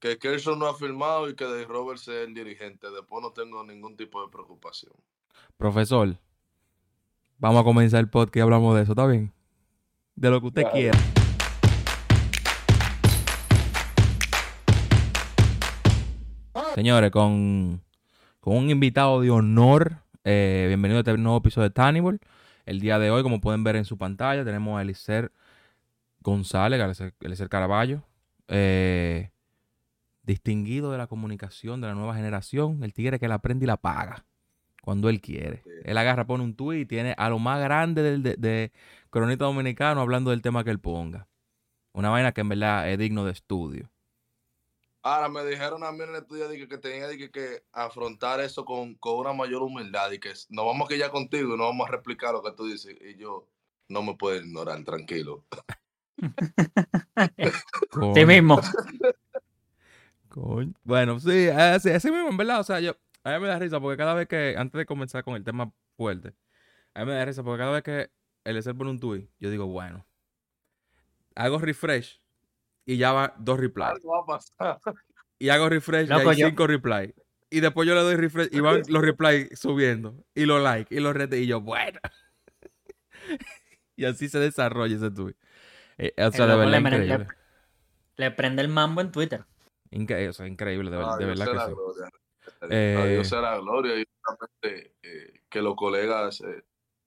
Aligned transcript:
que 0.00 0.16
Kershaw 0.16 0.56
no 0.56 0.66
ha 0.66 0.74
firmado 0.74 1.28
y 1.28 1.34
que 1.34 1.44
de 1.44 1.64
Robert 1.64 1.98
sea 1.98 2.22
el 2.22 2.34
dirigente. 2.34 2.90
Después 2.90 3.22
no 3.22 3.32
tengo 3.32 3.64
ningún 3.64 3.96
tipo 3.96 4.22
de 4.22 4.30
preocupación. 4.30 4.92
Profesor, 5.56 6.16
vamos 7.38 7.60
a 7.60 7.64
comenzar 7.64 8.00
el 8.00 8.08
podcast 8.08 8.36
y 8.36 8.40
hablamos 8.40 8.76
de 8.76 8.82
eso, 8.82 8.92
¿está 8.92 9.06
bien? 9.06 9.32
De 10.14 10.30
lo 10.30 10.40
que 10.40 10.46
usted 10.46 10.64
quiera. 10.72 10.98
Señores, 16.74 17.10
con, 17.10 17.82
con 18.40 18.56
un 18.56 18.70
invitado 18.70 19.20
de 19.20 19.30
honor, 19.30 19.96
eh, 20.22 20.66
bienvenido 20.68 20.98
a 20.98 21.00
este 21.00 21.16
nuevo 21.16 21.38
episodio 21.38 21.68
de 21.68 21.74
Tannibal. 21.74 22.20
El 22.66 22.80
día 22.80 23.00
de 23.00 23.10
hoy, 23.10 23.22
como 23.22 23.40
pueden 23.40 23.64
ver 23.64 23.74
en 23.74 23.84
su 23.84 23.98
pantalla, 23.98 24.44
tenemos 24.44 24.78
a 24.78 24.82
Elicer 24.82 25.32
González, 26.20 27.00
Elicer 27.20 27.48
Caraballo, 27.48 28.02
eh, 28.46 29.30
distinguido 30.28 30.92
de 30.92 30.98
la 30.98 31.06
comunicación 31.06 31.80
de 31.80 31.86
la 31.86 31.94
nueva 31.94 32.14
generación, 32.14 32.84
el 32.84 32.92
tigre 32.92 33.18
que 33.18 33.28
la 33.28 33.36
aprende 33.36 33.64
y 33.64 33.66
la 33.66 33.78
paga 33.78 34.26
cuando 34.82 35.08
él 35.08 35.22
quiere. 35.22 35.64
Él 35.84 35.96
agarra, 35.96 36.26
pone 36.26 36.44
un 36.44 36.54
tuit 36.54 36.82
y 36.82 36.86
tiene 36.86 37.14
a 37.16 37.30
lo 37.30 37.38
más 37.38 37.60
grande 37.60 38.02
del, 38.02 38.22
de, 38.22 38.36
de, 38.36 38.72
Cronista 39.08 39.46
Dominicano 39.46 40.02
hablando 40.02 40.30
del 40.30 40.42
tema 40.42 40.64
que 40.64 40.70
él 40.70 40.80
ponga. 40.80 41.26
Una 41.94 42.10
vaina 42.10 42.32
que 42.32 42.42
en 42.42 42.50
verdad 42.50 42.90
es 42.90 42.98
digno 42.98 43.24
de 43.24 43.32
estudio. 43.32 43.90
Ahora 45.02 45.30
me 45.30 45.42
dijeron 45.46 45.82
a 45.82 45.92
mí 45.92 46.02
en 46.02 46.10
el 46.10 46.16
estudio 46.16 46.50
que, 46.50 46.68
que 46.68 46.76
tenía 46.76 47.08
que, 47.16 47.30
que, 47.30 47.62
afrontar 47.72 48.40
eso 48.40 48.66
con, 48.66 48.96
con, 48.96 49.18
una 49.18 49.32
mayor 49.32 49.62
humildad 49.62 50.10
y 50.10 50.18
que 50.18 50.34
nos 50.50 50.66
vamos 50.66 50.90
a 50.90 50.94
ya 50.94 51.10
contigo 51.10 51.54
y 51.54 51.56
no 51.56 51.64
vamos 51.64 51.88
a 51.88 51.92
replicar 51.92 52.34
lo 52.34 52.42
que 52.42 52.52
tú 52.52 52.66
dices. 52.66 52.94
Y 53.00 53.16
yo 53.16 53.48
no 53.88 54.02
me 54.02 54.14
puedo 54.14 54.36
ignorar, 54.36 54.84
tranquilo. 54.84 55.46
sí 58.14 58.26
mismo. 58.26 58.60
Coño. 60.40 60.72
Bueno, 60.84 61.18
sí, 61.18 61.48
así, 61.48 61.90
así, 61.90 62.10
mismo, 62.10 62.28
en 62.28 62.36
verdad. 62.36 62.60
O 62.60 62.64
sea, 62.64 62.80
yo, 62.80 62.96
a 63.24 63.32
mí 63.32 63.40
me 63.40 63.48
da 63.48 63.58
risa 63.58 63.80
porque 63.80 63.96
cada 63.96 64.14
vez 64.14 64.28
que, 64.28 64.54
antes 64.56 64.78
de 64.78 64.86
comenzar 64.86 65.24
con 65.24 65.34
el 65.34 65.44
tema 65.44 65.72
fuerte, 65.96 66.34
a 66.94 67.00
mí 67.00 67.06
me 67.06 67.14
da 67.14 67.24
risa 67.24 67.42
porque 67.42 67.58
cada 67.58 67.72
vez 67.72 67.82
que 67.82 68.10
el 68.44 68.62
ser 68.62 68.76
pone 68.76 68.90
un 68.90 69.00
tweet, 69.00 69.28
yo 69.40 69.50
digo, 69.50 69.66
bueno, 69.66 70.06
hago 71.34 71.58
refresh 71.58 72.20
y 72.84 72.96
ya 72.96 73.12
va 73.12 73.34
dos 73.38 73.58
replies. 73.58 74.00
Y 75.38 75.50
hago 75.50 75.68
refresh 75.68 76.08
Loco, 76.08 76.24
y 76.24 76.28
hay 76.28 76.36
yo... 76.36 76.48
cinco 76.48 76.66
replies. 76.66 77.14
Y 77.50 77.60
después 77.60 77.88
yo 77.88 77.94
le 77.94 78.02
doy 78.02 78.16
refresh 78.16 78.48
y 78.52 78.60
van 78.60 78.82
los 78.88 79.02
replies 79.02 79.58
subiendo. 79.58 80.24
Y 80.34 80.44
los 80.44 80.62
likes 80.62 80.94
y 80.94 81.00
los 81.00 81.14
redes. 81.14 81.40
Y 81.40 81.46
yo, 81.46 81.60
bueno. 81.60 81.98
y 83.96 84.04
así 84.04 84.28
se 84.28 84.38
desarrolla 84.38 84.96
ese 84.96 85.10
tweet. 85.10 85.34
Eh, 85.96 86.12
o 86.18 86.30
sea, 86.30 86.46
de 86.46 86.56
verdad, 86.56 86.70
le, 86.70 86.78
increíble. 86.78 87.18
Le, 88.16 88.24
le, 88.24 88.30
prende 88.32 88.62
el 88.62 88.68
mambo 88.68 89.00
en 89.00 89.10
Twitter. 89.12 89.44
Increíble, 89.90 90.30
o 90.30 90.32
sea, 90.32 90.46
increíble, 90.46 90.90
de, 90.90 90.96
de 90.96 91.24
verdad 91.26 91.52
que 91.52 91.58
sí. 91.58 91.70
Gloria. 91.70 92.10
Eh, 92.70 93.10
Dios 93.14 93.28
sea 93.28 93.40
la 93.40 93.58
gloria 93.58 94.00
y 94.00 94.04
eh, 94.62 95.42
que 95.48 95.62
los 95.62 95.74
colegas 95.76 96.40
eh, 96.40 96.64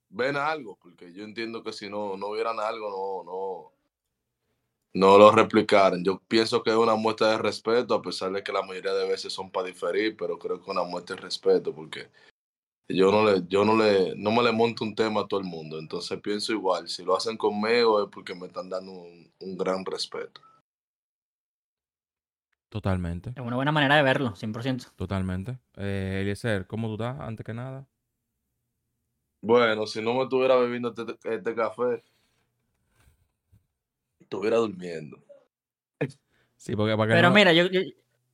ven 0.09 0.35
algo, 0.35 0.77
porque 0.81 1.13
yo 1.13 1.23
entiendo 1.23 1.63
que 1.63 1.73
si 1.73 1.89
no, 1.89 2.17
no 2.17 2.31
vieran 2.31 2.59
algo, 2.59 3.23
no, 3.25 3.31
no, 3.31 3.71
no 4.93 5.17
lo 5.17 5.31
replicaran. 5.31 6.03
Yo 6.03 6.21
pienso 6.27 6.63
que 6.63 6.71
es 6.71 6.75
una 6.75 6.95
muestra 6.95 7.31
de 7.31 7.37
respeto, 7.37 7.93
a 7.93 8.01
pesar 8.01 8.31
de 8.31 8.43
que 8.43 8.51
la 8.51 8.61
mayoría 8.61 8.93
de 8.93 9.07
veces 9.07 9.33
son 9.33 9.51
para 9.51 9.67
diferir, 9.67 10.15
pero 10.17 10.37
creo 10.37 10.57
que 10.57 10.63
es 10.63 10.69
una 10.69 10.83
muestra 10.83 11.15
de 11.15 11.21
respeto, 11.23 11.73
porque 11.73 12.09
yo 12.87 13.11
no 13.11 13.23
le, 13.23 13.43
yo 13.47 13.63
no 13.63 13.75
le, 13.75 14.15
no 14.15 14.31
me 14.31 14.43
le 14.43 14.51
monto 14.51 14.83
un 14.83 14.95
tema 14.95 15.21
a 15.21 15.27
todo 15.27 15.39
el 15.39 15.45
mundo. 15.45 15.79
Entonces 15.79 16.19
pienso 16.21 16.51
igual, 16.51 16.87
si 16.87 17.03
lo 17.03 17.15
hacen 17.15 17.37
conmigo 17.37 18.03
es 18.03 18.09
porque 18.11 18.35
me 18.35 18.47
están 18.47 18.69
dando 18.69 18.91
un, 18.91 19.31
un 19.39 19.57
gran 19.57 19.85
respeto. 19.85 20.41
Totalmente. 22.71 23.31
Es 23.31 23.41
una 23.41 23.57
buena 23.57 23.73
manera 23.73 23.97
de 23.97 24.01
verlo, 24.01 24.33
100%. 24.33 24.93
Totalmente. 24.95 25.59
Eh, 25.75 26.19
Eliezer, 26.21 26.67
¿cómo 26.67 26.87
tú 26.87 26.93
estás 26.93 27.19
antes 27.19 27.45
que 27.45 27.53
nada? 27.53 27.85
Bueno, 29.41 29.85
si 29.85 30.01
no 30.01 30.13
me 30.13 30.23
estuviera 30.23 30.55
bebiendo 30.55 30.95
este, 30.95 31.17
este 31.21 31.53
café, 31.53 32.01
estuviera 34.21 34.55
durmiendo. 34.55 35.17
Sí, 36.55 36.73
porque 36.77 36.95
para 36.95 37.09
que 37.09 37.15
Pero 37.15 37.27
no... 37.27 37.35
mira, 37.35 37.51
yo, 37.51 37.65
yo, 37.65 37.81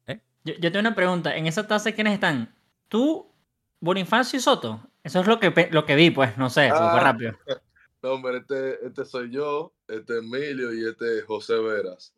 ¿Eh? 0.05 0.21
yo, 0.43 0.53
yo, 0.53 0.71
tengo 0.71 0.81
una 0.81 0.93
pregunta. 0.93 1.35
En 1.35 1.47
esa 1.47 1.65
taza, 1.65 1.91
¿quiénes 1.93 2.13
están? 2.13 2.53
¿Tú, 2.89 3.33
Bonifacio 3.79 4.37
y 4.37 4.41
Soto? 4.41 4.87
Eso 5.03 5.21
es 5.21 5.25
lo 5.25 5.39
que, 5.39 5.69
lo 5.71 5.83
que 5.83 5.95
vi, 5.95 6.11
pues, 6.11 6.37
no 6.37 6.51
sé, 6.51 6.69
ah, 6.71 6.91
fue 6.91 6.99
rápido. 6.99 7.33
No, 8.03 8.11
hombre, 8.11 8.37
este, 8.37 8.85
este 8.85 9.03
soy 9.03 9.31
yo, 9.31 9.73
este 9.87 10.19
es 10.19 10.23
Emilio 10.23 10.71
y 10.71 10.87
este 10.87 11.17
es 11.17 11.25
José 11.25 11.55
Veras. 11.55 12.16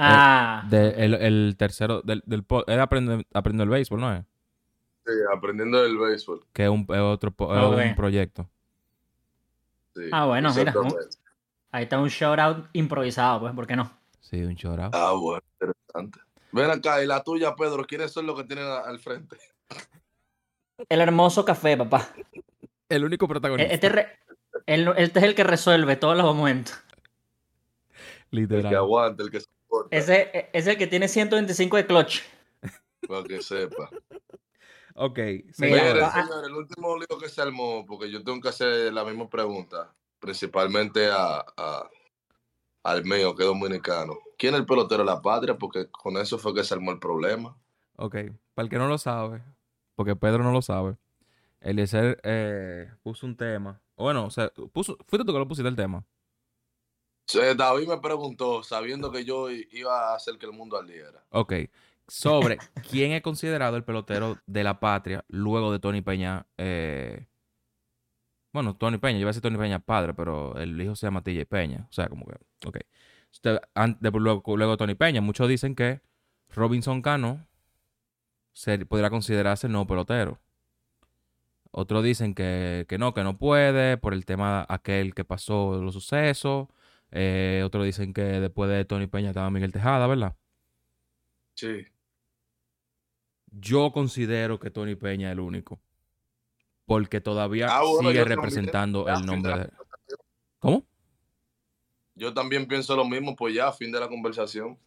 Ah. 0.00 0.60
El, 0.64 0.70
de, 0.70 1.04
el, 1.04 1.14
el, 1.14 1.56
tercero 1.58 2.02
del, 2.02 2.22
del 2.24 2.44
él 2.68 2.80
aprende, 2.80 3.26
aprende 3.34 3.64
el 3.64 3.68
béisbol, 3.68 4.00
¿no 4.00 4.14
es? 4.14 4.24
Sí, 5.04 5.12
aprendiendo 5.34 5.84
el 5.84 5.98
béisbol. 5.98 6.46
Que 6.52 6.64
es 6.64 6.70
un, 6.70 6.86
es 6.88 7.00
otro 7.00 7.34
okay. 7.36 7.88
un 7.88 7.96
proyecto. 7.96 8.48
Sí, 9.96 10.02
ah, 10.12 10.26
bueno, 10.26 10.54
mira. 10.54 10.72
Un, 10.78 10.94
ahí 11.72 11.82
está 11.82 11.98
un 11.98 12.08
shout 12.08 12.38
out 12.38 12.66
improvisado, 12.74 13.40
pues, 13.40 13.52
¿por 13.54 13.66
qué 13.66 13.74
no? 13.74 13.90
Sí, 14.20 14.40
un 14.44 14.54
shout 14.54 14.78
out. 14.78 14.94
Ah, 14.94 15.14
bueno, 15.14 15.42
interesante. 15.60 16.20
Ven 16.52 16.70
acá, 16.70 17.02
y 17.02 17.06
la 17.06 17.24
tuya, 17.24 17.56
Pedro, 17.56 17.84
¿quiénes 17.84 18.12
son 18.12 18.26
los 18.26 18.36
que 18.36 18.44
tienen 18.44 18.66
al 18.66 19.00
frente? 19.00 19.36
El 20.88 21.00
hermoso 21.00 21.44
café, 21.44 21.76
papá. 21.76 22.08
El 22.88 23.04
único 23.04 23.26
protagonista. 23.26 23.74
Este, 23.74 23.88
re, 23.88 24.18
el, 24.66 24.86
este 24.96 25.18
es 25.18 25.24
el 25.24 25.34
que 25.34 25.42
resuelve 25.42 25.96
todos 25.96 26.16
los 26.16 26.24
momentos. 26.24 26.78
Literal. 28.30 28.64
El 28.64 28.70
que 28.70 28.76
aguanta, 28.76 29.22
el 29.24 29.30
que 29.30 29.40
ese 29.90 30.50
es 30.52 30.66
el 30.66 30.76
que 30.76 30.86
tiene 30.86 31.08
125 31.08 31.76
de 31.76 31.86
clutch. 31.86 32.22
Para 33.08 33.24
que 33.24 33.42
sepa. 33.42 33.90
ok. 34.94 35.18
Señores, 35.52 36.12
señores, 36.12 36.46
el 36.46 36.54
último 36.54 36.96
lío 36.96 37.18
que 37.18 37.28
se 37.28 37.40
armó, 37.40 37.84
porque 37.86 38.10
yo 38.10 38.22
tengo 38.22 38.40
que 38.40 38.48
hacer 38.48 38.92
la 38.92 39.04
misma 39.04 39.28
pregunta, 39.28 39.94
principalmente 40.18 41.08
a, 41.10 41.44
a, 41.56 41.88
al 42.84 43.04
mío, 43.04 43.34
que 43.34 43.42
es 43.42 43.48
dominicano. 43.48 44.18
¿Quién 44.36 44.54
es 44.54 44.60
el 44.60 44.66
pelotero 44.66 45.04
de 45.04 45.10
la 45.10 45.22
patria? 45.22 45.56
Porque 45.56 45.88
con 45.90 46.16
eso 46.16 46.38
fue 46.38 46.54
que 46.54 46.64
se 46.64 46.74
armó 46.74 46.90
el 46.90 46.98
problema. 46.98 47.56
Ok, 47.96 48.16
para 48.54 48.64
el 48.64 48.70
que 48.70 48.78
no 48.78 48.88
lo 48.88 48.98
sabe, 48.98 49.42
porque 49.94 50.14
Pedro 50.14 50.44
no 50.44 50.52
lo 50.52 50.62
sabe, 50.62 50.96
Eliezer 51.60 52.20
eh, 52.22 52.90
puso 53.02 53.26
un 53.26 53.36
tema. 53.36 53.80
Bueno, 53.96 54.26
o 54.26 54.30
sea, 54.30 54.50
puso, 54.72 54.96
fuiste 55.06 55.26
tú 55.26 55.32
que 55.32 55.38
lo 55.38 55.48
pusiste 55.48 55.68
el 55.68 55.76
tema. 55.76 56.04
David 57.34 57.88
me 57.88 57.98
preguntó, 57.98 58.62
sabiendo 58.62 59.12
que 59.12 59.24
yo 59.24 59.50
iba 59.50 60.12
a 60.12 60.16
hacer 60.16 60.38
que 60.38 60.46
el 60.46 60.52
mundo 60.52 60.76
ardiera. 60.76 61.24
Ok. 61.30 61.54
Sobre 62.06 62.58
quién 62.90 63.12
es 63.12 63.20
considerado 63.20 63.76
el 63.76 63.84
pelotero 63.84 64.38
de 64.46 64.64
la 64.64 64.80
patria 64.80 65.24
luego 65.28 65.70
de 65.72 65.78
Tony 65.78 66.00
Peña. 66.00 66.46
Eh... 66.56 67.26
Bueno, 68.52 68.74
Tony 68.76 68.96
Peña, 68.96 69.14
yo 69.14 69.20
iba 69.20 69.28
a 69.28 69.32
decir 69.32 69.42
Tony 69.42 69.58
Peña 69.58 69.78
padre, 69.78 70.14
pero 70.14 70.56
el 70.56 70.80
hijo 70.80 70.96
se 70.96 71.06
llama 71.06 71.22
TJ 71.22 71.44
Peña. 71.46 71.86
O 71.90 71.92
sea, 71.92 72.08
como 72.08 72.24
que. 72.26 72.36
Ok. 72.66 72.78
Luego, 74.14 74.76
Tony 74.78 74.94
Peña, 74.94 75.20
muchos 75.20 75.48
dicen 75.48 75.74
que 75.74 76.00
Robinson 76.48 77.02
Cano 77.02 77.46
se, 78.54 78.84
podría 78.86 79.10
considerarse 79.10 79.66
el 79.66 79.74
nuevo 79.74 79.86
pelotero. 79.86 80.40
Otros 81.70 82.02
dicen 82.02 82.34
que, 82.34 82.86
que 82.88 82.96
no, 82.96 83.12
que 83.12 83.22
no 83.22 83.36
puede 83.36 83.98
por 83.98 84.14
el 84.14 84.24
tema 84.24 84.64
aquel 84.66 85.14
que 85.14 85.24
pasó 85.24 85.78
los 85.82 85.92
sucesos. 85.92 86.68
Eh, 87.10 87.62
otros 87.64 87.84
dicen 87.84 88.12
que 88.12 88.22
después 88.22 88.70
de 88.70 88.84
Tony 88.84 89.06
Peña 89.06 89.28
estaba 89.28 89.50
Miguel 89.50 89.72
Tejada, 89.72 90.06
¿verdad? 90.06 90.36
Sí. 91.54 91.86
Yo 93.50 93.92
considero 93.92 94.58
que 94.58 94.70
Tony 94.70 94.94
Peña 94.94 95.28
es 95.28 95.32
el 95.32 95.40
único. 95.40 95.80
Porque 96.84 97.20
todavía 97.20 97.68
ah, 97.70 97.82
bueno, 97.82 98.10
sigue 98.10 98.24
representando 98.24 99.08
el 99.08 99.26
nombre 99.26 99.58
de... 99.58 99.70
¿Cómo? 100.58 100.86
Yo 102.14 102.34
también 102.34 102.66
pienso 102.66 102.96
lo 102.96 103.04
mismo, 103.04 103.36
pues 103.36 103.54
ya, 103.54 103.70
fin 103.72 103.92
de 103.92 104.00
la 104.00 104.08
conversación. 104.08 104.78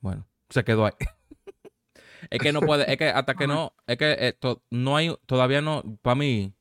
Bueno, 0.00 0.26
se 0.48 0.62
quedó 0.64 0.86
ahí. 0.86 0.92
es 2.30 2.38
que 2.40 2.52
no 2.52 2.60
puede, 2.60 2.90
es 2.90 2.96
que 2.96 3.08
hasta 3.08 3.34
que 3.34 3.46
no, 3.46 3.74
es 3.86 3.96
que 3.96 4.12
eh, 4.12 4.32
to, 4.34 4.62
no 4.70 4.96
hay, 4.96 5.16
todavía 5.26 5.60
no, 5.60 5.82
para 6.02 6.14
mí, 6.14 6.54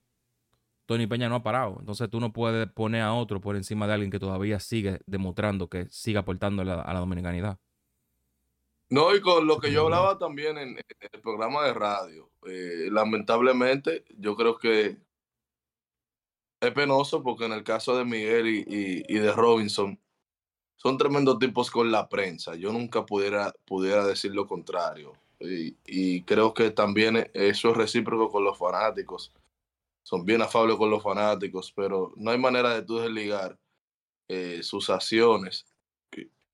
Tony 0.90 1.06
Peña 1.06 1.30
no 1.30 1.36
ha 1.36 1.44
parado. 1.44 1.76
Entonces 1.80 2.10
tú 2.10 2.20
no 2.20 2.34
puedes 2.34 2.68
poner 2.72 3.04
a 3.04 3.14
otro 3.14 3.40
por 3.40 3.56
encima 3.56 3.86
de 3.86 3.94
alguien 3.94 4.10
que 4.10 4.18
todavía 4.18 4.60
sigue 4.60 5.02
demostrando 5.06 5.70
que 5.70 5.86
sigue 5.92 6.18
aportando 6.18 6.64
a 6.64 6.66
la, 6.66 6.82
a 6.82 6.94
la 6.96 7.00
dominicanidad. 7.00 7.60
No, 8.90 9.16
y 9.16 9.22
con 9.22 9.46
lo 9.46 9.60
que 9.60 9.72
yo 9.72 9.84
hablaba 9.84 10.18
también 10.18 10.58
en, 10.58 10.70
en 10.70 11.10
el 11.12 11.22
programa 11.22 11.64
de 11.64 11.76
radio, 11.76 12.32
eh, 12.48 12.88
lamentablemente 12.92 14.04
yo 14.18 14.36
creo 14.36 14.58
que 14.58 14.98
es 16.60 16.72
penoso 16.72 17.22
porque 17.22 17.46
en 17.46 17.52
el 17.52 17.64
caso 17.64 17.96
de 17.96 18.04
Miguel 18.04 18.48
y, 18.48 18.58
y, 18.62 19.04
y, 19.16 19.20
de 19.20 19.32
Robinson 19.32 20.00
son 20.76 20.98
tremendos 20.98 21.38
tipos 21.38 21.70
con 21.70 21.92
la 21.92 22.10
prensa. 22.10 22.56
Yo 22.56 22.74
nunca 22.74 23.06
pudiera, 23.06 23.54
pudiera 23.64 24.04
decir 24.08 24.34
lo 24.34 24.48
contrario. 24.48 25.14
Y, 25.40 25.76
y 25.86 26.24
creo 26.24 26.56
que 26.56 26.72
también 26.72 27.30
eso 27.36 27.70
es 27.70 27.78
recíproco 27.78 28.32
con 28.32 28.44
los 28.44 28.58
fanáticos 28.58 29.32
son 30.10 30.26
bien 30.26 30.42
afables 30.42 30.76
con 30.76 30.90
los 30.90 31.04
fanáticos, 31.04 31.72
pero 31.72 32.12
no 32.16 32.32
hay 32.32 32.40
manera 32.40 32.74
de 32.74 32.82
tú 32.82 32.98
desligar 32.98 33.60
eh, 34.28 34.64
sus 34.64 34.90
acciones 34.90 35.68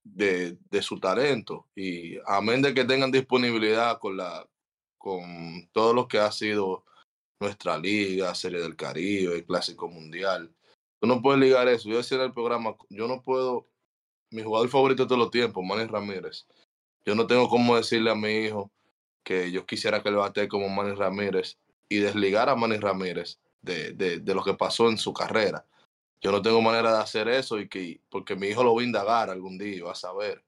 de, 0.03 0.57
de, 0.69 0.81
su 0.81 0.99
talento. 0.99 1.65
Y 1.73 2.17
amén 2.25 2.61
de 2.61 2.73
que 2.73 2.83
tengan 2.83 3.11
disponibilidad 3.11 3.97
con, 3.99 4.17
la, 4.17 4.45
con 4.97 5.69
todo 5.71 5.93
lo 5.93 6.05
que 6.05 6.19
ha 6.19 6.33
sido 6.33 6.83
nuestra 7.39 7.77
liga, 7.77 8.35
Serie 8.35 8.59
del 8.59 8.75
Caribe, 8.75 9.45
Clásico 9.45 9.87
Mundial. 9.87 10.53
Tú 10.99 11.07
no 11.07 11.21
puedes 11.21 11.39
ligar 11.39 11.69
eso. 11.69 11.87
Yo 11.87 11.95
decía 11.95 12.17
en 12.17 12.23
el 12.25 12.33
programa, 12.33 12.75
yo 12.89 13.07
no 13.07 13.21
puedo, 13.21 13.69
mi 14.31 14.43
jugador 14.43 14.67
favorito 14.67 15.03
de 15.03 15.07
todos 15.07 15.19
los 15.19 15.31
tiempos, 15.31 15.63
Manny 15.63 15.85
Ramírez. 15.85 16.45
Yo 17.05 17.15
no 17.15 17.25
tengo 17.25 17.47
cómo 17.47 17.77
decirle 17.77 18.11
a 18.11 18.15
mi 18.15 18.33
hijo 18.33 18.69
que 19.23 19.49
yo 19.49 19.65
quisiera 19.65 20.03
que 20.03 20.11
le 20.11 20.17
bate 20.17 20.49
como 20.49 20.67
Manny 20.67 20.93
Ramírez 20.93 21.57
y 21.87 21.99
desligar 21.99 22.49
a 22.49 22.55
Manny 22.57 22.79
Ramírez 22.79 23.39
de, 23.65 23.91
de, 23.93 24.19
de, 24.19 24.35
lo 24.35 24.43
que 24.43 24.53
pasó 24.53 24.87
en 24.87 24.97
su 24.97 25.13
carrera. 25.13 25.65
Yo 26.21 26.31
no 26.31 26.41
tengo 26.41 26.61
manera 26.61 26.93
de 26.95 27.03
hacer 27.03 27.27
eso 27.27 27.59
y 27.59 27.67
que, 27.67 27.99
porque 28.09 28.35
mi 28.35 28.47
hijo 28.47 28.63
lo 28.63 28.75
va 28.75 28.81
a 28.81 28.85
indagar 28.85 29.29
algún 29.29 29.57
día, 29.57 29.83
va 29.83 29.91
a 29.91 29.95
saber. 29.95 30.43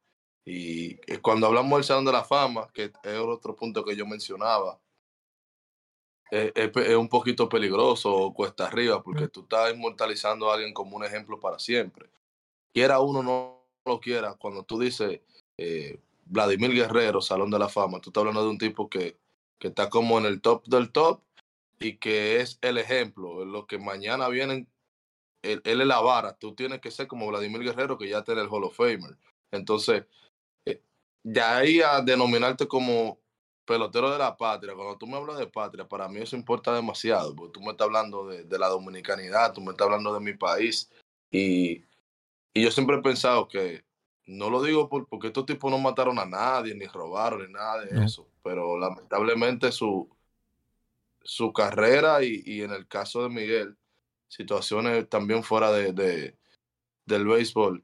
Y 0.46 0.96
cuando 1.22 1.48
hablamos 1.48 1.78
del 1.78 1.84
Salón 1.84 2.06
de 2.06 2.14
la 2.14 2.24
Fama, 2.24 2.70
que 2.74 2.94
es 3.04 3.20
otro 3.20 3.56
punto 3.56 3.84
que 3.84 3.96
yo 3.96 4.06
mencionaba, 4.06 4.80
es, 6.32 6.52
es, 6.56 6.96
un 6.96 7.10
poquito 7.10 7.50
peligroso 7.50 8.34
cuesta 8.34 8.68
arriba, 8.68 9.04
porque 9.04 9.28
tú 9.28 9.42
estás 9.42 9.74
inmortalizando 9.74 10.50
a 10.50 10.54
alguien 10.54 10.74
como 10.74 10.96
un 10.96 11.04
ejemplo 11.04 11.40
para 11.40 11.60
siempre. 11.60 12.10
Quiera 12.74 13.00
uno 13.00 13.24
no 13.24 13.66
lo 13.86 14.00
quiera, 14.00 14.36
cuando 14.36 14.64
tú 14.64 14.80
dices 14.80 15.22
eh, 15.58 16.00
Vladimir 16.26 16.72
Guerrero, 16.72 17.22
Salón 17.22 17.52
de 17.52 17.60
la 17.60 17.70
Fama, 17.70 18.00
tú 18.00 18.10
estás 18.10 18.22
hablando 18.22 18.44
de 18.44 18.50
un 18.50 18.58
tipo 18.58 18.90
que, 18.90 19.18
que 19.60 19.70
está 19.70 19.90
como 19.90 20.18
en 20.18 20.26
el 20.26 20.42
top 20.42 20.66
del 20.66 20.92
top 20.92 21.22
y 21.80 21.98
que 21.98 22.42
es 22.42 22.58
el 22.62 22.78
ejemplo, 22.78 23.46
lo 23.46 23.68
que 23.68 23.78
mañana 23.78 24.28
vienen, 24.30 24.68
él, 25.42 25.62
él, 25.64 25.82
es 25.82 25.88
la 25.88 26.00
vara, 26.00 26.38
tú 26.38 26.56
tienes 26.56 26.82
que 26.82 26.92
ser 26.92 27.08
como 27.08 27.28
Vladimir 27.28 27.62
Guerrero 27.62 27.98
que 27.98 28.10
ya 28.10 28.24
tiene 28.24 28.42
el 28.42 28.50
Hall 28.50 28.64
of 28.64 28.76
Famer. 28.76 29.18
Entonces, 29.52 30.06
eh, 30.66 30.82
ya 31.24 31.58
ahí 31.58 31.82
a 31.82 32.02
denominarte 32.02 32.68
como 32.68 33.20
pelotero 33.66 34.10
de 34.10 34.18
la 34.18 34.36
patria, 34.36 34.74
cuando 34.74 34.98
tú 34.98 35.06
me 35.06 35.18
hablas 35.18 35.38
de 35.38 35.48
patria, 35.48 35.88
para 35.88 36.08
mí 36.08 36.22
eso 36.22 36.36
importa 36.36 36.74
demasiado, 36.74 37.36
porque 37.36 37.54
tú 37.54 37.62
me 37.62 37.72
estás 37.72 37.86
hablando 37.86 38.28
de, 38.28 38.46
de 38.46 38.60
la 38.60 38.70
dominicanidad, 38.70 39.54
tú 39.54 39.62
me 39.62 39.72
estás 39.72 39.86
hablando 39.86 40.14
de 40.14 40.22
mi 40.22 40.34
país 40.34 40.90
y, 41.30 41.84
y 42.54 42.64
yo 42.64 42.72
siempre 42.72 42.96
he 42.96 43.02
pensado 43.02 43.48
que 43.48 43.84
no 44.26 44.50
lo 44.50 44.64
digo 44.64 44.90
por, 44.90 45.08
porque 45.08 45.28
estos 45.28 45.46
tipos 45.46 45.70
no 45.70 45.78
mataron 45.80 46.18
a 46.18 46.26
nadie, 46.26 46.76
ni 46.76 46.86
robaron, 46.86 47.46
ni 47.46 47.52
nada 47.52 47.86
de 47.86 47.94
no. 47.94 48.04
eso, 48.04 48.28
pero 48.42 48.78
lamentablemente 48.78 49.72
su, 49.72 50.10
su 51.28 51.52
carrera 51.52 52.24
y, 52.24 52.42
y, 52.46 52.62
en 52.62 52.72
el 52.72 52.88
caso 52.88 53.22
de 53.22 53.30
Miguel, 53.30 53.78
situaciones 54.30 55.10
también 55.10 55.44
fuera 55.44 55.74
de, 55.74 55.92
de, 55.92 56.38
del 57.06 57.28
béisbol, 57.28 57.84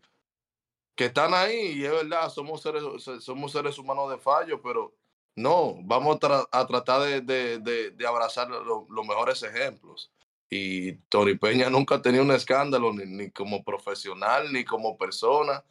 que 0.96 1.06
están 1.06 1.34
ahí 1.34 1.74
y 1.74 1.84
es 1.84 1.92
verdad, 1.92 2.30
somos 2.30 2.62
seres, 2.62 2.84
somos 3.20 3.52
seres 3.52 3.78
humanos 3.78 4.10
de 4.12 4.18
fallo, 4.18 4.62
pero 4.62 4.96
no, 5.36 5.76
vamos 5.82 6.16
a, 6.16 6.20
tra 6.20 6.48
a 6.52 6.66
tratar 6.66 7.02
de, 7.02 7.60
de, 7.60 7.92
de, 7.92 8.08
abrazar 8.08 8.50
lo, 8.50 8.88
los 8.90 9.06
mejores 9.06 9.44
ejemplos. 9.44 10.10
Y 10.50 10.94
Tony 11.10 11.36
Peña 11.36 11.70
nunca 11.70 11.96
ha 11.96 12.02
tenido 12.02 12.24
un 12.24 12.32
escándalo, 12.32 12.94
ni, 12.94 13.06
ni 13.06 13.30
como 13.32 13.62
profesional, 13.64 14.54
ni 14.54 14.64
como 14.64 14.98
persona. 14.98 15.66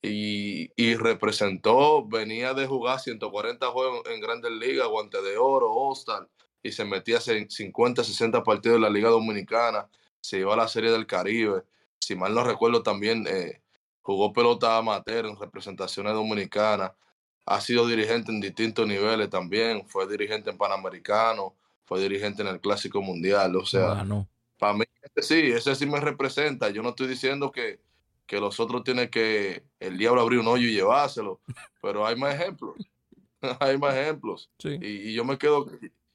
Y, 0.00 0.70
y, 0.76 0.94
representó, 0.94 2.06
venía 2.06 2.54
de 2.54 2.68
jugar 2.68 3.00
140 3.00 3.66
juegos 3.68 4.02
en 4.06 4.20
Grandes 4.20 4.52
Ligas, 4.52 4.86
guante 4.88 5.20
de 5.22 5.38
oro, 5.38 5.72
All-Star, 5.72 6.28
y 6.62 6.72
se 6.72 6.84
metía 6.84 7.18
en 7.26 7.50
50, 7.50 8.04
60 8.04 8.42
partidos 8.42 8.76
de 8.76 8.82
la 8.82 8.90
Liga 8.90 9.08
Dominicana, 9.08 9.88
se 10.20 10.38
iba 10.38 10.54
a 10.54 10.56
la 10.56 10.68
Serie 10.68 10.90
del 10.90 11.06
Caribe, 11.06 11.62
si 11.98 12.14
mal 12.14 12.34
no 12.34 12.44
recuerdo 12.44 12.82
también 12.82 13.26
eh, 13.28 13.60
jugó 14.02 14.32
pelota 14.32 14.76
amateur 14.76 15.26
en 15.26 15.36
representaciones 15.36 16.12
dominicanas, 16.12 16.92
ha 17.46 17.60
sido 17.60 17.86
dirigente 17.86 18.30
en 18.30 18.40
distintos 18.40 18.86
niveles 18.86 19.30
también, 19.30 19.86
fue 19.86 20.06
dirigente 20.06 20.50
en 20.50 20.58
Panamericano, 20.58 21.54
fue 21.84 22.00
dirigente 22.00 22.42
en 22.42 22.48
el 22.48 22.60
Clásico 22.60 23.00
Mundial, 23.02 23.56
o 23.56 23.66
sea, 23.66 24.06
para 24.58 24.74
mí 24.74 24.84
sí, 25.16 25.50
ese 25.52 25.74
sí 25.74 25.86
me 25.86 26.00
representa, 26.00 26.70
yo 26.70 26.82
no 26.82 26.90
estoy 26.90 27.08
diciendo 27.08 27.50
que, 27.50 27.80
que 28.26 28.38
los 28.38 28.60
otros 28.60 28.84
tienen 28.84 29.08
que 29.08 29.64
el 29.80 29.98
diablo 29.98 30.20
abrir 30.20 30.38
un 30.38 30.48
hoyo 30.48 30.68
y 30.68 30.74
llevárselo, 30.74 31.40
pero 31.82 32.06
hay 32.06 32.16
más 32.16 32.34
ejemplos, 32.34 32.76
hay 33.60 33.78
más 33.78 33.94
ejemplos, 33.94 34.50
sí. 34.58 34.78
y, 34.80 35.10
y 35.10 35.14
yo 35.14 35.24
me 35.24 35.38
quedo, 35.38 35.66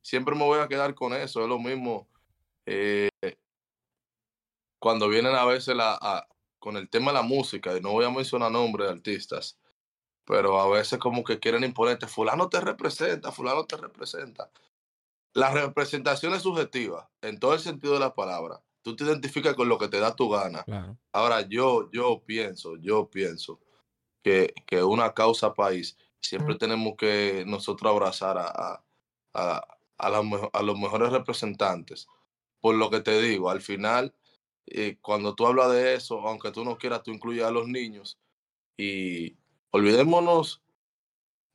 siempre 0.06 0.36
me 0.36 0.44
voy 0.44 0.60
a 0.60 0.68
quedar 0.68 0.94
con 0.94 1.14
eso, 1.14 1.42
es 1.42 1.50
lo 1.50 1.58
mismo. 1.58 2.08
Eh, 2.68 3.10
cuando 4.80 5.10
vienen 5.10 5.34
a 5.34 5.46
veces 5.46 5.76
la, 5.76 5.98
a, 6.00 6.28
con 6.60 6.78
el 6.78 6.90
tema 6.90 7.12
de 7.12 7.18
la 7.18 7.24
música, 7.24 7.76
y 7.76 7.82
no 7.82 7.92
voy 7.92 8.06
a 8.06 8.12
mencionar 8.12 8.52
nombres 8.52 8.88
de 8.88 8.94
artistas, 8.94 9.58
pero 10.24 10.60
a 10.60 10.70
veces 10.70 11.00
como 11.00 11.24
que 11.24 11.40
quieren 11.40 11.64
imponerte, 11.64 12.06
fulano 12.06 12.50
te 12.50 12.62
representa, 12.62 13.32
fulano 13.32 13.66
te 13.66 13.78
representa. 13.78 14.52
La 15.34 15.52
representación 15.52 16.36
es 16.36 16.44
subjetiva, 16.44 17.10
en 17.22 17.40
todo 17.40 17.56
el 17.56 17.60
sentido 17.60 17.96
de 17.96 18.00
la 18.00 18.14
palabra. 18.14 18.62
Tú 18.84 18.96
te 18.96 19.06
identificas 19.06 19.56
con 19.56 19.68
lo 19.68 19.80
que 19.80 19.88
te 19.88 20.00
da 20.00 20.16
tu 20.16 20.30
gana. 20.30 20.64
Claro. 20.64 21.00
Ahora, 21.14 21.42
yo, 21.42 21.90
yo 21.92 22.22
pienso, 22.24 22.78
yo 22.78 23.10
pienso 23.10 23.60
que, 24.24 24.54
que 24.68 24.84
una 24.84 25.16
causa 25.16 25.56
país, 25.56 25.98
siempre 26.22 26.56
tenemos 26.56 26.94
que 26.96 27.44
nosotros 27.48 27.92
abrazar 27.92 28.38
a, 28.38 28.48
a, 28.48 28.84
a, 29.34 29.75
a, 29.98 30.10
la, 30.10 30.50
a 30.54 30.62
los 30.62 30.80
mejores 30.80 31.12
representantes. 31.12 32.08
Por 32.62 32.76
lo 32.76 32.90
que 32.90 33.02
te 33.02 33.22
digo, 33.22 33.50
al 33.50 33.62
final, 33.62 34.14
eh, 34.66 34.98
cuando 35.02 35.36
tú 35.36 35.46
hablas 35.46 35.72
de 35.72 35.96
eso, 35.96 36.20
aunque 36.28 36.52
tú 36.52 36.66
no 36.66 36.78
quieras, 36.78 37.04
tú 37.04 37.12
incluyes 37.12 37.44
a 37.44 37.52
los 37.52 37.68
niños 37.68 38.20
y 38.78 39.38
olvidémonos 39.72 40.62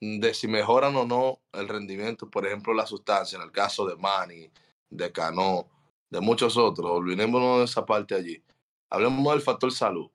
de 0.01 0.33
si 0.33 0.49
mejoran 0.49 0.97
o 0.97 1.05
no 1.05 1.41
el 1.53 1.69
rendimiento, 1.69 2.31
por 2.31 2.47
ejemplo, 2.47 2.73
la 2.73 2.87
sustancia, 2.87 3.37
en 3.37 3.43
el 3.43 3.53
caso 3.53 3.87
de 3.87 3.97
Manny, 3.97 4.51
de 4.89 5.13
Cano, 5.13 5.69
de 6.09 6.21
muchos 6.21 6.57
otros, 6.57 6.91
olvidémonos 6.91 7.59
de 7.59 7.65
esa 7.65 7.85
parte 7.85 8.15
allí. 8.15 8.43
Hablemos 8.89 9.33
del 9.33 9.43
factor 9.43 9.71
salud, 9.71 10.11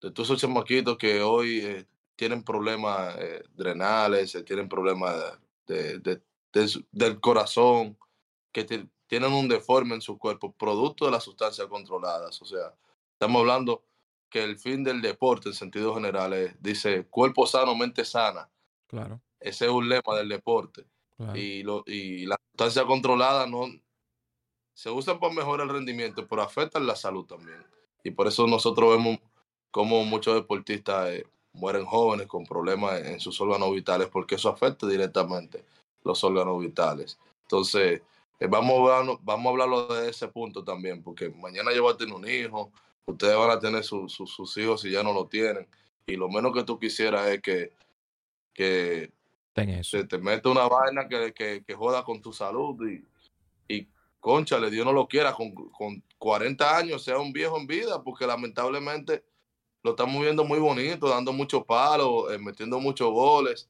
de 0.00 0.10
todos 0.10 0.28
esos 0.28 0.40
chamaquitos 0.40 0.96
que 0.96 1.22
hoy 1.22 1.58
eh, 1.60 1.86
tienen 2.16 2.42
problemas 2.42 3.16
eh, 3.18 3.42
drenales, 3.54 4.34
eh, 4.34 4.42
tienen 4.42 4.68
problemas 4.68 5.38
de, 5.66 5.98
de, 5.98 6.16
de, 6.16 6.22
del 6.92 7.20
corazón, 7.20 7.98
que 8.52 8.64
te, 8.64 8.88
tienen 9.06 9.32
un 9.32 9.48
deforme 9.48 9.94
en 9.94 10.00
su 10.00 10.18
cuerpo, 10.18 10.52
producto 10.52 11.04
de 11.04 11.10
las 11.10 11.24
sustancias 11.24 11.66
controladas. 11.66 12.40
O 12.40 12.44
sea, 12.44 12.74
estamos 13.12 13.40
hablando 13.40 13.84
que 14.30 14.42
el 14.42 14.58
fin 14.58 14.82
del 14.82 15.02
deporte, 15.02 15.48
en 15.48 15.54
sentido 15.54 15.94
general, 15.94 16.32
es, 16.32 16.62
dice 16.62 17.06
cuerpo 17.06 17.46
sano, 17.46 17.74
mente 17.74 18.04
sana. 18.04 18.48
Claro. 18.86 19.20
Ese 19.40 19.66
es 19.66 19.70
un 19.70 19.88
lema 19.88 20.16
del 20.16 20.28
deporte. 20.28 20.86
claro. 21.16 21.36
Y, 21.36 21.62
lo, 21.62 21.84
y 21.86 22.26
la 22.26 22.36
sustancia 22.52 22.84
controlada 22.84 23.46
no 23.46 23.66
se 24.72 24.90
usan 24.90 25.20
para 25.20 25.32
mejorar 25.32 25.66
el 25.66 25.72
rendimiento, 25.72 26.26
pero 26.26 26.42
afectan 26.42 26.86
la 26.86 26.96
salud 26.96 27.24
también. 27.26 27.64
Y 28.02 28.10
por 28.10 28.26
eso 28.26 28.46
nosotros 28.46 28.96
vemos 28.96 29.18
como 29.70 30.04
muchos 30.04 30.34
deportistas 30.34 31.10
eh, 31.10 31.26
mueren 31.52 31.84
jóvenes 31.84 32.26
con 32.26 32.44
problemas 32.44 33.00
en 33.00 33.20
sus 33.20 33.40
órganos 33.40 33.72
vitales, 33.72 34.08
porque 34.08 34.34
eso 34.34 34.48
afecta 34.48 34.86
directamente 34.86 35.64
los 36.04 36.22
órganos 36.22 36.60
vitales. 36.60 37.18
Entonces, 37.42 38.02
eh, 38.38 38.46
vamos, 38.46 38.90
a, 38.90 39.18
vamos 39.22 39.46
a 39.46 39.50
hablarlo 39.50 39.86
de 39.94 40.10
ese 40.10 40.28
punto 40.28 40.62
también, 40.62 41.02
porque 41.02 41.30
mañana 41.30 41.72
yo 41.72 41.82
voy 41.82 41.94
a 41.94 41.96
tener 41.96 42.14
un 42.14 42.28
hijo, 42.28 42.70
ustedes 43.06 43.36
van 43.36 43.50
a 43.50 43.58
tener 43.58 43.82
su, 43.82 44.08
su, 44.08 44.26
sus 44.26 44.56
hijos 44.56 44.82
si 44.82 44.90
ya 44.90 45.02
no 45.02 45.12
lo 45.12 45.26
tienen, 45.26 45.66
y 46.06 46.16
lo 46.16 46.28
menos 46.28 46.52
que 46.52 46.64
tú 46.64 46.78
quisieras 46.78 47.26
es 47.28 47.40
que, 47.40 47.72
que 48.52 49.12
eso. 49.54 49.98
te, 49.98 50.04
te 50.04 50.18
mete 50.18 50.48
una 50.48 50.68
vaina 50.68 51.08
que, 51.08 51.32
que, 51.32 51.64
que, 51.64 51.74
joda 51.74 52.04
con 52.04 52.20
tu 52.20 52.32
salud 52.32 52.76
y, 52.86 53.04
y 53.68 53.88
conchale, 54.20 54.70
Dios 54.70 54.84
no 54.84 54.92
lo 54.92 55.06
quiera, 55.08 55.32
con, 55.32 55.54
con 55.54 56.02
40 56.18 56.76
años 56.76 57.02
sea 57.02 57.18
un 57.18 57.32
viejo 57.32 57.58
en 57.58 57.66
vida, 57.66 58.02
porque 58.02 58.26
lamentablemente 58.26 59.24
lo 59.82 59.90
estamos 59.90 60.20
viendo 60.20 60.44
muy 60.44 60.58
bonito, 60.58 61.08
dando 61.08 61.32
muchos 61.32 61.64
palos, 61.64 62.32
eh, 62.32 62.38
metiendo 62.38 62.80
muchos 62.80 63.10
goles, 63.10 63.68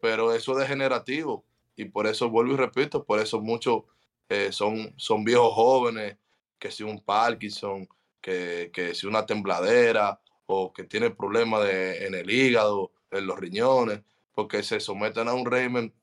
pero 0.00 0.32
eso 0.32 0.52
es 0.52 0.58
degenerativo 0.58 1.44
y 1.78 1.84
por 1.84 2.08
eso 2.08 2.28
vuelvo 2.28 2.54
y 2.54 2.56
repito, 2.56 3.04
por 3.04 3.20
eso 3.20 3.40
muchos 3.40 3.84
eh, 4.28 4.50
son, 4.50 4.92
son 4.96 5.22
viejos 5.22 5.54
jóvenes, 5.54 6.16
que 6.58 6.72
si 6.72 6.82
un 6.82 7.00
Parkinson, 7.00 7.88
que, 8.20 8.70
que 8.74 8.96
si 8.96 9.06
una 9.06 9.24
tembladera 9.24 10.20
o 10.46 10.72
que 10.72 10.82
tiene 10.82 11.10
problemas 11.10 11.62
de, 11.62 12.04
en 12.04 12.14
el 12.16 12.28
hígado, 12.28 12.90
en 13.12 13.28
los 13.28 13.38
riñones, 13.38 14.02
porque 14.34 14.64
se 14.64 14.80
someten 14.80 15.28
a 15.28 15.34
un 15.34 15.46
régimen 15.46 15.94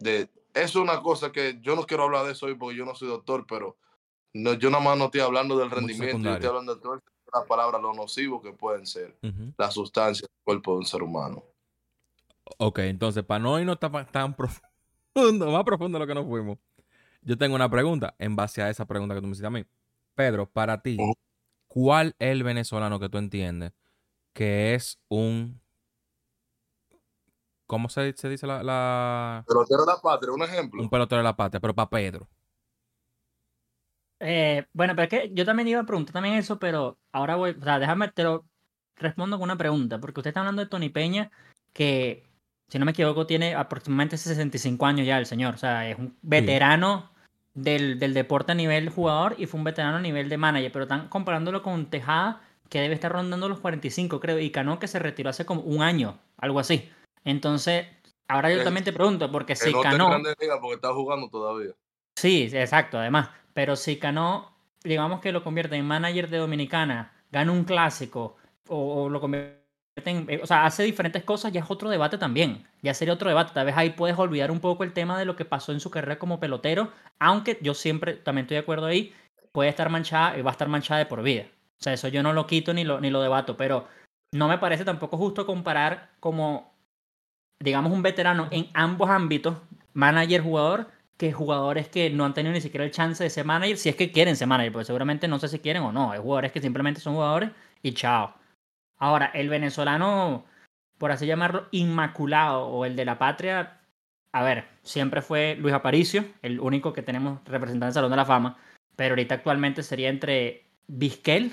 de... 0.00 0.30
Eso 0.54 0.78
es 0.78 0.84
una 0.84 1.02
cosa 1.02 1.30
que 1.30 1.58
yo 1.60 1.76
no 1.76 1.84
quiero 1.84 2.04
hablar 2.04 2.24
de 2.24 2.32
eso 2.32 2.46
hoy 2.46 2.54
porque 2.54 2.76
yo 2.78 2.86
no 2.86 2.94
soy 2.94 3.08
doctor, 3.08 3.44
pero 3.46 3.76
no, 4.32 4.54
yo 4.54 4.70
nada 4.70 4.82
más 4.82 4.96
no 4.96 5.04
estoy 5.06 5.20
hablando 5.20 5.58
del 5.58 5.70
rendimiento, 5.70 6.24
yo 6.24 6.32
estoy 6.32 6.48
hablando 6.48 6.74
de 6.74 6.80
todas 6.80 7.00
las 7.34 7.44
palabras, 7.46 7.82
lo 7.82 7.92
nocivo 7.92 8.40
que 8.40 8.52
pueden 8.52 8.86
ser 8.86 9.14
Uh 9.22 9.26
-huh. 9.28 9.54
las 9.58 9.74
sustancias 9.74 10.26
del 10.28 10.42
cuerpo 10.42 10.72
de 10.72 10.78
un 10.78 10.86
ser 10.86 11.02
humano. 11.02 11.44
Ok, 12.58 12.78
entonces, 12.80 13.22
para 13.24 13.40
no 13.40 13.58
irnos 13.60 13.78
tan, 13.78 13.92
tan 14.10 14.34
profundo, 14.34 14.68
más 15.14 15.64
profundo 15.64 15.98
de 15.98 16.04
lo 16.04 16.06
que 16.06 16.14
nos 16.14 16.26
fuimos, 16.26 16.58
yo 17.22 17.36
tengo 17.38 17.54
una 17.54 17.70
pregunta 17.70 18.14
en 18.18 18.36
base 18.36 18.62
a 18.62 18.70
esa 18.70 18.86
pregunta 18.86 19.14
que 19.14 19.20
tú 19.20 19.26
me 19.26 19.32
hiciste 19.32 19.46
a 19.46 19.50
mí. 19.50 19.64
Pedro, 20.14 20.48
para 20.50 20.82
ti. 20.82 20.96
¿cuál 21.72 22.14
es 22.18 22.30
el 22.32 22.42
venezolano 22.42 23.00
que 23.00 23.08
tú 23.08 23.16
entiendes 23.18 23.72
que 24.34 24.74
es 24.74 24.98
un. 25.08 25.60
¿Cómo 27.66 27.88
se, 27.88 28.12
dice 28.12 28.46
la, 28.46 28.62
la, 28.62 29.44
Pelotero 29.46 29.86
de 29.86 29.92
la 29.92 30.00
patria, 30.02 30.32
un 30.32 30.42
ejemplo. 30.42 30.82
Un 30.82 30.90
pelotero 30.90 31.18
de 31.18 31.24
la 31.24 31.36
patria, 31.36 31.60
pero 31.60 31.74
para 31.74 31.88
Pedro. 31.88 32.28
Eh, 34.20 34.66
bueno, 34.74 34.94
pero 34.94 35.04
es 35.04 35.08
que 35.08 35.34
yo 35.34 35.46
también 35.46 35.68
iba 35.68 35.80
a 35.80 35.86
preguntar 35.86 36.12
también 36.12 36.34
eso, 36.34 36.58
pero 36.58 36.98
ahora 37.12 37.36
voy. 37.36 37.56
O 37.58 37.64
sea, 37.64 37.78
déjame, 37.78 38.08
te 38.08 38.24
lo 38.24 38.44
respondo 38.96 39.38
con 39.38 39.44
una 39.44 39.56
pregunta, 39.56 39.98
porque 39.98 40.20
usted 40.20 40.28
está 40.28 40.40
hablando 40.40 40.62
de 40.62 40.68
Tony 40.68 40.90
Peña, 40.90 41.30
que 41.72 42.24
si 42.72 42.78
no 42.78 42.86
me 42.86 42.92
equivoco, 42.92 43.26
tiene 43.26 43.54
aproximadamente 43.54 44.16
65 44.16 44.86
años 44.86 45.06
ya 45.06 45.18
el 45.18 45.26
señor. 45.26 45.52
O 45.52 45.58
sea, 45.58 45.90
es 45.90 45.98
un 45.98 46.16
veterano 46.22 47.10
del, 47.52 47.98
del, 47.98 48.14
deporte 48.14 48.52
a 48.52 48.54
nivel 48.54 48.88
jugador 48.88 49.34
y 49.36 49.44
fue 49.44 49.58
un 49.58 49.64
veterano 49.64 49.98
a 49.98 50.00
nivel 50.00 50.30
de 50.30 50.38
manager. 50.38 50.72
Pero 50.72 50.84
están 50.84 51.08
comparándolo 51.10 51.62
con 51.62 51.90
Tejada, 51.90 52.40
que 52.70 52.80
debe 52.80 52.94
estar 52.94 53.12
rondando 53.12 53.46
los 53.50 53.60
45, 53.60 54.18
creo, 54.20 54.38
y 54.38 54.48
Cano, 54.48 54.78
que 54.78 54.88
se 54.88 54.98
retiró 54.98 55.28
hace 55.28 55.44
como 55.44 55.60
un 55.60 55.82
año, 55.82 56.18
algo 56.38 56.60
así. 56.60 56.90
Entonces, 57.26 57.88
ahora 58.26 58.50
yo 58.50 58.64
también 58.64 58.84
te 58.84 58.94
pregunto, 58.94 59.30
porque 59.30 59.54
si 59.54 59.70
no 59.70 59.82
Cano. 59.82 60.08
porque 60.62 60.74
está 60.74 60.94
jugando 60.94 61.28
todavía. 61.28 61.72
Sí, 62.16 62.48
exacto, 62.54 62.98
además. 62.98 63.28
Pero 63.52 63.76
si 63.76 63.98
Cano, 63.98 64.56
digamos 64.82 65.20
que 65.20 65.32
lo 65.32 65.44
convierte 65.44 65.76
en 65.76 65.84
manager 65.84 66.30
de 66.30 66.38
Dominicana, 66.38 67.12
gana 67.30 67.52
un 67.52 67.64
clásico 67.64 68.38
o, 68.66 69.02
o 69.02 69.08
lo 69.10 69.20
convierte 69.20 69.61
o 70.42 70.46
sea, 70.46 70.64
hace 70.64 70.82
diferentes 70.84 71.22
cosas, 71.22 71.52
ya 71.52 71.60
es 71.60 71.70
otro 71.70 71.90
debate 71.90 72.18
también. 72.18 72.64
Ya 72.82 72.94
sería 72.94 73.14
otro 73.14 73.28
debate. 73.28 73.52
Tal 73.52 73.66
vez 73.66 73.76
ahí 73.76 73.90
puedes 73.90 74.18
olvidar 74.18 74.50
un 74.50 74.60
poco 74.60 74.84
el 74.84 74.92
tema 74.92 75.18
de 75.18 75.24
lo 75.24 75.36
que 75.36 75.44
pasó 75.44 75.72
en 75.72 75.80
su 75.80 75.90
carrera 75.90 76.18
como 76.18 76.40
pelotero, 76.40 76.92
aunque 77.18 77.58
yo 77.62 77.74
siempre 77.74 78.14
también 78.14 78.44
estoy 78.44 78.56
de 78.56 78.62
acuerdo 78.62 78.86
ahí, 78.86 79.12
puede 79.52 79.68
estar 79.68 79.90
manchada 79.90 80.38
y 80.38 80.42
va 80.42 80.50
a 80.50 80.52
estar 80.52 80.68
manchada 80.68 80.98
de 80.98 81.06
por 81.06 81.22
vida. 81.22 81.44
O 81.78 81.82
sea, 81.82 81.92
eso 81.92 82.08
yo 82.08 82.22
no 82.22 82.32
lo 82.32 82.46
quito 82.46 82.72
ni 82.72 82.84
lo, 82.84 83.00
ni 83.00 83.10
lo 83.10 83.20
debato, 83.20 83.56
pero 83.56 83.86
no 84.32 84.48
me 84.48 84.58
parece 84.58 84.84
tampoco 84.84 85.18
justo 85.18 85.44
comparar 85.44 86.10
como, 86.20 86.72
digamos, 87.60 87.92
un 87.92 88.02
veterano 88.02 88.48
en 88.50 88.68
ambos 88.72 89.10
ámbitos, 89.10 89.58
manager-jugador, 89.92 90.88
que 91.18 91.32
jugadores 91.32 91.88
que 91.88 92.08
no 92.10 92.24
han 92.24 92.34
tenido 92.34 92.52
ni 92.52 92.60
siquiera 92.60 92.84
el 92.84 92.90
chance 92.90 93.22
de 93.22 93.30
ser 93.30 93.44
manager, 93.44 93.76
si 93.76 93.88
es 93.90 93.96
que 93.96 94.10
quieren 94.10 94.36
ser 94.36 94.48
manager, 94.48 94.72
porque 94.72 94.86
seguramente 94.86 95.28
no 95.28 95.38
sé 95.38 95.48
si 95.48 95.58
quieren 95.58 95.82
o 95.82 95.92
no. 95.92 96.12
Hay 96.12 96.18
jugadores 96.18 96.50
que 96.50 96.60
simplemente 96.60 97.00
son 97.00 97.14
jugadores 97.14 97.50
y 97.82 97.92
chao. 97.92 98.34
Ahora, 99.02 99.32
el 99.34 99.48
venezolano, 99.48 100.44
por 100.96 101.10
así 101.10 101.26
llamarlo, 101.26 101.66
inmaculado 101.72 102.68
o 102.68 102.84
el 102.84 102.94
de 102.94 103.04
la 103.04 103.18
patria, 103.18 103.80
a 104.30 104.44
ver, 104.44 104.68
siempre 104.84 105.22
fue 105.22 105.56
Luis 105.58 105.74
Aparicio, 105.74 106.24
el 106.40 106.60
único 106.60 106.92
que 106.92 107.02
tenemos 107.02 107.40
representante 107.44 107.86
del 107.86 107.94
Salón 107.94 108.12
de 108.12 108.16
la 108.16 108.24
Fama, 108.24 108.58
pero 108.94 109.14
ahorita 109.14 109.34
actualmente 109.34 109.82
sería 109.82 110.08
entre 110.08 110.68
Vizquel, 110.86 111.52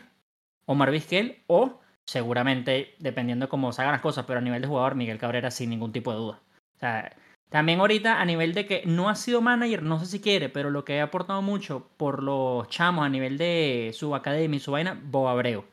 Omar 0.68 0.92
Vizquel 0.92 1.42
o 1.48 1.80
seguramente, 2.06 2.94
dependiendo 3.00 3.48
de 3.48 3.50
cómo 3.50 3.74
se 3.74 3.82
hagan 3.82 3.94
las 3.94 4.02
cosas, 4.02 4.26
pero 4.28 4.38
a 4.38 4.44
nivel 4.44 4.62
de 4.62 4.68
jugador, 4.68 4.94
Miguel 4.94 5.18
Cabrera 5.18 5.50
sin 5.50 5.72
ningún 5.72 5.92
tipo 5.92 6.12
de 6.12 6.18
duda. 6.20 6.42
O 6.76 6.78
sea, 6.78 7.18
también 7.50 7.80
ahorita 7.80 8.22
a 8.22 8.26
nivel 8.26 8.54
de 8.54 8.68
que 8.68 8.84
no 8.86 9.10
ha 9.10 9.16
sido 9.16 9.42
manager, 9.42 9.82
no 9.82 10.00
sé 10.00 10.06
si 10.06 10.22
quiere, 10.22 10.50
pero 10.50 10.70
lo 10.70 10.86
que 10.86 11.00
ha 11.00 11.06
aportado 11.06 11.42
mucho 11.42 11.90
por 11.98 12.22
los 12.22 12.68
chamos 12.68 13.04
a 13.04 13.10
nivel 13.10 13.40
de 13.40 13.90
su 13.96 14.14
academia 14.14 14.58
y 14.58 14.60
su 14.60 14.72
vaina, 14.72 15.02
Bo 15.04 15.30
Abreu. 15.30 15.66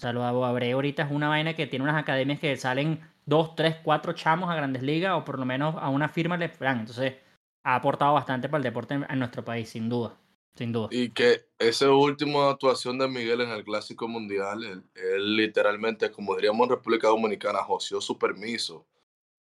O 0.00 0.02
sea, 0.02 0.14
lo 0.14 0.24
ahorita 0.24 1.02
es 1.02 1.10
una 1.10 1.28
vaina 1.28 1.54
que 1.54 1.66
tiene 1.66 1.82
unas 1.82 2.00
academias 2.00 2.40
que 2.40 2.56
salen 2.56 3.06
dos, 3.26 3.54
tres, 3.54 3.76
cuatro 3.84 4.14
chamos 4.14 4.48
a 4.48 4.54
grandes 4.54 4.82
ligas 4.82 5.12
o 5.12 5.26
por 5.26 5.38
lo 5.38 5.44
menos 5.44 5.74
a 5.78 5.90
una 5.90 6.08
firma 6.08 6.38
le 6.38 6.48
dan. 6.48 6.80
Entonces, 6.80 7.16
ha 7.64 7.74
aportado 7.74 8.14
bastante 8.14 8.48
para 8.48 8.60
el 8.60 8.62
deporte 8.62 8.94
en, 8.94 9.18
nuestro 9.18 9.44
país, 9.44 9.68
sin 9.68 9.90
duda. 9.90 10.18
Sin 10.54 10.72
duda. 10.72 10.88
Y 10.90 11.10
que 11.10 11.42
esa 11.58 11.90
última 11.90 12.48
actuación 12.48 12.96
de 12.96 13.08
Miguel 13.08 13.42
en 13.42 13.50
el 13.50 13.62
Clásico 13.62 14.08
Mundial, 14.08 14.64
él, 14.94 15.36
literalmente, 15.36 16.10
como 16.10 16.34
diríamos 16.34 16.64
en 16.64 16.76
República 16.76 17.08
Dominicana, 17.08 17.58
joció 17.58 18.00
su 18.00 18.18
permiso. 18.18 18.86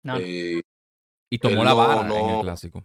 Eh, 0.05 0.61
y 1.31 1.39
tomó 1.39 1.65
la 1.65 1.73
vara 1.73 2.03
en 2.03 2.13
el 2.13 2.43
Clásico. 2.43 2.85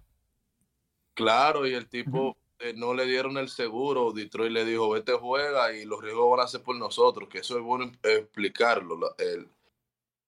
Claro, 1.14 1.68
y 1.68 1.74
el 1.74 1.90
tipo 1.90 2.38
eh, 2.60 2.74
no 2.76 2.94
le 2.94 3.06
dieron 3.06 3.38
el 3.38 3.50
seguro, 3.50 4.12
Detroit 4.12 4.52
le 4.52 4.66
dijo, 4.66 4.90
vete 4.90 5.14
juega 5.14 5.74
y 5.74 5.86
los 5.86 6.02
riesgos 6.02 6.32
van 6.32 6.40
a 6.40 6.48
ser 6.48 6.64
por 6.64 6.76
nosotros, 6.76 7.30
que 7.30 7.40
eso 7.40 7.58
es 7.58 7.64
bueno 7.64 7.92
explicarlo. 8.02 9.16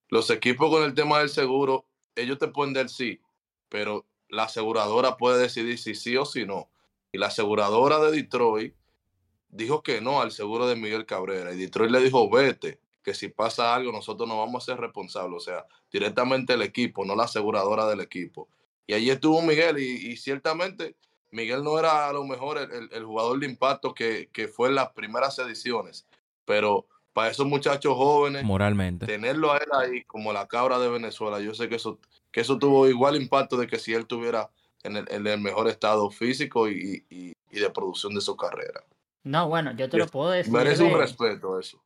los 0.10 0.30
equipos 0.30 0.70
con 0.70 0.84
el 0.84 0.94
tema 0.94 1.20
del 1.20 1.30
seguro, 1.30 1.86
ellos 2.16 2.38
te 2.38 2.48
pueden 2.48 2.74
dar 2.74 2.90
sí, 2.90 3.20
pero 3.68 4.06
la 4.28 4.44
aseguradora 4.44 5.18
puede 5.18 5.42
decidir 5.42 5.80
si 5.80 5.96
sí 5.96 6.18
o 6.18 6.26
si 6.26 6.46
no. 6.46 6.70
Y 7.12 7.18
la 7.18 7.28
aseguradora 7.28 8.00
de 8.00 8.12
Detroit 8.12 8.76
dijo 9.50 9.82
que 9.82 10.00
no 10.00 10.22
al 10.22 10.32
seguro 10.32 10.68
de 10.68 10.76
Miguel 10.76 11.08
Cabrera. 11.08 11.52
Y 11.52 11.58
Detroit 11.58 11.92
le 11.92 12.00
dijo, 12.00 12.30
vete, 12.30 12.80
que 13.02 13.16
si 13.16 13.30
pasa 13.30 13.74
algo 13.74 13.92
nosotros 13.92 14.30
no 14.30 14.38
vamos 14.38 14.64
a 14.64 14.66
ser 14.68 14.80
responsables. 14.80 15.38
O 15.38 15.40
sea, 15.40 15.66
directamente 15.92 16.54
el 16.54 16.62
equipo, 16.62 17.06
no 17.06 17.16
la 17.16 17.24
aseguradora 17.24 17.88
del 17.88 18.02
equipo. 18.02 18.48
Y 18.86 18.94
allí 18.94 19.10
estuvo 19.10 19.42
Miguel 19.42 19.80
y 19.80 20.16
ciertamente 20.18 20.96
Miguel 21.32 21.64
no 21.64 21.78
era 21.78 22.08
a 22.08 22.14
lo 22.14 22.24
mejor 22.26 22.58
el, 22.58 23.04
jugador 23.04 23.40
de 23.40 23.46
impacto 23.46 23.94
que, 23.94 24.52
fue 24.54 24.70
en 24.70 24.76
las 24.76 24.90
primeras 24.92 25.38
ediciones, 25.40 26.08
pero 26.46 26.88
para 27.14 27.30
esos 27.30 27.46
muchachos 27.46 27.96
jóvenes, 27.96 28.44
moralmente, 28.44 29.06
tenerlo 29.06 29.52
a 29.52 29.58
él 29.58 29.70
ahí 29.74 30.04
como 30.06 30.34
la 30.34 30.48
cabra 30.48 30.80
de 30.80 30.90
Venezuela, 30.90 31.40
yo 31.40 31.54
sé 31.54 31.70
que 31.70 31.76
eso, 31.76 32.00
que 32.32 32.42
eso 32.42 32.58
tuvo 32.58 32.88
igual 32.88 33.16
impacto 33.16 33.58
de 33.58 33.68
que 33.68 33.80
si 33.80 33.94
él 33.94 34.06
tuviera 34.06 34.50
en 34.84 35.28
el, 35.28 35.40
mejor 35.42 35.68
estado 35.68 36.10
físico 36.10 36.70
y, 36.70 37.04
de 37.52 37.70
producción 37.72 38.14
de 38.14 38.22
su 38.22 38.36
carrera. 38.38 38.84
No, 39.24 39.50
bueno, 39.50 39.74
yo 39.74 39.90
te 39.90 39.98
lo 39.98 40.08
puedo 40.08 40.32
decir. 40.32 40.54
Merece 40.54 40.84
un 40.84 40.98
respeto 40.98 41.60
eso. 41.60 41.84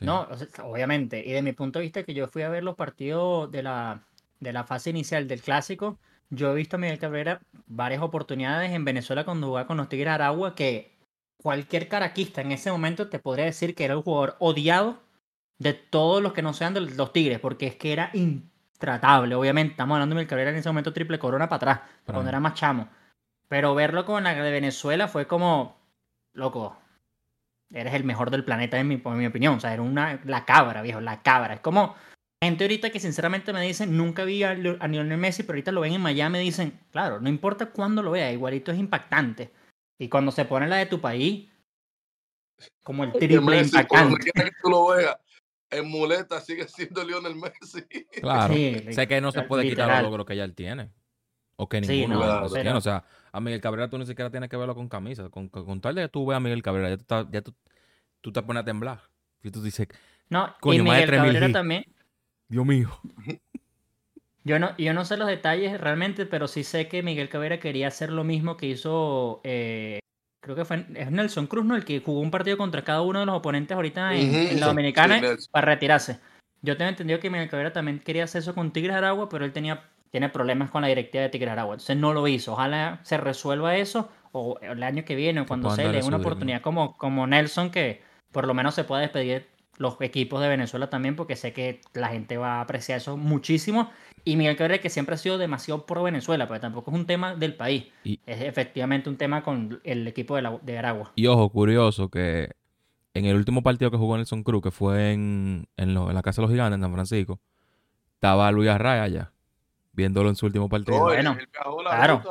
No, 0.00 0.28
obviamente. 0.62 1.26
Y 1.26 1.32
de 1.32 1.42
mi 1.42 1.52
punto 1.52 1.78
de 1.78 1.84
vista, 1.84 2.04
que 2.04 2.14
yo 2.14 2.28
fui 2.28 2.42
a 2.42 2.48
ver 2.48 2.62
los 2.62 2.76
partidos 2.76 3.50
de 3.50 3.62
la, 3.62 4.06
de 4.38 4.52
la 4.52 4.64
fase 4.64 4.90
inicial 4.90 5.26
del 5.26 5.42
clásico, 5.42 5.98
yo 6.30 6.52
he 6.52 6.54
visto 6.54 6.76
a 6.76 6.78
Miguel 6.78 6.98
Cabrera 6.98 7.40
varias 7.66 8.02
oportunidades 8.02 8.72
en 8.72 8.84
Venezuela 8.84 9.24
cuando 9.24 9.48
jugaba 9.48 9.66
con 9.66 9.76
los 9.76 9.88
Tigres 9.88 10.12
Aragua 10.12 10.54
que 10.54 10.96
cualquier 11.36 11.88
caraquista 11.88 12.40
en 12.40 12.52
ese 12.52 12.70
momento 12.70 13.08
te 13.08 13.18
podría 13.18 13.44
decir 13.44 13.74
que 13.74 13.84
era 13.84 13.94
el 13.94 14.02
jugador 14.02 14.36
odiado 14.38 14.98
de 15.58 15.72
todos 15.74 16.22
los 16.22 16.32
que 16.32 16.42
no 16.42 16.52
sean 16.52 16.74
de 16.74 16.80
los 16.80 17.12
Tigres, 17.12 17.40
porque 17.40 17.66
es 17.66 17.76
que 17.76 17.92
era 17.92 18.10
intratable. 18.14 19.34
Obviamente, 19.34 19.72
estamos 19.72 19.94
hablando 19.94 20.14
de 20.14 20.18
Miguel 20.18 20.28
Cabrera 20.28 20.50
en 20.50 20.56
ese 20.56 20.68
momento 20.68 20.92
triple 20.92 21.18
corona 21.18 21.48
para 21.48 21.56
atrás, 21.56 21.90
cuando 22.04 22.28
era 22.28 22.40
más 22.40 22.54
chamo. 22.54 22.88
Pero 23.48 23.74
verlo 23.74 24.04
con 24.04 24.24
la 24.24 24.34
de 24.34 24.50
Venezuela 24.50 25.08
fue 25.08 25.26
como, 25.26 25.76
loco, 26.32 26.76
eres 27.70 27.94
el 27.94 28.04
mejor 28.04 28.30
del 28.30 28.44
planeta 28.44 28.78
en 28.78 28.88
mi, 28.88 29.02
en 29.04 29.18
mi 29.18 29.26
opinión. 29.26 29.56
O 29.56 29.60
sea, 29.60 29.72
era 29.72 29.82
una, 29.82 30.20
la 30.24 30.44
cabra, 30.44 30.82
viejo, 30.82 31.00
la 31.00 31.22
cabra. 31.22 31.54
Es 31.54 31.60
como 31.60 31.96
gente 32.42 32.64
ahorita 32.64 32.90
que 32.90 33.00
sinceramente 33.00 33.52
me 33.52 33.62
dicen, 33.62 33.96
nunca 33.96 34.24
vi 34.24 34.42
a, 34.42 34.54
Lionel 34.54 35.18
Messi, 35.18 35.42
pero 35.42 35.54
ahorita 35.54 35.72
lo 35.72 35.80
ven 35.80 35.94
en 35.94 36.00
Miami, 36.00 36.38
me 36.38 36.40
dicen, 36.40 36.78
claro, 36.90 37.20
no 37.20 37.28
importa 37.28 37.66
cuándo 37.66 38.02
lo 38.02 38.12
vea, 38.12 38.32
igualito 38.32 38.70
es 38.70 38.78
impactante. 38.78 39.50
Y 39.98 40.08
cuando 40.08 40.30
se 40.30 40.44
pone 40.44 40.68
la 40.68 40.76
de 40.76 40.86
tu 40.86 41.00
país, 41.00 41.48
como 42.84 43.04
el 43.04 43.12
triple 43.12 43.60
impactante. 43.60 44.30
que 44.30 44.50
tú 44.62 44.70
lo 44.70 44.88
veas, 44.88 45.16
en 45.70 45.88
muleta 45.88 46.40
sigue 46.40 46.68
siendo 46.68 47.04
Lionel 47.04 47.34
Messi. 47.34 47.84
Claro, 48.20 48.54
sé 48.54 49.08
que 49.08 49.20
no 49.20 49.32
se 49.32 49.42
puede 49.42 49.68
quitar 49.68 50.02
los 50.02 50.10
logros 50.10 50.26
que 50.26 50.36
ya 50.36 50.44
él 50.44 50.54
tiene. 50.54 50.90
O 51.56 51.68
que 51.68 51.80
ninguno 51.80 52.48
tiene. 52.50 52.72
O 52.72 52.80
sea, 52.80 53.04
a 53.32 53.40
Miguel 53.40 53.60
Cabrera 53.60 53.90
tú 53.90 53.98
ni 53.98 54.06
siquiera 54.06 54.30
tienes 54.30 54.48
que 54.48 54.56
verlo 54.56 54.76
con 54.76 54.88
camisa. 54.88 55.28
Con, 55.28 55.48
con, 55.48 55.80
tal 55.80 55.96
de 55.96 56.02
que 56.02 56.08
tú 56.08 56.24
veas 56.24 56.36
a 56.36 56.40
Miguel 56.40 56.62
Cabrera, 56.62 56.90
ya, 56.90 56.96
tú, 56.98 57.28
ya 57.32 57.42
tú, 57.42 57.52
tú, 58.20 58.32
te 58.32 58.42
pones 58.42 58.62
a 58.62 58.64
temblar. 58.64 59.02
Y 59.42 59.50
tú 59.50 59.60
dices, 59.60 59.88
no, 60.28 60.54
y 60.62 60.80
Miguel 60.80 61.10
Cabrera 61.10 61.50
también 61.50 61.84
Dios 62.48 62.64
mío. 62.64 62.90
Yo 64.44 64.58
no, 64.58 64.74
yo 64.78 64.94
no 64.94 65.04
sé 65.04 65.18
los 65.18 65.28
detalles 65.28 65.78
realmente, 65.78 66.24
pero 66.24 66.48
sí 66.48 66.64
sé 66.64 66.88
que 66.88 67.02
Miguel 67.02 67.28
Cabrera 67.28 67.60
quería 67.60 67.88
hacer 67.88 68.10
lo 68.10 68.24
mismo 68.24 68.56
que 68.56 68.66
hizo, 68.66 69.42
eh, 69.44 70.00
creo 70.40 70.56
que 70.56 70.64
fue 70.64 70.86
es 70.94 71.10
Nelson 71.10 71.46
Cruz, 71.46 71.66
¿no? 71.66 71.76
El 71.76 71.84
que 71.84 72.00
jugó 72.00 72.20
un 72.20 72.30
partido 72.30 72.56
contra 72.56 72.82
cada 72.82 73.02
uno 73.02 73.20
de 73.20 73.26
los 73.26 73.36
oponentes 73.36 73.74
ahorita 73.74 74.14
en, 74.14 74.58
la 74.58 74.66
Dominicana 74.68 75.20
para 75.50 75.66
retirarse. 75.66 76.18
Yo 76.62 76.76
tengo 76.78 76.88
entendido 76.88 77.20
que 77.20 77.28
Miguel 77.28 77.50
Cabrera 77.50 77.72
también 77.72 77.98
quería 77.98 78.24
hacer 78.24 78.40
eso 78.40 78.54
con 78.54 78.72
Tigres 78.72 78.96
Aragua, 78.96 79.28
pero 79.28 79.44
él 79.44 79.52
tenía, 79.52 79.84
tiene 80.10 80.30
problemas 80.30 80.70
con 80.70 80.80
la 80.80 80.88
directiva 80.88 81.24
de 81.24 81.28
Tigres 81.28 81.52
Aragua. 81.52 81.74
Entonces 81.74 81.96
no 81.98 82.14
lo 82.14 82.26
hizo. 82.26 82.54
Ojalá 82.54 83.00
se 83.02 83.18
resuelva 83.18 83.76
eso 83.76 84.10
o 84.32 84.58
el 84.60 84.82
año 84.82 85.04
que 85.04 85.14
viene 85.14 85.42
o 85.42 85.46
cuando 85.46 85.70
se 85.70 85.84
le 85.84 86.00
dé 86.00 86.06
una 86.06 86.16
oportunidad 86.16 86.62
como, 86.62 86.96
como 86.96 87.26
Nelson 87.26 87.70
que 87.70 88.02
por 88.32 88.46
lo 88.46 88.54
menos 88.54 88.74
se 88.74 88.84
pueda 88.84 89.02
despedir 89.02 89.46
los 89.78 89.96
equipos 90.00 90.40
de 90.42 90.48
Venezuela 90.48 90.90
también, 90.90 91.16
porque 91.16 91.36
sé 91.36 91.52
que 91.52 91.80
la 91.94 92.08
gente 92.08 92.36
va 92.36 92.56
a 92.56 92.60
apreciar 92.60 92.98
eso 92.98 93.16
muchísimo. 93.16 93.90
Y 94.24 94.36
Miguel 94.36 94.56
Cabrera, 94.56 94.82
que 94.82 94.90
siempre 94.90 95.14
ha 95.14 95.18
sido 95.18 95.38
demasiado 95.38 95.86
pro 95.86 96.02
Venezuela, 96.02 96.46
pero 96.48 96.60
tampoco 96.60 96.90
es 96.90 96.96
un 96.96 97.06
tema 97.06 97.34
del 97.34 97.54
país. 97.54 97.86
es 98.04 98.42
efectivamente 98.42 99.08
un 99.08 99.16
tema 99.16 99.42
con 99.42 99.80
el 99.84 100.06
equipo 100.06 100.36
de, 100.36 100.42
la, 100.42 100.58
de 100.60 100.78
Aragua. 100.78 101.12
Y 101.14 101.26
ojo, 101.26 101.48
curioso 101.48 102.10
que 102.10 102.50
en 103.14 103.24
el 103.24 103.36
último 103.36 103.62
partido 103.62 103.90
que 103.90 103.96
jugó 103.96 104.16
Nelson 104.16 104.42
Cruz, 104.42 104.62
que 104.62 104.70
fue 104.70 105.12
en, 105.12 105.68
en, 105.76 105.94
la 105.94 106.22
Casa 106.22 106.40
de 106.40 106.46
los 106.46 106.50
Gigantes, 106.50 106.76
en 106.76 106.82
San 106.82 106.92
Francisco, 106.92 107.40
estaba 108.14 108.50
Luis 108.50 108.68
Arraya 108.68 109.04
allá, 109.04 109.32
viéndolo 109.92 110.28
en 110.28 110.36
su 110.36 110.46
último 110.46 110.68
partido. 110.68 111.00
bueno, 111.00 111.36
claro. 111.82 112.22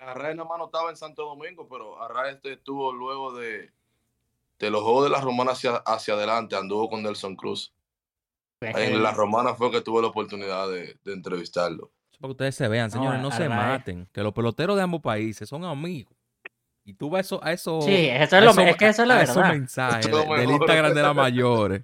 Arraya 0.00 0.34
nada 0.34 0.48
más 0.48 0.58
no 0.58 0.66
estaba 0.66 0.90
en 0.90 0.96
Santo 0.96 1.24
Domingo, 1.24 1.68
pero 1.68 2.02
Arraya 2.02 2.40
estuvo 2.44 2.92
luego 2.92 3.34
de 3.34 3.70
de 4.64 4.70
los 4.70 4.82
Juegos 4.82 5.04
de 5.04 5.10
la 5.10 5.20
Romana 5.20 5.52
hacia, 5.52 5.76
hacia 5.76 6.14
adelante 6.14 6.56
anduvo 6.56 6.88
con 6.90 7.02
Nelson 7.02 7.36
Cruz. 7.36 7.74
En 8.60 9.02
la 9.02 9.12
romana 9.12 9.54
fue 9.54 9.70
que 9.70 9.80
tuve 9.80 10.00
la 10.00 10.08
oportunidad 10.08 10.68
de, 10.68 10.96
entrevistarlo. 11.06 11.92
Para 12.18 12.28
que 12.28 12.32
ustedes 12.32 12.54
se 12.54 12.68
vean, 12.68 12.90
señores, 12.90 13.20
no, 13.20 13.30
se 13.30 13.48
maten. 13.48 14.08
Que 14.12 14.22
los 14.22 14.32
peloteros 14.32 14.76
de 14.76 14.82
ambos 14.82 15.00
países 15.00 15.48
son 15.48 15.64
amigos. 15.64 16.14
Y 16.84 16.94
tú 16.94 17.10
vas 17.10 17.30
a 17.42 17.52
eso. 17.52 17.80
Sí, 17.82 18.08
eso 18.10 18.36
es, 18.36 18.44
lo, 18.44 18.50
es 18.62 18.76
que 18.76 18.88
eso 18.88 19.02
es 19.02 19.08
la 19.08 19.16
verdad. 19.16 19.36
Esos 19.36 19.48
mensajes 19.48 20.06
del 20.06 20.50
Instagram 20.50 20.94
de 20.94 21.02
las 21.02 21.14
mayores. 21.14 21.82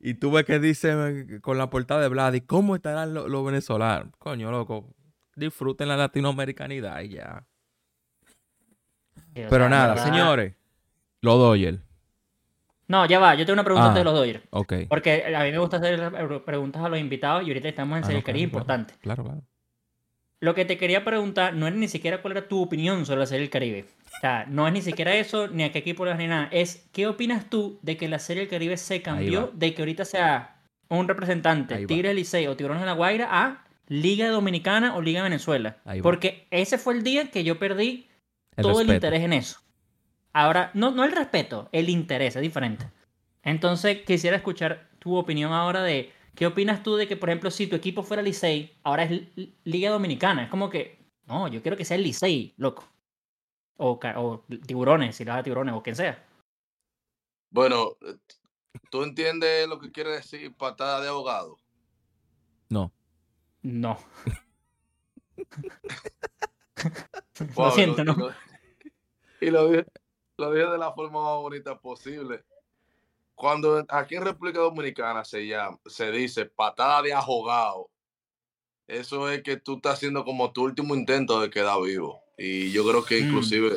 Y 0.00 0.14
tú 0.14 0.30
ves 0.30 0.44
que 0.44 0.58
dice 0.58 1.40
con 1.40 1.58
la 1.58 1.70
portada 1.70 2.00
de 2.00 2.08
Vladi, 2.08 2.42
¿cómo 2.42 2.76
estarán 2.76 3.14
los, 3.14 3.44
venezolanos? 3.44 4.12
Coño, 4.18 4.50
loco, 4.50 4.94
disfruten 5.34 5.88
la 5.88 5.96
latinoamericanidad 5.96 7.00
y 7.00 7.08
ya. 7.10 7.46
Pero 9.34 9.68
nada, 9.68 9.96
señores, 9.96 10.54
los 11.20 11.38
Doyle. 11.38 11.80
No, 12.88 13.04
ya 13.04 13.18
va, 13.18 13.34
yo 13.34 13.44
tengo 13.44 13.54
una 13.54 13.64
pregunta 13.64 13.92
de 13.92 14.00
ah, 14.00 14.04
los 14.04 14.14
Doyle. 14.14 14.40
Ok. 14.50 14.72
Porque 14.88 15.34
a 15.36 15.44
mí 15.44 15.52
me 15.52 15.58
gusta 15.58 15.76
hacer 15.76 16.10
preguntas 16.44 16.82
a 16.82 16.88
los 16.88 16.98
invitados 16.98 17.46
y 17.46 17.48
ahorita 17.48 17.68
estamos 17.68 17.98
en 17.98 18.04
ah, 18.04 18.06
Serie 18.06 18.22
Caribe 18.22 18.44
importante. 18.44 18.94
Claro, 19.00 19.24
claro. 19.24 19.42
Lo 20.40 20.54
que 20.54 20.64
te 20.64 20.78
quería 20.78 21.04
preguntar 21.04 21.54
no 21.54 21.66
es 21.66 21.74
ni 21.74 21.88
siquiera 21.88 22.22
cuál 22.22 22.32
era 22.32 22.48
tu 22.48 22.62
opinión 22.62 23.04
sobre 23.04 23.20
la 23.20 23.26
Serie 23.26 23.42
del 23.42 23.50
Caribe. 23.50 23.86
O 24.06 24.20
sea, 24.20 24.46
no 24.48 24.66
es 24.66 24.72
ni 24.72 24.80
siquiera 24.80 25.14
eso, 25.14 25.48
ni 25.48 25.64
a 25.64 25.72
qué 25.72 25.80
equipo 25.80 26.04
le 26.04 26.12
vas 26.12 26.18
ni 26.18 26.28
nada. 26.28 26.48
Es, 26.50 26.88
¿qué 26.92 27.06
opinas 27.06 27.50
tú 27.50 27.78
de 27.82 27.96
que 27.96 28.08
la 28.08 28.18
Serie 28.18 28.42
del 28.42 28.50
Caribe 28.50 28.76
se 28.76 29.02
cambió 29.02 29.50
de 29.52 29.74
que 29.74 29.82
ahorita 29.82 30.04
sea 30.04 30.62
un 30.88 31.08
representante, 31.08 31.86
Tigre 31.86 32.14
Licey 32.14 32.46
o 32.46 32.56
Tiburones 32.56 32.82
de 32.82 32.86
la 32.86 32.92
Guaira, 32.92 33.28
a 33.30 33.64
Liga 33.88 34.28
Dominicana 34.28 34.96
o 34.96 35.02
Liga 35.02 35.22
Venezuela? 35.22 35.76
Porque 36.02 36.46
ese 36.50 36.78
fue 36.78 36.94
el 36.94 37.02
día 37.02 37.30
que 37.30 37.44
yo 37.44 37.58
perdí 37.58 38.06
todo 38.56 38.80
el 38.80 38.90
interés 38.90 39.22
en 39.22 39.32
eso. 39.32 39.60
Ahora, 40.38 40.70
no, 40.74 40.92
no 40.92 41.04
el 41.04 41.10
respeto, 41.10 41.68
el 41.72 41.88
interés, 41.88 42.36
es 42.36 42.42
diferente. 42.42 42.88
Entonces, 43.42 44.04
quisiera 44.06 44.36
escuchar 44.36 44.88
tu 45.00 45.16
opinión 45.16 45.52
ahora 45.52 45.82
de 45.82 46.12
¿Qué 46.36 46.46
opinas 46.46 46.84
tú 46.84 46.94
de 46.94 47.08
que, 47.08 47.16
por 47.16 47.28
ejemplo, 47.28 47.50
si 47.50 47.66
tu 47.66 47.74
equipo 47.74 48.04
fuera 48.04 48.22
Licey, 48.22 48.78
ahora 48.84 49.02
es 49.02 49.22
Liga 49.64 49.90
Dominicana? 49.90 50.44
Es 50.44 50.50
como 50.50 50.70
que, 50.70 51.04
no, 51.26 51.48
yo 51.48 51.60
quiero 51.60 51.76
que 51.76 51.84
sea 51.84 51.96
el 51.96 52.04
Licey, 52.04 52.54
loco. 52.58 52.88
O, 53.76 53.98
tiburones, 54.64 55.16
si 55.16 55.24
le 55.24 55.32
da 55.32 55.42
tiburones, 55.42 55.74
o 55.74 55.82
quien 55.82 55.96
sea. 55.96 56.24
Bueno, 57.50 57.96
¿tú 58.88 59.02
entiendes 59.02 59.68
lo 59.68 59.80
que 59.80 59.90
quiere 59.90 60.10
decir 60.10 60.54
patada 60.54 61.00
de 61.00 61.08
ahogado? 61.08 61.56
No. 62.68 62.92
No. 63.62 63.98
lo 67.56 67.70
siento, 67.72 68.04
¿no? 68.04 68.14
Y 69.40 69.50
lo, 69.50 69.70
dije, 69.70 69.86
lo 70.38 70.52
dije 70.52 70.70
de 70.70 70.78
la 70.78 70.92
forma 70.92 71.22
más 71.22 71.36
bonita 71.36 71.78
posible 71.78 72.44
cuando 73.38 73.86
aquí 73.88 74.16
en 74.16 74.24
República 74.24 74.58
Dominicana 74.58 75.24
se 75.24 75.46
llama, 75.46 75.78
se 75.86 76.10
dice 76.10 76.44
patada 76.44 77.00
de 77.02 77.12
ahogado, 77.12 77.88
eso 78.88 79.30
es 79.30 79.44
que 79.44 79.56
tú 79.56 79.76
estás 79.76 79.94
haciendo 79.94 80.24
como 80.24 80.52
tu 80.52 80.64
último 80.64 80.96
intento 80.96 81.40
de 81.40 81.48
quedar 81.48 81.80
vivo. 81.80 82.20
Y 82.36 82.72
yo 82.72 82.84
creo 82.86 83.04
que 83.04 83.20
mm. 83.20 83.26
inclusive 83.26 83.76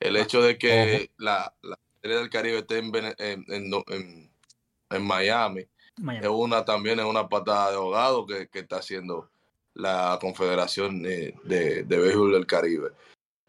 el 0.00 0.16
hecho 0.16 0.40
de 0.40 0.56
que 0.56 1.10
la, 1.18 1.54
Serie 2.00 2.16
del 2.16 2.30
Caribe 2.30 2.60
esté 2.60 2.78
en, 2.78 2.90
Miami, 5.02 5.66
es 6.22 6.28
una 6.28 6.64
también 6.64 6.98
es 6.98 7.04
una 7.04 7.28
patada 7.28 7.72
de 7.72 7.76
ahogado 7.76 8.26
que, 8.26 8.48
está 8.50 8.78
haciendo 8.78 9.28
la 9.74 10.16
Confederación 10.22 11.02
de, 11.02 11.34
de, 11.44 11.84
Béisbol 11.84 12.32
del 12.32 12.46
Caribe. 12.46 12.92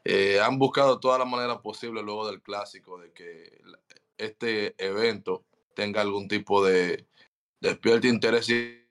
Eh, 0.09 0.39
han 0.39 0.57
buscado 0.57 1.01
todas 1.01 1.19
las 1.19 1.27
maneras 1.27 1.57
posibles 1.57 2.01
luego 2.01 2.25
del 2.27 2.41
clásico 2.41 2.97
de 2.97 3.11
que 3.11 3.61
este 4.17 4.73
evento 4.77 5.43
tenga 5.75 5.99
algún 5.99 6.29
tipo 6.29 6.63
de 6.63 7.05
despierte 7.59 8.07
interés 8.07 8.47
y 8.47 8.87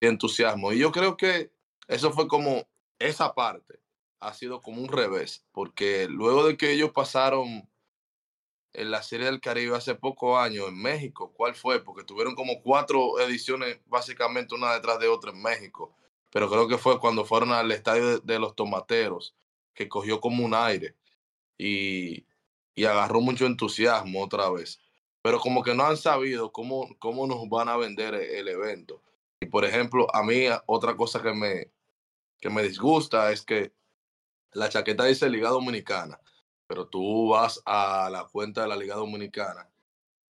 entusiasmo. 0.00 0.72
Y 0.72 0.78
yo 0.78 0.92
creo 0.92 1.14
que 1.18 1.50
eso 1.88 2.10
fue 2.10 2.26
como 2.26 2.66
esa 2.98 3.34
parte 3.34 3.80
ha 4.18 4.32
sido 4.32 4.62
como 4.62 4.80
un 4.80 4.88
revés, 4.88 5.44
porque 5.52 6.08
luego 6.08 6.46
de 6.46 6.56
que 6.56 6.72
ellos 6.72 6.90
pasaron 6.90 7.68
en 8.72 8.90
la 8.90 9.02
Serie 9.02 9.26
del 9.26 9.42
Caribe 9.42 9.76
hace 9.76 9.94
pocos 9.94 10.38
años 10.38 10.68
en 10.68 10.80
México, 10.80 11.34
¿cuál 11.36 11.54
fue? 11.54 11.84
Porque 11.84 12.02
tuvieron 12.02 12.34
como 12.34 12.62
cuatro 12.62 13.20
ediciones, 13.20 13.78
básicamente 13.84 14.54
una 14.54 14.72
detrás 14.72 15.00
de 15.00 15.08
otra 15.08 15.32
en 15.32 15.42
México, 15.42 15.94
pero 16.30 16.48
creo 16.48 16.66
que 16.66 16.78
fue 16.78 16.98
cuando 16.98 17.26
fueron 17.26 17.52
al 17.52 17.70
estadio 17.72 18.20
de, 18.20 18.38
los 18.38 18.56
Tomateros, 18.56 19.36
que 19.76 19.88
cogió 19.88 20.20
como 20.20 20.44
un 20.44 20.54
aire. 20.54 20.96
Y, 21.56 22.26
y 22.74 22.84
agarró 22.84 23.20
mucho 23.20 23.46
entusiasmo 23.46 24.24
otra 24.24 24.50
vez. 24.50 24.80
Pero 25.22 25.38
como 25.38 25.62
que 25.62 25.74
no 25.74 25.84
han 25.84 25.96
sabido 25.96 26.50
cómo, 26.50 26.96
cómo 26.98 27.26
nos 27.26 27.48
van 27.48 27.68
a 27.68 27.76
vender 27.76 28.14
e, 28.14 28.40
el 28.40 28.48
evento. 28.48 29.02
Y 29.40 29.46
por 29.46 29.64
ejemplo, 29.64 30.12
a 30.14 30.22
mí 30.24 30.46
otra 30.66 30.96
cosa 30.96 31.22
que 31.22 31.32
me, 31.32 31.70
que 32.40 32.50
me 32.50 32.62
disgusta 32.62 33.30
es 33.30 33.42
que 33.42 33.72
la 34.52 34.68
chaqueta 34.68 35.04
dice 35.04 35.28
Liga 35.28 35.50
Dominicana, 35.50 36.18
pero 36.66 36.88
tú 36.88 37.28
vas 37.28 37.62
a 37.66 38.08
la 38.10 38.24
cuenta 38.24 38.62
de 38.62 38.68
la 38.68 38.76
Liga 38.76 38.96
Dominicana 38.96 39.68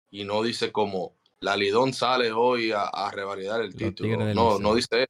y 0.10 0.24
no 0.24 0.42
dice 0.42 0.72
como 0.72 1.16
la 1.40 1.56
Lidón 1.56 1.94
sale 1.94 2.32
hoy 2.32 2.72
a, 2.72 2.84
a 2.84 3.12
revalidar 3.12 3.62
el 3.62 3.76
título. 3.76 4.34
No, 4.34 4.58
no 4.60 4.74
dice 4.74 5.08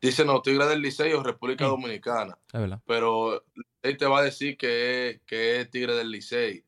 Dice 0.00 0.24
no, 0.24 0.40
Tigre 0.42 0.66
del 0.66 0.80
Liceo, 0.80 1.22
República 1.22 1.66
Dominicana. 1.66 2.38
Pero 2.86 3.44
él 3.82 3.96
te 3.96 4.06
va 4.06 4.20
a 4.20 4.22
decir 4.22 4.56
que, 4.56 5.20
que 5.26 5.60
es 5.60 5.70
Tigre 5.70 5.94
del 5.94 6.10
Licey. 6.10 6.64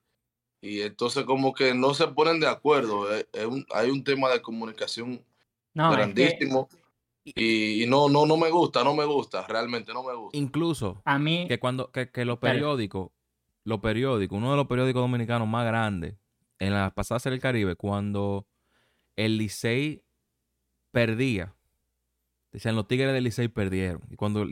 Y 0.60 0.82
entonces 0.82 1.24
como 1.24 1.54
que 1.54 1.72
no 1.74 1.94
se 1.94 2.08
ponen 2.08 2.40
de 2.40 2.48
acuerdo. 2.48 3.14
Eh, 3.14 3.26
hay 3.72 3.90
un 3.90 4.04
tema 4.04 4.28
de 4.30 4.42
comunicación 4.42 5.24
grandísimo. 5.74 6.68
y, 7.24 7.84
no, 7.86 8.08
no, 8.08 8.26
no 8.26 8.36
me 8.36 8.50
gusta, 8.50 8.82
no 8.82 8.94
me 8.94 9.04
gusta, 9.04 9.46
realmente 9.46 9.92
no 9.92 10.02
me 10.02 10.14
gusta. 10.14 10.36
Incluso 10.36 11.00
a 11.04 11.18
mí 11.18 11.46
que 11.46 11.60
cuando 11.60 11.90
que, 11.92 12.10
que 12.10 12.24
los 12.24 12.38
periódicos, 12.38 13.10
los 13.64 13.80
periódicos, 13.80 14.36
uno 14.36 14.50
de 14.50 14.56
los 14.56 14.66
periódicos 14.66 15.02
dominicanos 15.02 15.46
más 15.46 15.66
grandes 15.66 16.16
en 16.58 16.74
la 16.74 16.90
pasada 16.90 17.20
Serie 17.20 17.34
del 17.34 17.42
Caribe, 17.42 17.76
cuando 17.76 18.46
el 19.16 19.38
Licey 19.38 20.02
perdía 20.90 21.54
Decían, 22.52 22.74
los 22.74 22.88
Tigres 22.88 23.12
del 23.12 23.24
Licey 23.24 23.48
perdieron. 23.48 24.02
Y 24.10 24.16
cuando, 24.16 24.44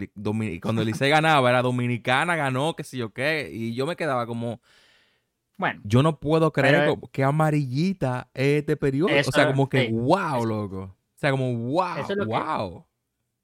cuando 0.63 0.83
el 0.83 0.89
Licey 0.89 1.11
ganaba, 1.11 1.51
era 1.51 1.63
Dominicana, 1.63 2.37
ganó, 2.37 2.77
qué 2.77 2.85
sé 2.85 2.97
yo 2.97 3.13
qué. 3.13 3.51
Y 3.53 3.75
yo 3.75 3.87
me 3.87 3.97
quedaba 3.97 4.27
como... 4.27 4.61
Bueno. 5.57 5.81
Yo 5.83 6.05
no 6.05 6.21
puedo 6.21 6.53
creer 6.53 6.95
que 7.11 7.25
amarillita 7.25 8.31
es 8.33 8.61
este 8.61 8.77
periodo. 8.77 9.11
o 9.27 9.33
sea, 9.33 9.49
como 9.49 9.69
que, 9.69 9.89
wow, 9.91 10.45
loco. 10.47 10.83
O 10.83 11.19
sea, 11.19 11.33
como, 11.33 11.53
wow, 11.53 12.27
wow. 12.27 12.87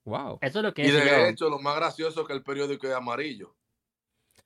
wow. 0.04 0.38
Eso 0.40 0.60
es 0.60 0.62
lo 0.62 0.72
que 0.72 0.86
Y 0.86 0.90
de 0.92 1.30
hecho, 1.30 1.50
lo 1.50 1.58
más 1.58 1.74
gracioso 1.74 2.20
es 2.20 2.26
que 2.28 2.32
el 2.32 2.44
periódico 2.44 2.86
es 2.86 2.94
amarillo. 2.94 3.56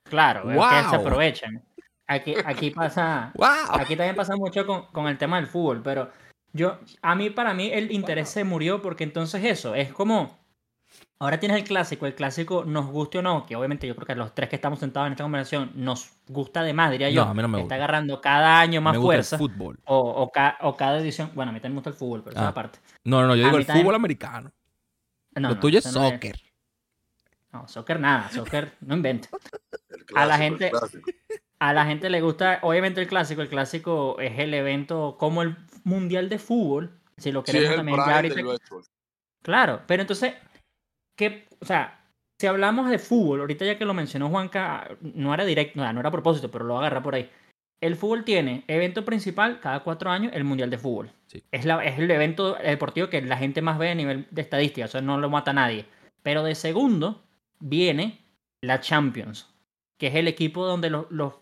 Claro, 0.05 0.51
es 0.51 0.57
que 0.57 0.89
se 0.89 0.97
aprovechan. 0.97 1.63
Aquí, 2.07 2.35
aquí 2.43 2.71
pasa... 2.71 3.33
wow. 3.37 3.79
Aquí 3.79 3.95
también 3.95 4.17
pasa 4.17 4.35
mucho 4.35 4.65
con, 4.65 4.87
con 4.87 5.07
el 5.07 5.19
tema 5.19 5.37
del 5.37 5.47
fútbol, 5.47 5.83
pero 5.83 6.11
yo, 6.53 6.79
a 7.03 7.15
mí, 7.15 7.31
para 7.31 7.55
mí, 7.55 7.71
el 7.73 7.93
interés 7.93 8.29
se 8.31 8.45
murió 8.45 8.81
porque 8.83 9.05
entonces 9.05 9.45
eso, 9.45 9.75
es 9.75 9.93
como, 9.93 10.39
ahora 11.19 11.39
tienes 11.39 11.59
el 11.59 11.65
clásico, 11.65 12.07
el 12.07 12.15
clásico 12.15 12.65
nos 12.65 12.87
guste 12.87 13.19
o 13.19 13.23
no, 13.23 13.45
que 13.45 13.57
obviamente 13.57 13.87
yo 13.87 13.95
creo 13.95 14.07
que 14.07 14.15
los 14.15 14.35
tres 14.35 14.49
que 14.49 14.57
estamos 14.57 14.79
sentados 14.79 15.07
en 15.07 15.13
esta 15.13 15.25
conversación 15.25 15.73
nos 15.75 16.11
gusta 16.27 16.63
de 16.63 16.73
más, 16.73 16.91
diría 16.91 17.11
yo. 17.11 17.23
a 17.23 17.35
mí 17.35 17.43
no 17.43 17.49
me 17.49 17.61
Está 17.61 17.75
agarrando 17.75 18.21
cada 18.21 18.61
año 18.61 18.81
más 18.81 18.95
me 18.95 19.01
fuerza. 19.01 19.37
el 19.37 19.41
fútbol. 19.41 19.79
O, 19.85 20.31
o, 20.61 20.77
cada 20.77 20.99
edición, 20.99 21.31
bueno, 21.35 21.51
a 21.51 21.53
mí 21.53 21.61
también 21.61 21.75
me 21.75 21.79
gusta 21.79 21.91
el 21.91 21.97
fútbol, 21.97 22.23
pero 22.23 22.37
esa 22.37 22.49
ah. 22.49 22.55
parte. 22.55 22.79
No, 23.05 23.21
no, 23.21 23.29
no, 23.29 23.37
yo 23.37 23.45
digo 23.45 23.59
el 23.59 23.67
fútbol 23.67 23.95
americano. 23.95 24.53
No, 25.35 25.51
Lo 25.51 25.59
tuyo 25.59 25.79
es 25.79 25.85
soccer. 25.85 26.41
No, 27.53 27.67
soccer 27.69 27.99
nada, 28.01 28.31
soccer 28.31 28.73
no 28.81 28.97
invento. 28.97 29.29
a 30.15 30.27
la 30.27 30.37
gente, 30.37 30.71
a 31.59 31.73
la 31.73 31.87
gente 31.87 32.11
le 32.11 32.21
gusta, 32.21 32.61
obviamente 32.63 33.01
el 33.01 33.09
clásico, 33.09 33.43
el 33.43 33.49
clásico 33.49 34.19
es 34.21 34.39
el 34.39 34.55
evento 34.55 35.17
como 35.19 35.43
el 35.43 35.57
mundial 35.85 36.29
de 36.29 36.39
fútbol, 36.39 36.91
si 37.17 37.33
lo 37.33 37.43
queremos 37.43 37.77
también 37.77 37.99
Claro, 39.43 39.83
pero 39.87 40.03
entonces, 40.03 40.35
¿qué, 41.17 41.49
o 41.61 41.65
sea, 41.65 42.05
si 42.39 42.47
hablamos 42.47 42.91
de 42.91 42.99
fútbol, 42.99 43.41
ahorita 43.41 43.65
ya 43.65 43.79
que 43.79 43.85
lo 43.85 43.95
mencionó 43.95 44.29
Juanca, 44.29 44.89
no 45.01 45.35
era 45.35 45.45
directo, 45.45 45.81
no, 45.81 46.01
era 46.01 46.09
a 46.09 46.13
propósito, 46.13 46.51
pero 46.51 46.65
lo 46.65 46.79
agarra 46.79 47.03
por 47.03 47.15
ahí. 47.15 47.29
El 47.81 47.97
fútbol 47.97 48.25
tiene 48.25 48.65
evento 48.67 49.05
principal 49.05 49.61
cada 49.61 49.81
cuatro 49.81 50.11
años, 50.11 50.33
el 50.35 50.45
Mundial 50.45 50.69
de 50.71 50.79
Fútbol. 50.79 51.13
Es, 51.53 51.65
la, 51.65 51.85
es 51.85 51.99
el 51.99 52.11
evento 52.11 52.55
deportivo 52.55 53.09
que 53.09 53.23
la 53.23 53.37
gente 53.37 53.63
más 53.63 53.79
ve 53.79 53.91
a 53.91 53.95
nivel 53.95 54.27
de 54.31 54.43
estadística, 54.43 54.87
o 54.87 54.89
sea, 54.89 55.01
no 55.01 55.19
lo 55.19 55.31
mata 55.31 55.53
nadie. 55.53 55.87
Pero 56.23 56.43
de 56.43 56.55
segundo 56.55 57.23
viene 57.61 58.21
la 58.61 58.81
Champions, 58.81 59.49
que 59.97 60.09
es 60.09 60.15
el 60.17 60.27
equipo 60.27 60.67
donde 60.67 60.91
los, 60.91 61.07
los 61.11 61.35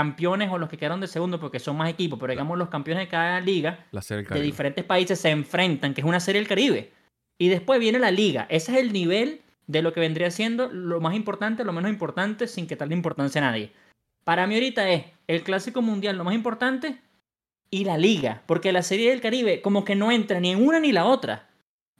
campeones 0.00 0.48
o 0.50 0.56
los 0.56 0.70
que 0.70 0.78
quedaron 0.78 1.02
de 1.02 1.06
segundo, 1.06 1.38
porque 1.38 1.58
son 1.58 1.76
más 1.76 1.90
equipos, 1.90 2.18
pero 2.18 2.32
digamos 2.32 2.56
los 2.56 2.70
campeones 2.70 3.04
de 3.04 3.08
cada 3.08 3.38
liga 3.38 3.84
de 4.30 4.40
diferentes 4.40 4.82
países 4.82 5.20
se 5.20 5.28
enfrentan, 5.28 5.92
que 5.92 6.00
es 6.00 6.06
una 6.06 6.20
serie 6.20 6.40
del 6.40 6.48
Caribe. 6.48 6.90
Y 7.38 7.48
después 7.48 7.78
viene 7.78 7.98
la 7.98 8.10
liga. 8.10 8.46
Ese 8.48 8.72
es 8.72 8.78
el 8.78 8.94
nivel 8.94 9.42
de 9.66 9.82
lo 9.82 9.92
que 9.92 10.00
vendría 10.00 10.30
siendo 10.30 10.68
lo 10.72 11.02
más 11.02 11.14
importante, 11.14 11.64
lo 11.64 11.74
menos 11.74 11.90
importante, 11.90 12.48
sin 12.48 12.66
que 12.66 12.76
tal 12.76 12.92
importancia 12.92 13.42
a 13.42 13.50
nadie. 13.50 13.72
Para 14.24 14.46
mí 14.46 14.54
ahorita 14.54 14.88
es 14.88 15.04
el 15.26 15.42
clásico 15.42 15.82
mundial 15.82 16.16
lo 16.16 16.24
más 16.24 16.34
importante 16.34 16.98
y 17.70 17.84
la 17.84 17.98
liga, 17.98 18.42
porque 18.46 18.72
la 18.72 18.82
Serie 18.82 19.10
del 19.10 19.20
Caribe 19.20 19.60
como 19.60 19.84
que 19.84 19.96
no 19.96 20.10
entra 20.10 20.40
ni 20.40 20.50
en 20.50 20.66
una 20.66 20.80
ni 20.80 20.92
la 20.92 21.04
otra. 21.04 21.50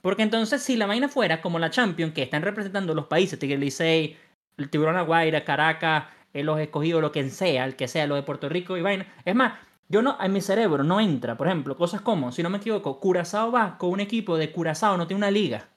Porque 0.01 0.23
entonces 0.23 0.63
si 0.63 0.75
la 0.75 0.87
vaina 0.87 1.07
fuera 1.07 1.39
como 1.39 1.59
la 1.59 1.69
Champions, 1.69 2.15
que 2.15 2.23
están 2.23 2.41
representando 2.41 2.95
los 2.95 3.05
países, 3.05 3.37
Tigre 3.37 3.59
Licey, 3.59 4.17
el 4.57 4.69
Tiburón 4.71 4.97
Aguaira, 4.97 5.45
Caracas, 5.45 6.05
eh, 6.33 6.43
los 6.43 6.59
escogidos, 6.59 7.01
lo 7.01 7.11
que 7.11 7.29
sea, 7.29 7.65
el 7.65 7.75
que 7.75 7.87
sea, 7.87 8.07
lo 8.07 8.15
de 8.15 8.23
Puerto 8.23 8.49
Rico 8.49 8.77
y 8.77 8.81
vaina. 8.81 9.07
Es 9.25 9.35
más, 9.35 9.53
yo 9.89 10.01
no, 10.01 10.17
en 10.21 10.31
mi 10.33 10.41
cerebro 10.41 10.83
no 10.83 10.99
entra, 10.99 11.35
por 11.37 11.47
ejemplo, 11.47 11.75
cosas 11.75 12.01
como, 12.01 12.31
si 12.31 12.41
no 12.43 12.49
me 12.49 12.57
equivoco, 12.59 12.99
Curazao 12.99 13.51
va 13.51 13.77
con 13.77 13.89
un 13.91 13.99
equipo 13.99 14.37
de 14.37 14.51
Curazao, 14.51 14.97
no 14.97 15.07
tiene 15.07 15.17
una 15.19 15.31
liga. 15.31 15.67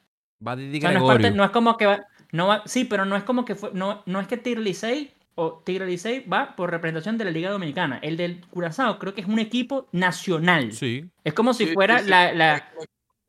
Va 0.47 0.55
de 0.57 0.69
O 0.77 0.81
sea, 0.81 0.93
no, 0.93 0.99
es 1.01 1.05
parte- 1.05 1.31
no 1.31 1.45
es 1.45 1.51
como 1.51 1.77
que 1.77 1.87
va, 1.87 2.07
no 2.33 2.47
va, 2.49 2.63
sí, 2.67 2.85
pero 2.85 3.05
no 3.05 3.17
es 3.17 3.25
como 3.25 3.45
que 3.45 3.55
fue, 3.55 3.71
no, 3.73 4.03
no 4.07 4.21
es 4.21 4.29
que 4.29 4.37
Tigre 4.37 4.61
Licey 4.61 5.13
o 5.37 5.55
Tigre 5.65 5.87
Licey 5.87 6.21
va 6.29 6.55
por 6.55 6.71
representación 6.71 7.19
de 7.19 7.25
la 7.25 7.31
Liga 7.33 7.51
Dominicana. 7.51 7.99
El 8.03 8.17
del 8.17 8.47
Curazao 8.49 8.99
creo 9.01 9.15
que 9.15 9.23
es 9.23 9.27
un 9.27 9.39
equipo 9.41 9.89
nacional. 9.91 10.73
Sí. 10.73 11.11
Es 11.25 11.35
como 11.35 11.55
si 11.55 11.67
Sí, 11.67 11.75
fuera 11.75 11.99
sí, 11.99 12.05
sí. 12.05 12.11
la, 12.11 12.33
la- 12.33 12.71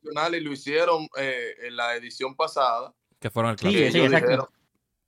Nacional 0.04 0.36
y 0.36 0.40
lo 0.42 0.52
hicieron 0.52 1.08
eh, 1.18 1.56
en 1.64 1.76
la 1.76 1.96
edición 1.96 2.36
pasada. 2.36 2.94
Que 3.20 3.32
fueron 3.32 3.52
al 3.54 3.58
Sí, 3.58 3.72
sí, 3.72 4.00
exacto. 4.02 4.28
dijeron- 4.28 4.48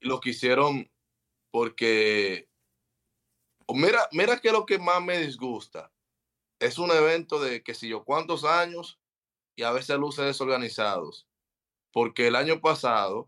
lo 0.01 0.19
que 0.19 0.31
hicieron 0.31 0.89
porque 1.57 2.47
mira, 3.73 4.07
mira 4.11 4.39
que 4.39 4.51
lo 4.51 4.63
que 4.63 4.77
más 4.77 5.01
me 5.01 5.17
disgusta 5.17 5.91
es 6.59 6.77
un 6.77 6.91
evento 6.91 7.39
de 7.39 7.63
que 7.63 7.73
si 7.73 7.89
yo 7.89 8.03
cuántos 8.03 8.43
años 8.43 8.99
y 9.55 9.63
a 9.63 9.71
veces 9.71 9.97
luces 9.97 10.25
desorganizados. 10.25 11.27
Porque 11.91 12.27
el 12.27 12.35
año 12.35 12.61
pasado 12.61 13.27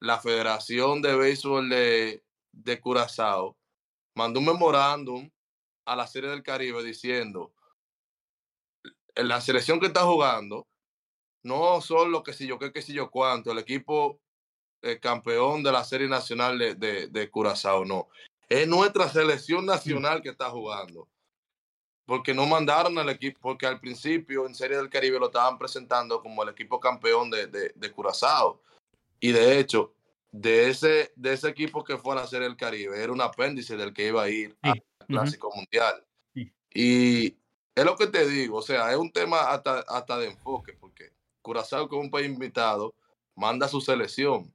la 0.00 0.18
Federación 0.18 1.02
de 1.02 1.14
Béisbol 1.14 1.68
de, 1.68 2.24
de 2.50 2.80
Curazao 2.80 3.56
mandó 4.16 4.40
un 4.40 4.46
memorándum 4.46 5.30
a 5.84 5.94
la 5.94 6.08
Serie 6.08 6.30
del 6.30 6.42
Caribe 6.42 6.82
diciendo 6.82 7.54
en 9.14 9.28
la 9.28 9.40
selección 9.40 9.78
que 9.78 9.86
está 9.86 10.02
jugando 10.02 10.66
no 11.44 11.80
son 11.80 12.10
lo 12.10 12.24
que 12.24 12.32
si 12.32 12.48
yo 12.48 12.58
qué, 12.58 12.72
que 12.72 12.82
si 12.82 12.92
yo 12.92 13.08
cuánto, 13.08 13.52
el 13.52 13.58
equipo 13.58 14.20
eh, 14.82 14.98
campeón 15.00 15.62
de 15.62 15.72
la 15.72 15.84
Serie 15.84 16.08
Nacional 16.08 16.58
de, 16.58 16.74
de, 16.74 17.08
de 17.08 17.30
Curazao, 17.30 17.84
no. 17.84 18.08
Es 18.48 18.68
nuestra 18.68 19.08
selección 19.08 19.66
nacional 19.66 20.22
que 20.22 20.28
está 20.30 20.50
jugando. 20.50 21.08
Porque 22.04 22.32
no 22.32 22.46
mandaron 22.46 22.96
al 22.98 23.08
equipo, 23.08 23.40
porque 23.40 23.66
al 23.66 23.80
principio 23.80 24.46
en 24.46 24.54
Serie 24.54 24.76
del 24.76 24.88
Caribe 24.88 25.18
lo 25.18 25.26
estaban 25.26 25.58
presentando 25.58 26.22
como 26.22 26.44
el 26.44 26.50
equipo 26.50 26.78
campeón 26.78 27.30
de, 27.30 27.48
de, 27.48 27.72
de 27.74 27.92
Curazao. 27.92 28.62
Y 29.18 29.32
de 29.32 29.58
hecho, 29.58 29.92
de 30.30 30.68
ese, 30.68 31.12
de 31.16 31.32
ese 31.32 31.48
equipo 31.48 31.82
que 31.82 31.96
fue 31.96 32.12
a 32.12 32.20
la 32.20 32.26
Serie 32.26 32.46
del 32.46 32.56
Caribe, 32.56 33.02
era 33.02 33.12
un 33.12 33.20
apéndice 33.20 33.76
del 33.76 33.92
que 33.92 34.08
iba 34.08 34.22
a 34.22 34.28
ir 34.28 34.56
Sí, 34.62 34.70
al 34.70 35.06
Clásico 35.06 35.50
Mundial. 35.54 36.04
Sí. 36.34 36.52
Y 36.72 37.26
es 37.74 37.84
lo 37.84 37.96
que 37.96 38.06
te 38.06 38.26
digo, 38.28 38.58
o 38.58 38.62
sea, 38.62 38.90
es 38.90 38.96
un 38.96 39.10
tema 39.10 39.50
hasta, 39.50 39.80
hasta 39.80 40.18
de 40.18 40.28
enfoque, 40.28 40.74
porque 40.74 41.10
Curazao, 41.42 41.88
como 41.88 42.02
un 42.02 42.10
país 42.10 42.26
invitado, 42.26 42.94
manda 43.34 43.66
su 43.68 43.80
selección. 43.80 44.52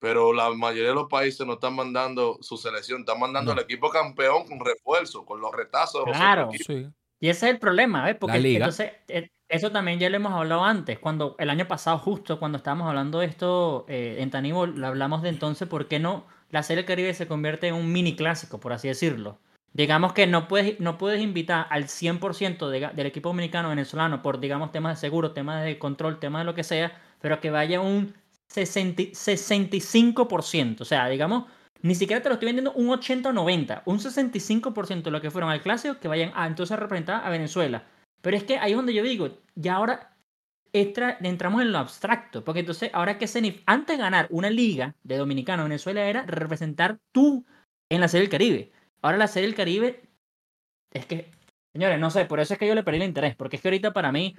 Pero 0.00 0.32
la 0.32 0.50
mayoría 0.50 0.88
de 0.88 0.94
los 0.94 1.08
países 1.08 1.46
no 1.46 1.52
están 1.54 1.74
mandando 1.76 2.38
su 2.40 2.56
selección, 2.56 3.00
están 3.00 3.20
mandando 3.20 3.54
No. 3.54 3.60
el 3.60 3.64
equipo 3.64 3.90
campeón 3.90 4.46
con 4.48 4.58
refuerzo, 4.64 5.24
con 5.24 5.40
los 5.40 5.52
retazos 5.52 6.04
de 6.04 6.10
los 6.10 6.16
Claro. 6.18 6.48
equipos. 6.52 6.66
Sí. 6.66 6.86
Y 7.20 7.28
ese 7.28 7.46
es 7.48 7.52
el 7.54 7.58
problema, 7.60 8.04
¿ves? 8.04 8.16
Porque 8.18 8.38
liga. 8.38 8.58
entonces, 8.64 8.92
eh, 9.08 9.28
eso 9.48 9.70
también 9.70 9.98
ya 9.98 10.08
lo 10.08 10.16
hemos 10.16 10.32
hablado 10.32 10.64
antes, 10.64 10.98
cuando 10.98 11.36
el 11.38 11.50
año 11.50 11.68
pasado, 11.68 11.98
justo 11.98 12.38
cuando 12.38 12.56
estábamos 12.56 12.88
hablando 12.88 13.18
de 13.18 13.26
esto 13.26 13.84
eh, 13.88 14.16
en 14.20 14.30
Tanibol, 14.30 14.74
lo 14.80 14.86
hablamos 14.86 15.20
de 15.22 15.28
entonces, 15.28 15.68
¿por 15.68 15.86
qué 15.86 15.98
no 15.98 16.24
la 16.50 16.62
Serie 16.62 16.82
del 16.82 16.88
Caribe 16.88 17.12
se 17.14 17.28
convierte 17.28 17.68
en 17.68 17.74
un 17.74 17.92
mini 17.92 18.16
clásico, 18.16 18.58
por 18.58 18.72
así 18.72 18.88
decirlo? 18.88 19.38
Digamos 19.72 20.14
que 20.14 20.26
no 20.26 20.48
puedes, 20.48 20.80
no 20.80 20.96
puedes 20.98 21.20
invitar 21.20 21.66
al 21.70 21.84
100% 21.88 22.70
de 22.70 22.88
del 22.92 23.06
equipo 23.06 23.28
dominicano 23.28 23.68
venezolano 23.68 24.22
por, 24.22 24.40
digamos, 24.40 24.72
temas 24.72 24.96
de 24.96 25.00
seguro, 25.06 25.32
temas 25.32 25.62
de 25.64 25.78
control, 25.78 26.18
temas 26.18 26.40
de 26.40 26.44
lo 26.46 26.54
que 26.54 26.64
sea, 26.64 26.98
pero 27.20 27.40
que 27.40 27.50
vaya 27.50 27.80
un 27.80 28.14
60 28.50 29.02
65%. 29.02 30.80
O 30.80 30.84
sea, 30.84 31.08
digamos, 31.08 31.44
ni 31.82 31.94
siquiera 31.94 32.22
te 32.22 32.28
lo 32.28 32.34
estoy 32.34 32.46
vendiendo 32.46 32.72
un 32.72 32.90
80 32.90 33.30
o 33.30 33.32
90, 33.32 33.82
un 33.86 33.98
65% 33.98 35.02
de 35.02 35.10
lo 35.10 35.20
que 35.20 35.30
fueron 35.30 35.50
al 35.50 35.62
clásico 35.62 35.98
que 35.98 36.08
vayan 36.08 36.32
a 36.34 36.46
entonces 36.46 36.72
a 36.72 36.76
representar 36.76 37.24
a 37.24 37.30
Venezuela. 37.30 37.86
Pero 38.20 38.36
es 38.36 38.44
que 38.44 38.58
ahí 38.58 38.72
es 38.72 38.76
donde 38.76 38.92
yo 38.92 39.02
digo, 39.02 39.38
ya 39.54 39.76
ahora 39.76 40.14
entramos 40.72 41.62
en 41.62 41.72
lo 41.72 41.78
abstracto, 41.78 42.44
porque 42.44 42.60
entonces 42.60 42.90
ahora 42.92 43.18
que 43.18 43.26
antes 43.66 43.96
de 43.96 44.02
ganar 44.02 44.28
una 44.30 44.50
liga 44.50 44.94
de 45.02 45.16
Dominicano 45.16 45.64
Venezuela 45.64 46.04
era 46.04 46.22
representar 46.26 46.98
tú 47.12 47.44
en 47.88 48.00
la 48.00 48.08
Serie 48.08 48.22
del 48.22 48.30
Caribe. 48.30 48.70
Ahora 49.02 49.16
la 49.16 49.26
Serie 49.26 49.48
del 49.48 49.56
Caribe 49.56 50.02
es 50.92 51.06
que, 51.06 51.30
señores, 51.72 51.98
no 51.98 52.10
sé, 52.10 52.26
por 52.26 52.40
eso 52.40 52.52
es 52.52 52.58
que 52.58 52.68
yo 52.68 52.74
le 52.74 52.84
perdí 52.84 52.98
el 52.98 53.08
interés, 53.08 53.34
porque 53.34 53.56
es 53.56 53.62
que 53.62 53.68
ahorita 53.68 53.92
para 53.92 54.12
mí 54.12 54.36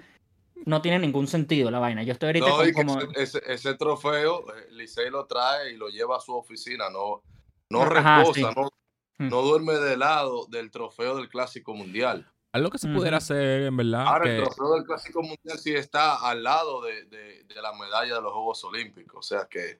no 0.65 0.81
tiene 0.81 0.99
ningún 0.99 1.27
sentido 1.27 1.71
la 1.71 1.79
vaina. 1.79 2.03
Yo 2.03 2.13
estoy 2.13 2.27
ahorita 2.27 2.47
No, 2.47 2.57
con- 2.57 2.71
como... 2.73 2.99
ese, 3.15 3.73
trofeo, 3.75 4.53
eh, 4.55 4.67
Licey 4.71 5.09
lo 5.09 5.25
trae 5.25 5.71
y 5.73 5.77
lo 5.77 5.89
lleva 5.89 6.17
a 6.17 6.19
su 6.19 6.35
oficina, 6.35 6.89
no, 6.89 7.21
no 7.69 7.81
Ajá, 7.83 8.19
reposa, 8.19 8.33
sí. 8.33 8.55
no, 8.55 8.69
Mm. 9.17 9.29
no 9.29 9.41
duerme 9.43 9.73
de 9.73 9.97
lado 9.97 10.47
del 10.47 10.71
trofeo 10.71 11.15
del 11.17 11.29
Clásico 11.29 11.75
Mundial. 11.75 12.27
Algo 12.53 12.69
que 12.71 12.79
se 12.79 12.87
pudiera 12.87 13.17
hacer, 13.17 13.61
en 13.63 13.77
verdad. 13.77 14.07
Ahora, 14.07 14.23
que- 14.25 14.37
el 14.37 14.43
trofeo 14.43 14.73
del 14.73 14.83
Clásico 14.83 15.21
Mundial 15.21 15.59
sí 15.59 15.75
está 15.75 16.27
al 16.27 16.41
lado 16.43 16.81
de, 16.81 17.05
de- 17.05 17.43
de 17.43 17.61
la 17.61 17.71
medalla 17.73 18.15
de 18.15 18.21
los 18.21 18.33
Juegos 18.33 18.63
Olímpicos, 18.63 19.19
o 19.19 19.21
sea 19.37 19.47
que 19.47 19.79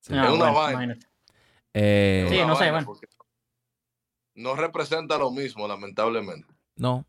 Sí. 0.00 0.14
Ah, 0.14 0.26
es 0.26 0.30
una 0.32 0.50
bueno, 0.52 0.76
vaina. 0.78 0.98
eh, 1.74 2.22
es 2.26 2.30
Sí, 2.30 2.46
no 2.46 2.54
sé, 2.54 2.70
bueno. 2.70 2.94
no 4.36 4.54
representa 4.54 5.18
lo 5.18 5.30
mismo, 5.32 5.66
lamentablemente. 5.66 6.46
no. 6.76 7.04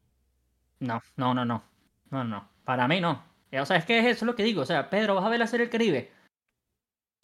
No, 0.79 1.01
no, 1.17 1.33
no, 1.33 1.43
no. 1.45 1.63
No, 2.09 2.23
no. 2.23 2.48
Para 2.69 2.87
mí 2.87 3.01
no. 3.01 3.23
Eh, 3.49 3.59
O 3.59 3.65
sea, 3.65 3.77
es 3.77 3.85
que 3.85 3.97
eso 3.97 4.09
es 4.09 4.21
lo 4.21 4.35
que 4.35 4.43
digo. 4.43 4.61
O 4.61 4.65
sea, 4.65 4.91
Pedro, 4.91 5.15
¿vas 5.15 5.25
a 5.25 5.29
ver 5.29 5.39
la 5.39 5.47
serie 5.47 5.65
del 5.65 5.71
Caribe? 5.71 6.11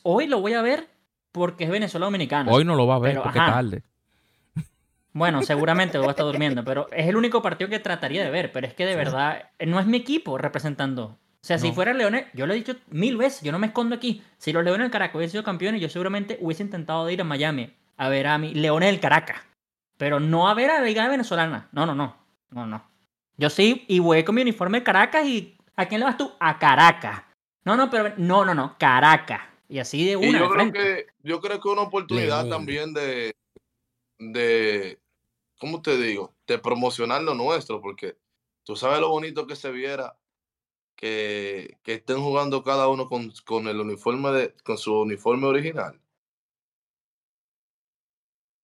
Hoy 0.02 0.26
lo 0.26 0.42
voy 0.42 0.54
a 0.54 0.64
ver 0.64 0.88
porque 1.32 1.66
es 1.66 1.70
Venezuela 1.70 2.08
Dominicana. 2.08 2.52
Hoy 2.52 2.66
no 2.66 2.74
lo 2.74 2.88
va 2.88 2.96
a 2.96 3.00
ver 3.00 3.12
Pero, 3.12 3.22
porque 3.22 3.38
es 3.38 3.44
ajá. 3.44 3.54
tarde. 3.54 3.84
Bueno, 5.14 5.44
seguramente 5.44 6.00
voy 6.00 6.08
a 6.08 6.10
estar 6.10 6.26
durmiendo, 6.26 6.64
pero 6.64 6.90
es 6.92 7.08
el 7.08 7.16
único 7.16 7.44
partido 7.44 7.70
que 7.70 7.78
trataría 7.78 8.24
de 8.24 8.32
ver. 8.32 8.52
Pero 8.52 8.66
es 8.66 8.74
que 8.74 8.88
de 8.88 8.96
verdad 8.96 9.52
eh, 9.60 9.68
no 9.68 9.80
es 9.80 9.86
mi 9.86 9.98
equipo 9.98 10.40
representando. 10.40 11.04
O 11.04 11.18
sea, 11.42 11.60
si 11.60 11.72
fuera 11.72 11.94
Leones, 11.94 12.26
yo 12.34 12.48
lo 12.48 12.54
he 12.54 12.56
dicho 12.56 12.76
mil 12.90 13.16
veces, 13.16 13.44
yo 13.44 13.52
no 13.52 13.60
me 13.60 13.68
escondo 13.68 13.94
aquí. 13.94 14.24
Si 14.40 14.52
los 14.52 14.64
Leones 14.64 14.86
del 14.86 14.92
Caracas 14.92 15.16
hubiesen 15.16 15.34
sido 15.34 15.44
campeones, 15.44 15.80
yo 15.80 15.90
seguramente 15.90 16.40
hubiese 16.42 16.64
intentado 16.64 17.06
de 17.06 17.14
ir 17.14 17.22
a 17.22 17.24
Miami 17.24 17.72
a 17.98 18.10
ver 18.10 18.26
a 18.26 18.40
mi 18.40 18.56
Leones 18.56 18.90
del 18.90 19.00
Caracas. 19.00 19.38
Pero 19.98 20.20
no 20.20 20.50
a 20.50 20.56
ver 20.56 20.72
a 20.72 20.80
la 20.80 20.86
Liga 20.88 21.08
Venezolana. 21.08 21.70
No, 21.72 21.86
no, 21.86 21.94
no. 21.94 22.16
No, 22.50 22.66
no. 22.66 22.95
Yo 23.38 23.50
sí, 23.50 23.86
y 23.88 24.00
voy 24.00 24.24
con 24.24 24.36
mi 24.36 24.42
uniforme 24.42 24.80
de 24.80 24.84
Caracas 24.84 25.26
y 25.26 25.58
¿a 25.76 25.88
quién 25.88 26.00
le 26.00 26.06
vas 26.06 26.18
tú? 26.18 26.32
A 26.40 26.58
Caracas. 26.58 27.24
No, 27.64 27.76
no, 27.76 27.90
pero 27.90 28.14
no, 28.18 28.46
no, 28.46 28.54
no, 28.54 28.78
Caracas. 28.78 29.42
Y 29.68 29.80
así 29.80 30.06
de 30.06 30.12
Y 30.16 30.30
una. 30.30 30.40
yo 30.40 30.50
de 30.50 30.54
creo 30.56 30.72
que 30.72 31.06
yo 31.24 31.42
creo 31.42 31.60
que 31.60 31.68
una 31.68 31.82
oportunidad 31.82 32.48
también 32.48 32.94
de, 32.94 33.36
de, 34.20 35.00
¿cómo 35.58 35.82
te 35.82 35.98
digo? 35.98 36.34
De 36.48 36.60
promocionar 36.60 37.24
lo 37.24 37.34
nuestro, 37.34 37.82
porque 37.82 38.16
tú 38.64 38.76
sabes 38.76 39.00
lo 39.00 39.10
bonito 39.10 39.48
que 39.48 39.56
se 39.56 39.72
viera 39.72 40.18
que, 40.96 41.78
que 41.84 41.96
estén 41.96 42.18
jugando 42.22 42.64
cada 42.64 42.88
uno 42.88 43.10
con, 43.10 43.34
con 43.46 43.68
el 43.68 43.80
uniforme 43.82 44.32
de, 44.32 44.54
con 44.64 44.78
su 44.78 44.94
uniforme 45.02 45.48
original. 45.48 46.00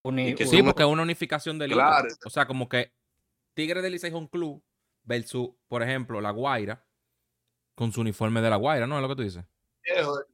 Uni- 0.04 0.30
y 0.30 0.34
que 0.34 0.46
Sí, 0.46 0.62
porque 0.62 0.82
es 0.82 0.88
una 0.88 1.02
unificación 1.02 1.58
de 1.58 1.68
liga. 1.68 1.84
Claro. 1.84 2.08
O 2.24 2.30
sea, 2.30 2.46
como 2.46 2.68
que 2.68 2.92
Tigre 3.54 3.82
del 3.82 3.92
Licey 3.92 4.08
es 4.10 4.14
un 4.14 4.26
club 4.28 4.64
versus, 5.02 5.50
por 5.68 5.82
ejemplo, 5.82 6.20
La 6.20 6.30
Guaira 6.30 6.86
con 7.74 7.92
su 7.92 8.00
uniforme 8.00 8.40
de 8.40 8.50
La 8.50 8.56
Guaira, 8.56 8.86
¿no? 8.86 8.96
Es 8.96 9.02
lo 9.02 9.08
que 9.08 9.16
tú 9.16 9.22
dices. 9.22 9.44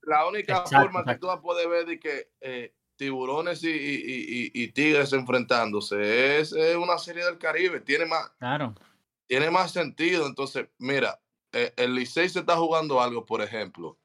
La 0.03 0.27
única 0.27 0.59
Exacto, 0.59 0.77
forma 0.77 1.05
que 1.05 1.19
tú 1.19 1.27
vas 1.29 1.39
a 1.39 1.43
poder 1.43 1.69
ver 1.69 1.87
de 1.87 1.99
que 1.99 2.31
eh, 2.41 2.75
tiburones 2.97 3.63
y, 3.65 3.71
y- 3.71 3.73
y- 3.73 4.51
y- 4.55 4.63
y 4.65 4.73
tigres 4.73 5.13
enfrentándose 5.13 6.39
es, 6.39 6.53
es 6.53 6.77
una 6.77 6.99
serie 6.99 7.25
del 7.25 7.39
Caribe. 7.39 7.81
Tiene 7.81 8.05
más, 8.07 8.31
Claro. 8.39 8.75
tiene 9.27 9.51
más 9.51 9.73
sentido. 9.73 10.27
Entonces, 10.27 10.69
mira, 10.79 11.21
eh, 11.53 11.73
el 11.77 11.95
Licey 11.95 12.29
se 12.29 12.41
está 12.41 12.57
jugando 12.57 13.01
algo, 13.01 13.25
por 13.25 13.41
ejemplo, 13.41 13.99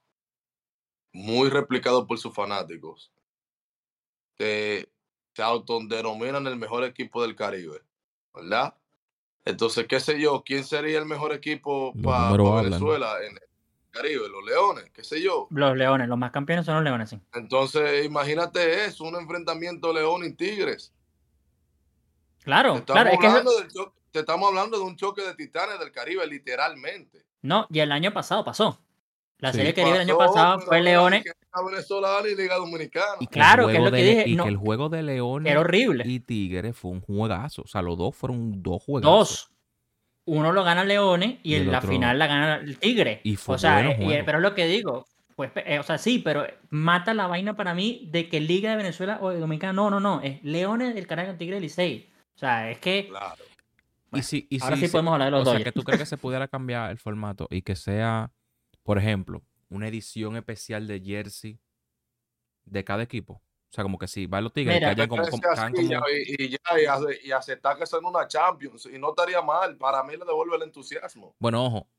muy 1.12 1.50
replicado 1.50 2.08
por 2.08 2.18
sus 2.18 2.34
fanáticos, 2.34 3.12
que 4.36 4.92
se 5.36 5.42
autodenominan 5.44 6.48
el 6.48 6.56
mejor 6.56 6.84
equipo 6.84 7.22
del 7.22 7.36
Caribe, 7.36 7.82
¿verdad? 8.34 8.78
Entonces, 9.46 9.86
qué 9.88 10.00
sé 10.00 10.20
yo, 10.20 10.44
¿quién 10.46 10.64
sería 10.64 11.00
el 11.00 11.06
mejor 11.06 11.34
equipo 11.34 11.94
para. 12.02 12.32
Venezuela 12.62 13.18
en 13.26 13.34
el 13.34 13.42
Caribe? 13.92 14.30
Los 14.30 14.44
Leones, 14.46 14.90
qué 14.94 15.04
sé 15.04 15.22
yo. 15.22 15.48
Los 15.52 15.76
Leones, 15.76 16.08
los 16.08 16.18
más 16.18 16.32
campeones 16.32 16.66
son 16.66 16.76
los 16.76 16.84
Leones, 16.84 17.10
sí. 17.10 17.20
Entonces, 17.34 18.06
imagínate 18.06 18.86
eso, 18.86 19.04
un 19.04 19.16
enfrentamiento 19.16 19.92
León 19.92 20.24
y 20.24 20.34
Tigres. 20.34 20.94
Claro, 22.44 22.76
Te 22.76 22.92
claro, 22.94 23.10
es 23.12 23.20
que 23.20 23.28
eso- 23.28 23.94
te 24.12 24.20
estamos 24.20 24.48
hablando 24.50 24.78
de 24.78 24.84
un 24.84 24.96
choque 24.96 25.22
de 25.24 25.34
titanes 25.36 25.80
del 25.80 25.92
Caribe, 25.92 26.26
literalmente. 26.28 27.26
no, 27.42 27.68
y 27.70 27.80
el 27.80 27.92
año 27.92 28.14
pasado 28.14 28.44
pasó. 28.46 28.80
La 29.44 29.52
Sí. 29.52 29.58
Serie 29.58 29.74
Caribe 29.74 29.96
el 29.96 30.02
año 30.02 30.18
pasado 30.18 30.60
fue 30.62 30.82
Leones. 30.82 31.24
Liga 31.26 31.70
venezolana 31.70 32.28
y 32.30 32.36
Liga 32.36 32.56
Dominicana. 32.56 33.18
Y 33.20 33.28
que 33.28 33.34
Claro, 33.34 33.64
el 33.64 33.68
que 33.68 33.74
es 33.74 33.78
juego 33.80 33.86
lo 33.92 33.96
que 33.98 34.04
de- 34.04 34.10
dije, 34.10 34.30
Y 34.30 34.36
no- 34.36 34.44
que 34.44 34.50
el 34.50 34.58
juego 34.58 34.90
de 34.90 35.04
Leones 35.04 35.52
Era 35.52 35.60
horrible. 35.60 36.04
y 36.08 36.20
Tigres 36.22 36.76
fue 36.78 36.92
un 36.92 37.02
juegazo. 37.02 37.64
O 37.64 37.68
sea, 37.68 37.82
los 37.82 37.98
dos 37.98 38.16
fueron 38.16 38.64
dos 38.64 38.82
juegazos. 38.84 39.20
Dos. 39.20 39.50
Uno 40.26 40.54
lo 40.54 40.64
gana 40.64 40.86
Leones 40.86 41.40
y, 41.44 41.56
en 41.56 41.70
la 41.72 41.80
otro- 41.80 41.90
final 41.90 42.18
la 42.18 42.28
gana 42.28 42.56
el 42.56 42.78
Tigre. 42.78 43.20
Y 43.26 43.36
fue 43.36 43.56
o 43.56 43.58
sea, 43.58 43.74
bueno 43.74 43.90
eh, 43.92 43.98
y- 44.00 44.06
juego. 44.06 44.26
pero 44.26 44.38
es 44.38 44.42
lo 44.44 44.56
que 44.56 44.66
digo. 44.68 45.06
Pues, 45.36 45.52
eh, 45.56 45.80
o 45.80 45.84
sea, 45.84 45.98
sí, 45.98 46.20
pero 46.20 46.48
mata 46.70 47.14
la 47.14 47.28
vaina 47.28 47.56
para 47.58 47.74
mí 47.74 48.08
de 48.12 48.30
que 48.30 48.40
Liga 48.40 48.70
de 48.72 48.78
Venezuela 48.78 49.18
o 49.22 49.30
de 49.32 49.40
Dominicana. 49.40 49.74
No, 49.74 49.90
no, 49.90 50.00
no. 50.00 50.22
Es 50.22 50.42
Leones, 50.44 50.96
el 50.96 51.06
Caracas, 51.08 51.38
Tigre 51.38 51.58
y 51.58 51.60
Licey. 51.60 52.10
O 52.36 52.40
sea, 52.40 52.72
es 52.72 52.78
que 52.80 53.08
Claro. 53.10 53.44
Y 54.14 54.22
si, 54.22 54.48
y 54.50 54.62
ahora 54.62 54.76
si 54.78 54.86
sí 54.86 54.92
podemos 54.92 55.12
hablar 55.14 55.32
de 55.32 55.32
los 55.40 55.48
O 55.48 55.52
sea, 55.56 55.64
que 55.64 55.72
tú 55.72 55.82
crees 55.84 56.00
que 56.00 56.06
se 56.06 56.18
pudiera 56.18 56.48
cambiar 56.48 56.92
el 56.92 57.00
formato 57.00 57.48
y 57.50 57.64
que 57.64 57.76
sea, 57.76 58.30
por 58.84 58.98
ejemplo, 58.98 59.42
una 59.70 59.88
edición 59.88 60.36
especial 60.36 60.88
de 60.88 61.00
jersey 61.02 61.60
de 62.66 62.84
cada 62.84 63.04
equipo. 63.04 63.34
O 63.36 63.76
sea, 63.76 63.84
como 63.84 63.98
que 63.98 64.08
si 64.08 64.28
va 64.28 64.38
a 64.38 64.42
los 64.42 64.54
Tigres, 64.54 64.76
Mira, 64.76 64.94
que 64.96 65.08
como, 65.08 65.24
como- 65.24 65.42
como- 65.42 66.04
y, 66.10 66.44
y 66.44 66.50
ya, 66.50 66.58
y, 66.80 66.86
ace- 66.86 67.20
y 67.24 67.32
aceptar 67.32 67.78
que 67.78 67.88
son 67.88 68.06
una 68.06 68.28
Champions. 68.28 68.86
Y 68.86 69.00
no 69.00 69.10
estaría 69.10 69.42
mal. 69.42 69.76
Para 69.78 70.04
mí 70.04 70.14
le 70.16 70.26
devuelve 70.26 70.58
el 70.58 70.62
entusiasmo. 70.64 71.36
Bueno, 71.40 71.66
ojo, 71.66 71.90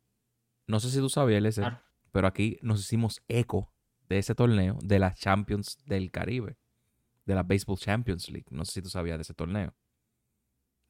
no 0.68 0.78
sé 0.78 0.90
si 0.90 0.98
tú 0.98 1.08
sabías, 1.08 1.38
LC, 1.38 1.62
pero 2.12 2.28
aquí 2.28 2.58
nos 2.62 2.80
hicimos 2.80 3.22
eco 3.26 3.72
de 4.08 4.18
ese 4.18 4.34
torneo 4.36 4.78
de 4.82 4.98
las 5.00 5.18
Champions 5.18 5.76
del 5.84 6.12
Caribe, 6.12 6.56
de 7.24 7.34
la 7.34 7.42
Baseball 7.42 7.76
Champions 7.78 8.28
League. 8.30 8.46
No 8.50 8.64
sé 8.64 8.72
si 8.74 8.82
tú 8.82 8.88
sabías 8.88 9.18
de 9.18 9.22
ese 9.22 9.34
torneo. 9.34 9.74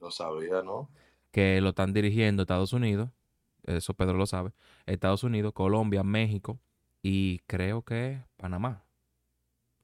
Lo 0.01 0.11
sabía, 0.11 0.61
¿no? 0.63 0.91
Que 1.31 1.63
lo 1.63 1.71
están 1.71 1.95
dirigiendo 1.95 2.43
Estados 2.43 2.75
Unidos, 2.75 3.09
eso 3.67 3.95
Pedro 3.95 4.15
lo 4.17 4.27
sabe, 4.27 4.53
Estados 4.87 5.25
Unidos, 5.25 5.53
Colombia, 5.53 6.03
México 6.03 6.59
y 7.03 7.39
creo 7.47 7.83
que 7.83 8.23
Panamá. 8.37 8.85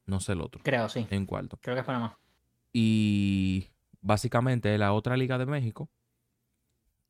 No 0.05 0.19
sé 0.19 0.33
el 0.33 0.41
otro, 0.41 0.61
Creo, 0.63 0.89
sí. 0.89 1.07
en 1.09 1.25
cuarto. 1.25 1.57
Creo 1.61 1.75
que 1.75 1.81
es 1.81 1.85
Panamá. 1.85 2.17
Y 2.73 3.69
básicamente 4.01 4.77
la 4.77 4.93
otra 4.93 5.15
liga 5.15 5.37
de 5.37 5.45
México 5.45 5.89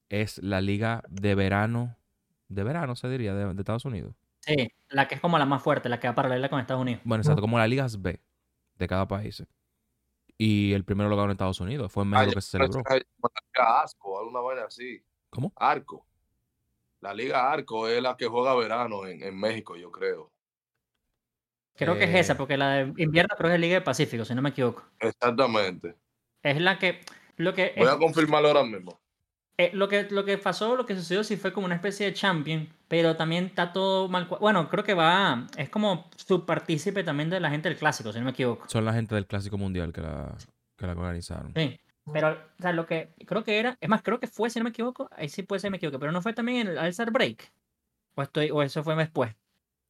es 0.09 0.37
la 0.43 0.61
liga 0.61 1.03
de 1.09 1.35
verano, 1.35 1.97
de 2.49 2.63
verano 2.63 2.95
se 2.95 3.07
diría, 3.09 3.33
de, 3.33 3.53
de 3.53 3.61
Estados 3.61 3.85
Unidos. 3.85 4.15
Sí, 4.41 4.71
la 4.89 5.07
que 5.07 5.15
es 5.15 5.21
como 5.21 5.37
la 5.37 5.45
más 5.45 5.61
fuerte, 5.63 5.87
la 5.87 5.99
que 5.99 6.07
va 6.07 6.15
paralela 6.15 6.49
con 6.49 6.59
Estados 6.59 6.81
Unidos. 6.81 7.01
Bueno, 7.05 7.21
exacto, 7.21 7.41
como 7.41 7.57
las 7.57 7.69
ligas 7.69 8.01
B 8.01 8.19
de 8.75 8.87
cada 8.87 9.07
país. 9.07 9.43
Y 10.37 10.73
el 10.73 10.83
primero 10.83 11.07
lo 11.09 11.15
ganó 11.15 11.25
en 11.27 11.31
Estados 11.33 11.59
Unidos, 11.61 11.91
fue 11.91 12.03
en 12.03 12.09
México 12.09 12.29
Ay, 12.29 12.33
que 12.35 12.41
se 12.41 12.51
celebró. 12.51 12.81
esa- 12.81 12.95
la 12.95 12.99
Liga 12.99 13.81
Asco, 13.83 14.19
alguna 14.19 14.39
vaina 14.41 14.63
así. 14.65 15.01
¿Cómo? 15.29 15.53
Arco. 15.55 16.05
La 17.01 17.13
Liga 17.13 17.51
Arco 17.51 17.87
es 17.87 18.01
la 18.01 18.15
que 18.15 18.27
juega 18.27 18.55
verano 18.55 19.05
en, 19.05 19.21
en 19.23 19.37
México, 19.39 19.75
yo 19.75 19.91
creo. 19.91 20.31
Creo 21.75 21.95
que 21.97 22.03
es 22.03 22.09
Eh. 22.11 22.19
esa, 22.19 22.37
porque 22.37 22.57
la 22.57 22.73
de 22.85 22.93
invierno 23.03 23.35
creo 23.35 23.49
que 23.49 23.55
es 23.55 23.61
Liga 23.61 23.73
del 23.75 23.83
Pacífico, 23.83 24.23
si 24.25 24.35
no 24.35 24.41
me 24.41 24.49
equivoco. 24.49 24.83
Exactamente. 24.99 25.95
Es 26.43 26.61
la 26.61 26.77
que. 26.77 27.01
Lo 27.37 27.53
que, 27.53 27.73
Voy 27.75 27.87
es- 27.87 27.91
a 27.93 27.97
confirmarlo 27.97 28.49
ahora 28.49 28.63
mismo. 28.63 28.99
eh, 29.57 29.71
lo, 29.73 29.87
que, 29.87 30.03
lo 30.11 30.23
que 30.25 30.37
pasó, 30.37 30.75
lo 30.75 30.85
que 30.85 30.95
sucedió, 30.95 31.23
sí 31.23 31.37
fue 31.37 31.53
como 31.53 31.65
una 31.65 31.75
especie 31.75 32.05
de 32.05 32.13
champion, 32.13 32.69
pero 32.87 33.15
también 33.15 33.45
está 33.45 33.73
todo 33.73 34.07
mal. 34.09 34.27
Bueno, 34.39 34.69
creo 34.69 34.83
que 34.83 34.93
va. 34.93 35.47
Es 35.57 35.69
como 35.69 36.09
subpartícipe 36.17 37.03
también 37.03 37.29
de 37.31 37.39
la 37.39 37.49
gente 37.49 37.69
del 37.69 37.77
clásico, 37.79 38.11
si 38.11 38.19
no 38.19 38.25
me 38.25 38.31
equivoco. 38.31 38.67
Son 38.69 38.85
la 38.85 38.93
gente 38.93 39.15
del 39.15 39.25
Clásico 39.25 39.57
Mundial 39.57 39.91
que 39.91 40.01
la, 40.01 40.35
que 40.77 40.85
la 40.85 40.91
organizaron. 40.91 41.51
Sí. 41.55 41.79
Pero, 42.11 42.31
o 42.31 42.61
sea, 42.61 42.73
lo 42.73 42.85
que 42.85 43.13
creo 43.25 43.43
que 43.43 43.59
era. 43.59 43.77
Es 43.79 43.89
más, 43.89 44.01
creo 44.01 44.19
que 44.19 44.27
fue, 44.27 44.49
si 44.49 44.59
no 44.59 44.63
me 44.63 44.69
equivoco. 44.71 45.07
Ahí 45.11 45.29
sí 45.29 45.43
puede 45.43 45.59
ser 45.59 45.71
me 45.71 45.77
equivoco. 45.77 45.99
Pero 45.99 46.11
no 46.11 46.21
fue 46.21 46.33
también 46.33 46.61
en 46.61 46.67
el 46.69 46.77
All-Star 46.77 47.11
Break. 47.11 47.51
O, 48.15 48.21
estoy, 48.21 48.49
o 48.51 48.61
eso 48.63 48.83
fue 48.83 48.95
después. 48.95 49.35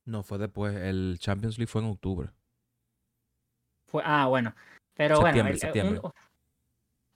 No, 0.05 0.23
fue 0.23 0.37
después. 0.37 0.75
El 0.75 1.17
Champions 1.19 1.57
League 1.57 1.71
fue 1.71 1.81
en 1.81 1.89
octubre. 1.89 2.29
Fue, 3.87 4.01
ah, 4.05 4.27
bueno. 4.27 4.53
Pero 4.93 5.15
Septiembre, 5.15 5.41
bueno, 5.41 5.53
el- 5.53 5.59
septiembre. 5.59 6.01
Un, 6.03 6.11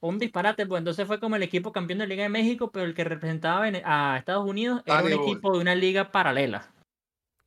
un 0.10 0.20
disparate, 0.20 0.66
pues 0.66 0.80
entonces 0.80 1.06
fue 1.08 1.20
como 1.20 1.36
el 1.36 1.44
equipo 1.44 1.72
campeón 1.72 2.00
de 2.00 2.08
Liga 2.08 2.24
de 2.24 2.30
México, 2.30 2.72
pero 2.72 2.86
el 2.86 2.94
que 2.94 3.04
representaba 3.04 3.68
en- 3.68 3.82
a 3.86 4.18
Estados 4.18 4.48
Unidos 4.48 4.82
era 4.86 5.04
un 5.04 5.12
equipo 5.12 5.54
de 5.54 5.60
una 5.60 5.76
liga 5.76 6.12
paralela. 6.12 6.72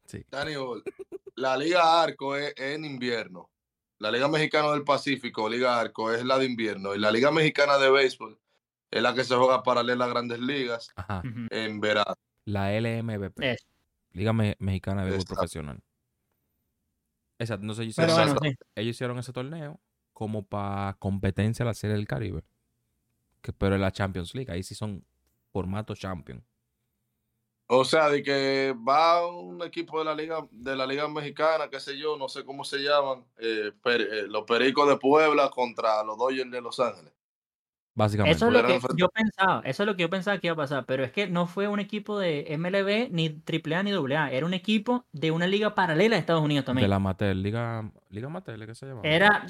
Sí. 0.06 0.24
Dani 0.30 0.52
la 1.34 1.56
Liga 1.56 2.02
Arco 2.02 2.37
es 2.37 2.52
en 2.56 2.84
invierno. 2.84 3.48
La 3.98 4.11
Liga 4.12 4.28
Mexicana 4.28 4.70
del 4.72 4.84
Pacífico, 4.84 5.48
Liga 5.48 5.78
Arco, 5.80 6.12
es 6.12 6.24
la 6.24 6.38
de 6.38 6.44
invierno. 6.46 6.94
Y 6.94 6.98
la 6.98 7.11
Liga 7.11 7.30
Mexicana 7.32 7.78
de 7.78 7.90
Béisbol 7.90 8.38
es 8.90 9.02
la 9.02 9.14
que 9.14 9.24
se 9.24 9.34
juega 9.34 9.62
paralela 9.62 10.04
a 10.04 10.08
grandes 10.08 10.38
ligas 10.40 10.90
Ajá. 10.96 11.22
En 11.50 11.80
verano. 11.80 12.14
La 12.44 12.72
LMBP. 12.72 13.56
Liga 14.12 14.32
Me- 14.32 14.56
Mexicana 14.61 15.02
de 15.04 15.11
Béisbol 15.11 15.22
Exacto. 15.22 15.34
Profesional. 15.34 15.80
Exacto. 17.38 17.62
Entonces 17.62 17.84
ellos 17.84 17.96
Pero 17.96 18.12
hicieron, 18.12 18.34
bueno, 18.37 18.50
sí. 18.56 18.64
ellos 18.76 18.96
hicieron 18.96 19.18
ese 19.18 19.32
torneo 19.32 19.80
como 20.12 20.44
para 20.46 20.94
competencia 20.98 21.62
a 21.64 21.66
la 21.66 21.74
Serie 21.74 21.96
del 21.96 22.06
Caribe. 22.06 22.42
Que, 23.42 23.52
pero 23.52 23.74
en 23.76 23.80
la 23.80 23.92
Champions 23.92 24.34
League. 24.34 24.50
Ahí 24.52 24.62
sí 24.62 24.74
son 24.74 25.04
formato 25.52 25.94
champion. 25.94 26.44
O 27.70 27.85
sea, 27.85 28.09
de 28.09 28.22
que 28.22 28.74
va 28.88 29.26
un 29.26 29.62
equipo 29.62 29.98
de 29.98 30.04
la 30.07 30.14
Liga 30.14 30.38
de 30.50 30.74
la 30.74 30.87
Liga 30.87 31.07
Mexicana, 31.07 31.68
qué 31.70 31.78
sé 31.78 31.98
yo, 31.98 32.16
no 32.16 32.26
sé 32.28 32.42
cómo 32.44 32.64
se 32.64 32.78
llaman, 32.78 33.24
eh, 33.38 33.72
per- 33.83 34.00
eh, 34.00 34.26
los 34.26 34.44
Pericos 34.44 34.88
de 34.88 34.96
Puebla 34.96 35.50
contra 35.50 36.02
los 36.02 36.16
Dodgers 36.16 36.50
de 36.50 36.61
Los 36.62 36.81
Ángeles. 36.81 37.12
Básicamente. 37.94 38.37
Eso 38.37 38.46
es 38.46 38.52
lo 38.52 38.62
que 38.64 38.78
yo 38.96 39.09
pensaba, 39.09 39.61
eso 39.64 39.83
es 39.83 39.87
lo 39.87 39.96
que 39.96 40.02
yo 40.02 40.09
pensaba 40.09 40.38
que 40.38 40.46
iba 40.46 40.54
a 40.54 40.57
pasar, 40.57 40.87
pero 40.87 41.02
es 41.04 41.11
que 41.11 41.26
no 41.26 41.46
fue 41.48 41.66
un 41.66 41.81
equipo 41.81 42.16
de 42.18 42.46
MLB, 42.57 43.11
ni 43.11 43.42
AAA, 43.44 43.83
ni 43.83 43.90
AA, 43.92 44.31
era 44.31 44.46
un 44.46 44.54
equipo 44.54 45.04
de 45.12 45.33
una 45.33 45.48
liga 45.48 45.74
paralela 45.74 46.14
de 46.14 46.20
Estados 46.20 46.42
Unidos 46.44 46.64
también. 46.64 46.85
De 46.85 46.88
la 46.88 46.96
Amateur. 46.96 47.35
Liga, 47.35 47.90
Liga 48.09 48.28
Amateur, 48.28 48.66
¿qué 48.66 48.74
se 48.74 48.87
llama? 48.87 49.00
Era, 49.02 49.44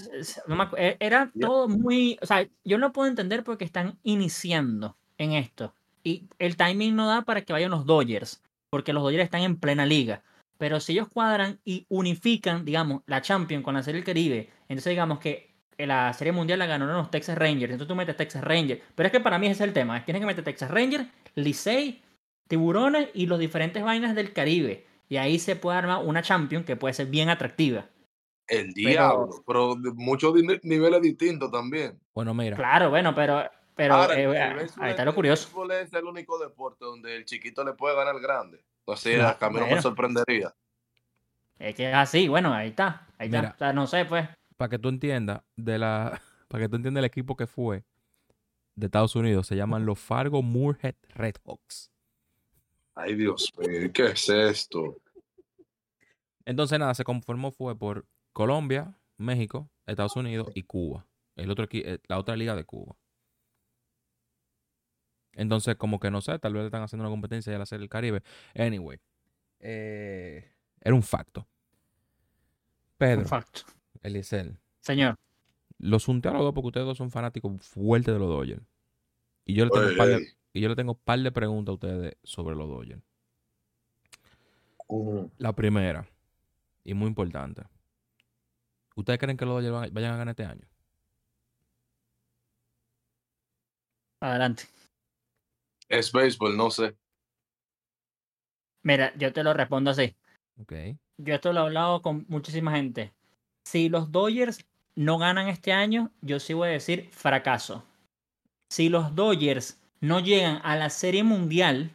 no 0.47 0.57
me 0.57 0.65
acu- 0.65 0.79
e- 0.79 0.97
era 0.99 1.31
todo 1.39 1.69
muy, 1.69 2.19
o 2.23 2.27
sea, 2.27 2.49
yo 2.65 2.79
no 2.79 2.91
puedo 2.93 3.07
entender 3.07 3.45
porque 3.45 3.65
están 3.67 3.99
iniciando 4.03 4.97
en 5.19 5.33
esto 5.33 5.75
y 6.09 6.29
el 6.39 6.57
timing 6.57 6.97
no 6.97 7.07
da 7.07 7.23
para 7.23 7.43
que 7.43 7.53
vayan 7.53 7.71
los 7.71 7.85
Dodgers, 7.85 8.43
porque 8.71 8.95
los 8.95 9.03
Dodgers 9.03 9.25
están 9.25 9.43
en 9.43 9.57
plena 9.57 9.85
liga. 9.85 10.23
Pero 10.57 10.81
si 10.81 10.93
ellos 10.93 11.09
cuadran 11.09 11.61
y 11.65 11.85
unifican, 11.91 12.65
digamos, 12.65 13.03
la 13.07 13.21
Champions 13.21 13.63
con 13.63 13.75
la 13.75 13.83
Serie 13.83 14.01
del 14.01 14.07
Caribe, 14.07 14.49
entonces 14.69 14.91
digamos 14.91 15.19
que 15.19 15.55
la 15.77 16.13
Serie 16.15 16.33
Mundial 16.33 16.59
la 16.59 16.67
ganaron 16.67 16.97
los 16.97 17.11
Texas 17.11 17.37
Rangers, 17.37 17.71
entonces 17.71 17.89
tú 17.89 17.95
metes 17.95 18.17
Texas 18.17 18.43
Rangers. 18.43 18.81
Pero 18.95 19.07
es 19.07 19.13
que 19.13 19.21
para 19.21 19.39
mí 19.39 19.47
ese 19.47 19.63
es 19.63 19.69
el 19.69 19.75
tema, 19.75 19.97
es 19.99 20.03
que 20.03 20.07
tienes 20.07 20.23
que 20.23 20.27
meter 20.27 20.45
Texas 20.45 20.71
Rangers, 20.71 21.07
Licey, 21.35 22.03
Tiburones 22.49 23.11
y 23.13 23.27
los 23.27 23.39
diferentes 23.39 23.85
vainas 23.85 24.15
del 24.15 24.33
Caribe. 24.33 24.87
Y 25.11 25.19
ahí 25.19 25.39
se 25.39 25.57
puede 25.57 25.77
armar 25.77 26.05
una 26.05 26.23
Champions 26.23 26.65
que 26.65 26.77
puede 26.77 26.95
ser 26.95 27.07
bien 27.07 27.29
atractiva. 27.29 27.87
El 28.47 28.73
diablo, 28.73 29.45
pero 29.47 29.75
de 29.75 29.93
muchos 29.93 30.35
niveles 30.63 31.03
distintos 31.03 31.53
también. 31.53 31.99
Bueno, 32.15 32.33
mira. 32.33 32.57
Claro, 32.57 32.89
bueno, 32.89 33.15
pero, 33.15 33.45
pero 33.79 33.95
Ahora, 33.95 34.19
eh, 34.19 34.25
el 34.25 34.37
ahí 34.37 34.67
está 34.67 34.89
es- 34.89 34.99
lo 35.05 35.11
el 35.11 35.15
curioso. 35.15 35.45
béisbol 35.47 35.71
es 35.71 35.93
el 35.93 36.05
único 36.05 36.37
deporte 36.37 36.85
donde 36.85 37.15
el 37.15 37.25
chiquito 37.25 37.63
le 37.63 37.75
puede 37.75 37.95
ganar 37.95 38.17
al 38.17 38.21
grande. 38.21 38.65
Entonces, 38.81 39.15
Claro, 39.15 39.39
a 39.41 39.51
mí 39.51 39.61
no 39.61 39.67
me 39.69 39.81
sorprendería. 39.81 40.53
Es 41.61 41.77
que 41.77 41.89
es 41.89 41.95
así, 41.95 42.27
bueno, 42.27 42.53
ahí 42.53 42.71
está. 42.71 43.07
Ahí 43.19 43.29
Mira. 43.29 43.41
está. 43.41 43.55
O 43.55 43.59
sea, 43.59 43.73
no 43.73 43.87
sé, 43.87 44.05
pues. 44.05 44.29
Para 44.57 44.69
que 44.71 44.79
tú 44.81 44.89
entiendas 44.89 45.43
de 45.55 45.79
la. 45.79 46.21
Para 46.49 46.65
que 46.65 46.69
tú 46.69 46.75
entiendas 46.77 47.03
el 47.03 47.05
equipo 47.05 47.37
que 47.37 47.47
fue 47.47 47.85
de 48.75 48.87
Estados 48.87 49.15
Unidos. 49.15 49.47
Se 49.47 49.55
llaman 49.55 49.87
los 49.87 50.01
Fargo 50.01 50.43
Moorhead 50.43 50.97
Redhawks. 51.11 51.93
Ay, 52.97 53.15
Dios 53.15 53.53
mío, 53.59 53.93
¿qué 53.95 54.07
es 54.07 54.29
esto? 54.29 54.97
Entonces, 56.45 56.79
nada, 56.81 56.95
se 56.95 57.05
conformó 57.05 57.53
fue 57.53 57.79
por 57.79 58.07
Colombia, 58.33 58.99
México, 59.19 59.71
Estados 59.87 60.17
Unidos 60.17 60.49
y 60.55 60.63
Cuba. 60.65 61.07
El 61.37 61.51
otro 61.53 61.69
eh, 61.71 61.99
la 62.09 62.19
otra 62.19 62.35
liga 62.35 62.57
de 62.57 62.65
Cuba. 62.65 62.97
Entonces, 65.39 65.77
como 65.77 66.01
que 66.01 66.11
no 66.11 66.21
sé, 66.21 66.37
tal 66.41 66.53
vez 66.53 66.63
le 66.63 66.67
están 66.67 66.83
haciendo 66.83 67.05
una 67.05 67.11
competencia 67.11 67.53
ya 67.53 67.59
la 67.59 67.65
Serie 67.67 67.83
del 67.83 67.89
Caribe. 67.89 68.23
Anyway. 68.57 68.99
eh, 69.61 70.53
era 70.81 70.95
un 70.95 71.03
facto. 71.03 71.47
Pedro, 72.97 73.21
Un 73.21 73.27
facto. 73.27 73.63
Eliezer, 74.03 74.59
Señor. 74.81 75.15
los 75.79 76.05
junté 76.05 76.29
a 76.29 76.33
los 76.33 76.43
dos 76.43 76.53
porque 76.53 76.67
ustedes 76.69 76.87
dos 76.87 76.99
son 76.99 77.11
fanáticos 77.13 77.53
fuertes 77.63 78.13
de 78.13 78.19
los 78.19 78.29
Dodgers. 78.29 78.63
Y 79.45 79.55
yo 79.55 79.65
le 79.65 79.71
tengo, 79.71 79.87
un 79.89 79.97
par 79.97 80.09
de, 80.09 80.27
y 80.53 80.61
yo 80.61 80.69
le 80.69 80.75
tengo 80.77 80.93
un 80.93 80.99
par 81.05 81.21
de 81.21 81.31
preguntas 81.33 81.71
a 81.73 81.75
ustedes 81.75 82.17
sobre 82.25 82.57
los 82.57 82.69
Dodgers. 82.69 83.03
La 85.39 85.53
primera, 85.55 86.09
y 86.85 86.95
muy 86.95 87.07
importante. 87.09 87.63
¿Ustedes 88.97 89.19
creen 89.21 89.37
que 89.37 89.45
los 89.47 89.63
Dodgers 89.63 89.93
vayan 89.93 90.15
a 90.15 90.17
ganar 90.17 90.33
este 90.33 90.45
año? 90.45 90.67
Adelante. 94.21 94.65
Es 95.89 96.13
béisbol, 96.13 96.57
no 96.57 96.71
sé. 96.71 96.97
Mira, 98.83 99.13
yo 99.17 99.33
te 99.33 99.43
lo 99.43 99.55
respondo 99.55 99.91
así. 99.91 100.15
Ok. 100.61 100.73
Yo 101.19 101.35
esto 101.35 101.53
lo 101.53 101.61
he 101.61 101.63
hablado 101.65 102.03
con 102.03 102.25
muchísima 102.29 102.73
gente. 102.73 103.13
Si 103.67 103.89
los 103.89 104.13
Dodgers 104.13 104.65
no 104.95 105.19
ganan 105.19 105.49
este 105.49 105.73
año, 105.73 106.11
yo 106.21 106.41
sí 106.41 106.55
voy 106.55 106.69
a 106.69 106.73
decir 106.73 107.09
fracaso. 107.11 107.85
Si 108.71 108.89
los 108.89 109.15
Dodgers 109.15 109.81
no 110.01 110.21
llegan 110.21 110.61
a 110.65 110.77
la 110.77 110.91
Serie 110.91 111.23
Mundial, 111.23 111.91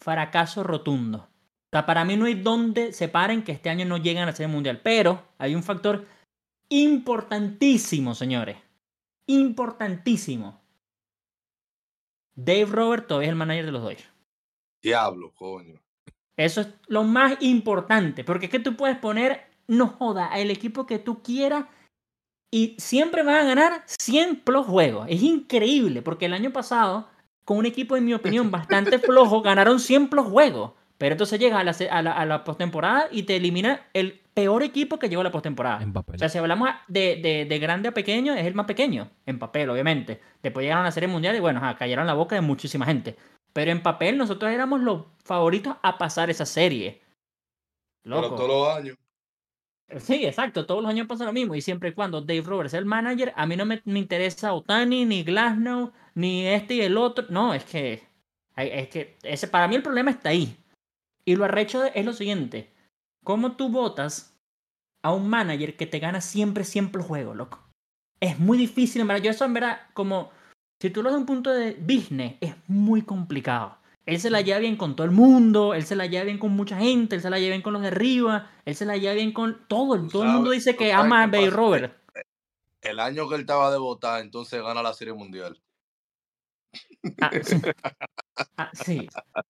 fracaso 0.00 0.62
rotundo. 0.62 1.18
O 1.18 1.70
sea, 1.72 1.86
para 1.86 2.04
mí 2.04 2.16
no 2.16 2.26
hay 2.26 2.34
donde 2.34 2.92
se 2.92 3.08
paren 3.08 3.42
que 3.42 3.52
este 3.52 3.70
año 3.70 3.84
no 3.86 3.96
lleguen 3.96 4.24
a 4.24 4.26
la 4.26 4.32
Serie 4.32 4.52
Mundial. 4.52 4.80
Pero 4.82 5.22
hay 5.38 5.54
un 5.54 5.62
factor 5.62 6.06
importantísimo, 6.68 8.14
señores. 8.14 8.56
Importantísimo. 9.26 10.59
Dave 12.44 12.66
Robert 12.66 13.06
todavía 13.06 13.28
es 13.28 13.32
el 13.32 13.36
manager 13.36 13.66
de 13.66 13.72
los 13.72 13.82
Dodgers. 13.82 14.08
Diablo, 14.82 15.32
coño. 15.34 15.80
Eso 16.36 16.62
es 16.62 16.68
lo 16.86 17.04
más 17.04 17.36
importante. 17.40 18.24
Porque 18.24 18.46
es 18.46 18.52
que 18.52 18.60
tú 18.60 18.76
puedes 18.76 18.96
poner, 18.96 19.42
no 19.66 19.88
joda, 19.88 20.30
el 20.38 20.50
equipo 20.50 20.86
que 20.86 20.98
tú 20.98 21.22
quieras 21.22 21.66
y 22.50 22.76
siempre 22.78 23.22
van 23.22 23.36
a 23.36 23.44
ganar 23.44 23.84
100 23.86 24.40
plus 24.40 24.66
juegos. 24.66 25.06
Es 25.08 25.22
increíble, 25.22 26.02
porque 26.02 26.26
el 26.26 26.32
año 26.32 26.50
pasado, 26.50 27.08
con 27.44 27.58
un 27.58 27.66
equipo, 27.66 27.96
en 27.96 28.06
mi 28.06 28.14
opinión, 28.14 28.50
bastante 28.50 28.98
flojo, 28.98 29.42
ganaron 29.42 29.78
100 29.78 30.08
plus 30.08 30.26
juegos. 30.26 30.72
Pero 30.96 31.12
entonces 31.12 31.38
llega 31.38 31.60
a 31.60 31.64
la, 31.64 31.72
a 32.12 32.26
la, 32.26 32.44
postemporada 32.44 33.08
y 33.10 33.22
te 33.22 33.36
elimina 33.36 33.86
el 33.94 34.20
peor 34.34 34.62
equipo 34.62 34.98
que 34.98 35.08
llegó 35.08 35.20
a 35.20 35.24
la 35.24 35.30
postemporada. 35.30 35.84
O 35.94 36.18
sea, 36.18 36.28
si 36.28 36.38
hablamos 36.38 36.68
de, 36.88 37.46
de, 37.48 37.58
grande 37.58 37.88
a 37.88 37.92
pequeño, 37.92 38.34
es 38.34 38.46
el 38.46 38.54
más 38.54 38.66
pequeño. 38.66 39.10
En 39.26 39.38
papel, 39.38 39.70
obviamente. 39.70 40.20
Después 40.42 40.64
llegaron 40.64 40.82
a 40.82 40.88
la 40.88 40.92
Serie 40.92 41.08
Mundial 41.08 41.36
y 41.36 41.40
bueno, 41.40 41.60
cayeron 41.78 42.06
la 42.06 42.14
boca 42.14 42.34
de 42.34 42.40
muchísima 42.40 42.86
gente. 42.86 43.16
Pero 43.52 43.70
en 43.70 43.82
papel, 43.82 44.16
nosotros 44.16 44.50
éramos 44.50 44.80
los 44.80 45.04
favoritos 45.24 45.76
a 45.82 45.98
pasar 45.98 46.30
esa 46.30 46.46
serie. 46.46 47.02
Loco. 48.04 48.22
Pero 48.22 48.34
todos 48.36 48.48
los 48.48 48.76
años. 48.76 48.96
Sí, 49.98 50.24
exacto, 50.24 50.66
todos 50.66 50.82
los 50.82 50.90
años 50.90 51.08
pasa 51.08 51.24
lo 51.24 51.32
mismo 51.32 51.54
y 51.56 51.60
siempre 51.60 51.88
y 51.88 51.92
cuando 51.92 52.20
Dave 52.20 52.42
Roberts 52.42 52.74
es 52.74 52.78
el 52.78 52.84
manager, 52.84 53.32
a 53.36 53.44
mí 53.46 53.56
no 53.56 53.66
me, 53.66 53.82
interesa 53.86 54.52
Otani, 54.52 55.04
ni 55.04 55.24
Glasnow, 55.24 55.92
ni 56.14 56.46
este 56.46 56.74
y 56.74 56.80
el 56.82 56.96
otro. 56.96 57.26
No, 57.28 57.52
es 57.54 57.64
que, 57.64 58.02
es 58.56 58.88
que 58.88 59.16
ese, 59.24 59.48
para 59.48 59.66
mí 59.66 59.74
el 59.74 59.82
problema 59.82 60.12
está 60.12 60.28
ahí. 60.28 60.56
Y 61.24 61.34
lo 61.34 61.44
arrecho 61.44 61.84
es 61.84 62.04
lo 62.04 62.12
siguiente, 62.12 62.70
¿cómo 63.24 63.52
tú 63.52 63.68
votas 63.68 64.38
a 65.02 65.12
un 65.12 65.28
manager 65.28 65.76
que 65.76 65.86
te 65.86 65.98
gana 65.98 66.20
siempre, 66.20 66.64
siempre 66.64 67.00
el 67.02 67.08
juego, 67.08 67.34
loco? 67.34 67.60
Es 68.20 68.38
muy 68.38 68.58
difícil, 68.58 69.00
en 69.00 69.08
verdad. 69.08 69.22
Yo 69.22 69.30
eso 69.30 69.44
en 69.44 69.54
verdad, 69.54 69.80
como, 69.94 70.30
si 70.80 70.90
tú 70.90 71.02
lo 71.02 71.10
das 71.10 71.18
un 71.18 71.26
punto 71.26 71.50
de 71.50 71.74
business, 71.74 72.34
es 72.40 72.54
muy 72.68 73.02
complicado. 73.02 73.78
Él 74.06 74.20
se 74.20 74.30
la 74.30 74.40
lleva 74.40 74.58
bien 74.58 74.76
con 74.76 74.96
todo 74.96 75.04
el 75.04 75.12
mundo, 75.12 75.74
él 75.74 75.84
se 75.84 75.94
la 75.94 76.06
lleva 76.06 76.24
bien 76.24 76.38
con 76.38 76.52
mucha 76.52 76.78
gente, 76.78 77.16
él 77.16 77.22
se 77.22 77.30
la 77.30 77.38
lleva 77.38 77.50
bien 77.50 77.62
con 77.62 77.72
los 77.72 77.82
de 77.82 77.88
arriba, 77.88 78.50
él 78.64 78.74
se 78.74 78.84
la 78.84 78.96
lleva 78.96 79.14
bien 79.14 79.32
con 79.32 79.66
todo. 79.68 80.08
Todo 80.08 80.24
el 80.24 80.30
mundo 80.30 80.50
dice 80.50 80.76
que 80.76 80.92
ama 80.92 81.22
a 81.22 81.26
Bay 81.26 81.48
Robert. 81.48 81.96
El 82.80 82.98
año 82.98 83.28
que 83.28 83.34
él 83.34 83.42
estaba 83.42 83.70
de 83.70 83.78
votar, 83.78 84.22
entonces 84.22 84.62
gana 84.62 84.82
la 84.82 84.94
Serie 84.94 85.14
Mundial. 85.14 85.60
Ah, 88.56 88.70
sí. 88.74 89.08
Ah, 89.34 89.42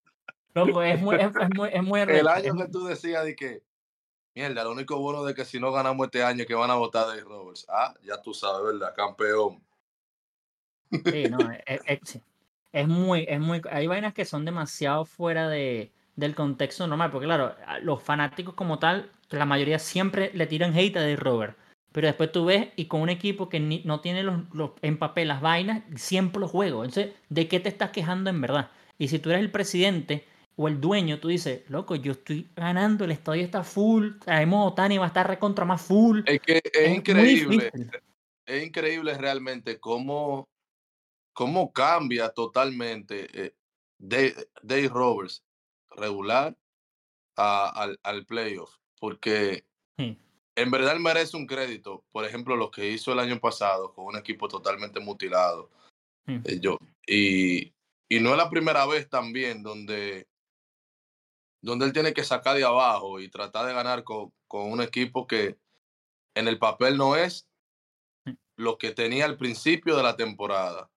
es 0.55 0.67
muy, 0.67 0.91
es, 0.91 1.01
muy, 1.01 1.17
es 1.73 1.83
muy 1.83 2.01
El 2.01 2.29
año 2.29 2.57
que 2.57 2.69
tú 2.69 2.85
decías 2.85 3.25
de 3.25 3.37
que, 3.37 3.63
mierda, 4.35 4.65
lo 4.65 4.73
único 4.73 4.99
bueno 4.99 5.25
de 5.25 5.35
que 5.35 5.45
si 5.45 5.61
no 5.61 5.73
ganamos 5.73 6.07
este 6.07 6.23
año 6.23 6.43
es 6.43 6.47
que 6.47 6.55
van 6.55 6.71
a 6.71 6.75
votar 6.75 7.15
de 7.15 7.21
Roberts. 7.23 7.67
Ah, 7.69 7.95
ya 8.03 8.21
tú 8.21 8.35
sabes, 8.35 8.73
¿verdad? 8.73 8.95
Campeón. 8.95 9.63
Sí, 10.91 11.25
no, 11.31 11.39
es, 11.67 12.21
es 12.73 12.89
muy, 12.89 13.27
es 13.29 13.41
muy, 13.41 13.61
hay 13.71 13.87
vainas 13.87 14.15
que 14.15 14.25
son 14.25 14.45
demasiado 14.45 15.05
fuera 15.05 15.49
de, 15.49 15.93
del 16.17 16.35
contexto 16.35 16.87
normal, 16.87 17.11
porque 17.11 17.27
claro, 17.27 17.55
los 17.83 18.03
fanáticos 18.03 18.55
como 18.55 18.79
tal, 18.79 19.11
la 19.31 19.47
mayoría 19.47 19.79
siempre 19.79 20.31
le 20.35 20.47
tiran 20.47 20.77
hate 20.77 20.97
a 20.97 21.01
Dave 21.01 21.17
Robert, 21.17 21.57
pero 21.93 22.07
después 22.07 22.31
tú 22.31 22.45
ves 22.45 22.69
y 22.77 22.87
con 22.87 23.01
un 23.01 23.09
equipo 23.09 23.49
que 23.49 23.59
no 23.59 24.01
tiene 24.01 24.23
los, 24.23 24.43
los, 24.53 24.73
en 24.83 24.99
papel 24.99 25.29
las 25.29 25.41
vainas, 25.41 25.83
siempre 25.97 26.41
los 26.41 26.51
juegos. 26.51 26.87
Entonces, 26.87 27.15
¿de 27.29 27.49
qué 27.49 27.59
te 27.59 27.69
estás 27.69 27.91
quejando 27.91 28.31
en 28.31 28.41
verdad? 28.41 28.71
Y 28.99 29.09
si 29.09 29.19
tú 29.19 29.31
eres 29.31 29.43
el 29.43 29.51
presidente 29.51 30.27
o 30.57 30.69
el 30.69 30.81
dueño, 30.81 31.21
tú 31.21 31.29
dices, 31.29 31.63
loco, 31.69 31.95
yo 31.95 32.13
estoy 32.13 32.51
ganando, 32.55 33.05
el 33.05 33.13
estadio 33.13 33.43
está 33.43 33.63
full, 33.63 34.13
sabemos 34.25 34.73
Otani 34.73 34.99
va 34.99 35.05
a 35.05 35.09
estar 35.09 35.27
recontra 35.27 35.65
más 35.65 35.83
full. 35.83 36.21
Es 36.27 36.41
que 36.41 36.61
es 36.63 36.97
increíble, 36.97 37.71
es 38.47 38.67
increíble 38.67 39.17
realmente 39.17 39.81
cómo 39.81 40.49
cómo 41.33 41.73
cambia 41.73 42.29
totalmente 42.29 43.29
eh, 43.33 43.55
Dave, 43.99 44.89
Roberts 44.89 45.43
regular 45.97 46.57
al, 47.37 47.99
al, 48.03 48.27
playoff, 48.27 48.77
porque 48.99 49.65
en 49.97 50.71
verdad 50.71 50.97
merece 50.97 51.37
un 51.37 51.47
crédito, 51.47 52.05
por 52.13 52.27
ejemplo, 52.27 52.57
lo 52.57 52.71
que 52.71 52.91
hizo 52.91 53.13
el 53.13 53.19
año 53.19 53.41
pasado 53.41 53.95
con 53.95 54.05
un 54.05 54.17
equipo 54.17 54.49
totalmente 54.49 55.01
mutilado. 55.01 55.71
Eh, 56.27 56.61
yo, 56.61 56.77
y, 57.07 57.73
y 58.09 58.21
no 58.21 58.33
es 58.33 58.37
la 58.37 58.51
primera 58.51 58.85
vez 58.85 59.09
también 59.09 59.63
donde, 59.63 60.29
donde 61.63 61.87
él 61.87 61.93
tiene 61.93 62.15
que 62.15 62.25
sacar 62.25 62.57
de 62.57 62.65
abajo 62.65 63.21
y 63.21 63.29
tratar 63.29 63.67
de 63.67 63.75
ganar 63.75 64.05
con, 64.05 64.33
con 64.47 64.71
un 64.71 64.81
equipo 64.81 65.27
que 65.27 65.59
en 66.35 66.49
el 66.49 66.59
papel 66.59 66.97
no 66.97 67.17
es 67.17 67.49
lo 68.57 68.79
que 68.79 68.93
tenía 68.93 69.25
al 69.25 69.37
principio 69.37 69.97
de 69.97 70.03
la 70.03 70.17
temporada. 70.17 70.91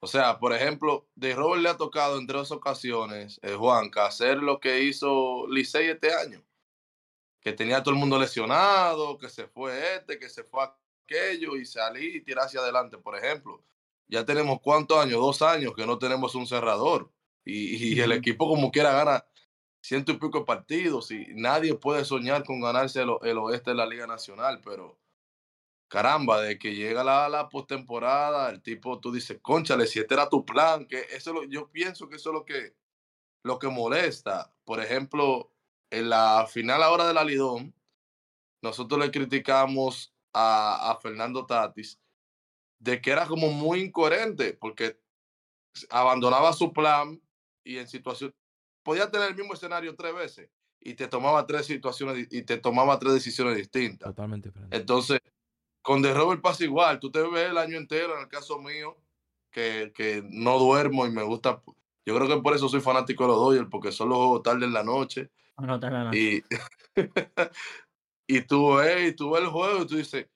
O 0.00 0.06
sea, 0.06 0.38
por 0.38 0.52
ejemplo, 0.52 1.08
de 1.14 1.34
Robert 1.34 1.62
le 1.62 1.68
ha 1.68 1.76
tocado 1.76 2.18
en 2.18 2.26
tres 2.26 2.50
ocasiones, 2.50 3.40
eh, 3.42 3.54
Juanca, 3.54 4.06
hacer 4.06 4.38
lo 4.38 4.60
que 4.60 4.82
hizo 4.82 5.46
Licey 5.48 5.88
este 5.88 6.12
año. 6.12 6.44
Que 7.40 7.52
tenía 7.52 7.82
todo 7.82 7.94
el 7.94 8.00
mundo 8.00 8.18
lesionado, 8.18 9.18
que 9.18 9.28
se 9.28 9.46
fue 9.46 9.96
este, 9.96 10.18
que 10.18 10.28
se 10.28 10.44
fue 10.44 10.64
aquello, 11.04 11.56
y 11.56 11.64
salí 11.64 12.16
y 12.16 12.20
tirar 12.20 12.46
hacia 12.46 12.60
adelante, 12.60 12.98
por 12.98 13.16
ejemplo. 13.16 13.64
Ya 14.08 14.24
tenemos 14.24 14.60
cuántos 14.60 14.98
años, 14.98 15.20
dos 15.20 15.42
años 15.42 15.72
que 15.74 15.86
no 15.86 15.98
tenemos 15.98 16.34
un 16.34 16.46
cerrador. 16.46 17.10
Y, 17.44 18.00
el 18.00 18.12
equipo 18.12 18.48
como 18.48 18.72
quiera 18.72 18.92
gana 18.92 19.24
ciento 19.86 20.10
y 20.10 20.18
pico 20.18 20.44
partidos 20.44 21.12
y 21.12 21.28
nadie 21.34 21.76
puede 21.76 22.04
soñar 22.04 22.42
con 22.42 22.60
ganarse 22.60 23.02
el 23.02 23.38
oeste 23.38 23.70
de 23.70 23.76
la 23.76 23.86
Liga 23.86 24.04
Nacional, 24.04 24.60
pero 24.64 24.98
caramba, 25.86 26.40
de 26.40 26.58
que 26.58 26.74
llega 26.74 27.04
la, 27.04 27.28
la 27.28 27.48
postemporada, 27.48 28.50
el 28.50 28.60
tipo, 28.62 28.98
tú 28.98 29.12
dices, 29.12 29.38
conchale, 29.40 29.86
si 29.86 30.00
este 30.00 30.14
era 30.14 30.28
tu 30.28 30.44
plan, 30.44 30.86
que 30.86 31.02
eso 31.12 31.32
lo, 31.32 31.44
yo 31.44 31.70
pienso 31.70 32.08
que 32.08 32.16
eso 32.16 32.30
es 32.30 32.34
lo 32.34 32.44
que, 32.44 32.74
lo 33.44 33.60
que 33.60 33.68
molesta. 33.68 34.52
Por 34.64 34.80
ejemplo, 34.80 35.52
en 35.90 36.08
la 36.10 36.48
final 36.50 36.82
ahora 36.82 37.06
de 37.06 37.14
la 37.14 37.22
Lidón, 37.22 37.72
nosotros 38.62 38.98
le 38.98 39.12
criticamos 39.12 40.12
a 40.32 40.98
Fernando 41.00 41.46
Tatis 41.46 42.00
de 42.80 43.00
que 43.00 43.12
era 43.12 43.24
como 43.28 43.50
muy 43.52 43.82
incoherente, 43.82 44.52
porque 44.54 45.00
abandonaba 45.90 46.52
su 46.52 46.72
plan 46.72 47.22
y 47.64 47.78
en 47.78 47.86
situación, 47.86 48.34
podía 48.86 49.10
tener 49.10 49.30
el 49.30 49.36
mismo 49.36 49.52
escenario 49.52 49.96
tres 49.96 50.14
veces 50.14 50.48
y 50.78 50.94
te 50.94 51.08
tomaba 51.08 51.44
tres 51.44 51.66
situaciones 51.66 52.28
y 52.30 52.42
te 52.42 52.56
tomaba 52.56 53.00
tres 53.00 53.14
decisiones 53.14 53.56
distintas. 53.56 54.10
Totalmente 54.10 54.50
diferente. 54.50 54.76
Entonces, 54.76 55.18
con 55.82 56.02
The 56.02 56.14
Robert 56.14 56.40
pasa 56.40 56.62
igual. 56.62 57.00
Tú 57.00 57.10
te 57.10 57.20
ves 57.20 57.50
el 57.50 57.58
año 57.58 57.78
entero, 57.78 58.14
en 58.14 58.20
el 58.20 58.28
caso 58.28 58.60
mío, 58.60 58.96
que, 59.50 59.92
que 59.92 60.22
no 60.30 60.60
duermo 60.60 61.04
y 61.04 61.10
me 61.10 61.24
gusta. 61.24 61.60
Yo 62.04 62.14
creo 62.14 62.28
que 62.28 62.40
por 62.40 62.54
eso 62.54 62.68
soy 62.68 62.80
fanático 62.80 63.24
de 63.24 63.28
los 63.28 63.38
Dodgers, 63.38 63.68
porque 63.68 63.90
solo 63.90 64.14
juego 64.14 64.42
tarde 64.42 64.66
en 64.66 64.72
la 64.72 64.84
noche. 64.84 65.30
No, 65.58 65.80
tarde 65.80 66.16
Y, 66.16 66.44
y 68.28 68.42
tú 68.42 68.76
ves, 68.76 69.10
y 69.10 69.16
tú 69.16 69.32
ves 69.32 69.42
el 69.42 69.48
juego 69.48 69.82
y 69.82 69.86
tú 69.88 69.96
dices, 69.96 70.28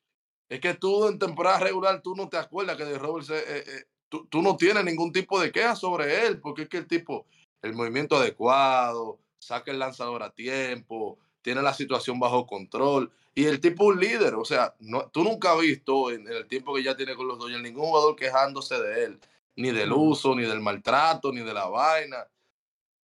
es 0.49 0.61
que 0.61 0.75
tú 0.75 1.07
en 1.07 1.21
temporada 1.21 1.61
regular 1.61 2.03
tú 2.03 2.17
no 2.17 2.29
te 2.29 2.37
acuerdas 2.37 2.77
que 2.77 2.85
de 2.85 2.99
Robert 2.99 3.31
eh, 3.31 3.45
eh, 3.47 3.85
tú, 4.09 4.27
tú, 4.27 4.43
no 4.43 4.57
tienes 4.57 4.85
ningún 4.85 5.13
tipo 5.13 5.41
de 5.41 5.53
queja 5.53 5.77
sobre 5.77 6.27
él, 6.27 6.41
porque 6.41 6.63
es 6.63 6.69
que 6.69 6.79
el 6.79 6.89
tipo, 6.89 7.29
el 7.63 7.75
movimiento 7.75 8.17
adecuado, 8.17 9.19
saca 9.39 9.71
el 9.71 9.79
lanzador 9.79 10.23
a 10.23 10.31
tiempo, 10.31 11.19
tiene 11.43 11.63
la 11.63 11.75
situación 11.75 12.19
bajo 12.21 12.47
control. 12.47 13.13
Y 13.35 13.47
el 13.47 13.61
tipo 13.61 13.85
un 13.85 14.01
líder, 14.01 14.35
o 14.35 14.45
sea, 14.45 14.75
no, 14.81 15.09
tú 15.09 15.23
nunca 15.23 15.53
has 15.53 15.61
visto 15.61 16.11
en, 16.11 16.27
el 16.29 16.47
tiempo 16.47 16.75
que 16.75 16.83
ya 16.83 16.97
tiene 16.97 17.15
con 17.15 17.29
los 17.29 17.39
Dodgers 17.39 17.63
ningún 17.63 17.87
jugador 17.87 18.17
quejándose 18.17 18.81
de 18.81 19.05
él, 19.05 19.21
ni 19.57 19.71
del 19.71 19.93
uso, 19.93 20.35
ni 20.35 20.43
del 20.43 20.61
maltrato, 20.61 21.33
ni 21.33 21.41
de 21.41 21.55
la 21.55 21.67
vaina. 21.67 22.27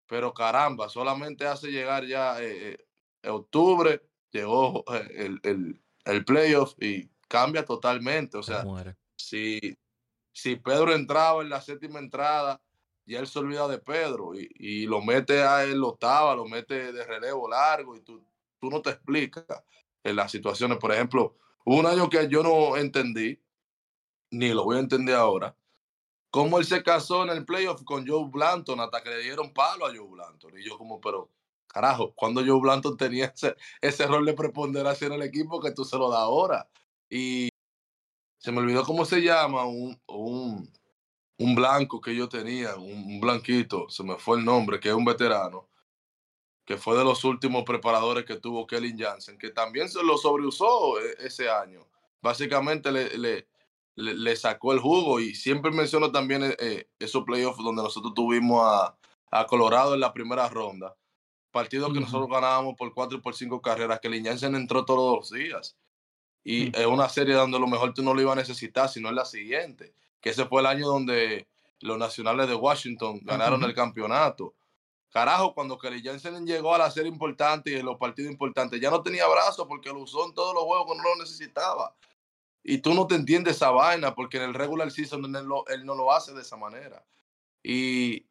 Pero 0.05 0.33
caramba, 0.33 0.89
solamente 0.89 1.45
hace 1.45 1.71
llegar 1.71 2.05
ya 2.05 2.41
eh, 2.41 2.77
eh, 3.23 3.29
octubre, 3.29 4.01
llegó 4.31 4.83
eh, 4.93 5.07
el, 5.15 5.39
el, 5.43 5.81
el, 6.05 6.25
playoff 6.25 6.75
y 6.79 7.09
cambia 7.27 7.65
totalmente. 7.65 8.37
O 8.37 8.43
sea, 8.43 8.63
si, 9.15 9.77
si 10.31 10.55
Pedro 10.57 10.93
entraba 10.93 11.41
en 11.41 11.49
la 11.49 11.61
séptima 11.61 11.99
entrada, 11.99 12.61
ya 13.07 13.19
él 13.19 13.27
se 13.27 13.39
olvida 13.39 13.67
de 13.67 13.79
Pedro 13.79 14.35
y, 14.35 14.49
y 14.55 14.85
lo 14.85 15.01
mete 15.01 15.41
a 15.43 15.63
él 15.63 15.83
octava, 15.83 16.35
lo 16.35 16.45
mete 16.45 16.91
de 16.91 17.05
relevo 17.05 17.49
largo 17.49 17.95
y 17.95 18.01
tú, 18.01 18.23
tú 18.59 18.69
no 18.69 18.81
te 18.81 18.91
explicas 18.91 19.45
en 20.03 20.15
las 20.15 20.31
situaciones. 20.31 20.77
Por 20.77 20.91
ejemplo, 20.91 21.35
un 21.65 21.85
año 21.85 22.09
que 22.09 22.27
yo 22.27 22.43
no 22.43 22.77
entendí, 22.77 23.41
ni 24.31 24.49
lo 24.49 24.65
voy 24.65 24.77
a 24.77 24.81
entender 24.81 25.15
ahora, 25.15 25.55
cómo 26.29 26.59
él 26.59 26.65
se 26.65 26.83
casó 26.83 27.23
en 27.23 27.29
el 27.29 27.45
playoff 27.45 27.83
con 27.83 28.07
Joe 28.07 28.29
Blanton 28.29 28.79
hasta 28.79 29.01
que 29.01 29.09
le 29.09 29.23
dieron 29.23 29.53
palo 29.53 29.85
a 29.85 29.89
Joe 29.89 30.07
Blanton. 30.07 30.57
Y 30.57 30.63
yo 30.63 30.77
como, 30.77 30.99
pero 31.01 31.31
carajo, 31.67 32.13
cuando 32.15 32.41
Joe 32.45 32.59
Blanton 32.59 32.97
tenía 32.97 33.25
ese, 33.25 33.55
ese 33.81 34.07
rol 34.07 34.25
de 34.25 34.33
preponderación 34.33 35.13
en 35.13 35.21
el 35.21 35.27
equipo 35.27 35.61
que 35.61 35.71
tú 35.71 35.85
se 35.85 35.97
lo 35.97 36.09
das 36.09 36.19
ahora. 36.19 36.69
Y 37.09 37.49
se 38.37 38.51
me 38.51 38.59
olvidó 38.59 38.83
cómo 38.83 39.05
se 39.05 39.21
llama 39.21 39.65
un, 39.65 39.99
un, 40.07 40.71
un 41.37 41.55
blanco 41.55 42.01
que 42.01 42.15
yo 42.15 42.27
tenía, 42.27 42.75
un, 42.75 43.19
blanquito, 43.19 43.89
se 43.89 44.03
me 44.03 44.15
fue 44.17 44.37
el 44.37 44.45
nombre, 44.45 44.79
que 44.79 44.89
es 44.89 44.95
un 44.95 45.05
veterano, 45.05 45.67
que 46.65 46.77
fue 46.77 46.97
de 46.97 47.03
los 47.03 47.23
últimos 47.23 47.63
preparadores 47.63 48.25
que 48.25 48.37
tuvo 48.37 48.65
Kellen 48.67 48.97
Jansen, 48.97 49.37
que 49.37 49.51
también 49.51 49.87
se 49.89 50.03
lo 50.03 50.17
sobreusó 50.17 50.99
e, 50.99 51.15
ese 51.25 51.49
año. 51.49 51.87
Básicamente 52.21 52.91
le, 52.91 53.17
le, 53.17 53.47
le, 53.95 54.35
sacó 54.35 54.73
el 54.73 54.79
jugo 54.79 55.19
y 55.19 55.35
siempre 55.35 55.71
menciono 55.71 56.11
también 56.11 56.43
eh, 56.43 56.55
eh, 56.59 56.89
esos 56.99 57.23
playoffs 57.23 57.63
donde 57.63 57.83
nosotros 57.83 58.13
tuvimos 58.13 58.63
a, 58.65 58.97
a, 59.31 59.45
Colorado 59.45 59.93
en 59.93 59.99
la 59.99 60.13
primera 60.13 60.49
ronda. 60.49 60.95
Partido 61.51 61.93
que 61.93 61.99
nosotros 61.99 62.29
ganábamos 62.29 62.75
por 62.75 62.93
cuatro 62.93 63.19
y 63.19 63.21
por 63.21 63.35
cinco 63.35 63.61
carreras, 63.61 63.99
que 63.99 64.21
Jansen 64.21 64.55
entró 64.55 64.83
todos 64.83 65.17
los 65.17 65.31
días. 65.31 65.77
Y 66.43 66.77
es 66.77 66.85
una 66.85 67.09
serie 67.09 67.35
donde 67.35 67.57
a 67.57 67.59
lo 67.59 67.67
mejor 67.67 67.93
tú 67.93 68.01
no 68.01 68.13
lo 68.13 68.21
ibas 68.21 68.33
a 68.33 68.41
necesitar, 68.41 68.89
sino 68.89 69.09
en 69.09 69.15
la 69.15 69.25
siguiente. 69.25 69.93
Que 70.21 70.29
ese 70.29 70.45
fue 70.45 70.61
el 70.61 70.67
año 70.67 70.87
donde 70.87 71.47
los 71.79 71.97
nacionales 71.97 72.47
de 72.47 72.55
Washington 72.55 73.19
ganaron 73.23 73.63
el 73.63 73.73
campeonato. 73.73 74.53
Carajo, 75.09 75.53
cuando 75.53 75.77
Kelly 75.77 76.01
Jensen 76.01 76.45
llegó 76.45 76.75
a 76.75 76.77
la 76.77 76.91
serie 76.91 77.11
importante 77.11 77.71
y 77.71 77.75
en 77.75 77.85
los 77.85 77.97
partidos 77.97 78.31
importantes, 78.31 78.79
ya 78.81 78.89
no 78.89 79.01
tenía 79.01 79.27
brazo 79.27 79.67
porque 79.67 79.89
lo 79.89 79.99
usó 79.99 80.25
en 80.25 80.33
todos 80.33 80.53
los 80.53 80.63
juegos 80.63 80.85
cuando 80.85 81.03
no 81.03 81.09
lo 81.15 81.21
necesitaba. 81.23 81.95
Y 82.63 82.79
tú 82.79 82.93
no 82.93 83.07
te 83.07 83.15
entiendes 83.15 83.55
esa 83.55 83.71
vaina 83.71 84.13
porque 84.13 84.37
en 84.37 84.43
el 84.43 84.53
regular 84.53 84.91
season 84.91 85.23
él, 85.35 85.47
él 85.69 85.85
no 85.85 85.95
lo 85.95 86.11
hace 86.11 86.33
de 86.33 86.41
esa 86.41 86.57
manera. 86.57 87.05
Y 87.63 88.25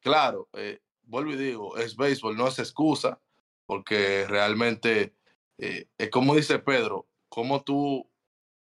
claro, 0.00 0.48
eh, 0.52 0.80
vuelvo 1.02 1.32
y 1.32 1.36
digo, 1.36 1.76
es 1.78 1.96
béisbol, 1.96 2.36
no 2.36 2.48
es 2.48 2.58
excusa, 2.58 3.18
porque 3.66 4.26
realmente 4.28 5.14
eh, 5.58 5.88
es 5.96 6.10
como 6.10 6.34
dice 6.34 6.58
Pedro, 6.58 7.06
cómo 7.28 7.62
tú 7.62 8.08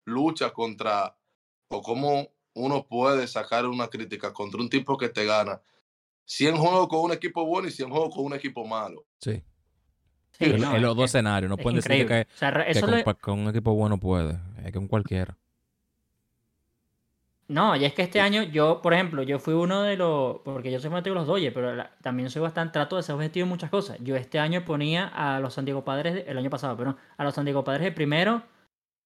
luchas 0.06 0.52
contra 0.52 1.18
o 1.70 1.82
cómo 1.82 2.30
uno 2.54 2.86
puede 2.86 3.28
sacar 3.28 3.66
una 3.66 3.88
crítica 3.88 4.34
contra 4.34 4.60
un 4.60 4.70
tipo 4.70 4.98
que 4.98 5.10
te 5.10 5.26
gana 5.26 5.62
100 6.30 6.58
juegos 6.58 6.88
con 6.88 7.00
un 7.02 7.12
equipo 7.12 7.46
bueno 7.46 7.68
y 7.68 7.72
100 7.72 7.90
juegos 7.90 8.16
con 8.16 8.26
un 8.26 8.34
equipo 8.34 8.66
malo. 8.66 9.06
Sí. 9.20 9.42
en, 10.40 10.82
los 10.82 10.96
dos 10.96 11.06
escenarios. 11.06 11.50
No 11.50 11.58
pueden 11.58 11.82
decir 11.82 12.08
que, 12.08 12.28
con, 13.20 13.40
un 13.40 13.50
equipo 13.50 13.74
bueno 13.74 14.00
puede. 14.00 14.40
Es 14.60 14.66
que 14.66 14.74
con 14.74 14.88
cualquiera. 14.88 15.36
No, 17.48 17.76
y 17.76 17.84
es 17.84 17.96
que 17.96 18.04
este 18.04 18.22
año 18.22 18.44
yo, 18.44 18.80
por 18.80 18.94
ejemplo, 18.94 19.24
yo 19.24 19.40
fui 19.40 19.56
uno 19.56 19.82
de 19.82 19.98
los. 19.98 20.42
Porque 20.46 20.72
yo 20.72 20.80
soy 20.80 20.92
fanático 20.92 21.16
de 21.16 21.20
los 21.20 21.28
Dodgers, 21.28 21.54
pero 21.54 21.84
también 22.04 22.30
soy 22.30 22.44
bastante. 22.44 22.74
Trato 22.74 22.96
de 22.96 23.02
ser 23.02 23.16
objetivo 23.16 23.46
en 23.46 23.50
muchas 23.50 23.72
cosas. 23.72 23.98
Yo 24.02 24.16
este 24.16 24.38
año 24.38 24.64
ponía 24.64 25.08
a 25.08 25.40
los 25.40 25.56
San 25.56 25.66
Diego 25.66 25.84
Padres. 25.84 26.26
El 26.28 26.38
año 26.38 26.52
pasado, 26.52 26.78
pero 26.78 26.96
a 27.18 27.24
los 27.24 27.34
San 27.34 27.46
Diego 27.46 27.64
Padres 27.64 27.86
de 27.86 27.92
primero, 27.92 28.44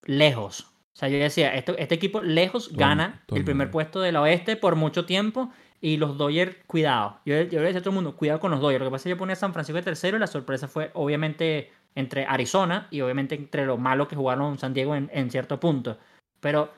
lejos. 0.03 0.72
O 0.95 0.99
sea, 0.99 1.09
yo 1.09 1.17
decía, 1.17 1.55
esto, 1.55 1.75
este 1.77 1.95
equipo 1.95 2.21
lejos 2.21 2.71
gana 2.71 3.23
el 3.29 3.43
primer 3.43 3.71
puesto 3.71 3.99
del 3.99 4.15
oeste 4.15 4.55
por 4.55 4.75
mucho 4.75 5.05
tiempo 5.05 5.51
y 5.81 5.97
los 5.97 6.17
Dodgers, 6.17 6.55
cuidado. 6.67 7.19
Yo, 7.25 7.41
yo 7.41 7.59
le 7.59 7.65
decía 7.65 7.79
a 7.79 7.81
todo 7.81 7.89
el 7.89 7.95
mundo, 7.95 8.15
cuidado 8.15 8.39
con 8.39 8.51
los 8.51 8.61
Dodgers. 8.61 8.81
Lo 8.81 8.85
que 8.87 8.91
pasa 8.91 9.01
es 9.01 9.03
que 9.03 9.09
yo 9.09 9.17
ponía 9.17 9.33
a 9.33 9.37
San 9.37 9.53
Francisco 9.53 9.77
de 9.77 9.83
tercero 9.83 10.17
y 10.17 10.19
la 10.19 10.27
sorpresa 10.27 10.67
fue 10.67 10.91
obviamente 10.93 11.71
entre 11.95 12.25
Arizona 12.25 12.87
y 12.91 13.01
obviamente 13.01 13.35
entre 13.35 13.65
los 13.65 13.79
malos 13.79 14.07
que 14.07 14.15
jugaron 14.15 14.57
San 14.59 14.73
Diego 14.73 14.95
en, 14.95 15.09
en 15.13 15.31
cierto 15.31 15.59
punto. 15.59 15.97
Pero 16.39 16.71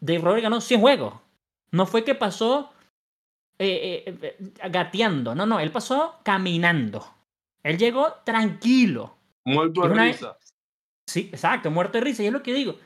Dave 0.00 0.20
Roberts 0.20 0.42
ganó 0.42 0.60
100 0.60 0.80
juegos. 0.80 1.14
No 1.70 1.86
fue 1.86 2.04
que 2.04 2.14
pasó 2.14 2.70
eh, 3.58 4.04
eh, 4.06 4.18
eh, 4.22 4.68
gateando. 4.70 5.34
No, 5.34 5.44
no, 5.44 5.58
él 5.58 5.72
pasó 5.72 6.20
caminando. 6.22 7.04
Él 7.62 7.76
llegó 7.76 8.14
tranquilo. 8.24 9.16
Muerto 9.44 9.88
de 9.88 9.94
risa. 9.94 10.38
Sí, 11.06 11.28
exacto, 11.32 11.70
muerto 11.70 11.98
de 11.98 12.04
risa. 12.04 12.22
Y 12.22 12.26
es 12.26 12.32
lo 12.32 12.42
que 12.42 12.54
digo. 12.54 12.76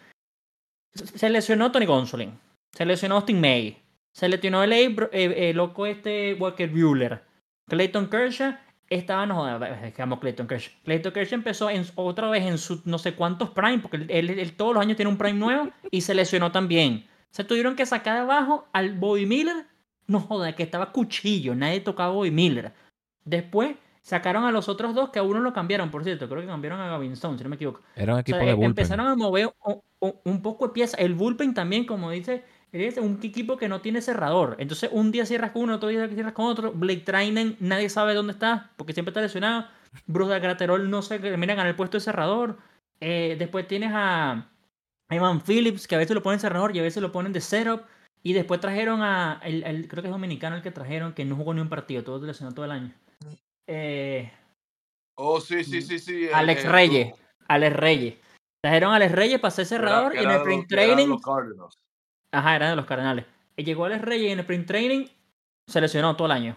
Se 0.95 1.31
lesionó 1.31 1.73
Tony 1.73 1.87
Gonsolin. 1.87 2.39
Se 2.73 2.85
lesionó 2.85 3.17
Austin 3.17 3.41
May. 3.41 3.79
Se 4.13 4.29
lesionó 4.29 4.63
el, 4.63 4.73
el, 4.73 5.09
el 5.13 5.57
loco 5.57 5.87
este 5.87 6.35
Walker 6.35 6.69
Bueller. 6.69 7.23
Clayton 7.69 8.09
Kershaw 8.09 8.55
estaba, 8.91 9.27
no 9.27 9.59
dejamos 9.59 10.19
Clayton 10.21 10.47
Kershaw. 10.47 10.73
Clayton 10.85 11.13
Kershaw 11.13 11.39
empezó 11.39 11.71
en, 11.71 11.87
otra 11.95 12.29
vez 12.29 12.45
en 12.45 12.59
sus 12.59 12.85
no 12.87 12.99
sé 12.99 13.15
cuántos 13.15 13.51
prime, 13.51 13.79
porque 13.79 14.05
él, 14.09 14.55
todos 14.57 14.75
los 14.75 14.83
años 14.83 14.97
tiene 14.97 15.11
un 15.11 15.17
prime 15.17 15.39
nuevo 15.39 15.71
y 15.91 16.03
se 16.03 16.15
lesionó 16.15 16.53
también. 16.53 17.07
Se 17.31 17.45
tuvieron 17.45 17.77
que 17.77 17.87
sacar 17.87 18.15
de 18.15 18.21
abajo 18.21 18.69
al 18.73 18.93
Bobby 18.93 19.27
Miller. 19.27 19.67
No 20.07 20.21
joda, 20.21 20.55
que 20.55 20.63
estaba 20.63 20.93
cuchillo, 20.93 21.55
nadie 21.55 21.81
tocaba 21.81 22.11
a 22.11 22.15
Bobby 22.15 22.31
Miller. 22.31 22.73
Después 23.25 23.77
sacaron 24.03 24.45
a 24.45 24.53
los 24.53 24.69
otros 24.69 24.95
dos 24.95 25.11
que 25.11 25.19
a 25.19 25.23
uno 25.23 25.41
lo 25.41 25.53
cambiaron, 25.53 25.91
por 25.91 26.05
cierto, 26.05 26.29
creo 26.29 26.43
que 26.43 26.49
cambiaron 26.49 26.81
a 26.81 26.89
Gavin 26.89 27.13
Stone, 27.13 27.39
si 27.39 27.45
no 27.45 27.51
me 27.51 27.57
equivoco. 27.57 27.81
Era 27.97 28.15
un 28.15 28.21
equipo 28.21 28.39
de 28.39 28.53
bullpen. 28.53 28.65
Empezaron 28.65 29.07
a 29.07 29.15
mover 29.15 29.55
un 30.01 30.43
poco 30.43 30.69
de 30.69 30.75
pieza. 30.75 30.97
El 30.99 31.15
bullpen 31.15 31.55
también, 31.55 31.87
como 31.87 32.11
dice 32.11 32.45
es 32.73 32.97
un 32.97 33.21
equipo 33.23 33.57
que 33.57 33.69
no 33.69 33.81
tiene 33.81 34.01
cerrador. 34.01 34.57
Entonces, 34.59 34.91
un 34.93 35.13
día 35.13 35.27
cierras 35.27 35.51
con 35.51 35.63
uno, 35.63 35.77
otro 35.77 35.91
día 35.91 36.09
cierras 36.09 36.33
con 36.33 36.47
otro. 36.47 36.73
Blake 36.73 37.03
Trainen, 37.03 37.57
nadie 37.61 37.91
sabe 37.91 38.15
dónde 38.15 38.33
está, 38.33 38.71
porque 38.77 38.95
siempre 38.95 39.11
está 39.11 39.21
lesionado. 39.21 39.67
Bruce 40.07 40.39
Graterol 40.39 40.89
no 40.89 41.03
sé, 41.03 41.19
miran 41.37 41.61
en 41.61 41.67
el 41.67 41.77
puesto 41.77 41.99
de 41.99 42.01
cerrador. 42.01 42.57
Eh, 43.01 43.37
después 43.39 43.69
tienes 43.69 43.91
a 43.93 44.49
Ivan 45.11 45.43
Phillips, 45.43 45.87
que 45.87 45.97
a 45.97 45.99
veces 45.99 46.15
lo 46.15 46.23
ponen 46.23 46.41
cerrador 46.41 46.75
y 46.75 46.79
a 46.79 46.83
veces 46.83 47.03
lo 47.03 47.13
ponen 47.13 47.33
de 47.33 47.43
setup. 47.43 47.83
Y 48.23 48.33
después 48.33 48.61
trajeron 48.61 49.03
a, 49.03 49.41
el, 49.45 49.87
creo 49.89 50.03
que 50.03 50.09
es 50.09 50.13
dominicano 50.13 50.57
el 50.57 50.63
que 50.63 50.71
trajeron, 50.71 51.13
que 51.13 51.25
no 51.25 51.37
jugó 51.37 51.53
ni 51.53 51.61
un 51.61 51.69
partido, 51.69 52.05
todo 52.05 52.25
lesionado 52.25 52.55
todo 52.55 52.65
el 52.65 52.71
año. 52.71 52.95
Eh, 53.67 54.31
oh, 55.17 55.41
sí, 55.41 55.65
sí, 55.65 55.83
sí, 55.83 55.99
sí. 55.99 56.29
Alex 56.33 56.69
Reyes. 56.69 57.15
Alex 57.49 57.77
Reyes. 57.77 58.15
Trajeron 58.63 58.93
a 58.93 58.97
Alex 58.97 59.13
Reyes 59.13 59.41
para 59.41 59.51
ser 59.51 59.67
cerrador 59.67 60.15
y 60.15 60.19
en 60.19 60.31
el 60.31 60.37
sprint 60.37 60.69
training. 60.69 61.17
Ajá, 62.31 62.57
era 62.57 62.71
de 62.71 62.77
los 62.77 62.87
Cardenales. 62.87 63.27
Y 63.57 63.65
llegó 63.65 63.85
Alex 63.85 64.03
Reyes 64.03 64.29
y 64.29 64.33
en 64.33 64.39
el 64.39 64.41
sprint 64.41 64.67
training 64.67 65.07
se 65.67 65.81
lesionó 65.81 66.17
todo 66.17 66.27
el 66.27 66.33
año. 66.33 66.57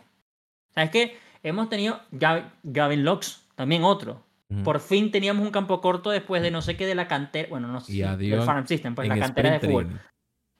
¿Sabes 0.73 0.89
qué? 0.91 1.17
Hemos 1.41 1.69
tenido 1.69 1.99
Gavin 2.11 3.03
Lux, 3.03 3.47
también 3.55 3.83
otro. 3.83 4.23
Por 4.63 4.79
fin 4.79 5.11
teníamos 5.11 5.43
un 5.43 5.51
campo 5.51 5.81
corto 5.81 6.11
después 6.11 6.41
de 6.41 6.51
no 6.51 6.61
sé 6.61 6.77
qué 6.77 6.85
de 6.85 6.95
la 6.95 7.07
cantera. 7.07 7.49
Bueno, 7.49 7.67
no 7.67 7.81
sé. 7.81 7.93
Y 7.93 8.01
del 8.01 8.41
Farm 8.43 8.67
System, 8.67 8.93
pues 8.95 9.07
la 9.07 9.19
cantera 9.19 9.51
de 9.51 9.59
fútbol. 9.59 9.99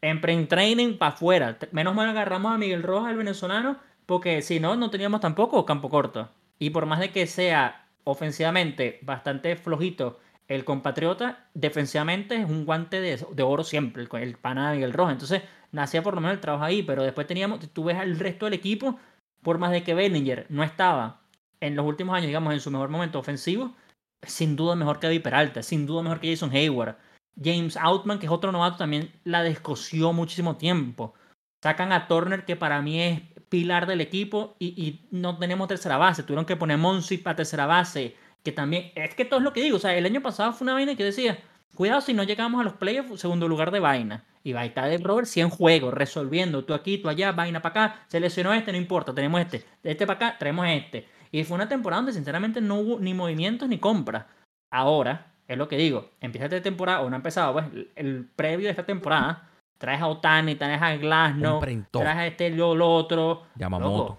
En 0.02 0.18
sprint 0.18 0.50
training 0.50 0.98
para 0.98 1.14
afuera. 1.14 1.58
Menos 1.72 1.96
mal 1.96 2.10
agarramos 2.10 2.54
a 2.54 2.58
Miguel 2.58 2.84
Rojas, 2.84 3.12
el 3.12 3.18
venezolano, 3.18 3.80
porque 4.06 4.42
si 4.42 4.60
no, 4.60 4.76
no 4.76 4.90
teníamos 4.90 5.22
tampoco 5.22 5.66
campo 5.66 5.90
corto. 5.90 6.30
Y 6.60 6.70
por 6.70 6.86
más 6.86 7.00
de 7.00 7.12
que 7.12 7.28
sea 7.28 7.88
ofensivamente 8.04 9.00
bastante 9.02 9.56
flojito 9.56 10.20
el 10.48 10.64
compatriota 10.64 11.50
defensivamente 11.54 12.36
es 12.36 12.46
un 12.46 12.66
guante 12.66 13.02
de, 13.02 13.44
oro 13.44 13.64
siempre, 13.64 14.04
el, 14.04 14.22
el 14.22 14.36
pana 14.36 14.76
y 14.76 14.84
el 14.84 14.94
rojo. 14.94 15.12
Entonces, 15.12 15.42
nacía 15.72 16.04
por 16.04 16.16
lo 16.16 16.22
menos 16.22 16.36
el 16.36 16.42
trabajo 16.42 16.66
ahí, 16.66 16.84
pero 16.84 17.04
después 17.04 17.28
teníamos, 17.28 17.60
tú 17.74 17.86
ves 17.86 17.98
al 17.98 18.20
resto 18.20 18.46
del 18.46 18.54
equipo, 18.54 19.00
por 19.42 19.58
más 19.58 19.72
de 19.72 19.84
que 19.84 19.94
Bellinger 19.94 20.46
no 20.50 20.64
estaba 20.64 21.22
en 21.62 21.76
los 21.76 21.86
últimos 21.86 22.16
años, 22.16 22.28
digamos, 22.28 22.54
en 22.54 22.60
su 22.60 22.72
mejor 22.72 22.90
momento 22.90 23.20
ofensivo, 23.20 23.76
sin 24.22 24.56
duda 24.56 24.76
mejor 24.76 25.00
que 25.00 25.08
David 25.08 25.24
Peralta, 25.24 25.64
sin 25.64 25.86
duda 25.86 26.04
mejor 26.04 26.20
que 26.20 26.30
Jason 26.32 26.52
Hayward. 26.52 26.96
James 27.44 27.76
Outman, 27.78 28.20
que 28.20 28.28
es 28.28 28.32
otro 28.32 28.52
novato, 28.52 28.78
también 28.78 29.12
la 29.24 29.44
descoció 29.44 30.14
muchísimo 30.14 30.56
tiempo. 30.58 31.14
Sacan 31.62 31.92
a 31.92 32.08
Turner, 32.08 32.46
que 32.46 32.56
para 32.56 32.82
mí 32.82 33.02
es 33.02 33.22
pilar 33.56 33.88
del 33.88 34.02
equipo, 34.02 34.58
y, 34.60 35.00
no 35.12 35.38
tenemos 35.38 35.70
tercera 35.70 35.96
base. 35.96 36.24
Tuvieron 36.24 36.46
que 36.46 36.58
poner 36.58 36.78
Monsi 36.78 37.18
para 37.20 37.38
tercera 37.38 37.66
base 37.66 38.14
que 38.44 38.52
también, 38.52 38.92
es 38.96 39.16
que 39.16 39.24
todo 39.24 39.40
es 39.40 39.46
lo 39.46 39.54
que 39.54 39.62
digo, 39.62 39.78
o 39.78 39.80
sea, 39.80 39.96
el 39.96 40.06
año 40.06 40.22
pasado 40.22 40.52
fue 40.52 40.66
una 40.66 40.74
vaina 40.74 40.94
que 40.96 41.06
decía, 41.06 41.40
cuidado 41.74 42.02
si 42.02 42.14
no 42.14 42.24
llegamos 42.24 42.60
a 42.60 42.66
los 42.66 42.74
playoffs, 42.74 43.22
segundo 43.22 43.48
lugar 43.48 43.72
de 43.72 43.80
vaina. 43.80 44.26
Y 44.44 44.52
va 44.52 44.60
a 44.60 44.66
estar 44.66 44.90
de 44.90 44.98
Robert 44.98 45.26
100 45.26 45.52
juegos, 45.52 45.94
resolviendo, 45.94 46.66
tú 46.66 46.74
aquí, 46.74 46.98
tú 46.98 47.08
allá, 47.08 47.32
vaina 47.32 47.62
para 47.62 47.86
acá, 47.86 48.06
seleccionó 48.10 48.54
este, 48.54 48.74
no 48.74 48.78
importa, 48.78 49.16
tenemos 49.16 49.40
este, 49.40 49.64
este 49.84 50.06
para 50.06 50.28
acá, 50.28 50.38
traemos 50.38 50.68
este. 50.68 51.08
Y 51.32 51.46
fue 51.46 51.56
una 51.56 51.70
temporada 51.70 52.02
donde 52.02 52.12
sinceramente 52.12 52.60
no 52.60 52.76
hubo 52.76 53.00
ni 53.00 53.14
movimientos 53.14 53.70
ni 53.70 53.78
compras. 53.78 54.26
Ahora, 54.70 55.32
es 55.48 55.58
lo 55.58 55.70
que 55.70 55.78
digo, 55.78 56.12
empieza 56.20 56.46
esta 56.46 56.62
temporada, 56.62 57.02
o 57.02 57.10
no 57.10 57.16
ha 57.16 57.18
empezado, 57.18 57.54
pues, 57.54 57.66
el, 57.96 58.30
previo 58.36 58.66
de 58.66 58.72
esta 58.72 58.86
temporada, 58.86 59.50
traes 59.78 60.02
a 60.02 60.08
Otani, 60.08 60.56
traes 60.56 60.82
a 60.82 60.96
Glasnow, 60.96 61.60
traes 61.92 62.18
a 62.18 62.28
este, 62.28 62.50
lo, 62.50 62.76
lo 62.76 62.94
otro. 62.94 63.44
Yamamoto. 63.56 64.18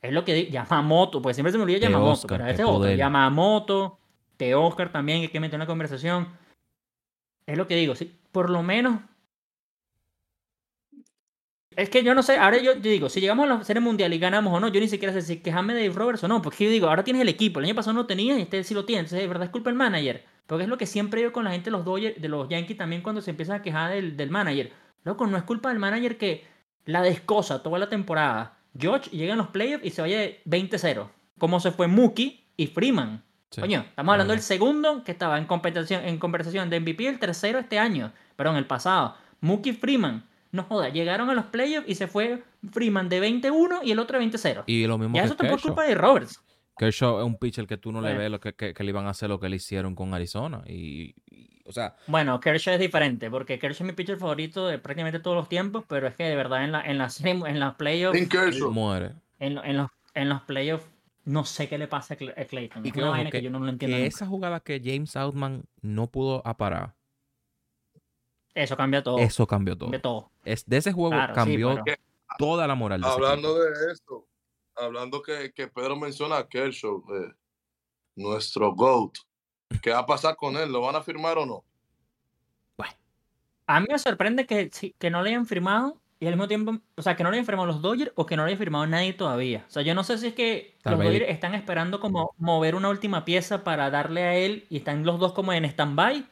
Es 0.00 0.12
lo 0.12 0.24
que 0.24 0.34
dice 0.34 0.50
Yamamoto, 0.50 1.22
porque 1.22 1.34
siempre 1.34 1.50
se 1.50 1.58
me 1.58 1.64
olvida 1.64 1.78
Yamamoto, 1.78 2.26
pero 2.26 2.46
este 2.46 2.62
otro, 2.62 2.90
Yamamoto, 2.92 3.98
Te 4.36 4.54
Oscar 4.54 4.92
también, 4.92 5.20
que 5.20 5.26
hay 5.26 5.32
que 5.32 5.40
meter 5.40 5.54
en 5.54 5.60
la 5.60 5.66
conversación. 5.66 6.28
Es 7.46 7.56
lo 7.56 7.66
que 7.66 7.76
digo, 7.76 7.94
sí, 7.94 8.14
por 8.30 8.50
lo 8.50 8.62
menos. 8.62 9.00
Es 11.76 11.90
que 11.90 12.04
yo 12.04 12.14
no 12.14 12.22
sé, 12.22 12.36
ahora 12.36 12.58
yo, 12.58 12.74
digo, 12.74 13.08
si 13.08 13.20
llegamos 13.20 13.44
a 13.44 13.54
la 13.54 13.64
serie 13.64 13.80
mundial 13.80 14.12
y 14.12 14.18
ganamos 14.18 14.52
o 14.52 14.60
no, 14.60 14.68
yo 14.68 14.80
ni 14.80 14.88
siquiera 14.88 15.12
sé 15.12 15.22
si 15.22 15.38
quejarme 15.38 15.74
de 15.74 15.88
Dave 15.88 15.98
Roberts 15.98 16.22
o 16.22 16.28
no, 16.28 16.40
porque 16.40 16.64
yo 16.64 16.70
digo, 16.70 16.88
ahora 16.88 17.02
tienes 17.02 17.22
el 17.22 17.28
equipo, 17.28 17.58
el 17.58 17.64
año 17.66 17.74
pasado 17.74 17.94
no 17.94 18.06
tenías 18.06 18.38
y 18.38 18.42
este 18.42 18.62
sí 18.62 18.74
lo 18.74 18.84
tienes, 18.84 19.06
entonces 19.06 19.22
de 19.22 19.26
verdad 19.26 19.46
es 19.46 19.50
culpa 19.50 19.70
del 19.70 19.76
manager, 19.76 20.24
porque 20.46 20.64
es 20.64 20.68
lo 20.68 20.78
que 20.78 20.86
siempre 20.86 21.20
digo 21.20 21.32
con 21.32 21.44
la 21.44 21.52
gente 21.52 21.66
de 21.66 21.72
los 21.72 21.84
Dodgers, 21.84 22.20
de 22.20 22.28
los 22.28 22.48
Yankees 22.48 22.76
también 22.76 23.02
cuando 23.02 23.20
se 23.20 23.30
empiezan 23.30 23.56
a 23.56 23.62
quejar 23.62 23.92
del, 23.92 24.16
del 24.16 24.30
manager. 24.30 24.72
Loco, 25.04 25.26
no 25.26 25.36
es 25.36 25.42
culpa 25.44 25.70
del 25.70 25.78
manager 25.78 26.16
que 26.18 26.46
la 26.86 27.02
descosa 27.02 27.62
toda 27.62 27.78
la 27.78 27.88
temporada 27.88 28.58
George 28.78 29.10
llega 29.10 29.32
en 29.32 29.38
los 29.38 29.48
playoffs 29.48 29.84
y 29.84 29.90
se 29.90 30.02
vaya 30.02 30.18
20-0. 30.46 31.08
Como 31.38 31.60
se 31.60 31.70
fue 31.70 31.86
Mookie 31.86 32.44
y 32.56 32.66
Freeman. 32.66 33.22
Coño, 33.58 33.84
estamos 33.88 34.12
hablando 34.12 34.32
del 34.32 34.42
segundo 34.42 35.04
que 35.04 35.12
estaba 35.12 35.38
en 35.38 35.46
conversación, 35.46 36.04
en 36.04 36.18
conversación 36.18 36.70
de 36.70 36.80
MVP, 36.80 37.06
el 37.06 37.20
tercero 37.20 37.60
este 37.60 37.78
año, 37.78 38.12
perdón, 38.34 38.56
el 38.56 38.66
pasado. 38.66 39.16
Mookie 39.40 39.70
y 39.70 39.72
Freeman. 39.74 40.24
No 40.50 40.64
joda, 40.64 40.88
llegaron 40.88 41.30
a 41.30 41.34
los 41.34 41.46
playoffs 41.46 41.88
y 41.88 41.94
se 41.94 42.06
fue 42.06 42.42
Freeman 42.72 43.08
de 43.08 43.20
21 43.20 43.80
y 43.84 43.92
el 43.92 43.98
otro 43.98 44.18
de 44.18 44.26
20-0. 44.26 44.64
Y 44.66 44.86
lo 44.86 44.98
mismo 44.98 45.16
ya 45.16 45.24
eso 45.24 45.36
te 45.36 45.48
por 45.48 45.60
culpa 45.60 45.84
de 45.84 45.94
Roberts. 45.94 46.40
Kershaw 46.76 47.20
es 47.20 47.24
un 47.24 47.36
pitcher 47.36 47.66
que 47.66 47.76
tú 47.76 47.92
no 47.92 48.00
le 48.00 48.14
ves 48.14 48.30
lo 48.30 48.40
que, 48.40 48.54
que, 48.54 48.74
le 48.76 48.88
iban 48.88 49.06
a 49.06 49.10
hacer 49.10 49.28
lo 49.28 49.38
que 49.38 49.48
le 49.48 49.56
hicieron 49.56 49.94
con 49.94 50.12
Arizona. 50.12 50.62
Y, 50.66 51.14
o 51.64 51.72
sea. 51.72 51.96
Bueno, 52.06 52.40
Kershaw 52.40 52.74
es 52.74 52.80
diferente, 52.80 53.30
porque 53.30 53.58
Kershaw 53.58 53.86
es 53.86 53.92
mi 53.92 53.96
pitcher 53.96 54.18
favorito 54.18 54.66
de 54.66 54.78
prácticamente 54.78 55.20
todos 55.20 55.36
los 55.36 55.48
tiempos, 55.48 55.84
pero 55.88 56.08
es 56.08 56.14
que 56.16 56.24
de 56.24 56.34
verdad 56.34 56.64
en 56.64 56.72
la, 56.72 56.80
en 56.82 56.98
las 56.98 57.20
en 57.24 57.60
las 57.60 57.74
playoffs. 57.76 58.18
muere. 58.70 59.12
En, 59.38 59.58
en, 59.58 59.76
los, 59.76 59.90
en 60.14 60.28
los 60.28 60.42
playoffs 60.42 60.86
no 61.24 61.44
sé 61.44 61.68
qué 61.68 61.78
le 61.78 61.88
pasa 61.88 62.14
a 62.14 62.16
Clayton. 62.16 62.84
Y 62.84 62.88
es 62.90 62.96
una 62.96 63.10
vaina 63.10 63.30
que, 63.30 63.42
yo 63.42 63.50
no 63.50 63.58
lo 63.58 63.68
entiendo. 63.68 63.96
Que 63.96 64.06
esa 64.06 64.26
jugada 64.26 64.60
que 64.60 64.80
James 64.82 65.16
Outman 65.16 65.64
no 65.80 66.10
pudo 66.10 66.46
aparar. 66.46 66.94
Eso 68.54 68.76
cambia 68.76 69.02
todo. 69.02 69.18
Eso 69.18 69.46
cambió 69.46 69.76
todo. 69.76 69.90
todo. 70.00 70.30
Es, 70.44 70.64
de 70.66 70.76
ese 70.76 70.92
juego 70.92 71.16
cambió 71.34 71.82
toda 72.38 72.66
la 72.66 72.74
moral. 72.74 73.00
De 73.00 73.08
hablando 73.08 73.58
de 73.58 73.92
esto, 73.92 74.26
hablando 74.76 75.22
que, 75.22 75.52
que, 75.52 75.68
Pedro 75.68 75.96
menciona 75.96 76.38
a 76.38 76.48
Kershaw, 76.48 77.04
eh, 77.14 77.34
nuestro 78.16 78.74
GOAT. 78.74 79.18
¿Qué 79.82 79.90
va 79.90 80.00
a 80.00 80.06
pasar 80.06 80.36
con 80.36 80.56
él? 80.56 80.70
¿Lo 80.70 80.80
van 80.80 80.96
a 80.96 81.02
firmar 81.02 81.38
o 81.38 81.46
no? 81.46 81.64
Bueno. 82.76 82.94
A 83.66 83.80
mí 83.80 83.86
me 83.90 83.98
sorprende 83.98 84.46
que, 84.46 84.70
que 84.98 85.10
no 85.10 85.22
le 85.22 85.30
hayan 85.30 85.46
firmado 85.46 86.00
y 86.20 86.26
al 86.26 86.34
mismo 86.34 86.48
tiempo, 86.48 86.78
o 86.96 87.02
sea, 87.02 87.16
que 87.16 87.22
no 87.22 87.30
le 87.30 87.36
hayan 87.36 87.46
firmado 87.46 87.66
los 87.66 87.82
Dodgers 87.82 88.12
o 88.14 88.24
que 88.24 88.36
no 88.36 88.44
le 88.44 88.48
hayan 88.48 88.58
firmado 88.58 88.86
nadie 88.86 89.12
todavía. 89.12 89.64
O 89.68 89.70
sea, 89.70 89.82
yo 89.82 89.94
no 89.94 90.04
sé 90.04 90.16
si 90.18 90.28
es 90.28 90.34
que 90.34 90.76
los 90.84 90.98
Dodgers 90.98 91.28
están 91.28 91.54
esperando 91.54 92.00
como 92.00 92.34
mover 92.38 92.74
una 92.74 92.88
última 92.88 93.24
pieza 93.24 93.64
para 93.64 93.90
darle 93.90 94.22
a 94.22 94.34
él 94.34 94.66
y 94.70 94.78
están 94.78 95.04
los 95.04 95.18
dos 95.18 95.32
como 95.32 95.52
en 95.52 95.64
stand-by. 95.64 96.24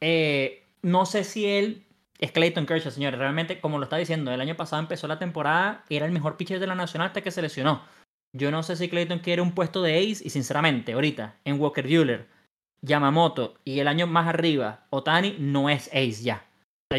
Eh, 0.00 0.64
no 0.82 1.06
sé 1.06 1.24
si 1.24 1.46
él 1.46 1.83
es 2.18 2.32
Clayton 2.32 2.66
Kershaw, 2.66 2.92
señores. 2.92 3.18
Realmente, 3.18 3.60
como 3.60 3.78
lo 3.78 3.84
está 3.84 3.96
diciendo, 3.96 4.32
el 4.32 4.40
año 4.40 4.56
pasado 4.56 4.80
empezó 4.80 5.06
la 5.06 5.18
temporada, 5.18 5.84
era 5.88 6.06
el 6.06 6.12
mejor 6.12 6.36
pitcher 6.36 6.60
de 6.60 6.66
la 6.66 6.74
Nacional 6.74 7.08
hasta 7.08 7.22
que 7.22 7.30
se 7.30 7.42
lesionó. 7.42 7.82
Yo 8.32 8.50
no 8.50 8.62
sé 8.62 8.76
si 8.76 8.88
Clayton 8.88 9.20
quiere 9.20 9.42
un 9.42 9.52
puesto 9.52 9.82
de 9.82 9.98
ace 9.98 10.24
y 10.24 10.30
sinceramente, 10.30 10.92
ahorita, 10.92 11.36
en 11.44 11.60
Walker 11.60 11.86
Buehler, 11.86 12.26
Yamamoto 12.82 13.54
y 13.64 13.78
el 13.78 13.88
año 13.88 14.06
más 14.06 14.26
arriba, 14.28 14.86
Otani 14.90 15.36
no 15.38 15.70
es 15.70 15.88
ace 15.88 16.22
ya 16.22 16.44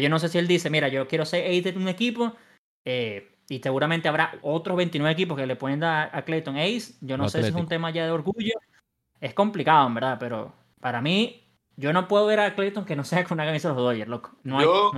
yo 0.00 0.08
no 0.08 0.18
sé 0.18 0.28
si 0.28 0.38
él 0.38 0.46
dice, 0.46 0.70
mira, 0.70 0.88
yo 0.88 1.06
quiero 1.08 1.24
ser 1.24 1.46
ace 1.46 1.72
de 1.72 1.78
un 1.78 1.88
equipo, 1.88 2.34
eh, 2.84 3.32
y 3.48 3.60
seguramente 3.60 4.08
habrá 4.08 4.38
otros 4.42 4.76
29 4.76 5.12
equipos 5.12 5.36
que 5.36 5.46
le 5.46 5.56
pueden 5.56 5.80
dar 5.80 6.10
a 6.12 6.22
Clayton 6.22 6.56
ace. 6.56 6.94
Yo 7.00 7.16
no, 7.16 7.28
sé 7.28 7.42
si 7.42 7.48
es 7.48 7.54
un 7.54 7.68
tema 7.68 7.90
ya 7.90 8.04
de 8.04 8.10
orgullo. 8.10 8.54
Es 9.20 9.34
complicado, 9.34 9.86
en 9.86 9.94
verdad, 9.94 10.16
pero 10.18 10.52
para 10.80 11.00
mí, 11.00 11.45
yo 11.76 11.92
no 11.92 12.08
puedo 12.08 12.26
ver 12.26 12.40
a 12.40 12.54
Clayton 12.54 12.84
que 12.84 12.96
no 12.96 13.04
sea 13.04 13.24
con 13.24 13.36
una 13.36 13.46
camisa 13.46 13.68
de 13.68 13.74
los 13.74 13.82
Dodgers, 13.84 14.08
loco. 14.08 14.36
No 14.42 14.62
yo, 14.62 14.92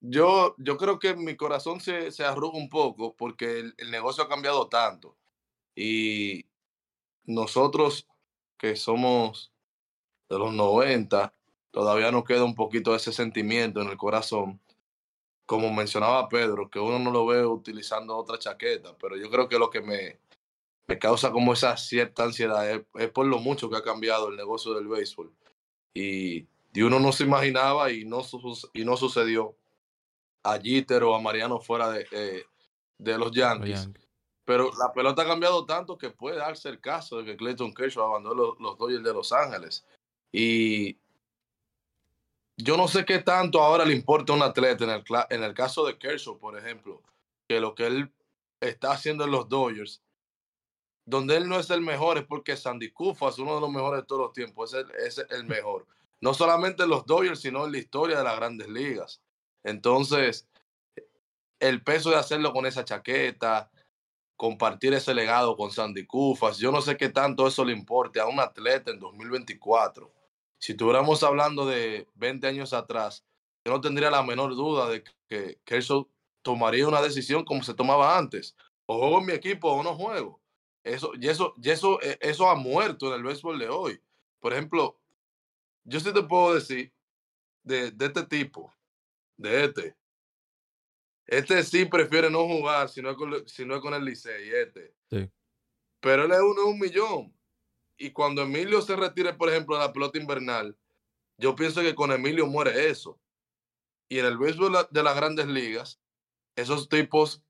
yo, 0.00 0.54
yo, 0.58 0.76
creo 0.76 0.98
que 0.98 1.14
mi 1.14 1.36
corazón 1.36 1.80
se, 1.80 2.12
se 2.12 2.24
arruga 2.24 2.58
un 2.58 2.68
poco 2.68 3.14
porque 3.16 3.60
el, 3.60 3.74
el 3.78 3.90
negocio 3.90 4.24
ha 4.24 4.28
cambiado 4.28 4.68
tanto. 4.68 5.16
Y 5.74 6.46
nosotros 7.24 8.06
que 8.58 8.76
somos 8.76 9.52
de 10.28 10.38
los 10.38 10.52
90, 10.52 11.32
todavía 11.70 12.10
nos 12.10 12.24
queda 12.24 12.44
un 12.44 12.54
poquito 12.54 12.92
de 12.92 12.98
ese 12.98 13.12
sentimiento 13.12 13.80
en 13.80 13.88
el 13.88 13.96
corazón. 13.96 14.60
Como 15.44 15.72
mencionaba 15.72 16.28
Pedro, 16.28 16.68
que 16.70 16.80
uno 16.80 16.98
no 16.98 17.10
lo 17.10 17.26
ve 17.26 17.46
utilizando 17.46 18.16
otra 18.16 18.38
chaqueta, 18.38 18.96
pero 18.98 19.16
yo 19.16 19.30
creo 19.30 19.48
que 19.48 19.58
lo 19.58 19.70
que 19.70 19.80
me, 19.80 20.18
me 20.86 20.98
causa 20.98 21.30
como 21.30 21.52
esa 21.52 21.76
cierta 21.76 22.24
ansiedad 22.24 22.68
es, 22.68 23.10
por 23.10 23.26
lo 23.26 23.38
mucho 23.38 23.70
que 23.70 23.76
ha 23.76 23.82
cambiado 23.82 24.28
el 24.28 24.36
negocio 24.36 24.74
del 24.74 24.88
béisbol. 24.88 25.32
Y, 25.96 26.46
y 26.74 26.82
uno 26.82 27.00
no 27.00 27.10
se 27.10 27.24
imaginaba 27.24 27.90
y 27.90 28.04
no, 28.04 28.20
y 28.74 28.84
no 28.84 28.96
sucedió 28.98 29.56
a 30.42 30.58
Jeter 30.60 31.02
o 31.04 31.14
a 31.14 31.20
Mariano 31.22 31.58
fuera 31.58 31.90
de, 31.90 32.06
eh, 32.10 32.44
de 32.98 33.18
los 33.18 33.32
Yankees. 33.32 33.88
Pero 34.44 34.70
la 34.78 34.92
pelota 34.92 35.22
ha 35.22 35.26
cambiado 35.26 35.64
tanto 35.64 35.96
que 35.96 36.10
puede 36.10 36.36
darse 36.36 36.68
el 36.68 36.80
caso 36.80 37.16
de 37.16 37.24
que 37.24 37.36
Clayton 37.36 37.72
Kershaw 37.72 38.04
abandonó 38.04 38.34
los, 38.34 38.60
los 38.60 38.76
Dodgers 38.76 39.02
de 39.02 39.14
Los 39.14 39.32
Ángeles. 39.32 39.86
Y 40.30 40.98
yo 42.58 42.76
no 42.76 42.88
sé 42.88 43.06
qué 43.06 43.20
tanto 43.20 43.62
ahora 43.62 43.86
le 43.86 43.94
importa 43.94 44.34
a 44.34 44.36
un 44.36 44.42
atleta 44.42 44.84
en 44.84 44.90
el, 44.90 45.04
en 45.30 45.42
el 45.42 45.54
caso 45.54 45.86
de 45.86 45.96
Kershaw, 45.96 46.38
por 46.38 46.58
ejemplo, 46.58 47.02
que 47.48 47.58
lo 47.58 47.74
que 47.74 47.86
él 47.86 48.12
está 48.60 48.92
haciendo 48.92 49.24
en 49.24 49.30
los 49.30 49.48
Dodgers, 49.48 50.02
donde 51.06 51.36
él 51.36 51.48
no 51.48 51.58
es 51.58 51.70
el 51.70 51.80
mejor 51.80 52.18
es 52.18 52.24
porque 52.24 52.56
Sandy 52.56 52.90
Koufax 52.90 53.34
es 53.34 53.38
uno 53.38 53.54
de 53.54 53.60
los 53.62 53.70
mejores 53.70 54.02
de 54.02 54.06
todos 54.06 54.22
los 54.22 54.32
tiempos, 54.32 54.74
es 54.74 54.84
el, 54.84 54.90
es 54.96 55.26
el 55.30 55.44
mejor. 55.44 55.86
No 56.20 56.34
solamente 56.34 56.82
en 56.82 56.90
los 56.90 57.06
Dodgers, 57.06 57.40
sino 57.40 57.64
en 57.64 57.72
la 57.72 57.78
historia 57.78 58.18
de 58.18 58.24
las 58.24 58.36
grandes 58.36 58.68
ligas. 58.68 59.22
Entonces, 59.64 60.48
el 61.60 61.82
peso 61.82 62.10
de 62.10 62.16
hacerlo 62.16 62.52
con 62.52 62.66
esa 62.66 62.84
chaqueta, 62.84 63.70
compartir 64.36 64.92
ese 64.92 65.14
legado 65.14 65.56
con 65.56 65.70
Sandy 65.70 66.06
Koufax, 66.06 66.58
yo 66.58 66.70
no 66.70 66.82
sé 66.82 66.96
qué 66.96 67.08
tanto 67.08 67.46
eso 67.46 67.64
le 67.64 67.72
importe 67.72 68.20
a 68.20 68.26
un 68.26 68.40
atleta 68.40 68.90
en 68.90 69.00
2024 69.00 70.12
si 70.58 70.72
estuviéramos 70.72 71.22
hablando 71.22 71.66
de 71.66 72.08
20 72.14 72.46
años 72.46 72.72
atrás, 72.72 73.24
yo 73.64 73.72
no 73.72 73.80
tendría 73.80 74.10
la 74.10 74.22
menor 74.22 74.54
duda 74.54 74.88
de 74.88 75.04
que 75.28 75.60
Kershaw 75.64 76.08
tomaría 76.42 76.88
una 76.88 77.02
decisión 77.02 77.44
como 77.44 77.62
se 77.62 77.74
tomaba 77.74 78.16
antes. 78.16 78.56
O 78.86 78.98
juego 78.98 79.18
en 79.18 79.26
mi 79.26 79.32
equipo 79.32 79.70
o 79.70 79.82
no 79.82 79.94
juego. 79.94 80.40
Eso, 80.86 81.10
y 81.20 81.28
eso, 81.28 81.52
y 81.60 81.70
eso, 81.70 82.00
e, 82.00 82.16
eso 82.20 82.48
ha 82.48 82.54
muerto 82.54 83.08
en 83.08 83.14
el 83.14 83.24
béisbol 83.24 83.58
de 83.58 83.68
hoy. 83.68 84.00
Por 84.38 84.52
ejemplo, 84.52 84.96
yo 85.82 85.98
sí 85.98 86.12
te 86.12 86.22
puedo 86.22 86.54
decir 86.54 86.92
de, 87.64 87.90
de 87.90 88.06
este 88.06 88.24
tipo, 88.24 88.72
de 89.36 89.64
este. 89.64 89.96
Este 91.26 91.60
sí 91.64 91.86
prefiere 91.86 92.30
no 92.30 92.46
jugar 92.46 92.88
si 92.88 93.02
no 93.02 93.10
es 93.10 93.16
con, 93.16 93.48
si 93.48 93.64
no 93.64 93.74
es 93.74 93.80
con 93.80 93.94
el 93.94 94.04
Licey, 94.04 94.48
este. 94.48 94.94
Sí. 95.10 95.28
Pero 95.98 96.24
él 96.24 96.30
es 96.30 96.40
uno 96.40 96.62
de 96.62 96.68
un 96.68 96.78
millón. 96.78 97.36
Y 97.98 98.12
cuando 98.12 98.42
Emilio 98.42 98.80
se 98.80 98.94
retire, 98.94 99.34
por 99.34 99.48
ejemplo, 99.48 99.76
de 99.76 99.84
la 99.84 99.92
pelota 99.92 100.18
invernal, 100.18 100.78
yo 101.36 101.56
pienso 101.56 101.80
que 101.80 101.96
con 101.96 102.12
Emilio 102.12 102.46
muere 102.46 102.88
eso. 102.88 103.18
Y 104.08 104.20
en 104.20 104.26
el 104.26 104.38
béisbol 104.38 104.86
de 104.88 105.02
las 105.02 105.16
grandes 105.16 105.48
ligas, 105.48 106.00
esos 106.54 106.88
tipos 106.88 107.42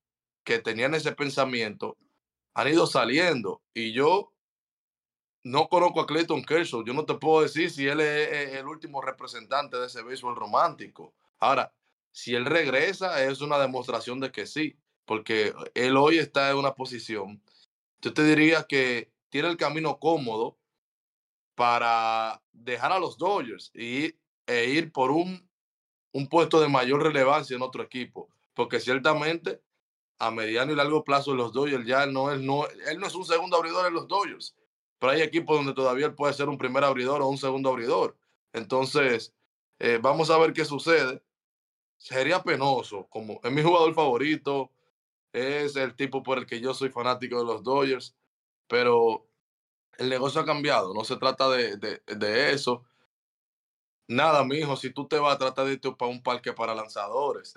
que 0.43 0.59
tenían 0.59 0.95
ese 0.95 1.13
pensamiento 1.13 1.99
han 2.57 2.69
ido 2.69 2.87
saliendo. 2.87 3.63
Y 3.75 3.93
yo 3.93 4.33
no 5.45 5.69
conozco 5.69 6.01
a 6.01 6.07
Clayton 6.07 6.43
Kershaw. 6.43 6.83
Yo 6.85 6.95
no 6.95 7.05
te 7.05 7.15
puedo 7.15 7.43
decir 7.43 7.71
si 7.71 7.87
él 7.87 8.01
es 8.01 8.55
el 8.55 8.67
último 8.67 9.03
representante 9.03 9.77
de 9.77 9.87
ese 9.87 10.03
béisbol 10.03 10.35
romántico. 10.35 11.15
Ahora, 11.39 11.75
si 12.11 12.35
él 12.35 12.47
regresa, 12.47 13.23
es 13.23 13.43
una 13.43 13.59
demostración 13.59 14.21
de 14.21 14.33
que 14.33 14.47
sí, 14.47 14.75
porque 15.05 15.53
él 15.75 15.99
hoy 15.99 16.17
está 16.17 16.51
en 16.51 16.57
una 16.57 16.75
posición. 16.75 17.43
Yo 18.01 18.15
te 18.15 18.25
diría 18.25 18.65
que 18.67 19.13
tiene 19.29 19.49
el 19.49 19.59
camino 19.59 19.99
cómodo 19.99 20.59
para 21.55 22.43
dejar 22.53 22.93
a 22.93 22.99
los 22.99 23.19
Dodgers 23.19 23.71
y, 23.75 24.15
e 24.47 24.71
ir 24.71 24.93
por 24.93 25.11
un, 25.11 25.47
un 26.13 26.27
puesto 26.27 26.59
de 26.59 26.69
mayor 26.69 27.03
relevancia 27.03 27.55
en 27.55 27.61
otro 27.61 27.83
equipo. 27.83 28.31
Porque 28.55 28.81
ciertamente 28.81 29.61
a 30.19 30.31
mediano 30.31 30.73
y 30.73 30.77
largo 30.77 31.05
plazo 31.05 31.35
los 31.35 31.53
Dodgers 31.53 31.87
ya 31.87 32.07
no 32.07 32.33
es, 32.33 32.41
no, 32.41 32.67
él 32.69 32.99
no 32.99 33.07
es 33.07 33.15
un 33.15 33.25
segundo 33.25 33.57
abridor 33.57 33.87
en 33.87 33.95
los 33.95 34.09
Dodgers, 34.09 34.55
pero 34.99 35.13
hay 35.13 35.23
equipos 35.23 35.57
donde 35.57 35.75
todavía 35.75 36.07
él 36.07 36.15
puede 36.15 36.33
ser 36.35 36.49
un 36.49 36.59
primer 36.59 36.85
abridor 36.85 37.21
o 37.23 37.29
un 37.29 37.39
segundo 37.39 37.71
abridor. 37.71 38.17
Entonces, 38.53 39.35
eh, 39.79 39.99
vamos 40.01 40.31
a 40.31 40.39
ver 40.39 40.53
qué 40.53 40.65
sucede. 40.65 41.23
Sería 41.99 42.43
penoso, 42.43 43.07
como 43.09 43.41
es 43.43 43.53
mi 43.53 43.63
jugador 43.63 43.95
favorito, 43.95 44.71
es 45.33 45.77
el 45.77 45.95
tipo 45.95 46.23
por 46.23 46.39
el 46.39 46.47
que 46.47 46.61
yo 46.61 46.73
soy 46.75 46.91
fanático 46.91 47.39
de 47.39 47.45
los 47.45 47.63
Dodgers 47.63 48.15
pero 48.69 49.27
el 49.99 50.09
negocio 50.09 50.41
ha 50.41 50.45
cambiado, 50.45 50.93
no 50.93 51.05
se 51.05 51.17
trata 51.17 51.49
de, 51.51 51.77
de, 51.77 52.53
eso. 52.53 52.85
Nada, 54.09 54.45
mijo, 54.45 54.77
si 54.77 54.91
tú 54.91 55.07
te 55.09 55.19
vas, 55.19 55.35
a 55.35 55.39
tratar 55.39 55.67
de 55.67 55.75
irte 55.75 55.91
para 55.93 56.11
un 56.11 56.23
parque 56.23 56.53
para 56.53 56.75
lanzadores. 56.75 57.55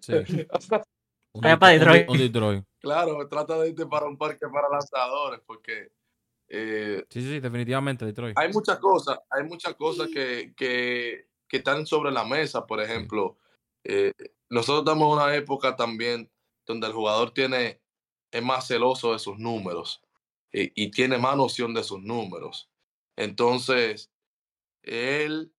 Sí. 0.00 0.12
un, 1.32 1.42
para 1.42 1.68
Detroit. 1.68 2.08
Un, 2.08 2.18
Detroit. 2.18 2.64
Claro, 2.80 3.28
trata 3.28 3.58
de 3.58 3.70
irte 3.70 3.86
para 3.86 4.06
un 4.06 4.16
parque 4.16 4.46
para 4.48 4.68
lanzadores, 4.68 5.40
porque... 5.46 5.92
Eh, 6.48 7.04
sí, 7.08 7.22
sí, 7.22 7.38
definitivamente 7.40 8.04
Detroit. 8.04 8.36
Hay 8.36 8.52
muchas 8.52 8.78
cosas, 8.78 9.18
hay 9.30 9.44
muchas 9.44 9.74
cosas 9.74 10.08
que, 10.08 10.52
que, 10.56 11.28
que 11.46 11.56
están 11.58 11.86
sobre 11.86 12.10
la 12.10 12.24
mesa, 12.24 12.66
por 12.66 12.80
ejemplo. 12.80 13.38
Eh, 13.84 14.12
nosotros 14.48 14.80
estamos 14.80 15.06
en 15.06 15.22
una 15.22 15.34
época 15.36 15.76
también 15.76 16.30
donde 16.66 16.88
el 16.88 16.92
jugador 16.92 17.32
tiene, 17.32 17.80
es 18.32 18.42
más 18.42 18.66
celoso 18.66 19.12
de 19.12 19.18
sus 19.18 19.38
números. 19.38 20.02
Eh, 20.52 20.72
y 20.74 20.90
tiene 20.90 21.18
más 21.18 21.36
noción 21.36 21.74
de 21.74 21.84
sus 21.84 22.02
números. 22.02 22.68
Entonces, 23.16 24.10
él 24.82 25.52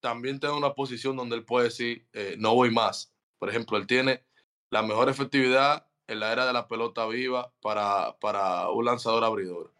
también 0.00 0.40
tiene 0.40 0.56
una 0.56 0.74
posición 0.74 1.16
donde 1.16 1.36
él 1.36 1.44
puede 1.44 1.66
decir, 1.66 2.08
eh, 2.12 2.34
no 2.38 2.54
voy 2.54 2.70
más. 2.70 3.14
Por 3.38 3.48
ejemplo, 3.48 3.78
él 3.78 3.86
tiene 3.86 4.24
la 4.72 4.82
mejor 4.82 5.10
efectividad 5.10 5.86
en 6.06 6.18
la 6.18 6.32
era 6.32 6.46
de 6.46 6.52
la 6.54 6.66
pelota 6.66 7.06
viva 7.06 7.52
para, 7.60 8.16
para 8.20 8.70
un 8.70 8.86
lanzador 8.86 9.22
abridor, 9.22 9.70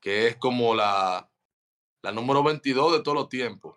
que 0.00 0.26
es 0.26 0.36
como 0.36 0.74
la, 0.74 1.30
la 2.02 2.10
número 2.10 2.42
22 2.42 2.92
de 2.92 3.02
todos 3.04 3.16
los 3.16 3.28
tiempos. 3.28 3.76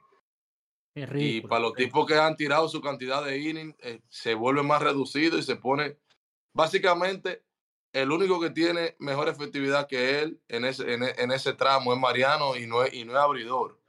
y 0.95 1.41
para 1.41 1.61
los 1.61 1.73
tipos 1.73 2.07
que 2.07 2.15
han 2.15 2.35
tirado 2.35 2.67
su 2.67 2.81
cantidad 2.81 3.23
de 3.23 3.37
innings, 3.37 3.75
eh, 3.83 4.01
se 4.09 4.33
vuelve 4.33 4.63
más 4.63 4.81
reducido 4.81 5.37
y 5.37 5.43
se 5.43 5.55
pone, 5.55 5.99
básicamente, 6.51 7.43
el 7.93 8.11
único 8.11 8.39
que 8.39 8.49
tiene 8.49 8.95
mejor 8.97 9.29
efectividad 9.29 9.87
que 9.87 10.19
él 10.19 10.41
en 10.47 10.65
ese, 10.65 10.91
en, 10.95 11.31
ese 11.31 11.53
tramo 11.53 11.93
es 11.93 11.99
Mariano 11.99 12.57
y 12.57 12.65
no 12.65 12.83
es, 12.83 12.91
y 12.91 13.05
no 13.05 13.11
es 13.11 13.19
abridor. 13.19 13.79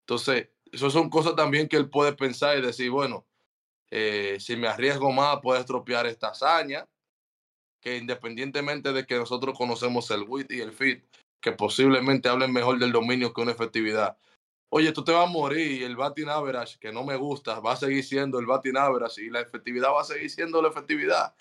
Entonces, 0.00 0.48
eso 0.72 0.90
son 0.90 1.08
cosas 1.08 1.36
también 1.36 1.68
que 1.68 1.76
él 1.76 1.88
puede 1.88 2.14
pensar 2.14 2.58
y 2.58 2.62
decir, 2.62 2.90
bueno, 2.90 3.24
eh, 3.96 4.40
si 4.40 4.56
me 4.56 4.66
arriesgo 4.66 5.12
más, 5.12 5.38
puede 5.40 5.60
estropear 5.60 6.04
esta 6.06 6.30
hazaña, 6.30 6.84
que 7.80 7.96
independientemente 7.96 8.92
de 8.92 9.06
que 9.06 9.14
nosotros 9.14 9.56
conocemos 9.56 10.10
el 10.10 10.24
WIT 10.24 10.50
y 10.50 10.60
el 10.62 10.72
FIT, 10.72 11.04
que 11.40 11.52
posiblemente 11.52 12.28
hablen 12.28 12.52
mejor 12.52 12.80
del 12.80 12.90
dominio 12.90 13.32
que 13.32 13.42
una 13.42 13.52
efectividad. 13.52 14.18
Oye, 14.68 14.90
tú 14.90 15.04
te 15.04 15.12
vas 15.12 15.28
a 15.28 15.30
morir 15.30 15.70
y 15.70 15.84
el 15.84 15.94
batting 15.94 16.28
average, 16.28 16.76
que 16.80 16.90
no 16.90 17.04
me 17.04 17.14
gusta, 17.14 17.60
va 17.60 17.74
a 17.74 17.76
seguir 17.76 18.02
siendo 18.02 18.40
el 18.40 18.46
batting 18.46 18.76
average 18.76 19.22
y 19.22 19.30
la 19.30 19.38
efectividad 19.38 19.92
va 19.92 20.00
a 20.00 20.04
seguir 20.04 20.28
siendo 20.28 20.60
la 20.60 20.70
efectividad. 20.70 21.32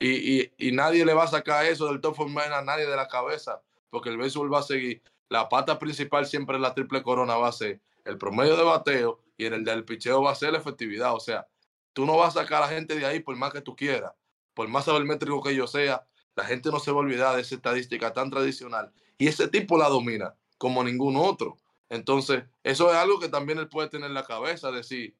Y, 0.00 0.40
y, 0.40 0.52
y 0.58 0.72
nadie 0.72 1.04
le 1.04 1.14
va 1.14 1.22
a 1.22 1.28
sacar 1.28 1.64
eso 1.66 1.86
del 1.86 2.00
top 2.00 2.18
of 2.18 2.26
mind 2.26 2.52
a 2.52 2.62
nadie 2.62 2.86
de 2.86 2.96
la 2.96 3.06
cabeza, 3.06 3.62
porque 3.88 4.08
el 4.08 4.16
béisbol 4.16 4.52
va 4.52 4.58
a 4.58 4.64
seguir. 4.64 5.00
La 5.28 5.48
pata 5.48 5.78
principal 5.78 6.26
siempre 6.26 6.56
es 6.56 6.62
la 6.62 6.74
triple 6.74 7.04
corona, 7.04 7.36
va 7.36 7.50
a 7.50 7.52
ser 7.52 7.80
el 8.04 8.18
promedio 8.18 8.56
de 8.56 8.64
bateo 8.64 9.20
y 9.36 9.46
en 9.46 9.54
el 9.54 9.62
del 9.62 9.84
picheo 9.84 10.22
va 10.22 10.32
a 10.32 10.34
ser 10.34 10.50
la 10.50 10.58
efectividad. 10.58 11.14
O 11.14 11.20
sea, 11.20 11.46
tú 11.92 12.06
no 12.06 12.16
vas 12.16 12.36
a 12.36 12.42
sacar 12.42 12.62
a 12.62 12.66
la 12.66 12.72
gente 12.72 12.94
de 12.94 13.06
ahí 13.06 13.20
por 13.20 13.36
más 13.36 13.52
que 13.52 13.60
tú 13.60 13.76
quieras, 13.76 14.12
por 14.54 14.68
más 14.68 14.84
sabermétrico 14.84 15.42
que 15.42 15.54
yo 15.54 15.66
sea, 15.66 16.06
la 16.34 16.44
gente 16.44 16.70
no 16.70 16.80
se 16.80 16.90
va 16.90 16.98
a 16.98 17.00
olvidar 17.00 17.36
de 17.36 17.42
esa 17.42 17.54
estadística 17.54 18.12
tan 18.12 18.30
tradicional. 18.30 18.92
Y 19.18 19.28
ese 19.28 19.48
tipo 19.48 19.76
la 19.76 19.88
domina 19.88 20.34
como 20.58 20.84
ningún 20.84 21.16
otro. 21.16 21.56
Entonces, 21.88 22.44
eso 22.62 22.90
es 22.90 22.96
algo 22.96 23.18
que 23.18 23.28
también 23.28 23.58
él 23.58 23.68
puede 23.68 23.88
tener 23.88 24.08
en 24.08 24.14
la 24.14 24.24
cabeza, 24.24 24.70
decir, 24.70 25.16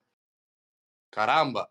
caramba, 1.11 1.71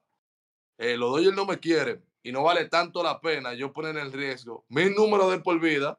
eh, 0.78 0.98
los 0.98 1.12
Dodgers 1.12 1.36
no 1.36 1.46
me 1.46 1.60
quieren 1.60 2.04
y 2.22 2.32
no 2.32 2.44
vale 2.44 2.66
tanto 2.66 3.02
la 3.02 3.20
pena 3.22 3.54
yo 3.54 3.72
poner 3.72 3.98
en 3.98 4.12
riesgo 4.12 4.66
mi 4.68 4.90
número 4.90 5.30
de 5.30 5.40
por 5.40 5.60
vida 5.60 5.98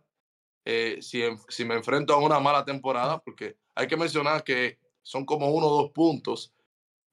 eh, 0.65 0.99
si, 1.01 1.23
si 1.49 1.65
me 1.65 1.75
enfrento 1.75 2.13
a 2.13 2.19
una 2.19 2.39
mala 2.39 2.65
temporada, 2.65 3.19
porque 3.19 3.57
hay 3.75 3.87
que 3.89 3.97
mencionar 3.97 4.45
que 4.45 4.79
son 5.03 5.25
como 5.25 5.51
uno 5.51 5.67
o 5.67 5.83
dos 5.83 5.91
puntos 5.93 6.53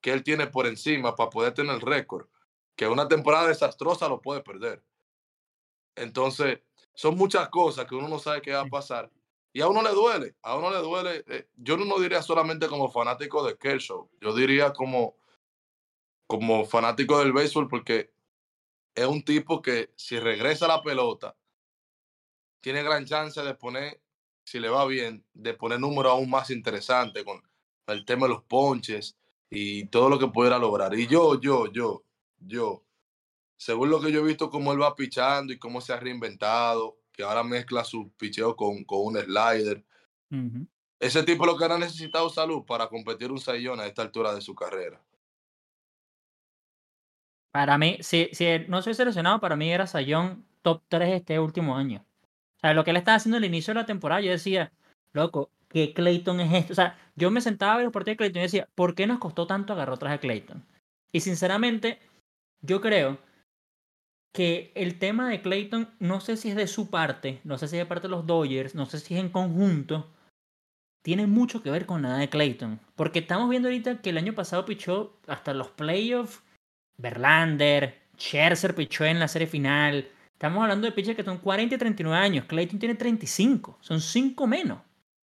que 0.00 0.12
él 0.12 0.22
tiene 0.22 0.46
por 0.46 0.66
encima 0.66 1.14
para 1.14 1.30
poder 1.30 1.54
tener 1.54 1.74
el 1.74 1.80
récord, 1.80 2.28
que 2.76 2.86
una 2.86 3.08
temporada 3.08 3.48
desastrosa 3.48 4.08
lo 4.08 4.20
puede 4.20 4.42
perder. 4.42 4.82
Entonces, 5.96 6.60
son 6.94 7.16
muchas 7.16 7.48
cosas 7.48 7.86
que 7.86 7.94
uno 7.94 8.08
no 8.08 8.18
sabe 8.18 8.42
qué 8.42 8.52
va 8.52 8.60
a 8.60 8.66
pasar. 8.66 9.10
Y 9.52 9.60
a 9.60 9.68
uno 9.68 9.82
le 9.82 9.90
duele, 9.90 10.36
a 10.42 10.56
uno 10.56 10.70
le 10.70 10.78
duele. 10.78 11.24
Eh, 11.26 11.48
yo 11.56 11.76
no 11.76 11.98
diría 11.98 12.22
solamente 12.22 12.68
como 12.68 12.90
fanático 12.90 13.44
de 13.44 13.56
Kershaw, 13.56 14.08
yo 14.20 14.34
diría 14.34 14.72
como, 14.72 15.16
como 16.26 16.64
fanático 16.64 17.18
del 17.18 17.32
béisbol, 17.32 17.68
porque 17.68 18.12
es 18.94 19.06
un 19.06 19.24
tipo 19.24 19.62
que 19.62 19.92
si 19.96 20.18
regresa 20.18 20.68
la 20.68 20.82
pelota, 20.82 21.36
tiene 22.60 22.82
gran 22.82 23.06
chance 23.06 23.40
de 23.40 23.54
poner, 23.54 24.00
si 24.44 24.60
le 24.60 24.68
va 24.68 24.84
bien, 24.86 25.24
de 25.32 25.54
poner 25.54 25.80
números 25.80 26.12
aún 26.12 26.30
más 26.30 26.50
interesantes 26.50 27.24
con 27.24 27.42
el 27.86 28.04
tema 28.04 28.26
de 28.26 28.34
los 28.34 28.44
ponches 28.44 29.16
y 29.50 29.86
todo 29.86 30.08
lo 30.08 30.18
que 30.18 30.28
pudiera 30.28 30.58
lograr. 30.58 30.94
Y 30.94 31.06
yo, 31.06 31.40
yo, 31.40 31.70
yo, 31.72 32.04
yo, 32.38 32.84
según 33.56 33.90
lo 33.90 34.00
que 34.00 34.12
yo 34.12 34.20
he 34.20 34.24
visto, 34.24 34.50
cómo 34.50 34.72
él 34.72 34.80
va 34.80 34.94
pichando 34.94 35.52
y 35.52 35.58
cómo 35.58 35.80
se 35.80 35.92
ha 35.92 36.00
reinventado, 36.00 36.98
que 37.12 37.22
ahora 37.22 37.42
mezcla 37.42 37.84
su 37.84 38.10
picheo 38.16 38.54
con, 38.56 38.84
con 38.84 39.00
un 39.06 39.16
slider. 39.18 39.84
Ese 41.00 41.22
tipo 41.22 41.46
lo 41.46 41.56
que 41.56 41.64
ha 41.64 41.78
necesitado 41.78 42.28
salud 42.30 42.64
para 42.64 42.88
competir 42.88 43.30
un 43.32 43.40
sayón 43.40 43.80
a 43.80 43.86
esta 43.86 44.02
altura 44.02 44.34
de 44.34 44.40
su 44.40 44.54
carrera. 44.54 45.02
Para 47.50 47.78
mí, 47.78 47.98
si, 48.00 48.28
si 48.32 48.46
no 48.68 48.82
soy 48.82 48.94
seleccionado, 48.94 49.40
para 49.40 49.56
mí 49.56 49.72
era 49.72 49.86
Sayón 49.86 50.44
top 50.62 50.82
3 50.88 51.14
este 51.14 51.40
último 51.40 51.76
año. 51.76 52.04
O 52.58 52.60
sea, 52.60 52.74
lo 52.74 52.84
que 52.84 52.90
él 52.90 52.96
estaba 52.96 53.16
haciendo 53.16 53.38
al 53.38 53.44
inicio 53.44 53.72
de 53.72 53.80
la 53.80 53.86
temporada, 53.86 54.20
yo 54.20 54.30
decía, 54.30 54.72
loco, 55.12 55.50
¿qué 55.68 55.92
Clayton 55.94 56.40
es 56.40 56.52
esto? 56.52 56.72
O 56.72 56.76
sea, 56.76 56.98
yo 57.16 57.30
me 57.30 57.40
sentaba 57.40 57.74
a 57.74 57.76
ver 57.76 57.84
los 57.84 57.92
partidos 57.92 58.14
de 58.14 58.16
Clayton 58.18 58.40
y 58.40 58.42
decía, 58.44 58.68
¿por 58.74 58.94
qué 58.94 59.06
nos 59.06 59.18
costó 59.18 59.46
tanto 59.46 59.72
agarrar 59.72 59.96
atrás 59.96 60.14
a 60.14 60.18
Clayton? 60.18 60.64
Y 61.12 61.20
sinceramente, 61.20 61.98
yo 62.60 62.80
creo 62.80 63.18
que 64.32 64.72
el 64.74 64.98
tema 64.98 65.28
de 65.28 65.40
Clayton, 65.40 65.88
no 65.98 66.20
sé 66.20 66.36
si 66.36 66.50
es 66.50 66.56
de 66.56 66.66
su 66.66 66.90
parte, 66.90 67.40
no 67.44 67.58
sé 67.58 67.68
si 67.68 67.76
es 67.76 67.82
de 67.82 67.86
parte 67.86 68.08
de 68.08 68.12
los 68.12 68.26
Dodgers, 68.26 68.74
no 68.74 68.86
sé 68.86 68.98
si 68.98 69.14
es 69.14 69.20
en 69.20 69.30
conjunto, 69.30 70.10
tiene 71.02 71.26
mucho 71.26 71.62
que 71.62 71.70
ver 71.70 71.86
con 71.86 72.02
nada 72.02 72.18
de 72.18 72.28
Clayton. 72.28 72.80
Porque 72.94 73.20
estamos 73.20 73.48
viendo 73.48 73.68
ahorita 73.68 74.00
que 74.02 74.10
el 74.10 74.18
año 74.18 74.34
pasado 74.34 74.64
pichó 74.64 75.18
hasta 75.26 75.54
los 75.54 75.68
playoffs, 75.68 76.42
Verlander, 76.98 77.98
Scherzer 78.18 78.74
pichó 78.74 79.04
en 79.04 79.20
la 79.20 79.28
serie 79.28 79.46
final. 79.46 80.08
Estamos 80.32 80.62
hablando 80.62 80.86
de 80.86 80.92
pitchers 80.92 81.16
que 81.16 81.24
son 81.24 81.38
40 81.38 81.74
y 81.74 81.78
39 81.78 82.16
años. 82.16 82.44
Clayton 82.46 82.78
tiene 82.78 82.94
35, 82.94 83.78
son 83.80 84.00
5 84.00 84.46
menos. 84.46 84.80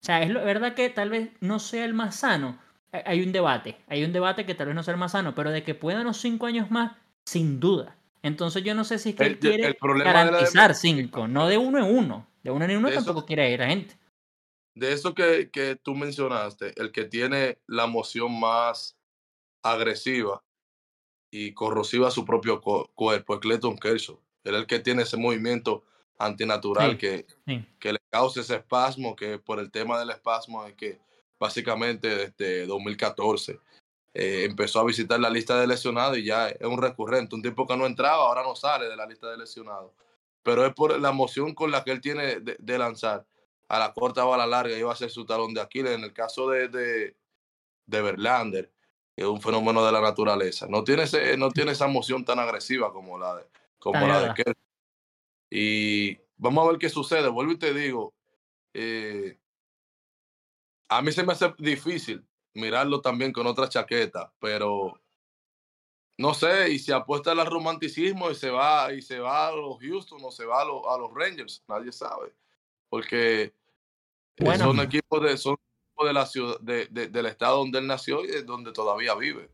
O 0.02 0.06
sea, 0.06 0.22
es 0.22 0.32
verdad 0.32 0.74
que 0.74 0.90
tal 0.90 1.10
vez 1.10 1.30
no 1.40 1.58
sea 1.58 1.84
el 1.84 1.94
más 1.94 2.16
sano. 2.16 2.58
Hay 2.92 3.22
un 3.22 3.32
debate, 3.32 3.76
hay 3.88 4.04
un 4.04 4.12
debate 4.12 4.46
que 4.46 4.54
tal 4.54 4.68
vez 4.68 4.76
no 4.76 4.82
sea 4.82 4.94
el 4.94 5.00
más 5.00 5.12
sano, 5.12 5.34
pero 5.34 5.50
de 5.50 5.62
que 5.62 5.74
pueda 5.74 6.00
unos 6.00 6.20
5 6.20 6.46
años 6.46 6.70
más, 6.70 6.96
sin 7.26 7.60
duda. 7.60 7.96
Entonces 8.22 8.64
yo 8.64 8.74
no 8.74 8.84
sé 8.84 8.98
si 8.98 9.10
es 9.10 9.14
que 9.14 9.24
él 9.24 9.38
quiere 9.38 9.76
garantizar 10.04 10.74
5, 10.74 11.28
no 11.28 11.48
de 11.48 11.58
uno 11.58 11.78
en 11.78 11.96
uno. 11.96 12.26
De 12.42 12.50
uno 12.50 12.64
en 12.64 12.76
uno 12.76 12.90
tampoco 12.90 13.26
quiere 13.26 13.52
ir 13.52 13.62
a 13.62 13.68
gente. 13.68 13.98
De 14.74 14.92
eso 14.92 15.14
que, 15.14 15.50
que 15.50 15.76
tú 15.76 15.94
mencionaste, 15.94 16.72
el 16.80 16.92
que 16.92 17.04
tiene 17.04 17.58
la 17.66 17.84
emoción 17.84 18.38
más 18.38 18.96
agresiva 19.62 20.42
y 21.30 21.52
corrosiva 21.52 22.08
a 22.08 22.12
su 22.12 22.24
propio 22.24 22.60
cuerpo 22.60 23.34
es 23.34 23.40
Clayton 23.40 23.76
Kershaw. 23.76 24.18
Es 24.44 24.52
el 24.52 24.66
que 24.66 24.78
tiene 24.78 25.02
ese 25.02 25.16
movimiento 25.16 25.84
antinatural 26.18 26.96
que, 26.96 27.26
que 27.78 27.92
le 27.92 27.97
causa 28.10 28.40
ese 28.40 28.56
espasmo, 28.56 29.14
que 29.16 29.38
por 29.38 29.58
el 29.58 29.70
tema 29.70 29.98
del 29.98 30.10
espasmo 30.10 30.64
es 30.64 30.74
que 30.74 31.00
básicamente 31.38 32.08
desde 32.08 32.66
2014 32.66 33.60
eh, 34.14 34.44
empezó 34.44 34.80
a 34.80 34.84
visitar 34.84 35.20
la 35.20 35.30
lista 35.30 35.60
de 35.60 35.66
lesionados 35.66 36.18
y 36.18 36.24
ya 36.24 36.48
es 36.48 36.66
un 36.66 36.80
recurrente, 36.80 37.34
un 37.34 37.42
tipo 37.42 37.66
que 37.66 37.76
no 37.76 37.86
entraba, 37.86 38.24
ahora 38.24 38.42
no 38.42 38.56
sale 38.56 38.88
de 38.88 38.96
la 38.96 39.06
lista 39.06 39.30
de 39.30 39.36
lesionados. 39.36 39.92
Pero 40.42 40.64
es 40.66 40.74
por 40.74 40.98
la 40.98 41.10
emoción 41.10 41.54
con 41.54 41.70
la 41.70 41.84
que 41.84 41.92
él 41.92 42.00
tiene 42.00 42.40
de, 42.40 42.78
lanzar 42.78 43.26
a 43.68 43.78
la 43.78 43.92
corta 43.92 44.24
o 44.24 44.34
a 44.34 44.38
la 44.38 44.46
larga, 44.46 44.76
iba 44.76 44.92
a 44.92 44.96
ser 44.96 45.10
su 45.10 45.26
talón 45.26 45.52
de 45.52 45.60
Aquiles. 45.60 45.92
En 45.92 46.04
el 46.04 46.12
caso 46.12 46.48
de, 46.48 46.68
de, 46.68 47.16
de 47.86 48.02
Verlander, 48.02 48.72
es 49.14 49.24
un 49.26 49.42
fenómeno 49.42 49.84
de 49.84 49.92
la 49.92 50.00
naturaleza. 50.00 50.66
No 50.68 50.84
tiene, 50.84 51.02
ese, 51.02 51.36
no 51.36 51.50
tiene 51.50 51.72
esa 51.72 51.86
emoción 51.86 52.24
tan 52.24 52.38
agresiva 52.38 52.92
como 52.92 53.18
la 53.18 53.36
de, 53.36 53.44
como 53.78 54.06
la 54.06 54.20
de 54.22 54.34
Kershaw. 54.34 54.54
Y 55.50 56.18
vamos 56.38 56.64
a 56.64 56.70
ver 56.70 56.78
qué 56.78 56.88
sucede. 56.88 57.28
Vuelvo 57.28 57.52
y 57.52 57.58
te 57.58 57.74
digo, 57.74 58.14
eh, 58.72 59.38
a 60.88 61.02
mí 61.02 61.12
se 61.12 61.22
me 61.24 61.32
hace 61.32 61.52
difícil 61.58 62.26
mirarlo 62.54 63.00
también 63.00 63.32
con 63.32 63.46
otra 63.46 63.68
chaqueta, 63.68 64.32
pero 64.40 65.00
no 66.16 66.34
sé, 66.34 66.70
y 66.70 66.78
se 66.78 66.92
apuesta 66.92 67.32
al 67.32 67.46
romanticismo 67.46 68.30
y 68.30 68.34
se 68.34 68.50
va 68.50 68.92
y 68.92 69.02
se 69.02 69.20
va 69.20 69.48
a 69.48 69.52
los 69.52 69.78
Houston 69.78 70.20
o 70.24 70.30
se 70.32 70.44
va 70.44 70.62
a, 70.62 70.62
a 70.62 70.98
los 70.98 71.14
Rangers, 71.14 71.62
nadie 71.68 71.92
sabe, 71.92 72.34
porque 72.88 73.52
son 74.56 74.80
equipos 74.80 75.22
de 75.22 75.36
son 75.36 75.56
de 76.04 76.12
la 76.12 76.26
ciudad 76.26 76.60
de, 76.60 76.86
del 76.86 77.26
estado 77.26 77.58
donde 77.58 77.80
él 77.80 77.86
nació 77.86 78.24
y 78.24 78.42
donde 78.42 78.72
todavía 78.72 79.14
vive. 79.14 79.50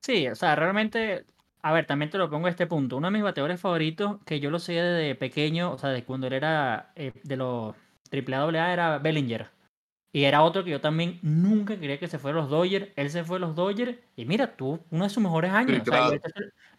Sí, 0.00 0.26
o 0.28 0.34
sea, 0.34 0.56
realmente 0.56 1.26
a 1.64 1.72
ver, 1.72 1.86
también 1.86 2.10
te 2.10 2.18
lo 2.18 2.28
pongo 2.28 2.46
a 2.46 2.50
este 2.50 2.66
punto. 2.66 2.98
Uno 2.98 3.06
de 3.06 3.12
mis 3.12 3.22
bateadores 3.22 3.58
favoritos, 3.58 4.18
que 4.26 4.38
yo 4.38 4.50
lo 4.50 4.58
sé 4.58 4.74
desde 4.74 5.14
pequeño, 5.14 5.72
o 5.72 5.78
sea, 5.78 5.88
de 5.88 6.04
cuando 6.04 6.26
él 6.26 6.34
era 6.34 6.92
eh, 6.94 7.12
de 7.22 7.36
los 7.38 7.74
AAA, 8.12 8.74
era 8.74 8.98
Bellinger. 8.98 9.48
Y 10.12 10.24
era 10.24 10.42
otro 10.42 10.62
que 10.62 10.72
yo 10.72 10.82
también 10.82 11.18
nunca 11.22 11.80
quería 11.80 11.98
que 11.98 12.06
se 12.06 12.18
fuera 12.18 12.38
a 12.38 12.42
los 12.42 12.50
Dodgers. 12.50 12.88
Él 12.96 13.08
se 13.08 13.24
fue 13.24 13.38
a 13.38 13.40
los 13.40 13.54
Dodgers. 13.54 13.96
Y 14.14 14.26
mira, 14.26 14.54
tú, 14.54 14.78
uno 14.90 15.04
de 15.04 15.10
sus 15.10 15.22
mejores 15.22 15.52
años. 15.52 15.82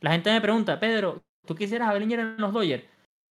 la 0.02 0.12
gente 0.12 0.32
me 0.32 0.40
pregunta, 0.40 0.80
Pedro, 0.80 1.24
¿tú 1.48 1.56
quisieras 1.56 1.90
a 1.90 1.94
Bellinger 1.94 2.20
en 2.20 2.38
los 2.38 2.54
Dodgers? 2.54 2.84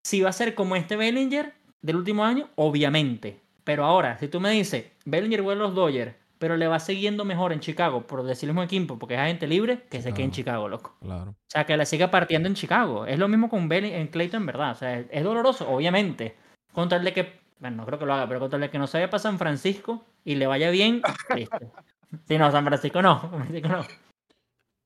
Si 0.02 0.22
va 0.22 0.30
a 0.30 0.32
ser 0.32 0.56
como 0.56 0.74
este 0.74 0.96
Bellinger 0.96 1.54
del 1.80 1.94
último 1.94 2.24
año, 2.24 2.48
obviamente. 2.56 3.40
Pero 3.62 3.84
ahora, 3.84 4.18
si 4.18 4.26
tú 4.26 4.40
me 4.40 4.50
dices, 4.50 4.86
Bellinger 5.04 5.42
vuelve 5.42 5.62
a 5.62 5.66
los 5.68 5.76
Dodgers, 5.76 6.16
pero 6.44 6.58
le 6.58 6.66
va 6.66 6.78
siguiendo 6.78 7.24
mejor 7.24 7.54
en 7.54 7.60
Chicago, 7.60 8.06
por 8.06 8.22
decirlo 8.22 8.52
mismo 8.52 8.64
equipo, 8.64 8.98
porque 8.98 9.14
es 9.14 9.20
agente 9.20 9.46
libre, 9.46 9.84
que 9.88 10.02
se 10.02 10.12
quede 10.12 10.24
en 10.24 10.30
Chicago, 10.30 10.68
loco. 10.68 10.94
Claro. 11.00 11.30
O 11.30 11.36
sea, 11.48 11.64
que 11.64 11.74
le 11.74 11.86
siga 11.86 12.10
partiendo 12.10 12.50
en 12.50 12.54
Chicago. 12.54 13.06
Es 13.06 13.18
lo 13.18 13.28
mismo 13.28 13.48
con 13.48 13.66
Belly 13.66 13.94
en 13.94 14.08
Clayton, 14.08 14.42
en 14.42 14.46
verdad. 14.46 14.72
O 14.72 14.74
sea, 14.74 15.00
es, 15.00 15.24
doloroso, 15.24 15.66
obviamente. 15.66 16.36
De 16.76 17.12
que, 17.14 17.40
bueno, 17.60 17.78
no 17.78 17.86
creo 17.86 17.98
que 17.98 18.04
lo 18.04 18.12
haga, 18.12 18.28
pero 18.28 18.46
de 18.46 18.68
que 18.68 18.78
no 18.78 18.86
se 18.86 18.98
vaya 18.98 19.08
para 19.08 19.22
San 19.22 19.38
Francisco 19.38 20.04
y 20.22 20.34
le 20.34 20.46
vaya 20.46 20.68
bien, 20.68 21.00
listo. 21.34 21.72
Sí, 22.28 22.36
no, 22.36 22.52
San 22.52 22.66
Francisco 22.66 23.00
no. 23.00 23.20
San 23.30 23.30
Francisco 23.30 23.68
no. 23.68 23.86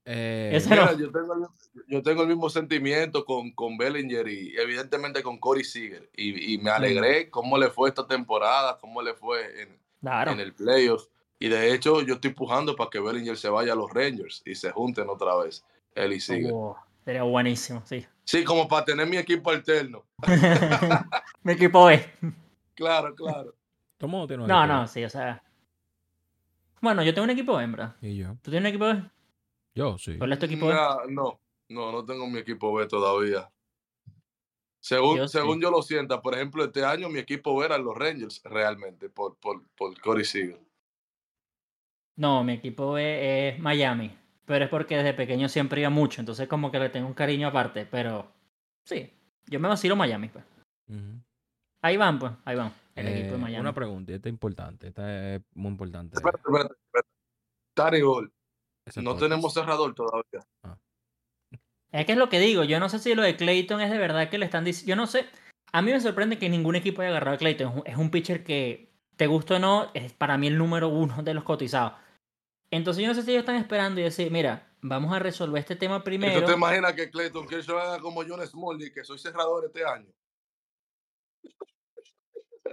Eh, 0.04 0.56
yo, 0.62 1.10
tengo, 1.10 1.52
yo, 1.88 2.02
tengo, 2.04 2.22
el 2.22 2.28
mismo 2.28 2.48
sentimiento 2.50 3.24
con, 3.24 3.50
con 3.50 3.76
Bellinger 3.76 4.28
y 4.28 4.56
evidentemente 4.56 5.24
con 5.24 5.40
Corey 5.40 5.64
Seager. 5.64 6.08
Y, 6.14 6.54
y 6.54 6.58
me 6.58 6.70
alegré 6.70 7.28
cómo 7.30 7.58
le 7.58 7.68
fue 7.68 7.88
esta 7.88 8.06
temporada, 8.06 8.78
cómo 8.78 9.02
le 9.02 9.14
fue 9.14 9.62
en, 9.62 9.76
en 10.02 10.38
el 10.38 10.54
playoff. 10.54 11.08
Y 11.38 11.48
de 11.48 11.72
hecho, 11.72 12.02
yo 12.02 12.14
estoy 12.14 12.32
pujando 12.32 12.74
para 12.74 12.90
que 12.90 13.00
Bellinger 13.00 13.36
se 13.36 13.48
vaya 13.48 13.72
a 13.72 13.76
los 13.76 13.92
Rangers 13.92 14.42
y 14.44 14.54
se 14.54 14.70
junten 14.72 15.08
otra 15.08 15.36
vez, 15.36 15.64
él 15.94 16.12
y 16.12 16.20
sigue. 16.20 16.52
Sería 17.04 17.22
buenísimo, 17.22 17.82
sí. 17.84 18.04
Sí, 18.24 18.44
como 18.44 18.68
para 18.68 18.84
tener 18.84 19.06
mi 19.06 19.16
equipo 19.16 19.50
alterno. 19.50 20.04
mi 21.42 21.52
equipo 21.52 21.86
B. 21.86 22.04
Claro, 22.74 23.14
claro. 23.14 23.54
No, 24.00 24.66
no, 24.66 24.86
sí, 24.86 25.04
o 25.04 25.10
sea. 25.10 25.42
Bueno, 26.80 27.02
yo 27.02 27.12
tengo 27.12 27.24
un 27.24 27.30
equipo 27.30 27.56
B, 27.56 27.66
¿verdad? 27.66 27.96
¿Y 28.00 28.16
yo? 28.16 28.36
¿Tú 28.42 28.50
tienes 28.50 28.60
un 28.60 28.66
equipo 28.66 28.84
B? 28.86 29.10
Yo, 29.74 29.98
sí. 29.98 30.18
¿Cuál 30.18 30.32
es 30.32 30.38
tu 30.38 30.46
equipo 30.46 30.66
B? 30.66 30.74
No, 31.08 31.40
no, 31.68 31.92
no 31.92 32.04
tengo 32.04 32.26
mi 32.28 32.38
equipo 32.38 32.72
B 32.74 32.86
todavía. 32.86 33.50
Según 34.80 35.18
yo, 35.18 35.28
según 35.28 35.60
yo 35.60 35.70
lo 35.70 35.82
sienta, 35.82 36.22
por 36.22 36.34
ejemplo, 36.34 36.64
este 36.64 36.84
año 36.84 37.08
mi 37.08 37.18
equipo 37.18 37.56
B 37.56 37.66
eran 37.66 37.84
los 37.84 37.96
Rangers 37.96 38.40
realmente, 38.44 39.08
por, 39.08 39.36
por, 39.36 39.62
por 39.76 40.00
Corey 40.00 40.24
Seager. 40.24 40.60
No, 42.18 42.44
mi 42.44 42.52
equipo 42.52 42.92
B 42.92 43.48
es 43.48 43.58
Miami 43.58 44.18
pero 44.48 44.64
es 44.64 44.70
porque 44.70 44.96
desde 44.96 45.12
pequeño 45.12 45.46
siempre 45.46 45.82
iba 45.82 45.90
mucho, 45.90 46.22
entonces 46.22 46.48
como 46.48 46.72
que 46.72 46.78
le 46.78 46.88
tengo 46.88 47.06
un 47.06 47.12
cariño 47.12 47.48
aparte, 47.48 47.84
pero 47.84 48.32
sí, 48.82 49.12
yo 49.46 49.60
me 49.60 49.68
vacilo 49.68 49.94
Miami, 49.94 50.28
pues. 50.28 50.42
Ahí 51.82 51.98
van, 51.98 52.18
pues, 52.18 52.32
ahí 52.46 52.56
van, 52.56 52.72
el 52.96 53.08
equipo 53.08 53.32
de 53.32 53.34
eh, 53.34 53.38
Miami. 53.38 53.60
Una 53.60 53.74
pregunta, 53.74 54.10
esta 54.14 54.30
es 54.30 54.32
importante, 54.32 54.88
esta 54.88 55.34
es 55.34 55.42
muy 55.54 55.72
importante. 55.72 56.16
Espérate, 56.16 56.40
espérate, 56.46 56.74
espérate. 57.76 58.00
Gol. 58.00 58.32
No 58.96 59.16
tenemos 59.16 59.52
cerrador 59.52 59.94
todavía. 59.94 60.40
Ah. 60.62 60.78
Es 61.92 62.06
que 62.06 62.12
es 62.12 62.18
lo 62.18 62.30
que 62.30 62.40
digo, 62.40 62.64
yo 62.64 62.80
no 62.80 62.88
sé 62.88 63.00
si 63.00 63.14
lo 63.14 63.22
de 63.22 63.36
Clayton 63.36 63.82
es 63.82 63.90
de 63.90 63.98
verdad 63.98 64.30
que 64.30 64.38
le 64.38 64.46
están 64.46 64.64
diciendo, 64.64 64.88
yo 64.88 64.96
no 64.96 65.06
sé, 65.06 65.26
a 65.72 65.82
mí 65.82 65.92
me 65.92 66.00
sorprende 66.00 66.38
que 66.38 66.48
ningún 66.48 66.74
equipo 66.74 67.02
haya 67.02 67.10
agarrado 67.10 67.34
a 67.34 67.38
Clayton, 67.38 67.82
es 67.84 67.98
un 67.98 68.10
pitcher 68.10 68.44
que, 68.44 68.88
te 69.18 69.26
gusta 69.26 69.56
o 69.56 69.58
no, 69.58 69.90
es 69.94 70.12
para 70.14 70.38
mí 70.38 70.46
el 70.46 70.56
número 70.56 70.88
uno 70.88 71.22
de 71.22 71.34
los 71.34 71.44
cotizados 71.44 71.92
entonces 72.70 73.02
yo 73.02 73.08
no 73.08 73.14
sé 73.14 73.22
si 73.22 73.30
ellos 73.30 73.42
están 73.42 73.56
esperando 73.56 74.00
y 74.00 74.04
decir, 74.04 74.30
mira, 74.30 74.68
vamos 74.80 75.12
a 75.14 75.18
resolver 75.18 75.60
este 75.60 75.76
tema 75.76 76.02
primero. 76.04 76.40
¿Tú 76.40 76.46
te 76.46 76.52
imaginas 76.52 76.92
que 76.92 77.10
Clayton 77.10 77.46
Kershaw 77.46 77.78
haga 77.78 77.98
como 78.00 78.22
John 78.26 78.46
Smoley, 78.46 78.92
que 78.92 79.04
soy 79.04 79.18
cerrador 79.18 79.64
este 79.66 79.84
año? 79.84 80.08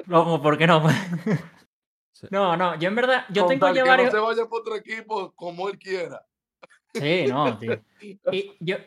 No, 0.08 0.42
¿por 0.42 0.58
qué 0.58 0.68
no? 0.68 0.84
no, 2.32 2.58
no, 2.58 2.78
yo 2.80 2.90
en 2.90 2.96
verdad, 2.96 3.26
yo 3.30 3.46
tengo 3.46 3.74
ya 3.74 3.86
varios... 3.86 4.14
no 4.14 4.20
se 4.20 4.26
vaya 4.26 4.50
por 4.50 4.62
otro 4.62 4.76
equipo 4.76 5.34
como 5.34 5.70
él 5.70 5.80
quiera. 5.80 6.26
Sí, 6.94 7.26
no, 7.28 7.58
tío. 7.58 7.82
Y 8.32 8.56
yo, 8.60 8.78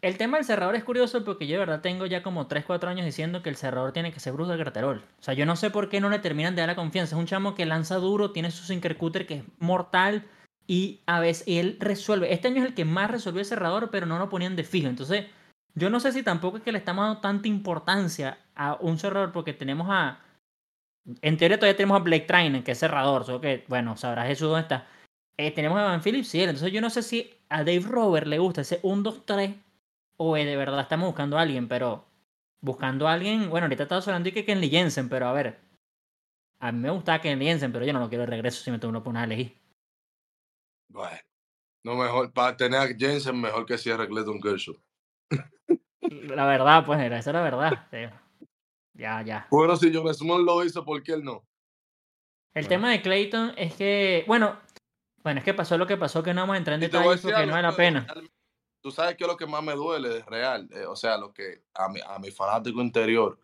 el 0.00 0.16
tema 0.16 0.38
del 0.38 0.46
cerrador 0.46 0.74
es 0.76 0.84
curioso 0.84 1.24
porque 1.24 1.46
yo 1.46 1.54
de 1.54 1.58
verdad 1.58 1.80
tengo 1.80 2.06
ya 2.06 2.22
como 2.22 2.46
3, 2.46 2.64
4 2.64 2.88
años 2.88 3.04
diciendo 3.04 3.42
que 3.42 3.50
el 3.50 3.56
cerrador 3.56 3.92
tiene 3.92 4.12
que 4.12 4.20
ser 4.20 4.32
Bruce 4.32 4.52
de 4.52 4.58
Graterol. 4.58 5.04
O 5.18 5.22
sea, 5.22 5.34
yo 5.34 5.44
no 5.44 5.56
sé 5.56 5.70
por 5.70 5.88
qué 5.88 6.00
no 6.00 6.08
le 6.08 6.18
terminan 6.18 6.54
de 6.54 6.62
dar 6.62 6.68
la 6.68 6.76
confianza. 6.76 7.16
Es 7.16 7.20
un 7.20 7.26
chamo 7.26 7.54
que 7.54 7.66
lanza 7.66 7.96
duro, 7.96 8.30
tiene 8.30 8.50
su 8.50 8.64
sinkercutter 8.64 9.26
que 9.26 9.34
es 9.34 9.44
mortal 9.58 10.26
y 10.66 11.00
a 11.06 11.20
veces 11.20 11.44
él 11.46 11.76
resuelve. 11.80 12.32
Este 12.32 12.48
año 12.48 12.62
es 12.62 12.68
el 12.68 12.74
que 12.74 12.84
más 12.84 13.10
resolvió 13.10 13.40
el 13.40 13.46
cerrador, 13.46 13.90
pero 13.90 14.06
no 14.06 14.18
lo 14.18 14.28
ponían 14.28 14.56
de 14.56 14.64
fijo. 14.64 14.88
Entonces, 14.88 15.26
yo 15.74 15.90
no 15.90 16.00
sé 16.00 16.12
si 16.12 16.22
tampoco 16.22 16.58
es 16.58 16.62
que 16.62 16.72
le 16.72 16.78
estamos 16.78 17.04
dando 17.04 17.20
tanta 17.20 17.48
importancia 17.48 18.38
a 18.54 18.74
un 18.80 18.98
cerrador, 18.98 19.32
porque 19.32 19.52
tenemos 19.52 19.88
a. 19.90 20.20
En 21.20 21.36
teoría, 21.36 21.58
todavía 21.58 21.76
tenemos 21.76 22.00
a 22.00 22.04
Blake 22.04 22.26
Trainer, 22.26 22.64
que 22.64 22.72
es 22.72 22.78
cerrador. 22.78 23.24
Solo 23.24 23.40
que, 23.40 23.64
bueno, 23.68 23.96
sabrá 23.96 24.24
Jesús 24.26 24.48
dónde 24.48 24.62
está. 24.62 24.86
Eh, 25.36 25.50
tenemos 25.50 25.78
a 25.78 25.84
Van 25.84 26.02
Phillips, 26.02 26.28
sí. 26.28 26.40
Entonces, 26.40 26.72
yo 26.72 26.80
no 26.80 26.90
sé 26.90 27.02
si 27.02 27.34
a 27.48 27.58
Dave 27.58 27.80
Robert 27.80 28.26
le 28.26 28.38
gusta 28.38 28.62
ese 28.62 28.80
1, 28.82 29.02
2, 29.02 29.26
3, 29.26 29.54
o 30.16 30.34
de 30.34 30.56
verdad 30.56 30.80
estamos 30.80 31.06
buscando 31.08 31.38
a 31.38 31.42
alguien, 31.42 31.68
pero. 31.68 32.06
Buscando 32.60 33.06
a 33.06 33.12
alguien. 33.12 33.50
Bueno, 33.50 33.66
ahorita 33.66 33.82
estamos 33.82 34.08
hablando 34.08 34.24
de 34.26 34.32
que 34.32 34.44
Ken 34.46 34.62
Jensen, 34.62 35.10
pero 35.10 35.28
a 35.28 35.32
ver. 35.32 35.60
A 36.60 36.72
mí 36.72 36.78
me 36.78 36.90
gusta 36.90 37.20
Ken 37.20 37.38
Jensen, 37.40 37.72
pero 37.72 37.84
yo 37.84 37.92
no 37.92 38.00
lo 38.00 38.08
quiero 38.08 38.22
de 38.22 38.30
regreso 38.30 38.62
si 38.62 38.70
me 38.70 38.78
tengo 38.78 38.90
uno 38.90 39.02
poner 39.02 39.22
a 39.22 39.24
elegir. 39.24 39.63
Bueno, 40.88 41.18
no 41.84 41.96
mejor, 41.96 42.32
para 42.32 42.56
tener 42.56 42.80
a 42.80 42.86
Jensen 42.86 43.40
mejor 43.40 43.66
que 43.66 43.78
cierre 43.78 44.08
Clayton 44.08 44.40
Kershaw. 44.40 44.74
La 46.00 46.46
verdad, 46.46 46.84
pues, 46.84 47.00
esa 47.00 47.16
es 47.18 47.26
la 47.26 47.42
verdad. 47.42 47.88
Ya, 48.94 49.22
ya. 49.22 49.46
Bueno, 49.50 49.76
si 49.76 49.92
John 49.92 50.12
Small 50.14 50.44
lo 50.44 50.64
hizo, 50.64 50.84
¿por 50.84 51.02
qué 51.02 51.14
él 51.14 51.24
no? 51.24 51.44
El 52.54 52.68
tema 52.68 52.90
de 52.90 53.02
Clayton 53.02 53.54
es 53.56 53.74
que, 53.74 54.24
bueno, 54.28 54.60
bueno, 55.22 55.38
es 55.38 55.44
que 55.44 55.54
pasó 55.54 55.76
lo 55.76 55.86
que 55.86 55.96
pasó, 55.96 56.22
que 56.22 56.32
no 56.32 56.42
vamos 56.42 56.54
a 56.54 56.58
entrar 56.58 56.74
en 56.74 56.80
detalles 56.80 57.20
porque 57.20 57.46
no 57.46 57.52
vale 57.52 57.68
la 57.68 57.74
pena. 57.74 58.06
Tú 58.80 58.90
sabes 58.90 59.16
que 59.16 59.24
es 59.24 59.28
lo 59.28 59.36
que 59.36 59.46
más 59.46 59.62
me 59.62 59.72
duele, 59.72 60.18
es 60.18 60.26
real. 60.26 60.68
Eh, 60.70 60.84
o 60.86 60.94
sea, 60.94 61.16
lo 61.16 61.32
que 61.32 61.64
a 61.74 61.88
mi, 61.88 62.00
a 62.06 62.18
mi 62.18 62.30
fanático 62.30 62.80
interior 62.80 63.40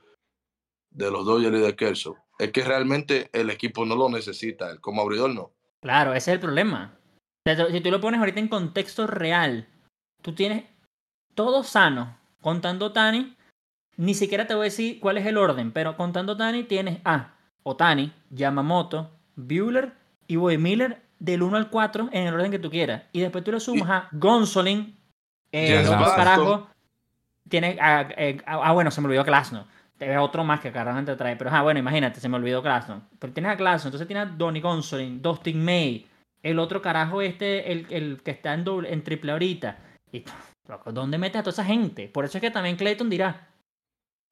de 0.90 1.10
los 1.10 1.24
Dodgers 1.24 1.56
y 1.56 1.60
de 1.60 1.74
Kershaw, 1.74 2.16
es 2.38 2.52
que 2.52 2.62
realmente 2.62 3.30
el 3.32 3.50
equipo 3.50 3.84
no 3.84 3.96
lo 3.96 4.08
necesita, 4.08 4.78
como 4.78 5.02
abridor 5.02 5.34
no. 5.34 5.52
Claro, 5.80 6.12
ese 6.12 6.30
es 6.30 6.34
el 6.34 6.40
problema. 6.40 6.99
Si 7.46 7.80
tú 7.80 7.90
lo 7.90 8.00
pones 8.00 8.20
ahorita 8.20 8.40
en 8.40 8.48
contexto 8.48 9.06
real, 9.06 9.66
tú 10.22 10.34
tienes 10.34 10.64
todo 11.34 11.62
sano. 11.62 12.18
Contando 12.42 12.92
Tani, 12.92 13.36
ni 13.96 14.14
siquiera 14.14 14.46
te 14.46 14.54
voy 14.54 14.62
a 14.62 14.64
decir 14.64 15.00
cuál 15.00 15.18
es 15.18 15.26
el 15.26 15.36
orden, 15.36 15.72
pero 15.72 15.96
contando 15.96 16.36
Tani 16.36 16.64
tienes 16.64 17.00
a 17.04 17.34
Otani, 17.62 18.12
Yamamoto, 18.30 19.10
Bueller 19.36 19.92
y 20.26 20.36
Boy 20.36 20.58
Miller 20.58 21.02
del 21.18 21.42
1 21.42 21.56
al 21.56 21.70
4 21.70 22.08
en 22.12 22.26
el 22.26 22.34
orden 22.34 22.50
que 22.50 22.58
tú 22.58 22.70
quieras. 22.70 23.02
Y 23.12 23.20
después 23.20 23.44
tú 23.44 23.52
le 23.52 23.60
sumas 23.60 23.90
a 23.90 24.08
Gonsolin, 24.12 24.96
eh, 25.52 25.84
carajo. 26.16 26.68
Tienes 27.48 27.76
eh, 28.16 28.38
ah, 28.46 28.72
bueno, 28.72 28.90
se 28.90 29.00
me 29.00 29.08
olvidó 29.08 29.24
Klasno. 29.24 29.66
Te 29.98 30.16
otro 30.16 30.44
más 30.44 30.60
que 30.60 30.72
carajo 30.72 31.04
te 31.04 31.16
trae. 31.16 31.36
Pero 31.36 31.50
ah, 31.52 31.62
bueno, 31.62 31.80
imagínate, 31.80 32.20
se 32.20 32.28
me 32.28 32.36
olvidó 32.36 32.62
Klasno. 32.62 33.02
Pero 33.18 33.32
tienes 33.32 33.52
a 33.52 33.56
Klasno, 33.56 33.88
entonces 33.88 34.06
tienes 34.06 34.28
a 34.28 34.30
Donny 34.30 34.60
Gonsolin, 34.60 35.20
Dustin 35.20 35.62
May, 35.62 36.06
el 36.42 36.58
otro 36.58 36.82
carajo 36.82 37.22
este, 37.22 37.72
el, 37.72 37.86
el 37.90 38.22
que 38.22 38.30
está 38.30 38.54
en, 38.54 38.64
doble, 38.64 38.92
en 38.92 39.02
triple 39.02 39.32
ahorita. 39.32 39.78
Y, 40.12 40.24
¿Dónde 40.92 41.18
metes 41.18 41.40
a 41.40 41.42
toda 41.42 41.52
esa 41.52 41.64
gente? 41.64 42.08
Por 42.08 42.24
eso 42.24 42.38
es 42.38 42.42
que 42.42 42.50
también 42.50 42.76
Clayton 42.76 43.10
dirá, 43.10 43.48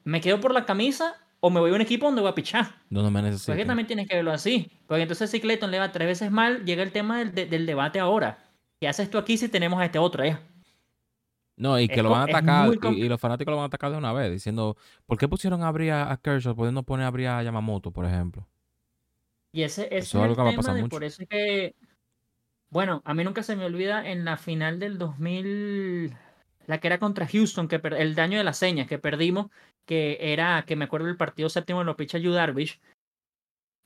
¿me 0.05 0.21
quedo 0.21 0.41
por 0.41 0.53
la 0.53 0.65
camisa 0.65 1.17
o 1.41 1.51
me 1.51 1.61
voy 1.61 1.71
a 1.71 1.75
un 1.75 1.81
equipo 1.81 2.07
donde 2.07 2.21
voy 2.23 2.31
a 2.31 2.35
pichar? 2.35 2.67
Donde 2.91 3.11
me 3.11 3.23
necesito. 3.23 3.53
Porque 3.53 3.65
también 3.65 3.87
tienes 3.87 4.09
que 4.09 4.17
verlo 4.17 4.33
así. 4.33 4.71
Porque 4.87 5.03
entonces 5.03 5.31
si 5.31 5.41
Clayton 5.41 5.71
le 5.71 5.79
va 5.79 5.93
tres 5.93 6.07
veces 6.07 6.31
mal, 6.31 6.65
llega 6.65 6.83
el 6.83 6.93
tema 6.93 7.19
del, 7.19 7.51
del 7.51 7.67
debate 7.67 7.99
ahora. 7.99 8.39
¿Qué 8.81 8.89
haces 8.89 9.11
tú 9.11 9.19
aquí 9.19 9.37
si 9.37 9.49
tenemos 9.49 9.81
a 9.81 9.85
este 9.85 9.99
otro? 9.99 10.23
Eh? 10.23 10.39
No, 11.57 11.79
y 11.81 11.89
que 11.89 12.03
lo 12.03 12.11
van 12.11 12.21
a 12.21 12.25
atacar, 12.25 12.71
y, 12.95 13.09
los 13.09 13.21
fanáticos 13.21 13.51
lo 13.51 13.57
van 13.57 13.65
a 13.65 13.67
atacar 13.67 13.91
de 13.91 13.99
una 13.99 14.13
vez, 14.13 14.31
diciendo, 14.31 14.77
¿por 15.07 15.19
qué 15.19 15.27
pusieron 15.27 15.65
a 15.65 15.69
abrir 15.69 15.91
a 15.91 16.17
Kershaw 16.23 16.55
pudiendo 16.55 16.85
poner 16.85 17.05
a 17.05 17.09
abrir 17.09 17.27
a 17.27 17.43
Yamamoto, 17.43 17.91
por 17.91 18.07
ejemplo? 18.07 18.47
Y 19.53 19.63
ese, 19.63 19.89
es 19.91 20.15
el 20.15 20.37
tema 20.37 20.75
de 20.75 20.89
por 20.89 21.05
eso 21.05 21.23
es 21.23 21.29
que 21.29 21.75
bueno, 22.71 23.03
a 23.05 23.15
mí 23.15 23.25
nunca 23.25 23.43
se 23.43 23.57
me 23.57 23.65
olvida 23.65 24.09
en 24.09 24.25
la 24.25 24.37
final 24.37 24.79
del 24.79 24.99
2000, 24.99 26.15
la 26.67 26.81
que 26.81 26.87
era 26.87 26.99
contra 26.99 27.27
Houston, 27.27 27.69
que 27.69 27.81
el 27.83 28.15
daño 28.15 28.39
de 28.39 28.45
las 28.45 28.59
señas 28.59 28.87
que 28.87 28.99
perdimos, 28.99 29.51
que 29.87 30.19
era, 30.21 30.65
que 30.67 30.77
me 30.77 30.85
acuerdo 30.85 31.07
del 31.07 31.17
partido 31.17 31.49
séptimo 31.49 31.79
de 31.79 31.87
lo 31.87 31.97
picha 31.97 32.19
Darvish. 32.19 32.79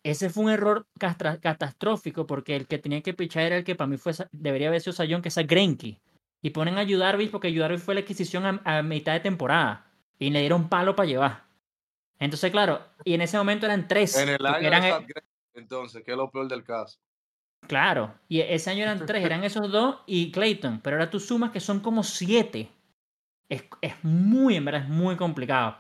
Ese 0.04 0.30
fue 0.30 0.44
un 0.44 0.50
error 0.50 0.84
catastrófico 0.98 2.26
porque 2.26 2.56
el 2.56 2.66
que 2.66 2.78
tenía 2.78 3.02
que 3.02 3.14
pichar 3.14 3.44
era 3.44 3.56
el 3.56 3.62
que 3.62 3.76
para 3.76 3.86
mí 3.86 3.98
fue, 3.98 4.12
debería 4.32 4.66
haber 4.66 4.80
sido 4.80 4.94
Sayón, 4.94 5.22
que 5.22 5.28
es 5.28 5.36
Grenky. 5.36 6.00
Y 6.42 6.50
ponen 6.50 6.76
a 6.76 6.82
Yu 6.82 6.98
Darvish 6.98 7.30
porque 7.30 7.52
Yu 7.52 7.60
Darvish 7.60 7.82
fue 7.82 7.94
la 7.94 8.00
adquisición 8.00 8.60
a, 8.64 8.82
mitad 8.82 9.12
de 9.12 9.20
temporada. 9.20 9.86
Y 10.18 10.30
le 10.30 10.40
dieron 10.40 10.68
palo 10.68 10.96
para 10.96 11.06
llevar. 11.06 11.44
Entonces, 12.18 12.50
claro, 12.50 12.80
y 13.04 13.14
en 13.14 13.20
ese 13.20 13.38
momento 13.38 13.66
eran 13.66 13.86
tres. 13.86 14.16
En 14.16 14.30
el 14.30 14.44
año 14.44 14.66
eran, 14.66 15.06
entonces, 15.54 16.02
¿qué 16.04 16.12
es 16.12 16.16
lo 16.16 16.30
peor 16.30 16.48
del 16.48 16.64
caso? 16.64 16.98
Claro, 17.66 18.14
y 18.28 18.40
ese 18.40 18.70
año 18.70 18.82
eran 18.82 19.06
tres, 19.06 19.24
eran 19.24 19.44
esos 19.44 19.70
dos 19.70 19.98
y 20.06 20.32
Clayton, 20.32 20.80
pero 20.82 20.96
ahora 20.96 21.10
tú 21.10 21.20
sumas 21.20 21.52
que 21.52 21.60
son 21.60 21.80
como 21.80 22.02
siete. 22.02 22.68
Es, 23.48 23.64
es 23.80 23.94
muy, 24.02 24.56
en 24.56 24.64
verdad, 24.64 24.82
es 24.82 24.88
muy 24.88 25.16
complicado. 25.16 25.76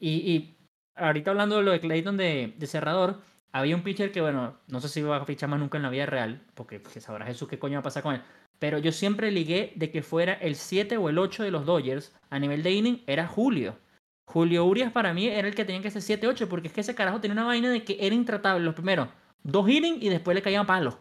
Y, 0.00 0.10
y, 0.10 0.56
ahorita 0.96 1.30
hablando 1.30 1.56
de 1.56 1.62
lo 1.62 1.70
de 1.70 1.80
Clayton 1.80 2.16
de, 2.16 2.54
de, 2.56 2.66
cerrador, 2.66 3.20
había 3.52 3.76
un 3.76 3.82
pitcher 3.82 4.10
que, 4.10 4.20
bueno, 4.20 4.58
no 4.66 4.80
sé 4.80 4.88
si 4.88 5.02
va 5.02 5.18
a 5.18 5.24
fichar 5.24 5.48
más 5.48 5.60
nunca 5.60 5.78
en 5.78 5.84
la 5.84 5.90
vida 5.90 6.06
real, 6.06 6.42
porque, 6.54 6.80
porque 6.80 7.00
sabrá 7.00 7.26
Jesús 7.26 7.48
qué 7.48 7.58
coño 7.58 7.74
va 7.74 7.80
a 7.80 7.84
pasar 7.84 8.02
con 8.02 8.14
él. 8.14 8.22
Pero 8.58 8.78
yo 8.78 8.92
siempre 8.92 9.30
ligué 9.30 9.72
de 9.76 9.90
que 9.90 10.02
fuera 10.02 10.34
el 10.34 10.56
7 10.56 10.96
o 10.96 11.08
el 11.08 11.18
8 11.18 11.44
de 11.44 11.50
los 11.50 11.66
Dodgers 11.66 12.12
a 12.30 12.38
nivel 12.38 12.62
de 12.62 12.72
inning, 12.72 13.02
era 13.06 13.26
Julio. 13.26 13.78
Julio 14.26 14.64
Urias 14.64 14.92
para 14.92 15.14
mí 15.14 15.26
era 15.26 15.48
el 15.48 15.54
que 15.54 15.64
tenía 15.64 15.82
que 15.82 15.90
ser 15.90 16.02
7-8, 16.20 16.48
porque 16.48 16.68
es 16.68 16.74
que 16.74 16.80
ese 16.80 16.94
carajo 16.94 17.20
tenía 17.20 17.34
una 17.34 17.44
vaina 17.44 17.70
de 17.70 17.84
que 17.84 17.96
era 18.00 18.14
intratable 18.14 18.64
los 18.64 18.74
primeros 18.74 19.08
dos 19.42 19.68
innings 19.68 20.02
y 20.02 20.08
después 20.08 20.34
le 20.34 20.42
caían 20.42 20.66
palos 20.66 20.96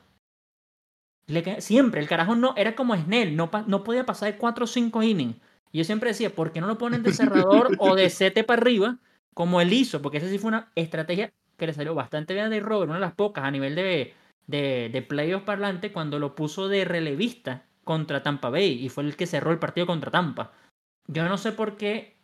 siempre, 1.60 2.02
el 2.02 2.08
carajo 2.08 2.36
no, 2.36 2.54
era 2.58 2.76
como 2.76 2.96
Snell, 2.96 3.36
no, 3.36 3.50
no 3.68 3.84
podía 3.84 4.06
pasar 4.06 4.32
de 4.32 4.38
4 4.38 4.66
o 4.66 4.68
5 4.68 5.04
innings. 5.04 5.36
Y 5.72 5.80
yo 5.80 5.84
siempre 5.84 6.10
decía, 6.10 6.30
¿por 6.30 6.52
qué 6.52 6.62
no 6.62 6.68
lo 6.68 6.78
ponen 6.78 7.04
de 7.04 7.14
cerrador 7.14 7.76
o 7.80 7.96
de 7.96 8.10
7 8.10 8.44
para 8.44 8.62
arriba, 8.62 8.98
como 9.34 9.62
él 9.62 9.72
hizo? 9.74 10.02
Porque 10.02 10.18
esa 10.18 10.28
sí 10.28 10.38
fue 10.38 10.50
una 10.50 10.72
estrategia 10.76 11.32
que 11.58 11.68
le 11.68 11.74
salió 11.74 11.96
bastante 11.96 12.34
bien 12.34 12.50
de 12.50 12.60
Robert, 12.60 12.90
una 12.90 13.00
de 13.00 13.06
las 13.06 13.14
pocas 13.14 13.44
a 13.44 13.52
nivel 13.52 13.76
de, 13.76 14.14
de, 14.48 14.90
de 14.92 15.02
playoffs 15.02 15.46
parlante, 15.46 15.92
cuando 15.92 16.20
lo 16.20 16.36
puso 16.36 16.68
de 16.68 16.86
relevista 16.86 17.66
contra 17.84 18.24
Tampa 18.24 18.50
Bay 18.50 18.84
y 18.84 18.90
fue 18.90 19.04
el 19.04 19.16
que 19.16 19.28
cerró 19.28 19.52
el 19.52 19.60
partido 19.60 19.88
contra 19.88 20.12
Tampa. 20.12 20.52
Yo 21.08 21.28
no 21.28 21.38
sé 21.38 21.52
por 21.52 21.78
qué 21.78 22.18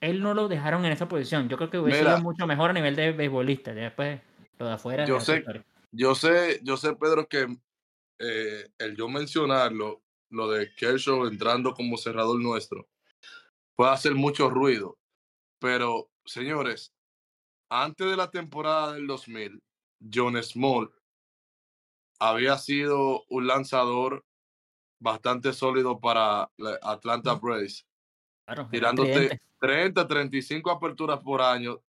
él 0.00 0.20
no 0.20 0.34
lo 0.34 0.48
dejaron 0.48 0.84
en 0.84 0.92
esa 0.92 1.08
posición. 1.08 1.48
Yo 1.48 1.56
creo 1.56 1.70
que 1.70 1.78
hubiese 1.78 2.00
sido 2.00 2.20
mucho 2.20 2.46
mejor 2.46 2.70
a 2.70 2.74
nivel 2.74 2.96
de 2.96 3.12
beisbolista. 3.12 3.72
Después, 3.72 4.20
lo 4.58 4.66
de 4.66 4.72
afuera. 4.72 5.06
Yo 5.06 5.20
sé, 5.20 5.44
yo 5.92 6.14
sé, 6.14 6.60
yo 6.62 6.76
sé, 6.76 6.94
Pedro, 6.94 7.26
que 7.26 7.56
eh, 8.18 8.68
el 8.78 8.96
yo 8.96 9.08
mencionarlo 9.08 10.02
lo 10.30 10.50
de 10.50 10.74
Kershaw 10.74 11.26
entrando 11.26 11.74
como 11.74 11.96
cerrador 11.96 12.40
nuestro 12.40 12.88
puede 13.76 13.92
hacer 13.92 14.14
mucho 14.14 14.50
ruido. 14.50 14.98
Pero, 15.60 16.10
señores, 16.24 16.92
antes 17.70 18.08
de 18.08 18.16
la 18.16 18.30
temporada 18.30 18.94
del 18.94 19.06
2000, 19.06 19.62
John 20.12 20.42
Small 20.42 20.92
había 22.18 22.56
sido 22.58 23.24
un 23.28 23.46
lanzador 23.46 24.24
bastante 24.98 25.52
sólido 25.52 26.00
para 26.00 26.50
Atlanta 26.82 27.34
Braves. 27.34 27.86
tirándote 28.70 29.40
30, 29.60 30.06
35 30.06 30.70
aperturas 30.70 31.20
por 31.20 31.42
año, 31.42 31.82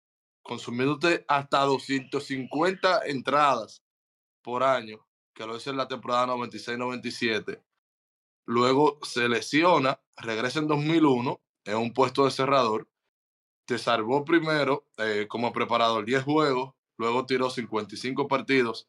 consumiéndote 0.42 1.24
hasta 1.28 1.60
250 1.60 3.06
entradas 3.06 3.82
por 4.42 4.62
año, 4.62 5.05
que 5.36 5.46
lo 5.46 5.56
hizo 5.56 5.70
en 5.70 5.76
la 5.76 5.86
temporada 5.86 6.26
96-97. 6.26 7.62
Luego 8.46 8.98
se 9.02 9.28
lesiona, 9.28 10.00
regresa 10.16 10.60
en 10.60 10.66
2001 10.66 11.40
en 11.66 11.76
un 11.76 11.92
puesto 11.92 12.24
de 12.24 12.30
cerrador. 12.30 12.88
Te 13.66 13.78
salvó 13.78 14.24
primero 14.24 14.86
eh, 14.96 15.26
como 15.28 15.52
preparador 15.52 16.06
10 16.06 16.24
juegos, 16.24 16.74
luego 16.96 17.26
tiró 17.26 17.50
55 17.50 18.26
partidos 18.28 18.88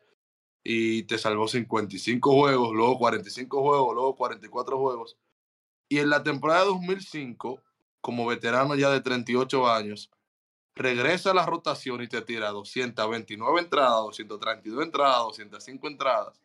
y 0.63 1.03
te 1.03 1.17
salvó 1.17 1.47
55 1.47 2.31
juegos, 2.31 2.73
luego 2.73 2.97
45 2.97 3.61
juegos, 3.61 3.93
luego 3.93 4.15
44 4.15 4.79
juegos. 4.79 5.17
Y 5.89 5.99
en 5.99 6.09
la 6.09 6.23
temporada 6.23 6.65
2005, 6.65 7.61
como 7.99 8.25
veterano 8.25 8.75
ya 8.75 8.89
de 8.89 9.01
38 9.01 9.67
años, 9.69 10.11
regresa 10.77 11.31
a 11.31 11.33
la 11.33 11.45
rotación 11.45 12.01
y 12.01 12.07
te 12.07 12.21
tira 12.21 12.49
229 12.49 13.59
entradas, 13.59 14.01
232 14.03 14.83
entradas, 14.83 15.19
205 15.19 15.87
entradas, 15.87 16.41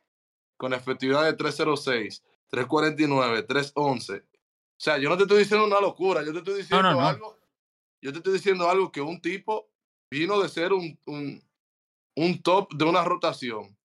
con 0.57 0.73
efectividad 0.73 1.25
de 1.25 1.35
306, 1.35 2.23
349, 2.49 3.43
311. 3.45 4.17
O 4.17 4.25
sea, 4.77 4.99
yo 4.99 5.09
no 5.09 5.17
te 5.17 5.23
estoy 5.23 5.39
diciendo 5.39 5.67
una 5.67 5.81
locura, 5.81 6.25
yo 6.25 6.33
te 6.33 6.39
estoy 6.39 6.55
diciendo 6.57 7.01
algo. 7.01 7.39
Yo 8.01 8.11
te 8.11 8.19
estoy 8.19 8.33
diciendo 8.33 8.69
algo 8.69 8.91
que 8.91 9.01
un 9.01 9.21
tipo 9.21 9.71
vino 10.11 10.41
de 10.41 10.49
ser 10.49 10.73
un, 10.73 10.99
un, 11.07 11.41
un 12.17 12.43
top 12.43 12.73
de 12.75 12.85
una 12.85 13.05
rotación 13.05 13.77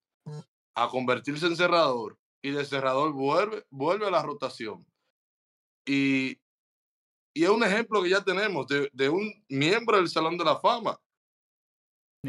a 0.74 0.88
convertirse 0.90 1.46
en 1.46 1.56
cerrador 1.56 2.18
y 2.42 2.52
de 2.52 2.66
cerrador 2.66 3.12
vuelve, 3.14 3.66
vuelve 3.70 4.08
a 4.08 4.12
la 4.12 4.24
rotación. 4.24 4.86
Y 5.86 6.40
y 7.38 7.44
es 7.44 7.52
un 7.52 7.64
ejemplo 7.64 8.02
que 8.02 8.10
ya 8.10 8.24
tenemos 8.24 8.66
de, 8.68 9.10
un 9.10 9.32
miembro 9.48 9.98
del 9.98 10.10
Salón 10.10 10.40
de 10.40 10.44
la 10.44 10.58
Fama 10.58 11.00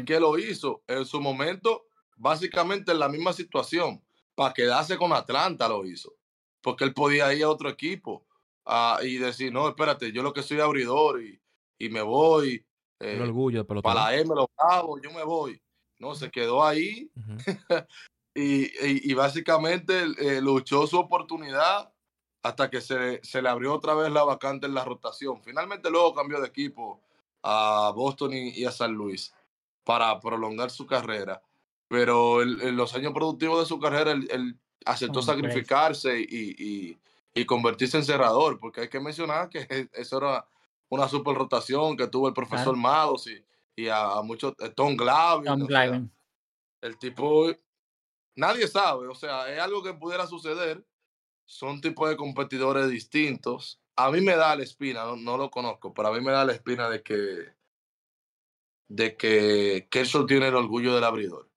que 0.05 0.19
lo 0.19 0.37
hizo 0.37 0.83
en 0.85 1.03
su 1.03 1.19
momento, 1.19 1.87
básicamente 2.15 2.91
en 2.91 2.99
la 2.99 3.09
misma 3.09 3.33
situación. 3.33 4.03
Para 4.35 4.53
quedarse 4.53 4.97
con 4.97 5.11
Atlanta 5.11 5.67
lo 5.67 5.83
hizo. 5.83 6.13
Porque 6.61 6.83
él 6.83 6.93
podía 6.93 7.33
ir 7.33 7.43
a 7.43 7.49
otro 7.49 7.69
equipo 7.69 8.23
ah, 8.65 8.99
y 9.01 9.17
decir, 9.17 9.51
no, 9.51 9.67
espérate, 9.67 10.11
yo 10.11 10.21
lo 10.21 10.31
que 10.31 10.43
soy 10.43 10.59
abridor 10.59 11.23
y, 11.23 11.41
y 11.79 11.89
me 11.89 12.03
voy. 12.03 12.63
Eh, 12.99 13.19
orgullo 13.19 13.65
para 13.65 13.95
la 13.95 14.15
M 14.15 14.35
lo 14.35 14.47
hago, 14.57 15.01
yo 15.01 15.11
me 15.11 15.23
voy. 15.23 15.59
No, 15.97 16.13
se 16.13 16.29
quedó 16.29 16.63
ahí 16.63 17.09
y, 18.35 19.11
y, 19.11 19.13
básicamente 19.15 20.03
eh, 20.19 20.39
luchó 20.39 20.85
su 20.85 20.99
oportunidad 20.99 21.91
hasta 22.43 22.69
que 22.69 22.81
se, 22.81 23.19
se, 23.23 23.41
le 23.41 23.49
abrió 23.49 23.73
otra 23.73 23.93
vez 23.93 24.11
la 24.11 24.23
vacante 24.23 24.65
en 24.65 24.73
la 24.73 24.85
rotación. 24.85 25.41
Finalmente 25.43 25.89
luego 25.89 26.13
cambió 26.13 26.39
de 26.39 26.47
equipo 26.47 27.01
a 27.43 27.91
Boston 27.95 28.33
y, 28.33 28.65
a 28.65 28.71
San 28.71 28.93
Luis 28.93 29.33
para 29.83 30.19
prolongar 30.19 30.71
su 30.71 30.85
carrera. 30.85 31.41
Pero 31.87 32.41
en 32.41 32.75
los 32.75 32.93
años 32.93 33.13
productivos 33.13 33.59
de 33.59 33.65
su 33.65 33.79
carrera, 33.79 34.11
él, 34.11 34.57
aceptó 34.85 35.21
sacrificarse 35.21 36.19
y, 36.19 36.97
y, 37.33 37.45
convertirse 37.45 37.95
en 37.95 38.03
cerrador, 38.03 38.59
porque 38.59 38.81
hay 38.81 38.89
que 38.89 38.99
mencionar 38.99 39.49
que 39.49 39.65
eso 39.93 40.17
era 40.17 40.45
una 40.89 41.07
super 41.07 41.35
rotación 41.35 41.95
que 41.95 42.07
tuvo 42.07 42.27
el 42.27 42.33
profesor 42.33 42.75
Mados 42.75 43.27
y, 43.27 43.43
y 43.75 43.87
a, 43.87 44.21
muchos, 44.21 44.53
eh, 44.59 44.69
Tom 44.69 44.95
Glavine. 44.97 45.67
Tom 45.67 46.09
el 46.81 46.97
tipo, 46.97 47.47
nadie 48.35 48.67
sabe, 48.67 49.07
o 49.07 49.15
sea, 49.15 49.51
es 49.51 49.59
algo 49.59 49.83
que 49.83 49.93
pudiera 49.93 50.27
suceder 50.27 50.85
son 51.49 51.81
tipos 51.81 52.07
de 52.07 52.15
competidores 52.15 52.89
distintos. 52.89 53.81
A 53.95 54.11
mí 54.11 54.21
me 54.21 54.35
da 54.35 54.55
la 54.55 54.61
espina, 54.61 55.03
no, 55.17 55.35
lo 55.35 55.49
conozco, 55.49 55.93
pero 55.93 56.09
a 56.09 56.13
mí 56.13 56.21
me 56.21 56.31
da 56.31 56.45
la 56.45 56.53
espina 56.53 56.87
de 56.89 57.01
que 57.01 57.53
de 58.87 59.17
que 59.17 59.87
Kershaw 59.89 60.25
tiene 60.25 60.47
el 60.47 60.55
orgullo 60.55 60.93
del 60.93 61.03
abridor. 61.03 61.49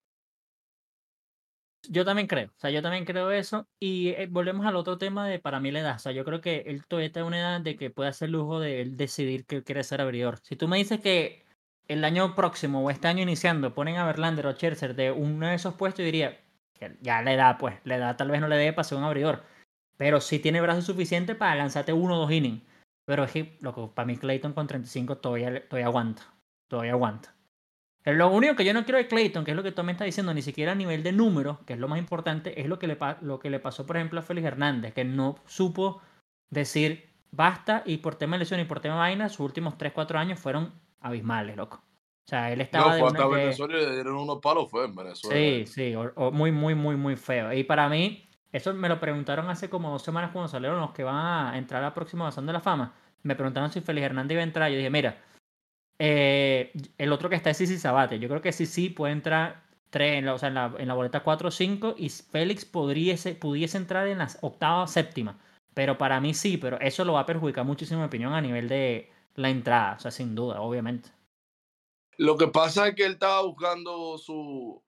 Yo 1.89 2.05
también 2.05 2.27
creo, 2.27 2.49
o 2.49 2.59
sea, 2.59 2.71
yo 2.71 2.81
también 2.81 3.05
creo 3.05 3.31
eso. 3.31 3.67
Y 3.79 4.11
eh, 4.11 4.29
volvemos 4.31 4.65
al 4.67 4.77
otro 4.77 4.97
tema 4.97 5.29
de 5.29 5.39
para 5.39 5.61
mí 5.61 5.71
la 5.71 5.81
edad. 5.81 5.97
O 5.97 5.99
sea, 5.99 6.13
yo 6.13 6.25
creo 6.25 6.41
que 6.41 6.65
él 6.67 6.87
todavía 6.87 7.09
está 7.09 7.21
en 7.21 7.27
una 7.27 7.41
edad 7.41 7.61
de 7.61 7.77
que 7.77 7.91
puede 7.91 8.09
hacer 8.09 8.31
lujo 8.31 8.61
de 8.61 8.81
él 8.81 8.97
decidir 8.97 9.45
que 9.45 9.63
quiere 9.63 9.85
ser 9.85 10.01
abridor. 10.01 10.39
Si 10.43 10.57
tú 10.57 10.69
me 10.69 10.79
dices 10.79 11.01
que 11.01 11.45
el 11.89 12.05
año 12.05 12.35
próximo 12.35 12.83
o 12.83 12.91
este 12.91 13.09
año 13.09 13.23
iniciando 13.23 13.75
ponen 13.75 13.97
a 13.97 14.07
Verlander 14.07 14.47
o 14.47 14.53
Scherzer 14.53 14.95
de 14.95 15.11
uno 15.11 15.49
de 15.49 15.55
esos 15.55 15.75
puestos, 15.75 15.99
yo 15.99 16.07
diría 16.07 16.41
que 16.79 16.97
ya 17.03 17.21
la 17.23 17.35
edad, 17.35 17.59
pues, 17.59 17.75
la 17.85 17.97
edad 17.97 18.17
tal 18.17 18.31
vez 18.31 18.41
no 18.41 18.49
le 18.49 18.57
dé 18.57 18.73
para 18.73 18.85
ser 18.85 18.99
un 18.99 19.05
abridor. 19.05 19.52
Pero 20.03 20.21
sí 20.21 20.41
tiene 20.41 20.61
brazos 20.61 20.87
suficientes 20.87 21.37
para 21.37 21.55
lanzarte 21.55 21.93
uno 21.93 22.17
o 22.17 22.19
dos 22.19 22.33
innings. 22.33 22.61
Pero 23.05 23.23
es 23.23 23.31
que, 23.31 23.57
loco, 23.61 23.95
para 23.95 24.05
mí 24.05 24.17
Clayton 24.17 24.53
con 24.53 24.67
35 24.67 25.19
todavía, 25.19 25.69
todavía 25.69 25.87
aguanta. 25.87 26.35
Todavía 26.67 26.91
aguanta. 26.91 27.33
lo 28.05 28.29
único 28.33 28.57
que 28.57 28.65
yo 28.65 28.75
no 28.75 28.83
quiero 28.83 28.99
de 28.99 29.07
Clayton, 29.07 29.45
que 29.45 29.53
es 29.53 29.57
lo 29.57 29.63
que 29.63 29.71
tú 29.71 29.85
me 29.85 29.93
estás 29.93 30.07
diciendo, 30.07 30.35
ni 30.35 30.43
siquiera 30.43 30.73
a 30.73 30.75
nivel 30.75 31.05
de 31.05 31.13
números, 31.13 31.59
que 31.67 31.75
es 31.75 31.79
lo 31.79 31.87
más 31.87 32.01
importante, 32.01 32.61
es 32.61 32.67
lo 32.67 32.81
que 32.81 32.89
le, 32.89 32.99
lo 33.21 33.39
que 33.39 33.49
le 33.49 33.61
pasó, 33.61 33.87
por 33.87 33.97
ejemplo, 33.97 34.19
a 34.19 34.25
Félix 34.25 34.49
Hernández, 34.49 34.93
que 34.93 35.05
no 35.05 35.37
supo 35.47 36.03
decir 36.51 37.09
basta 37.31 37.85
y 37.87 37.99
por 37.99 38.17
tema 38.17 38.35
de 38.35 38.41
lesión 38.41 38.59
y 38.59 38.65
por 38.65 38.81
tema 38.81 38.95
de 38.95 39.01
vaina, 39.03 39.29
sus 39.29 39.41
últimos 39.41 39.79
3-4 39.79 40.17
años 40.17 40.41
fueron 40.41 40.73
abismales, 40.99 41.57
loco. 41.57 41.77
O 42.27 42.29
sea, 42.29 42.53
él 42.53 42.61
estaba. 42.61 42.99
No, 42.99 43.13
de 43.13 43.37
Venezuela 43.37 43.77
le 43.77 43.95
dieron 43.95 44.17
unos 44.17 44.41
palos 44.41 44.69
fue 44.69 44.85
en 44.85 44.97
Venezuela. 44.97 45.37
Sí, 45.37 45.67
sí, 45.67 45.95
muy, 46.33 46.51
muy, 46.51 46.75
muy, 46.75 46.97
muy 46.97 47.15
feo. 47.15 47.53
Y 47.53 47.63
para 47.63 47.89
mí, 47.89 48.29
eso 48.53 48.75
me 48.75 48.89
lo 48.89 49.01
preguntaron 49.01 49.49
hace 49.49 49.71
como 49.71 49.91
dos 49.91 50.03
semanas 50.03 50.31
cuando 50.33 50.49
salieron 50.49 50.81
los 50.81 50.93
que 50.93 51.05
van 51.05 51.17
a 51.17 51.59
entrar 51.59 51.83
a 51.83 51.87
la 51.87 51.95
próxima 51.95 52.25
Bazón 52.25 52.47
de 52.47 52.53
la 52.53 52.61
Fama. 52.61 52.95
Me 53.23 53.35
preguntaron 53.35 53.73
si 53.73 53.81
Félix 53.81 54.05
Hernández 54.07 54.35
iba 54.35 54.43
a 54.43 54.45
entrar. 54.45 54.71
Yo 54.71 54.77
dije, 54.77 54.91
mira, 54.91 55.23
eh, 55.99 56.73
el 56.99 57.13
otro 57.13 57.31
que 57.31 57.37
está 57.37 57.51
es 57.51 57.57
Sisi 57.57 57.79
Sabate. 57.79 58.19
Yo 58.19 58.29
creo 58.29 58.43
que 58.43 58.53
sí 58.53 58.91
puede 58.91 59.13
entrar 59.13 59.63
tres, 59.91 60.19
en 60.19 60.27
la, 60.27 60.35
o 60.35 60.39
sea, 60.39 60.49
en 60.49 60.55
la, 60.55 60.75
en 60.79 60.89
la 60.89 60.95
boleta 60.95 61.23
4 61.23 61.49
o 61.49 61.51
5 61.51 61.95
y 61.97 62.09
Félix 62.09 62.65
pudiese 62.65 63.77
entrar 63.77 64.07
en 64.09 64.19
la 64.19 64.29
octava 64.43 64.83
o 64.83 64.87
séptima. 64.87 65.39
Pero 65.75 65.97
para 65.97 66.21
mí 66.21 66.35
sí, 66.35 66.59
pero 66.59 66.79
eso 66.81 67.05
lo 67.05 67.15
va 67.15 67.21
a 67.21 67.27
perjudicar 67.27 67.65
muchísimo 67.65 68.01
mi 68.01 68.07
opinión 68.07 68.35
a 68.35 68.41
nivel 68.41 68.69
de 68.69 69.11
la 69.37 69.49
entrada, 69.49 69.95
o 69.97 70.01
sea, 70.01 70.11
sin 70.11 70.35
duda, 70.35 70.61
obviamente. 70.61 71.11
Lo 72.19 72.37
que 72.37 72.49
pasa 72.49 72.89
es 72.89 72.95
que 72.95 73.07
él 73.07 73.13
estaba 73.13 73.43
buscando 73.43 74.19
su, 74.19 74.83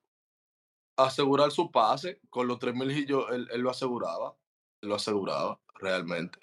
asegurar 0.96 1.50
su 1.50 1.70
pase 1.70 2.20
con 2.30 2.46
los 2.46 2.58
3.000 2.58 2.74
milillos, 2.74 3.24
él, 3.30 3.48
él, 3.52 3.60
lo 3.60 3.70
aseguraba, 3.70 4.36
él 4.80 4.88
lo 4.88 4.94
aseguraba 4.94 5.60
realmente. 5.74 6.38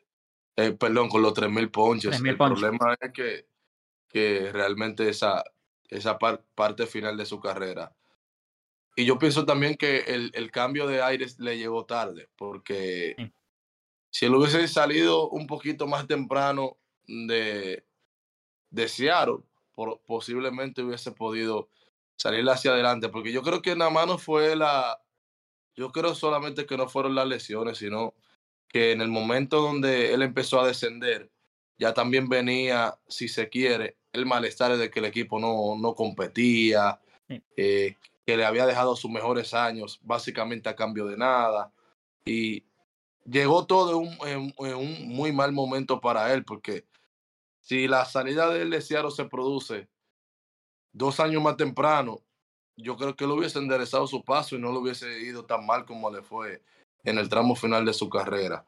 Eh, 0.56 0.72
perdón, 0.74 1.10
con 1.10 1.22
los 1.22 1.34
3.000 1.34 1.72
ponches. 1.72 2.22
el 2.22 2.38
problema 2.38 2.96
es 3.00 3.12
que, 3.12 3.48
que 4.10 4.52
realmente 4.52 5.08
esa, 5.08 5.44
esa 5.88 6.18
parte 6.20 6.86
final 6.86 7.18
de 7.18 7.26
su 7.26 7.40
carrera. 7.40 7.96
Y 8.96 9.06
yo 9.06 9.18
pienso 9.18 9.46
también 9.46 9.76
que 9.76 10.00
el, 10.00 10.32
el 10.34 10.52
cambio 10.52 10.86
de 10.86 11.02
aires 11.02 11.40
le 11.40 11.58
llegó 11.58 11.86
tarde, 11.86 12.30
porque 12.36 13.32
si 14.10 14.26
él 14.26 14.36
hubiese 14.36 14.68
salido 14.68 15.30
un 15.30 15.48
poquito 15.48 15.88
más 15.88 16.08
temprano 16.08 16.78
de, 17.08 17.86
de 18.70 18.88
Seattle, 18.90 19.40
por, 19.74 20.02
posiblemente 20.02 20.84
hubiese 20.84 21.12
podido 21.14 21.70
salir 22.22 22.48
hacia 22.48 22.72
adelante, 22.72 23.10
porque 23.10 23.32
yo 23.32 23.42
creo 23.42 23.64
que 23.64 23.76
nada 23.76 23.90
más 23.90 24.06
no 24.06 24.20
fue 24.20 24.56
la, 24.56 25.02
yo 25.76 25.92
creo 25.92 26.14
solamente 26.14 26.68
que 26.68 26.78
no 26.78 26.88
fueron 26.88 27.16
las 27.16 27.26
lesiones, 27.26 27.80
sino 27.80 28.14
que 28.68 28.92
en 28.92 29.02
el 29.02 29.08
momento 29.08 29.60
donde 29.60 30.14
él 30.14 30.22
empezó 30.22 30.62
a 30.62 30.68
descender, 30.68 31.32
ya 31.80 31.96
también 31.96 32.30
venía, 32.30 32.96
si 33.08 33.28
se 33.28 33.50
quiere, 33.50 33.98
el 34.14 34.28
malestar 34.28 34.78
de 34.78 34.92
que 34.92 35.00
el 35.00 35.06
equipo 35.06 35.40
no, 35.40 35.76
no 35.80 35.96
competía, 35.96 37.02
eh, 37.58 37.96
que 38.24 38.38
le 38.38 38.46
había 38.46 38.68
dejado 38.68 38.96
sus 38.96 39.10
mejores 39.10 39.56
años 39.56 40.00
básicamente 40.04 40.70
a 40.70 40.76
cambio 40.76 41.08
de 41.08 41.18
nada. 41.18 41.74
Y 42.24 42.66
llegó 43.26 43.66
todo 43.66 44.04
en, 44.28 44.54
un 44.58 45.08
muy 45.08 45.32
mal 45.32 45.54
momento 45.54 46.00
para 46.00 46.32
él, 46.34 46.46
porque 46.46 46.86
si 47.62 47.88
la 47.88 48.06
salida 48.06 48.48
del 48.54 48.80
Seattle 48.80 49.10
se 49.10 49.26
produce 49.26 49.90
dos 50.94 51.20
años 51.20 51.42
más 51.42 51.58
temprano, 51.58 52.22
yo 52.78 52.96
creo 52.98 53.16
que 53.16 53.26
él 53.26 53.32
hubiese 53.32 53.60
enderezado 53.60 54.08
su 54.08 54.24
paso 54.24 54.56
y 54.56 54.60
no 54.60 54.72
le 54.72 54.80
hubiese 54.80 55.20
ido 55.22 55.46
tan 55.46 55.66
mal 55.66 55.86
como 55.86 56.10
le 56.10 56.22
fue 56.22 56.62
en 57.04 57.18
el 57.18 57.30
tramo 57.30 57.56
final 57.56 57.86
de 57.86 57.94
su 57.94 58.10
carrera. 58.10 58.66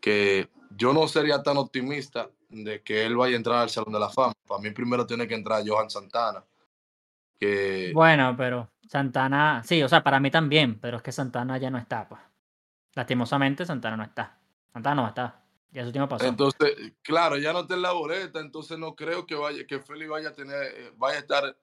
Que 0.00 0.48
yo 0.76 0.92
no 0.92 1.06
sería 1.08 1.42
tan 1.42 1.58
optimista 1.58 2.30
de 2.48 2.82
que 2.82 3.04
él 3.04 3.16
vaya 3.16 3.34
a 3.34 3.36
entrar 3.36 3.58
al 3.58 3.70
Salón 3.70 3.92
de 3.92 4.00
la 4.00 4.08
Fama. 4.08 4.32
Para 4.46 4.60
mí 4.60 4.70
primero 4.70 5.06
tiene 5.06 5.28
que 5.28 5.34
entrar 5.34 5.62
Johan 5.66 5.90
Santana. 5.90 6.44
Que... 7.38 7.92
Bueno, 7.94 8.34
pero 8.36 8.70
Santana, 8.88 9.62
sí, 9.64 9.82
o 9.82 9.88
sea, 9.88 10.02
para 10.02 10.20
mí 10.20 10.30
también, 10.30 10.78
pero 10.78 10.98
es 10.98 11.02
que 11.02 11.12
Santana 11.12 11.58
ya 11.58 11.70
no 11.70 11.78
está, 11.78 12.08
pues. 12.08 12.20
Lastimosamente 12.94 13.64
Santana 13.64 13.96
no 13.96 14.02
está. 14.02 14.38
Santana 14.72 15.02
no 15.02 15.08
estar. 15.08 15.40
Ya 15.72 15.84
su 15.84 15.92
tiempo 15.92 16.08
pasó. 16.08 16.26
Entonces, 16.26 16.74
claro, 17.02 17.36
ya 17.36 17.52
no 17.52 17.60
está 17.60 17.74
en 17.74 17.82
la 17.82 17.92
boleta, 17.92 18.40
entonces 18.40 18.78
no 18.78 18.96
creo 18.96 19.26
que 19.26 19.34
vaya, 19.34 19.66
que 19.66 19.78
Félix 19.80 20.10
vaya 20.10 20.28
a 20.30 20.34
tener, 20.34 20.62
eh, 20.62 20.92
vaya 20.96 21.18
a 21.18 21.20
estar. 21.20 21.56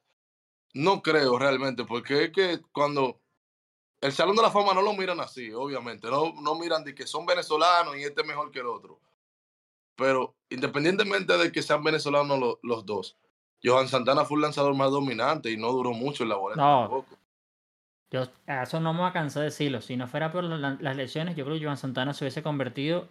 No 0.74 1.02
creo 1.02 1.38
realmente, 1.38 1.84
porque 1.86 2.26
es 2.26 2.32
que 2.32 2.62
cuando 2.72 3.20
el 4.02 4.12
Salón 4.12 4.36
de 4.36 4.44
la 4.44 4.52
Fama 4.52 4.74
no 4.74 4.82
lo 4.82 4.94
miran 4.94 5.20
así, 5.20 5.52
obviamente. 5.52 6.10
No, 6.10 6.34
no 6.42 6.56
miran 6.56 6.84
de 6.84 6.94
que 6.94 7.08
son 7.08 7.26
venezolanos 7.26 7.98
y 7.98 8.04
este 8.04 8.22
es 8.22 8.28
mejor 8.28 8.52
que 8.52 8.60
el 8.60 8.68
otro. 8.68 9.00
Pero 9.96 10.36
independientemente 10.50 11.38
de 11.38 11.52
que 11.52 11.64
sean 11.64 11.84
venezolanos 11.84 12.60
los, 12.62 12.86
dos, 12.86 13.18
Johan 13.64 13.88
Santana 13.88 14.26
fue 14.26 14.36
un 14.36 14.44
lanzador 14.44 14.76
más 14.76 14.92
dominante 14.92 15.50
y 15.52 15.58
no 15.58 15.72
duró 15.72 15.92
mucho 15.94 16.24
en 16.24 16.30
la 16.30 16.36
boleta 16.36 16.62
no. 16.62 16.82
tampoco. 16.82 17.18
Yo, 18.12 18.24
eso 18.46 18.80
no 18.80 18.94
me 18.94 19.00
voy 19.00 19.10
a 19.10 19.14
cansar 19.14 19.42
de 19.42 19.46
decirlo. 19.46 19.82
Si 19.82 19.98
no 19.98 20.08
fuera 20.08 20.32
por 20.32 20.44
las 20.44 20.96
lesiones, 20.96 21.36
yo 21.36 21.44
creo 21.44 21.58
que 21.58 21.66
Johan 21.66 21.78
Santana 21.78 22.14
se 22.14 22.24
hubiese 22.24 22.44
convertido. 22.44 23.10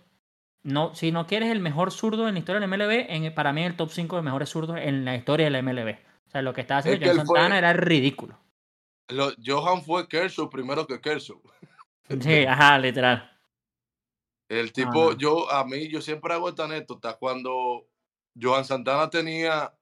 No, 0.62 0.94
si 0.94 1.12
no 1.12 1.26
quieres 1.26 1.50
el 1.50 1.60
mejor 1.60 1.92
zurdo 1.92 2.26
en 2.26 2.34
la 2.34 2.40
historia 2.40 2.60
del 2.60 2.68
MLB, 2.68 3.06
en, 3.08 3.34
para 3.34 3.52
mí 3.52 3.62
el 3.62 3.76
top 3.76 3.90
5 3.90 4.16
de 4.16 4.22
mejores 4.22 4.48
zurdos 4.48 4.78
en 4.80 5.04
la 5.04 5.14
historia 5.14 5.48
del 5.48 5.62
MLB. 5.62 5.96
O 6.26 6.30
sea, 6.30 6.42
lo 6.42 6.52
que 6.52 6.62
estaba 6.62 6.80
haciendo 6.80 7.06
Johan 7.06 7.26
Santana 7.26 7.58
era 7.58 7.72
ridículo. 7.72 8.38
Johan 9.44 9.82
fue 9.82 10.08
Kershaw 10.08 10.50
primero 10.50 10.86
que 10.86 11.00
Kershaw. 11.00 11.40
Sí, 12.20 12.44
ajá, 12.44 12.78
literal. 12.78 13.32
El 14.48 14.72
tipo, 14.72 15.12
yo, 15.12 15.50
a 15.50 15.64
mí, 15.64 15.88
yo 15.88 16.00
siempre 16.00 16.32
hago 16.32 16.48
esta 16.48 16.64
anécdota. 16.64 17.16
Cuando 17.16 17.88
Johan 18.40 18.64
Santana 18.64 19.10
tenía 19.10 19.72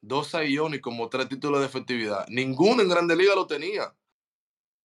dos 0.00 0.28
Saiyón 0.28 0.74
y 0.74 0.80
como 0.80 1.08
tres 1.08 1.28
títulos 1.28 1.60
de 1.60 1.66
efectividad, 1.66 2.26
ninguno 2.28 2.82
en 2.82 2.88
Grande 2.88 3.16
Liga 3.16 3.34
lo 3.34 3.46
tenía. 3.46 3.92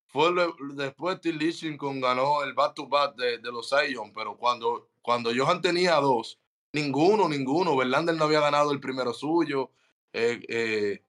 Fue 0.07 0.33
después 0.73 1.21
Tim 1.21 1.37
Lichington 1.37 2.01
ganó 2.01 2.41
el 2.43 2.53
back-to-back 2.53 3.15
de, 3.15 3.39
los 3.43 3.69
Saiyón, 3.69 4.11
pero 4.11 4.35
cuando, 4.35 4.88
cuando 5.01 5.31
Johan 5.35 5.61
tenía 5.61 5.95
dos, 5.95 6.39
ninguno, 6.73 7.27
ninguno. 7.27 7.75
Verlander 7.75 8.15
no 8.15 8.25
había 8.25 8.39
ganado 8.39 8.71
el 8.71 8.79
primero 8.79 9.13
suyo. 9.13 9.71
Eh, 10.13 10.41
eh, 10.47 11.03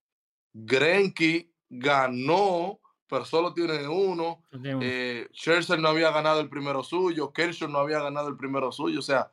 Grenky 0.52 1.52
ganó, 1.68 2.80
pero 3.06 3.24
solo 3.24 3.54
tiene 3.54 3.86
uno. 3.88 4.42
Eh, 4.52 5.28
Scherzer 5.32 5.78
no 5.78 5.88
había 5.88 6.10
ganado 6.10 6.40
el 6.40 6.48
primero 6.48 6.82
suyo, 6.82 7.32
Kershaw 7.32 7.68
no 7.68 7.78
había 7.78 8.00
ganado 8.00 8.28
el 8.28 8.36
primero 8.36 8.72
suyo. 8.72 8.98
O 8.98 9.02
sea, 9.02 9.30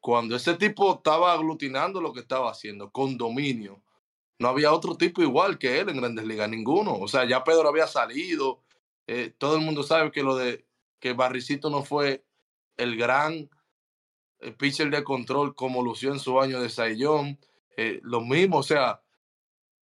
cuando 0.00 0.36
ese 0.36 0.54
tipo 0.54 0.94
estaba 0.94 1.32
aglutinando 1.32 2.00
lo 2.00 2.12
que 2.12 2.20
estaba 2.20 2.50
haciendo, 2.50 2.90
con 2.90 3.16
dominio, 3.16 3.82
no 4.38 4.48
había 4.48 4.72
otro 4.72 4.96
tipo 4.96 5.22
igual 5.22 5.58
que 5.58 5.80
él 5.80 5.88
en 5.88 5.96
Grandes 5.96 6.24
Ligas, 6.24 6.48
ninguno. 6.48 6.94
O 6.94 7.08
sea, 7.08 7.24
ya 7.24 7.42
Pedro 7.42 7.68
había 7.68 7.86
salido. 7.86 8.62
Eh, 9.06 9.34
todo 9.36 9.56
el 9.56 9.62
mundo 9.62 9.82
sabe 9.82 10.12
que 10.12 10.22
lo 10.22 10.36
de 10.36 10.64
que 11.00 11.12
Barricito 11.12 11.70
no 11.70 11.82
fue 11.82 12.24
el 12.76 12.96
gran 12.96 13.48
eh, 14.40 14.52
pitcher 14.52 14.90
de 14.90 15.04
control 15.04 15.54
como 15.54 15.82
lució 15.82 16.12
en 16.12 16.18
su 16.18 16.40
año 16.40 16.60
de 16.60 16.68
Saiyón. 16.68 17.38
lo 18.02 18.20
mismo, 18.20 18.58
o 18.58 18.62
sea, 18.62 19.00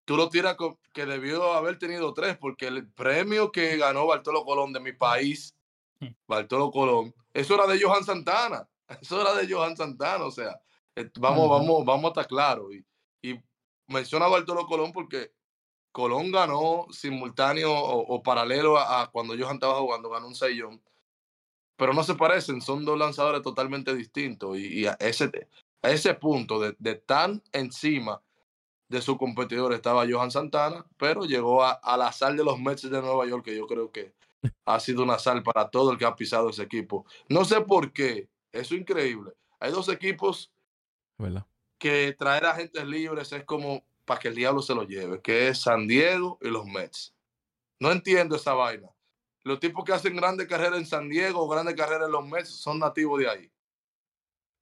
tú 0.05 0.17
lo 0.17 0.29
tiras 0.29 0.55
que 0.93 1.05
debió 1.05 1.53
haber 1.53 1.79
tenido 1.79 2.13
tres, 2.13 2.37
porque 2.37 2.67
el 2.67 2.87
premio 2.91 3.51
que 3.51 3.77
ganó 3.77 4.07
Bartolo 4.07 4.45
Colón 4.45 4.73
de 4.73 4.79
mi 4.79 4.93
país, 4.93 5.55
Bartolo 6.27 6.71
Colón, 6.71 7.13
eso 7.33 7.55
era 7.55 7.67
de 7.67 7.81
Johan 7.81 8.03
Santana, 8.03 8.67
eso 9.01 9.21
era 9.21 9.33
de 9.33 9.51
Johan 9.51 9.75
Santana, 9.75 10.25
o 10.25 10.31
sea, 10.31 10.59
eh, 10.95 11.09
vamos, 11.19 11.49
vamos, 11.49 11.85
vamos 11.85 12.05
a 12.05 12.07
estar 12.09 12.27
claros. 12.27 12.67
Y, 12.73 12.85
y 13.29 13.39
menciona 13.87 14.25
a 14.25 14.29
Bartolo 14.29 14.65
Colón 14.65 14.91
porque 14.91 15.31
Colón 15.91 16.31
ganó 16.31 16.87
simultáneo 16.91 17.73
o, 17.73 18.21
paralelo 18.21 18.77
a, 18.77 19.09
cuando 19.11 19.35
Johan 19.37 19.55
estaba 19.55 19.79
jugando, 19.79 20.09
ganó 20.09 20.27
un 20.27 20.35
sellón. 20.35 20.81
Pero 21.77 21.93
no 21.93 22.03
se 22.03 22.15
parecen, 22.15 22.61
son 22.61 22.85
dos 22.85 22.97
lanzadores 22.97 23.41
totalmente 23.41 23.93
distintos. 23.93 24.57
Y, 24.57 24.85
a, 24.85 24.93
ese, 24.99 25.29
a 25.81 25.89
ese 25.91 26.13
punto 26.13 26.59
de, 26.59 26.75
de 26.79 26.95
tan 26.95 27.41
encima 27.51 28.21
de 28.87 29.01
su 29.01 29.17
competidor 29.17 29.73
estaba 29.73 30.05
Johan 30.09 30.31
Santana, 30.31 30.85
pero 30.97 31.25
llegó 31.25 31.63
a, 31.63 31.97
la 31.97 32.11
sal 32.11 32.37
de 32.37 32.43
los 32.43 32.59
Mets 32.59 32.89
de 32.89 33.01
Nueva 33.01 33.25
York, 33.25 33.45
que 33.45 33.55
yo 33.55 33.67
creo 33.67 33.91
que 33.91 34.13
ha 34.65 34.79
sido 34.79 35.03
una 35.03 35.17
sal 35.17 35.41
para 35.43 35.69
todo 35.69 35.91
el 35.91 35.97
que 35.97 36.05
ha 36.05 36.15
pisado 36.15 36.49
ese 36.49 36.63
equipo. 36.63 37.05
No 37.27 37.45
sé 37.45 37.61
por 37.61 37.91
qué, 37.91 38.29
eso 38.51 38.75
es 38.75 38.81
increíble. 38.81 39.33
Hay 39.59 39.71
dos 39.71 39.89
equipos 39.89 40.51
que 41.79 42.15
traer 42.17 42.45
a 42.45 42.51
agentes 42.51 42.85
libres 42.85 43.31
es 43.31 43.43
como 43.43 43.83
para 44.05 44.19
que 44.19 44.27
el 44.27 44.35
diablo 44.35 44.61
se 44.61 44.75
lo 44.75 44.83
lleve, 44.83 45.21
que 45.21 45.47
es 45.47 45.61
San 45.61 45.87
Diego 45.87 46.37
y 46.41 46.49
los 46.49 46.65
Mets. 46.65 47.15
No 47.79 47.91
entiendo 47.91 48.35
esa 48.35 48.53
vaina. 48.53 48.89
Los 49.45 49.59
tipos 49.59 49.85
que 49.85 49.93
hacen 49.93 50.15
grandes 50.15 50.47
carreras 50.47 50.79
en 50.79 50.87
San 50.87 51.07
Diego 51.07 51.39
o 51.39 51.47
grandes 51.47 51.75
carreras 51.75 52.07
en 52.07 52.11
los 52.11 52.27
Mets 52.27 52.49
son 52.49 52.79
nativos 52.79 53.19
de 53.19 53.29
ahí. 53.29 53.51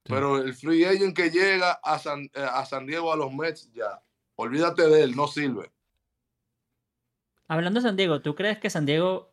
Pero 0.03 0.37
el 0.37 0.53
free 0.53 0.83
agent 0.83 1.15
que 1.15 1.31
llega 1.31 1.71
a 1.71 1.97
San, 1.97 2.25
eh, 2.33 2.45
a 2.51 2.65
San 2.65 2.85
Diego 2.85 3.11
a 3.11 3.15
los 3.15 3.33
Mets 3.33 3.71
ya 3.71 4.03
Olvídate 4.35 4.87
de 4.87 5.03
él, 5.03 5.15
no 5.15 5.27
sirve. 5.27 5.71
Hablando 7.47 7.79
de 7.79 7.87
San 7.87 7.95
Diego, 7.95 8.21
¿tú 8.21 8.35
crees 8.35 8.57
que 8.57 8.69
San 8.69 8.85
Diego 8.85 9.31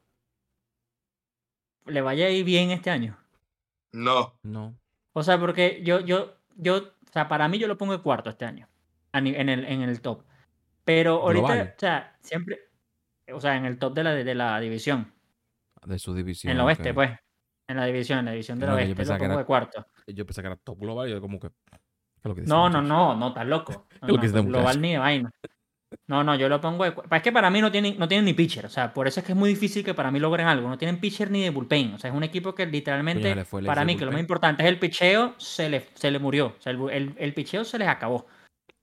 le 1.86 2.00
vaya 2.00 2.26
a 2.26 2.30
ir 2.30 2.44
bien 2.44 2.70
este 2.70 2.90
año? 2.90 3.18
No. 3.92 4.34
No. 4.42 4.76
O 5.14 5.22
sea, 5.22 5.40
porque 5.40 5.82
yo, 5.82 6.00
yo, 6.00 6.36
yo, 6.56 6.76
o 6.76 7.12
sea, 7.12 7.28
para 7.28 7.48
mí 7.48 7.58
yo 7.58 7.66
lo 7.66 7.78
pongo 7.78 7.92
de 7.92 8.02
cuarto 8.02 8.30
este 8.30 8.44
año. 8.44 8.68
En 9.12 9.26
el, 9.26 9.64
en 9.64 9.82
el 9.82 10.00
top. 10.00 10.22
Pero 10.84 11.22
ahorita, 11.22 11.74
o 11.76 11.80
sea, 11.80 12.16
siempre. 12.20 12.60
O 13.32 13.40
sea, 13.40 13.56
en 13.56 13.64
el 13.64 13.78
top 13.78 13.94
de 13.94 14.04
la, 14.04 14.14
de 14.14 14.34
la 14.34 14.60
división. 14.60 15.12
De 15.86 15.98
su 15.98 16.14
división. 16.14 16.52
En 16.52 16.58
el 16.58 16.64
oeste, 16.64 16.92
pues. 16.92 17.10
En 17.68 17.76
la 17.76 17.86
división, 17.86 18.20
en 18.20 18.24
la 18.26 18.30
división 18.32 18.58
del 18.58 18.70
oeste. 18.70 19.04
Yo 19.04 19.12
lo 19.12 19.18
pongo 19.18 19.38
de 19.38 19.44
cuarto. 19.44 19.86
Yo 20.06 20.26
pensé 20.26 20.42
que 20.42 20.48
era 20.48 20.56
top 20.56 20.78
global 20.80 21.08
y 21.08 21.12
yo 21.12 21.20
como 21.20 21.38
que 21.38 21.50
no, 22.22 22.68
no, 22.68 22.82
no, 22.82 23.14
no, 23.14 23.28
estás 23.28 23.46
loco. 23.46 23.86
No, 24.02 24.16
no, 24.16 24.44
global 24.44 24.80
ni 24.80 24.92
de 24.92 24.98
vaina. 24.98 25.30
No, 26.06 26.24
no, 26.24 26.36
yo 26.36 26.48
lo 26.48 26.60
pongo 26.60 26.84
de... 26.84 26.94
Es 27.10 27.22
que 27.22 27.32
para 27.32 27.50
mí 27.50 27.60
no 27.60 27.70
tienen, 27.70 27.98
no 27.98 28.08
tienen 28.08 28.24
ni 28.24 28.32
pitcher. 28.32 28.64
O 28.64 28.68
sea, 28.68 28.94
por 28.94 29.08
eso 29.08 29.20
es 29.20 29.26
que 29.26 29.32
es 29.32 29.38
muy 29.38 29.50
difícil 29.50 29.84
que 29.84 29.92
para 29.92 30.10
mí 30.10 30.18
logren 30.18 30.46
algo. 30.46 30.68
No 30.68 30.78
tienen 30.78 31.00
pitcher 31.00 31.30
ni 31.30 31.42
de 31.42 31.50
bullpen. 31.50 31.94
O 31.94 31.98
sea, 31.98 32.10
es 32.10 32.16
un 32.16 32.22
equipo 32.22 32.54
que 32.54 32.64
literalmente, 32.64 33.44
para 33.66 33.84
mí, 33.84 33.96
que 33.96 34.04
lo 34.04 34.12
más 34.12 34.20
importante 34.20 34.62
es 34.62 34.68
el 34.68 34.78
picheo, 34.78 35.34
se 35.36 35.68
le, 35.68 35.88
se 35.94 36.10
le 36.10 36.18
murió. 36.18 36.54
O 36.58 36.60
sea, 36.60 36.72
el, 36.72 37.14
el, 37.18 37.34
picheo 37.34 37.64
se 37.64 37.78
les 37.78 37.88
acabó. 37.88 38.26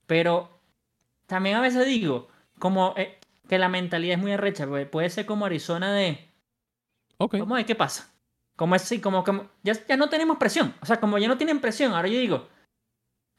Pero 0.05 0.59
también 1.25 1.55
a 1.55 1.61
veces 1.61 1.85
digo, 1.85 2.27
como 2.59 2.93
eh, 2.97 3.17
que 3.47 3.57
la 3.57 3.69
mentalidad 3.69 4.17
es 4.17 4.21
muy 4.21 4.33
arrecha. 4.33 4.67
Puede 4.91 5.09
ser 5.09 5.25
como 5.25 5.45
Arizona 5.45 5.93
de... 5.93 6.26
Ok. 7.17 7.33
Vamos 7.33 7.53
a 7.53 7.55
ver 7.57 7.65
qué 7.65 7.75
pasa. 7.75 8.13
Como 8.55 8.75
así, 8.75 8.99
como, 8.99 9.23
como 9.23 9.49
ya, 9.63 9.73
ya 9.87 9.97
no 9.97 10.09
tenemos 10.09 10.37
presión. 10.37 10.73
O 10.81 10.85
sea, 10.85 10.99
como 10.99 11.17
ya 11.17 11.27
no 11.27 11.37
tienen 11.37 11.61
presión, 11.61 11.93
ahora 11.93 12.07
yo 12.07 12.19
digo, 12.19 12.47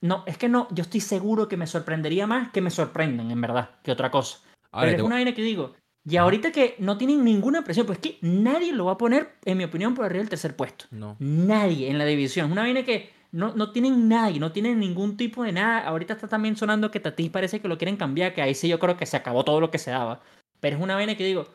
no, 0.01 0.22
es 0.26 0.39
que 0.39 0.49
no, 0.49 0.68
yo 0.70 0.83
estoy 0.83 1.01
seguro 1.01 1.49
que 1.49 1.57
me 1.57 1.66
sorprendería 1.66 2.26
más 2.26 2.51
que 2.53 2.61
me 2.61 2.70
sorprendan, 2.70 3.31
en 3.31 3.41
verdad, 3.41 3.70
que 3.83 3.91
otra 3.91 4.11
cosa. 4.11 4.39
Pero 4.72 4.97
es 4.97 5.03
una 5.03 5.16
vaina 5.16 5.35
que 5.35 5.43
digo, 5.43 5.74
y 6.09 6.16
ahorita 6.16 6.53
que 6.53 6.76
no 6.79 6.97
tienen 6.97 7.24
ninguna 7.24 7.64
presión, 7.64 7.87
pues 7.87 7.99
que 7.99 8.18
nadie 8.22 8.72
lo 8.72 8.87
va 8.87 8.93
a 8.93 8.99
poner, 8.99 9.37
en 9.45 9.59
mi 9.59 9.64
opinión, 9.64 9.95
por 9.95 10.05
arriba 10.05 10.20
del 10.20 10.31
tercer 10.31 10.57
puesto. 10.57 10.87
No. 10.91 11.16
Nadie 11.18 11.91
en 11.91 11.99
la 11.99 12.05
división. 12.05 12.47
Es 12.47 12.53
una 12.53 12.62
vaina 12.62 12.85
que 12.85 13.12
no, 13.33 13.55
no 13.55 13.72
tienen 13.72 14.09
nadie, 14.09 14.39
no 14.39 14.53
tienen 14.53 14.79
ningún 14.79 15.16
tipo 15.16 15.43
de 15.43 15.53
nada. 15.53 15.81
Ahorita 15.81 16.14
está 16.14 16.29
también 16.29 16.57
sonando 16.57 16.91
que 16.91 17.01
Tatis 17.01 17.31
parece 17.31 17.61
que 17.61 17.68
lo 17.68 17.76
quieren 17.76 17.97
cambiar, 17.97 18.35
que 18.35 18.43
ahí 18.43 18.55
sí 18.55 18.68
yo 18.68 18.79
creo 18.79 18.97
que 18.97 19.07
se 19.07 19.16
acabó 19.16 19.45
todo 19.45 19.61
lo 19.61 19.70
que 19.70 19.79
se 19.79 19.91
daba. 19.91 20.20
Pero 20.61 20.76
es 20.76 20.83
una 20.83 20.95
vaina 20.95 21.16
que 21.16 21.26
digo, 21.26 21.47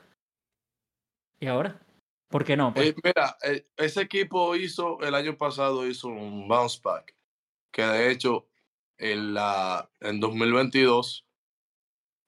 ¿y 1.39 1.47
ahora? 1.47 1.79
¿Por 2.33 2.43
qué 2.43 2.57
no? 2.57 2.73
Pues 2.73 2.89
eh, 2.89 2.95
mira, 3.03 3.37
eh, 3.43 3.67
ese 3.77 4.01
equipo 4.01 4.55
hizo, 4.55 4.99
el 5.01 5.13
año 5.13 5.37
pasado 5.37 5.85
hizo 5.85 6.07
un 6.07 6.47
bounce 6.47 6.79
back 6.83 7.15
que 7.71 7.83
de 7.83 8.09
hecho 8.09 8.47
en, 8.97 9.35
la, 9.35 9.87
en 9.99 10.19
2022, 10.19 11.27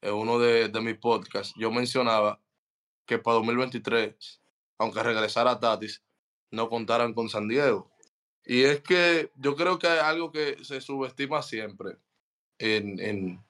en 0.01 0.14
uno 0.14 0.38
de, 0.38 0.70
de 0.70 0.82
mis 0.82 0.99
podcasts, 0.99 1.56
yo 1.58 1.72
mencionaba 1.72 2.39
que 3.08 3.18
para 3.18 3.38
2023, 3.38 4.41
aunque 4.78 5.01
regresara 5.01 5.60
Tatis, 5.60 6.03
no 6.51 6.70
contaran 6.70 7.16
con 7.16 7.28
San 7.28 7.47
Diego. 7.47 7.91
Y 8.45 8.62
es 8.62 8.82
que 8.82 9.32
yo 9.38 9.56
creo 9.56 9.80
que 9.80 9.88
hay 9.88 9.97
algo 9.97 10.32
que 10.32 10.64
se 10.64 10.82
subestima 10.82 11.41
siempre 11.41 11.97
en, 12.60 12.99
en, 12.99 13.43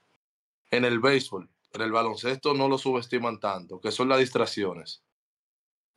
en 0.72 0.86
el 0.86 0.99
béisbol. 0.99 1.49
En 1.74 1.82
el 1.82 1.91
baloncesto 1.91 2.53
no 2.53 2.70
lo 2.70 2.78
subestiman 2.78 3.41
tanto, 3.41 3.82
que 3.82 3.91
son 3.91 4.08
las 4.08 4.20
distracciones. 4.20 5.03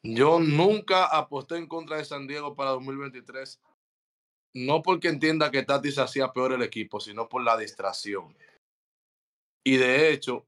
Yo 0.03 0.41
nunca 0.41 1.05
aposté 1.07 1.57
en 1.57 1.67
contra 1.67 1.97
de 1.97 2.05
San 2.05 2.27
Diego 2.27 2.55
para 2.55 2.71
2023 2.71 3.61
no 4.55 4.83
porque 4.83 5.09
entienda 5.09 5.51
que 5.51 5.63
Tatis 5.63 5.99
hacía 5.99 6.33
peor 6.33 6.53
el 6.53 6.63
equipo, 6.63 7.01
sino 7.01 7.29
por 7.29 7.43
la 7.43 7.57
distracción. 7.57 8.37
Y 9.65 9.77
de 9.77 10.11
hecho, 10.11 10.47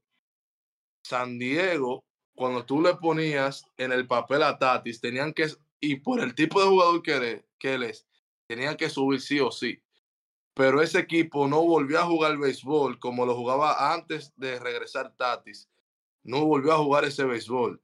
San 1.05 1.37
Diego, 1.37 2.03
cuando 2.35 2.65
tú 2.65 2.81
le 2.81 2.95
ponías 2.95 3.65
en 3.77 3.91
el 3.91 4.07
papel 4.07 4.43
a 4.43 4.57
Tatis, 4.57 4.99
tenían 4.99 5.33
que, 5.33 5.47
y 5.79 5.97
por 5.97 6.19
el 6.19 6.33
tipo 6.35 6.61
de 6.61 6.67
jugador 6.67 7.01
que, 7.03 7.73
él 7.73 7.83
es, 7.83 8.07
tenían 8.47 8.75
que 8.75 8.89
subir 8.89 9.21
sí 9.21 9.39
o 9.39 9.51
sí. 9.51 9.81
Pero 10.53 10.81
ese 10.81 10.99
equipo 10.99 11.47
no 11.47 11.61
volvió 11.61 11.99
a 11.99 12.05
jugar 12.05 12.37
béisbol 12.37 12.99
como 12.99 13.25
lo 13.25 13.35
jugaba 13.35 13.93
antes 13.93 14.33
de 14.35 14.59
regresar 14.59 15.15
Tatis. 15.15 15.69
No 16.23 16.45
volvió 16.45 16.73
a 16.73 16.77
jugar 16.77 17.05
ese 17.05 17.23
béisbol. 17.23 17.81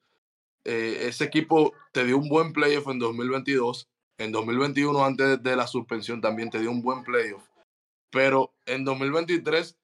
Eh, 0.70 1.08
ese 1.08 1.24
equipo 1.24 1.72
te 1.94 2.04
dio 2.04 2.18
un 2.18 2.28
buen 2.28 2.52
playoff 2.52 2.90
en 2.90 3.00
2022 3.00 3.88
En 4.18 4.34
2021, 4.34 5.06
antes 5.06 5.42
de 5.42 5.56
la 5.56 5.66
suspensión, 5.66 6.20
también 6.20 6.50
te 6.50 6.60
dio 6.60 6.70
un 6.72 6.82
buen 6.82 7.06
playoff. 7.06 7.48
Pero 8.12 8.54
en 8.66 8.84
2023 8.84 9.78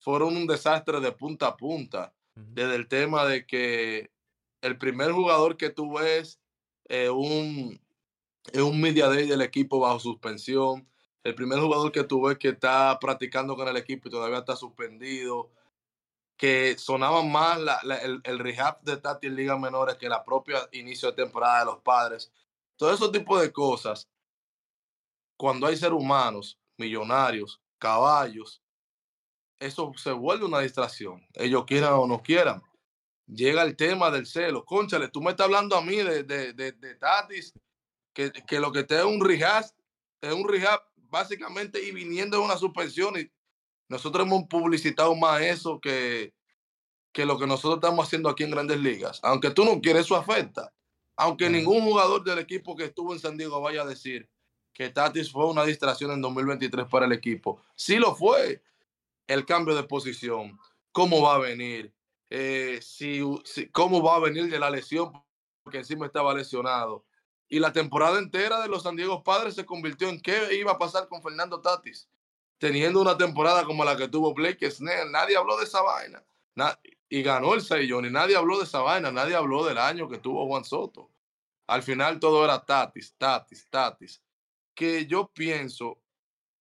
fueron 0.00 0.36
un 0.36 0.48
desastre 0.48 0.98
de 1.00 1.12
punta 1.12 1.46
a 1.46 1.56
punta. 1.56 2.12
Desde 2.34 2.74
el 2.74 2.88
tema 2.88 3.24
de 3.26 3.46
que 3.46 4.10
el 4.60 4.76
primer 4.76 5.12
jugador 5.12 5.56
que 5.56 5.70
tú 5.70 5.98
ves 5.98 6.40
eh, 6.88 7.10
un, 7.10 7.80
un 8.54 8.80
media 8.80 9.06
day 9.06 9.28
del 9.28 9.42
equipo 9.42 9.78
bajo 9.78 10.00
suspensión. 10.00 10.88
El 11.22 11.36
primer 11.36 11.60
jugador 11.60 11.92
que 11.92 12.02
tú 12.02 12.22
ves 12.22 12.38
que 12.38 12.48
está 12.48 12.98
practicando 12.98 13.54
con 13.54 13.68
el 13.68 13.76
equipo 13.76 14.08
y 14.08 14.10
todavía 14.10 14.38
está 14.38 14.56
suspendido. 14.56 15.50
Que 16.36 16.76
sonaba 16.78 17.22
más 17.22 17.58
el, 18.02 18.20
el, 18.24 18.38
rehab 18.38 18.80
de 18.82 18.96
Tati 18.96 19.28
en 19.28 19.36
ligas 19.36 19.58
menores 19.58 19.96
que 19.96 20.08
la 20.08 20.24
propia 20.24 20.68
inicio 20.72 21.10
de 21.10 21.24
temporada 21.24 21.60
de 21.60 21.64
los 21.66 21.78
padres. 21.80 22.32
Todo 22.76 22.92
ese 22.92 23.08
tipo 23.10 23.38
de 23.38 23.52
cosas, 23.52 24.10
cuando 25.36 25.66
hay 25.66 25.76
seres 25.76 25.98
humanos, 25.98 26.58
millonarios, 26.76 27.60
caballos, 27.78 28.60
eso 29.58 29.92
se 29.96 30.10
vuelve 30.10 30.44
una 30.44 30.60
distracción. 30.60 31.24
Ellos 31.34 31.64
quieran 31.66 31.94
o 31.94 32.06
no 32.06 32.22
quieran. 32.22 32.62
Llega 33.26 33.62
el 33.62 33.76
tema 33.76 34.10
del 34.10 34.26
celo. 34.26 34.64
Conchale, 34.64 35.08
tú 35.08 35.22
me 35.22 35.30
estás 35.30 35.44
hablando 35.44 35.76
a 35.76 35.82
mí 35.82 35.96
de, 35.96 36.24
de, 36.24 36.52
de, 36.52 36.72
de 36.72 36.94
Tatis 36.96 37.54
que, 38.14 38.60
lo 38.60 38.72
que 38.72 38.84
te 38.84 38.96
es 38.96 39.04
un 39.04 39.24
rehab, 39.24 39.64
es 40.20 40.32
un 40.32 40.48
rehab 40.48 40.80
básicamente 40.96 41.82
y 41.82 41.90
viniendo 41.90 42.38
de 42.38 42.44
una 42.44 42.56
suspensión. 42.56 43.18
Y 43.18 43.30
nosotros 43.94 44.26
hemos 44.26 44.48
publicitado 44.48 45.14
más 45.14 45.40
eso 45.40 45.80
que, 45.80 46.34
que 47.12 47.24
lo 47.24 47.38
que 47.38 47.46
nosotros 47.46 47.76
estamos 47.76 48.04
haciendo 48.04 48.28
aquí 48.28 48.42
en 48.42 48.50
Grandes 48.50 48.80
Ligas. 48.80 49.20
Aunque 49.22 49.50
tú 49.50 49.64
no 49.64 49.80
quieres, 49.80 50.06
eso 50.06 50.16
afecta. 50.16 50.72
Aunque 51.14 51.48
ningún 51.48 51.82
jugador 51.82 52.24
del 52.24 52.40
equipo 52.40 52.74
que 52.74 52.86
estuvo 52.86 53.12
en 53.12 53.20
San 53.20 53.36
Diego 53.36 53.60
vaya 53.60 53.82
a 53.82 53.86
decir 53.86 54.28
que 54.72 54.90
Tatis 54.90 55.30
fue 55.30 55.46
una 55.46 55.64
distracción 55.64 56.10
en 56.10 56.20
2023 56.20 56.86
para 56.88 57.06
el 57.06 57.12
equipo. 57.12 57.62
Sí 57.76 57.98
lo 57.98 58.16
fue. 58.16 58.64
El 59.28 59.46
cambio 59.46 59.76
de 59.76 59.84
posición, 59.84 60.58
cómo 60.90 61.22
va 61.22 61.36
a 61.36 61.38
venir, 61.38 61.94
eh, 62.30 62.80
si, 62.82 63.20
cómo 63.70 64.02
va 64.02 64.16
a 64.16 64.18
venir 64.18 64.50
de 64.50 64.58
la 64.58 64.70
lesión, 64.70 65.12
porque 65.62 65.78
encima 65.78 66.06
estaba 66.06 66.34
lesionado. 66.34 67.06
Y 67.48 67.60
la 67.60 67.72
temporada 67.72 68.18
entera 68.18 68.60
de 68.60 68.68
los 68.68 68.82
San 68.82 68.96
Diego 68.96 69.22
Padres 69.22 69.54
se 69.54 69.64
convirtió 69.64 70.08
en 70.08 70.20
qué 70.20 70.52
iba 70.56 70.72
a 70.72 70.78
pasar 70.78 71.06
con 71.06 71.22
Fernando 71.22 71.60
Tatis. 71.60 72.08
Teniendo 72.64 73.02
una 73.02 73.18
temporada 73.18 73.66
como 73.66 73.84
la 73.84 73.94
que 73.94 74.08
tuvo 74.08 74.32
Blake 74.32 74.70
Snell, 74.70 75.12
nadie 75.12 75.36
habló 75.36 75.58
de 75.58 75.64
esa 75.64 75.82
vaina. 75.82 76.24
y 77.10 77.22
ganó 77.22 77.52
el 77.52 77.60
Saiyón 77.60 78.06
y 78.06 78.10
nadie 78.10 78.36
habló 78.36 78.56
de 78.56 78.64
esa 78.64 78.80
vaina, 78.80 79.12
nadie 79.12 79.34
habló 79.34 79.66
del 79.66 79.76
año 79.76 80.08
que 80.08 80.16
tuvo 80.16 80.46
Juan 80.46 80.64
Soto. 80.64 81.10
Al 81.66 81.82
final 81.82 82.18
todo 82.18 82.42
era 82.42 82.64
Tatis, 82.64 83.14
Tatis, 83.18 83.68
Tatis. 83.68 84.22
Que 84.74 85.04
yo 85.04 85.30
pienso 85.34 86.00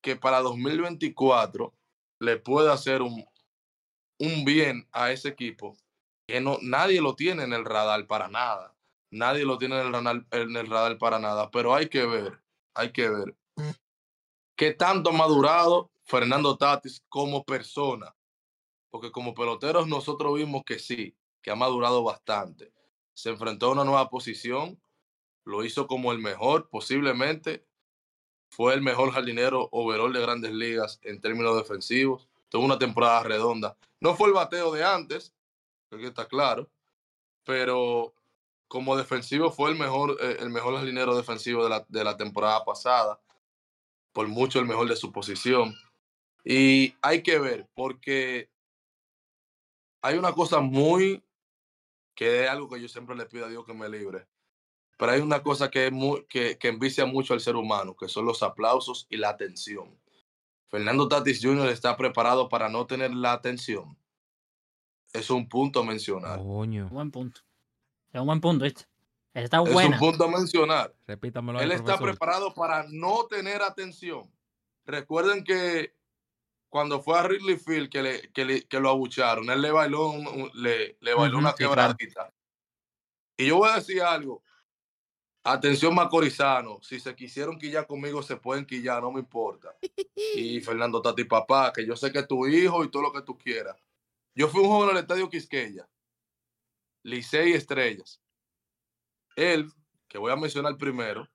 que 0.02 0.18
para 0.18 0.42
2024 0.42 1.74
le 2.20 2.36
puede 2.36 2.70
hacer 2.70 3.02
un, 3.02 3.26
un 4.20 4.44
bien 4.44 4.86
a 4.92 5.10
ese 5.10 5.30
equipo 5.30 5.78
que 6.28 6.42
no, 6.42 6.58
nadie 6.62 7.00
lo 7.00 7.16
tiene 7.16 7.44
en 7.44 7.54
el 7.54 7.64
radar 7.64 8.06
para 8.08 8.28
nada 8.28 8.76
nadie 9.10 9.46
lo 9.46 9.58
tiene 9.58 9.80
en 9.80 9.86
el, 9.86 9.94
radar, 9.94 10.26
en 10.32 10.58
el 10.58 10.68
radar 10.68 10.98
para 10.98 11.20
nada, 11.20 11.50
pero 11.52 11.74
hay 11.74 11.88
que 11.88 12.06
ver, 12.06 12.42
hay 12.74 12.92
que 12.92 13.08
ver 13.08 13.36
qué 14.58 14.74
tanto 14.74 15.12
ha 15.12 15.14
madurado 15.14 15.93
Fernando 16.04 16.58
Tatis 16.58 17.04
como 17.10 17.44
persona, 17.44 18.16
porque 18.90 19.12
como 19.12 19.34
peloteros 19.34 19.88
nosotros 19.88 20.36
vimos 20.36 20.64
que 20.66 20.80
sí, 20.80 21.16
que 21.42 21.52
ha 21.52 21.56
madurado 21.56 22.04
bastante. 22.04 22.74
Se 23.14 23.30
enfrentó 23.30 23.68
a 23.68 23.72
una 23.72 23.84
nueva 23.84 24.10
posición, 24.10 24.82
lo 25.46 25.64
hizo 25.64 25.88
como 25.88 26.12
el 26.12 26.20
mejor, 26.20 26.70
posiblemente 26.70 27.66
fue 28.50 28.74
el 28.76 28.82
mejor 28.82 29.12
jardinero 29.12 29.68
overall 29.72 30.14
de 30.14 30.22
grandes 30.22 30.52
ligas 30.52 31.00
en 31.04 31.20
términos 31.20 31.56
defensivos. 31.56 32.30
Tuvo 32.50 32.66
una 32.66 32.78
temporada 32.78 33.24
redonda. 33.24 33.76
No 34.00 34.16
fue 34.16 34.28
el 34.28 34.34
bateo 34.34 34.72
de 34.72 34.84
antes, 34.84 35.34
que 35.90 36.08
está 36.08 36.28
claro, 36.28 36.70
pero 37.44 38.14
como 38.68 38.96
defensivo 38.96 39.52
fue 39.52 39.72
el 39.72 39.78
mejor, 39.78 40.18
eh, 40.22 40.38
el 40.40 40.50
mejor 40.50 40.76
jardinero 40.76 41.16
defensivo 41.16 41.64
de 41.64 41.70
la, 41.70 41.86
de 41.88 42.04
la 42.04 42.18
temporada 42.18 42.64
pasada, 42.64 43.20
por 44.12 44.28
mucho 44.28 44.60
el 44.60 44.66
mejor 44.66 44.88
de 44.88 44.96
su 44.96 45.12
posición. 45.12 45.76
Y 46.44 46.96
hay 47.02 47.24
que 47.24 47.40
ver, 47.40 47.70
porque 47.74 48.50
hay 50.02 50.18
una 50.18 50.34
cosa 50.34 50.60
muy, 50.60 51.24
que 52.16 52.44
es 52.44 52.50
algo 52.50 52.70
que 52.70 52.82
yo 52.82 52.88
siempre 52.88 53.16
le 53.16 53.26
pido 53.26 53.46
a 53.46 53.50
Dios 53.50 53.66
que 53.66 53.74
me 53.74 53.88
libre, 53.88 54.28
pero 54.98 55.14
hay 55.14 55.22
una 55.22 55.42
cosa 55.42 55.72
que, 55.72 55.88
es 55.88 55.92
muy, 55.92 56.26
que, 56.26 56.58
que 56.58 56.68
envicia 56.68 57.06
mucho 57.06 57.34
al 57.34 57.40
ser 57.40 57.56
humano, 57.56 57.96
que 57.96 58.10
son 58.10 58.26
los 58.26 58.44
aplausos 58.44 59.08
y 59.10 59.18
la 59.18 59.30
atención. 59.30 59.98
Fernando 60.68 61.08
Tatis 61.08 61.40
Jr. 61.42 61.70
está 61.70 61.96
preparado 61.96 62.50
para 62.50 62.68
no 62.68 62.86
tener 62.86 63.14
la 63.14 63.34
atención. 63.34 63.98
Es 65.14 65.30
un 65.30 65.48
punto 65.48 65.82
a 65.82 65.86
mencionar. 65.86 66.40
Buen 66.40 67.12
punto. 67.12 67.42
Es 68.12 68.20
un 68.20 68.26
buen 68.26 68.42
punto, 68.42 68.66
¿viste? 68.66 68.86
Está 69.34 69.62
Es 69.64 69.70
un 69.70 69.98
punto 69.98 70.26
a 70.26 70.28
mencionar. 70.28 70.94
Repítamelo. 71.08 71.60
Él 71.62 71.72
está 71.72 71.98
preparado 71.98 72.54
para 72.54 72.86
no 72.90 73.26
tener 73.28 73.62
atención. 73.62 74.32
Recuerden 74.86 75.44
que 75.44 75.96
cuando 76.74 77.04
fue 77.04 77.20
a 77.20 77.22
Ridley 77.22 77.58
Field 77.58 77.88
que, 77.88 78.02
le, 78.02 78.64
que, 78.68 78.80
lo 78.80 78.90
abucharon, 78.90 79.48
él 79.52 79.62
le 79.62 79.70
bailó, 79.70 80.12
le, 80.56 80.98
le 81.02 81.14
bailó 81.14 81.38
una 81.38 81.54
quebradita. 81.54 82.34
Y 83.38 83.46
yo 83.46 83.58
voy 83.58 83.70
a 83.70 83.76
decir 83.76 84.02
algo. 84.02 84.42
Atención 85.44 85.94
macorizano, 85.94 86.82
si 86.82 87.00
se 87.00 87.16
quisieron 87.16 87.60
quillar 87.60 87.86
conmigo, 87.86 88.24
se 88.24 88.38
pueden 88.38 88.66
quillar, 88.66 89.04
no 89.04 89.12
me 89.12 89.20
importa. 89.20 89.78
Y 90.34 90.62
Fernando 90.62 91.00
Tati 91.00 91.26
Papá, 91.26 91.72
que 91.72 91.86
yo 91.86 91.96
sé 91.96 92.12
que 92.12 92.18
es 92.18 92.28
tu 92.28 92.48
hijo 92.48 92.84
y 92.84 92.90
todo 92.90 93.04
lo 93.04 93.14
que 93.14 93.22
tú 93.22 93.38
quieras. 93.38 93.80
Yo 94.34 94.48
fui 94.48 94.64
un 94.64 94.70
joven 94.70 94.96
al 94.96 95.04
estadio 95.04 95.30
Quisqueya 95.30 95.88
Licey 97.04 97.54
Estrellas. 97.54 98.20
Él, 99.36 99.72
que 100.08 100.18
voy 100.18 100.32
a 100.32 100.36
mencionar 100.36 100.76
primero, 100.76 101.30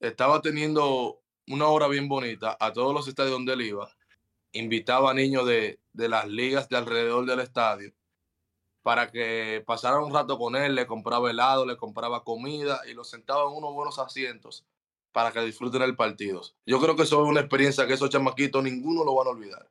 estaba 0.00 0.40
teniendo 0.40 1.20
una 1.46 1.66
hora 1.66 1.88
bien 1.88 2.08
bonita 2.08 2.56
a 2.58 2.72
todos 2.72 2.94
los 2.94 3.06
estadios 3.06 3.32
donde 3.32 3.52
él 3.52 3.60
iba. 3.60 3.95
Invitaba 4.56 5.10
a 5.10 5.14
niños 5.14 5.46
de, 5.46 5.80
de 5.92 6.08
las 6.08 6.26
ligas 6.28 6.68
de 6.68 6.76
alrededor 6.76 7.26
del 7.26 7.40
estadio 7.40 7.92
para 8.86 9.10
que 9.10 9.64
pasaran 9.66 10.04
un 10.04 10.14
rato 10.14 10.38
con 10.38 10.54
él, 10.54 10.76
le 10.76 10.86
compraba 10.86 11.28
helado, 11.28 11.66
le 11.66 11.76
compraba 11.76 12.22
comida 12.22 12.82
y 12.88 12.94
los 12.94 13.10
sentaba 13.10 13.50
en 13.50 13.56
unos 13.56 13.74
buenos 13.74 13.98
asientos 13.98 14.64
para 15.10 15.32
que 15.32 15.40
disfruten 15.40 15.82
el 15.82 15.96
partido. 15.96 16.42
Yo 16.64 16.80
creo 16.80 16.94
que 16.94 17.02
eso 17.02 17.20
es 17.20 17.28
una 17.28 17.40
experiencia 17.40 17.84
que 17.84 17.94
esos 17.94 18.10
chamaquitos 18.10 18.62
ninguno 18.62 19.04
lo 19.04 19.16
van 19.16 19.26
a 19.26 19.30
olvidar. 19.30 19.68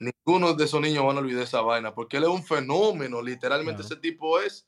Ninguno 0.00 0.54
de 0.54 0.64
esos 0.64 0.80
niños 0.80 1.06
van 1.06 1.16
a 1.16 1.20
olvidar 1.20 1.44
esa 1.44 1.60
vaina, 1.60 1.94
porque 1.94 2.16
él 2.16 2.24
es 2.24 2.28
un 2.28 2.42
fenómeno, 2.42 3.22
literalmente 3.22 3.82
ese 3.82 3.94
tipo 3.94 4.40
es 4.40 4.66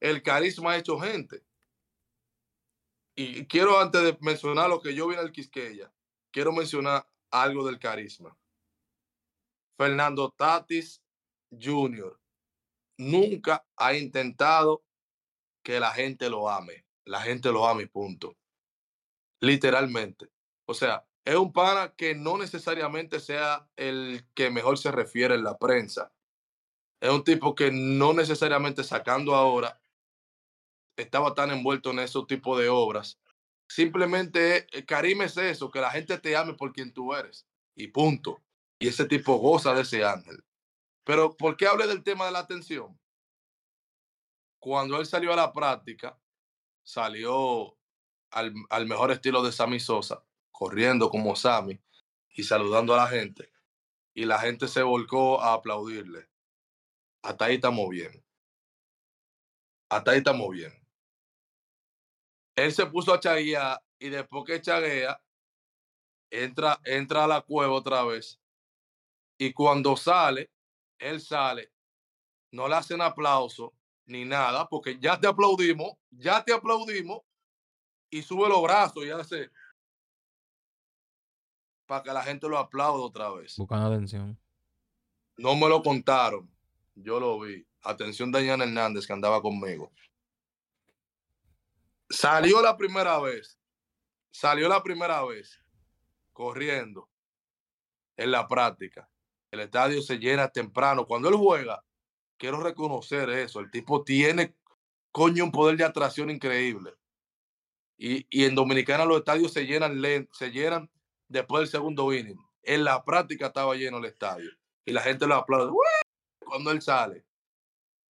el 0.00 0.22
carisma 0.24 0.76
hecho 0.76 0.98
gente. 0.98 1.44
Y 3.14 3.46
quiero 3.46 3.78
antes 3.78 4.02
de 4.02 4.18
mencionar 4.20 4.68
lo 4.68 4.80
que 4.80 4.96
yo 4.96 5.06
vi 5.06 5.14
en 5.14 5.20
el 5.20 5.30
Quisqueya, 5.30 5.92
quiero 6.32 6.50
mencionar 6.52 7.06
algo 7.30 7.66
del 7.66 7.78
carisma. 7.78 8.36
Fernando 9.76 10.30
Tatis 10.30 11.02
Jr. 11.50 12.18
nunca 12.98 13.64
ha 13.76 13.94
intentado 13.94 14.84
que 15.62 15.78
la 15.78 15.92
gente 15.92 16.28
lo 16.28 16.48
ame. 16.48 16.84
La 17.04 17.20
gente 17.22 17.50
lo 17.52 17.66
ame, 17.66 17.86
punto. 17.86 18.36
Literalmente. 19.40 20.30
O 20.66 20.74
sea, 20.74 21.06
es 21.24 21.36
un 21.36 21.52
pana 21.52 21.94
que 21.94 22.14
no 22.14 22.38
necesariamente 22.38 23.20
sea 23.20 23.68
el 23.76 24.26
que 24.34 24.50
mejor 24.50 24.78
se 24.78 24.90
refiere 24.90 25.34
en 25.34 25.44
la 25.44 25.58
prensa. 25.58 26.12
Es 27.00 27.10
un 27.10 27.22
tipo 27.22 27.54
que 27.54 27.70
no 27.70 28.12
necesariamente 28.12 28.82
sacando 28.82 29.34
ahora 29.34 29.80
estaba 30.96 31.34
tan 31.34 31.50
envuelto 31.50 31.90
en 31.90 32.00
ese 32.00 32.18
tipo 32.26 32.58
de 32.58 32.68
obras. 32.68 33.20
Simplemente 33.68 34.66
eh, 34.76 34.84
Karim 34.84 35.22
es 35.22 35.36
eso, 35.36 35.70
que 35.70 35.80
la 35.80 35.90
gente 35.90 36.18
te 36.18 36.36
ame 36.36 36.54
por 36.54 36.72
quien 36.72 36.92
tú 36.92 37.14
eres. 37.14 37.46
Y 37.74 37.88
punto. 37.88 38.42
Y 38.78 38.88
ese 38.88 39.04
tipo 39.04 39.36
goza 39.36 39.74
de 39.74 39.82
ese 39.82 40.04
ángel. 40.04 40.42
Pero 41.04 41.36
¿por 41.36 41.56
qué 41.56 41.66
hablé 41.66 41.86
del 41.86 42.02
tema 42.02 42.26
de 42.26 42.32
la 42.32 42.40
atención? 42.40 42.98
Cuando 44.58 44.98
él 44.98 45.06
salió 45.06 45.32
a 45.32 45.36
la 45.36 45.52
práctica, 45.52 46.18
salió 46.82 47.76
al, 48.30 48.52
al 48.70 48.86
mejor 48.86 49.12
estilo 49.12 49.42
de 49.42 49.52
Sammy 49.52 49.80
Sosa 49.80 50.24
corriendo 50.58 51.08
como 51.08 51.36
Sammy 51.36 51.80
y 52.30 52.42
saludando 52.42 52.92
a 52.92 52.96
la 52.96 53.06
gente. 53.06 53.52
Y 54.12 54.24
la 54.24 54.40
gente 54.40 54.66
se 54.66 54.82
volcó 54.82 55.40
a 55.40 55.52
aplaudirle. 55.52 56.28
Hasta 57.22 57.44
ahí 57.44 57.54
estamos 57.54 57.88
bien. 57.88 58.24
Hasta 59.88 60.10
ahí 60.10 60.18
estamos 60.18 60.50
bien. 60.50 60.72
Él 62.58 62.72
se 62.72 62.84
puso 62.86 63.14
a 63.14 63.20
chaguear 63.20 63.80
y 64.00 64.08
después 64.08 64.42
que 64.44 64.60
chaguea, 64.60 65.22
entra, 66.28 66.80
entra 66.84 67.22
a 67.22 67.28
la 67.28 67.40
cueva 67.40 67.72
otra 67.72 68.02
vez. 68.02 68.40
Y 69.38 69.52
cuando 69.52 69.96
sale, 69.96 70.50
él 70.98 71.20
sale, 71.20 71.72
no 72.50 72.66
le 72.66 72.74
hacen 72.74 73.00
aplauso 73.00 73.72
ni 74.06 74.24
nada, 74.24 74.68
porque 74.68 74.98
ya 74.98 75.20
te 75.20 75.28
aplaudimos, 75.28 75.92
ya 76.10 76.42
te 76.42 76.52
aplaudimos, 76.52 77.20
y 78.10 78.22
sube 78.22 78.48
los 78.48 78.60
brazos 78.60 79.04
y 79.04 79.10
hace 79.10 79.52
para 81.86 82.02
que 82.02 82.12
la 82.12 82.24
gente 82.24 82.48
lo 82.48 82.58
aplaude 82.58 83.04
otra 83.04 83.30
vez. 83.30 83.56
Buscando 83.56 83.86
atención. 83.86 84.36
No 85.36 85.54
me 85.54 85.68
lo 85.68 85.80
contaron. 85.80 86.50
Yo 86.96 87.20
lo 87.20 87.38
vi. 87.38 87.64
Atención, 87.82 88.32
Daniel 88.32 88.62
Hernández, 88.62 89.06
que 89.06 89.12
andaba 89.12 89.40
conmigo. 89.40 89.92
Salió 92.10 92.62
la 92.62 92.76
primera 92.76 93.18
vez. 93.18 93.58
Salió 94.30 94.68
la 94.68 94.82
primera 94.82 95.24
vez 95.24 95.58
corriendo 96.32 97.08
en 98.16 98.30
la 98.30 98.46
práctica. 98.46 99.08
El 99.50 99.60
estadio 99.60 100.02
se 100.02 100.18
llena 100.18 100.48
temprano. 100.48 101.06
Cuando 101.06 101.28
él 101.28 101.34
juega, 101.34 101.84
quiero 102.36 102.60
reconocer 102.60 103.28
eso. 103.30 103.60
El 103.60 103.70
tipo 103.70 104.04
tiene, 104.04 104.54
coño, 105.10 105.44
un 105.44 105.52
poder 105.52 105.76
de 105.76 105.84
atracción 105.84 106.30
increíble. 106.30 106.94
Y, 107.96 108.26
y 108.30 108.44
en 108.44 108.54
Dominicana 108.54 109.04
los 109.04 109.18
estadios 109.18 109.52
se 109.52 109.66
llenan, 109.66 110.00
se 110.32 110.50
llenan 110.50 110.90
después 111.26 111.62
del 111.62 111.70
segundo 111.70 112.12
inning. 112.12 112.38
En 112.62 112.84
la 112.84 113.04
práctica 113.04 113.46
estaba 113.46 113.74
lleno 113.74 113.98
el 113.98 114.04
estadio. 114.04 114.50
Y 114.84 114.92
la 114.92 115.02
gente 115.02 115.26
lo 115.26 115.34
aplaude. 115.34 115.72
Cuando 116.44 116.70
él 116.70 116.80
sale, 116.80 117.26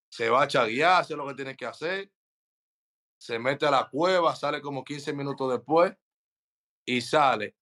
se 0.08 0.28
va 0.28 0.42
a 0.42 0.48
chaguear, 0.48 1.00
hace 1.00 1.16
lo 1.16 1.26
que 1.26 1.34
tiene 1.34 1.56
que 1.56 1.66
hacer. 1.66 2.10
Se 3.18 3.38
mete 3.38 3.66
a 3.66 3.70
la 3.70 3.88
cueva, 3.88 4.34
sale 4.36 4.60
como 4.60 4.84
15 4.84 5.12
minutos 5.12 5.50
después 5.50 5.94
y 6.84 7.00
sale. 7.00 7.56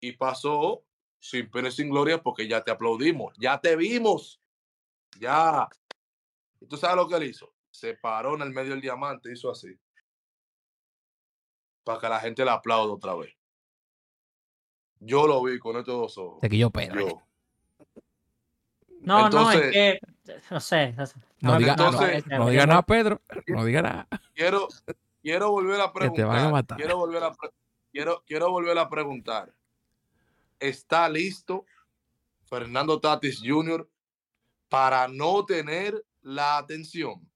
Y 0.00 0.12
pasó 0.12 0.84
sin 1.18 1.50
pena 1.50 1.68
y 1.68 1.72
sin 1.72 1.88
gloria 1.88 2.22
porque 2.22 2.46
ya 2.46 2.62
te 2.62 2.70
aplaudimos, 2.70 3.34
ya 3.38 3.58
te 3.60 3.76
vimos. 3.76 4.40
Ya. 5.18 5.68
¿Y 6.60 6.66
tú 6.66 6.76
sabes 6.76 6.96
lo 6.96 7.08
que 7.08 7.16
él 7.16 7.24
hizo? 7.24 7.54
Se 7.70 7.94
paró 7.94 8.34
en 8.34 8.42
el 8.42 8.50
medio 8.50 8.72
del 8.72 8.80
diamante, 8.80 9.32
hizo 9.32 9.50
así. 9.50 9.78
Para 11.82 11.98
que 11.98 12.08
la 12.08 12.20
gente 12.20 12.44
le 12.44 12.50
aplaude 12.50 12.92
otra 12.92 13.14
vez. 13.14 13.34
Yo 15.00 15.26
lo 15.26 15.42
vi 15.42 15.58
con 15.58 15.76
estos 15.76 15.94
dos 15.94 16.18
ojos. 16.18 16.40
De 16.40 16.48
que 16.48 16.58
yo 16.58 16.70
No, 19.04 19.28
no, 19.28 19.52
es 19.52 19.72
que. 19.72 20.00
No 20.50 20.60
sé. 20.60 20.94
No, 21.40 21.58
diga, 21.58 21.76
no, 21.76 22.48
diga 22.48 22.66
nada, 22.66 22.82
Pedro. 22.82 23.20
No 23.46 23.64
diga 23.64 23.82
nada. 23.82 24.08
Quiero, 24.34 24.68
quiero 25.22 25.50
volver 25.50 25.80
a 25.80 25.92
preguntar. 25.92 26.76
Quiero 26.76 26.96
volver 26.96 27.22
a, 27.22 27.32
quiero, 27.92 28.22
quiero 28.26 28.50
volver 28.50 28.78
a 28.78 28.88
preguntar. 28.88 29.54
¿Está 30.58 31.08
listo 31.08 31.66
Fernando 32.44 32.98
Tatis 33.00 33.42
Jr. 33.44 33.88
para 34.68 35.08
no 35.08 35.44
tener 35.44 36.02
la 36.22 36.56
atención? 36.56 37.28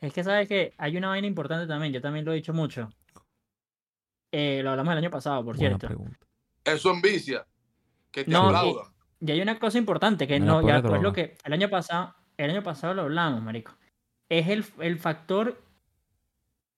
Es 0.00 0.12
que 0.12 0.22
sabes 0.22 0.46
que 0.46 0.74
hay 0.76 0.96
una 0.96 1.08
vaina 1.08 1.26
importante 1.26 1.66
también, 1.66 1.92
yo 1.92 2.00
también 2.00 2.24
lo 2.24 2.32
he 2.32 2.36
dicho 2.36 2.52
mucho. 2.52 2.90
Eh, 4.30 4.60
lo 4.62 4.70
hablamos 4.70 4.92
el 4.92 4.98
año 4.98 5.10
pasado, 5.10 5.44
por 5.44 5.56
cierto. 5.56 5.88
Eso 6.62 6.90
envicia. 6.90 7.46
Que 8.10 8.24
te 8.24 8.30
no, 8.30 8.93
y, 9.20 9.30
hay 9.30 9.40
una 9.40 9.58
cosa 9.58 9.78
importante 9.78 10.26
que 10.26 10.40
no, 10.40 10.66
ya 10.66 10.82
pues 10.82 11.02
lo 11.02 11.12
que 11.12 11.36
el 11.44 11.52
año 11.52 11.68
pasado, 11.68 12.14
el 12.36 12.50
año 12.50 12.62
pasado 12.62 12.94
lo 12.94 13.02
hablamos, 13.02 13.42
marico. 13.42 13.72
Es 14.28 14.48
el, 14.48 14.64
el 14.80 14.98
factor 14.98 15.62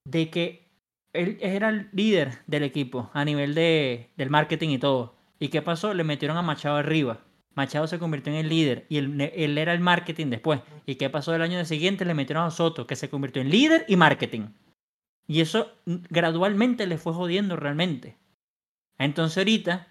de 0.03 0.29
que 0.29 0.67
él 1.13 1.37
era 1.41 1.69
el 1.69 1.89
líder 1.91 2.39
del 2.47 2.63
equipo 2.63 3.09
a 3.13 3.25
nivel 3.25 3.55
de, 3.55 4.11
del 4.17 4.29
marketing 4.29 4.69
y 4.69 4.77
todo. 4.77 5.15
¿Y 5.39 5.49
qué 5.49 5.61
pasó? 5.61 5.93
Le 5.93 6.03
metieron 6.03 6.37
a 6.37 6.41
Machado 6.41 6.77
arriba. 6.77 7.19
Machado 7.55 7.87
se 7.87 7.99
convirtió 7.99 8.31
en 8.31 8.39
el 8.39 8.49
líder 8.49 8.85
y 8.87 8.97
él, 8.97 9.19
él, 9.19 9.57
era 9.57 9.73
el 9.73 9.79
marketing 9.79 10.27
después. 10.27 10.61
¿Y 10.85 10.95
qué 10.95 11.09
pasó 11.09 11.33
el 11.33 11.41
año 11.41 11.63
siguiente? 11.65 12.05
Le 12.05 12.13
metieron 12.13 12.45
a 12.45 12.51
Soto, 12.51 12.85
que 12.85 12.95
se 12.95 13.09
convirtió 13.09 13.41
en 13.41 13.49
líder 13.49 13.85
y 13.87 13.95
marketing. 13.95 14.49
Y 15.27 15.41
eso 15.41 15.71
gradualmente 15.85 16.85
le 16.87 16.97
fue 16.97 17.13
jodiendo 17.13 17.55
realmente. 17.55 18.15
Entonces 18.97 19.39
ahorita, 19.39 19.87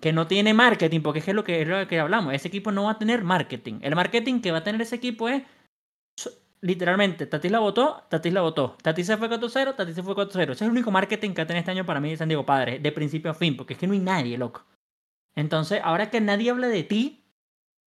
que 0.00 0.12
no 0.12 0.26
tiene 0.26 0.54
marketing, 0.54 1.00
porque 1.00 1.20
es 1.20 1.28
lo 1.28 1.44
que, 1.44 1.62
es 1.62 1.68
lo 1.68 1.86
que 1.86 2.00
hablamos, 2.00 2.34
ese 2.34 2.48
equipo 2.48 2.72
no 2.72 2.84
va 2.84 2.92
a 2.92 2.98
tener 2.98 3.24
marketing. 3.24 3.80
El 3.82 3.94
marketing 3.94 4.40
que 4.40 4.52
va 4.52 4.58
a 4.58 4.64
tener 4.64 4.80
ese 4.80 4.96
equipo 4.96 5.28
es, 5.28 5.42
literalmente, 6.60 7.26
Tatis 7.26 7.50
la 7.50 7.58
votó, 7.58 8.04
Tatis 8.08 8.32
la 8.32 8.40
votó. 8.42 8.76
Tatis 8.82 9.06
se 9.06 9.16
fue 9.16 9.28
4-0, 9.28 9.76
Tatis 9.76 9.94
se 9.94 10.02
fue 10.02 10.14
4-0. 10.14 10.42
Ese 10.42 10.52
es 10.52 10.62
el 10.62 10.70
único 10.70 10.90
marketing 10.90 11.30
que 11.30 11.42
va 11.42 11.44
a 11.44 11.46
tener 11.46 11.60
este 11.60 11.70
año 11.70 11.86
para 11.86 12.00
mí 12.00 12.10
de 12.10 12.16
San 12.16 12.28
Diego 12.28 12.44
Padre, 12.44 12.78
de 12.78 12.92
principio 12.92 13.30
a 13.30 13.34
fin, 13.34 13.56
porque 13.56 13.74
es 13.74 13.78
que 13.78 13.86
no 13.86 13.92
hay 13.92 14.00
nadie, 14.00 14.38
loco. 14.38 14.64
Entonces, 15.34 15.80
ahora 15.82 16.10
que 16.10 16.20
nadie 16.20 16.50
hable 16.50 16.68
de 16.68 16.82
ti, 16.82 17.24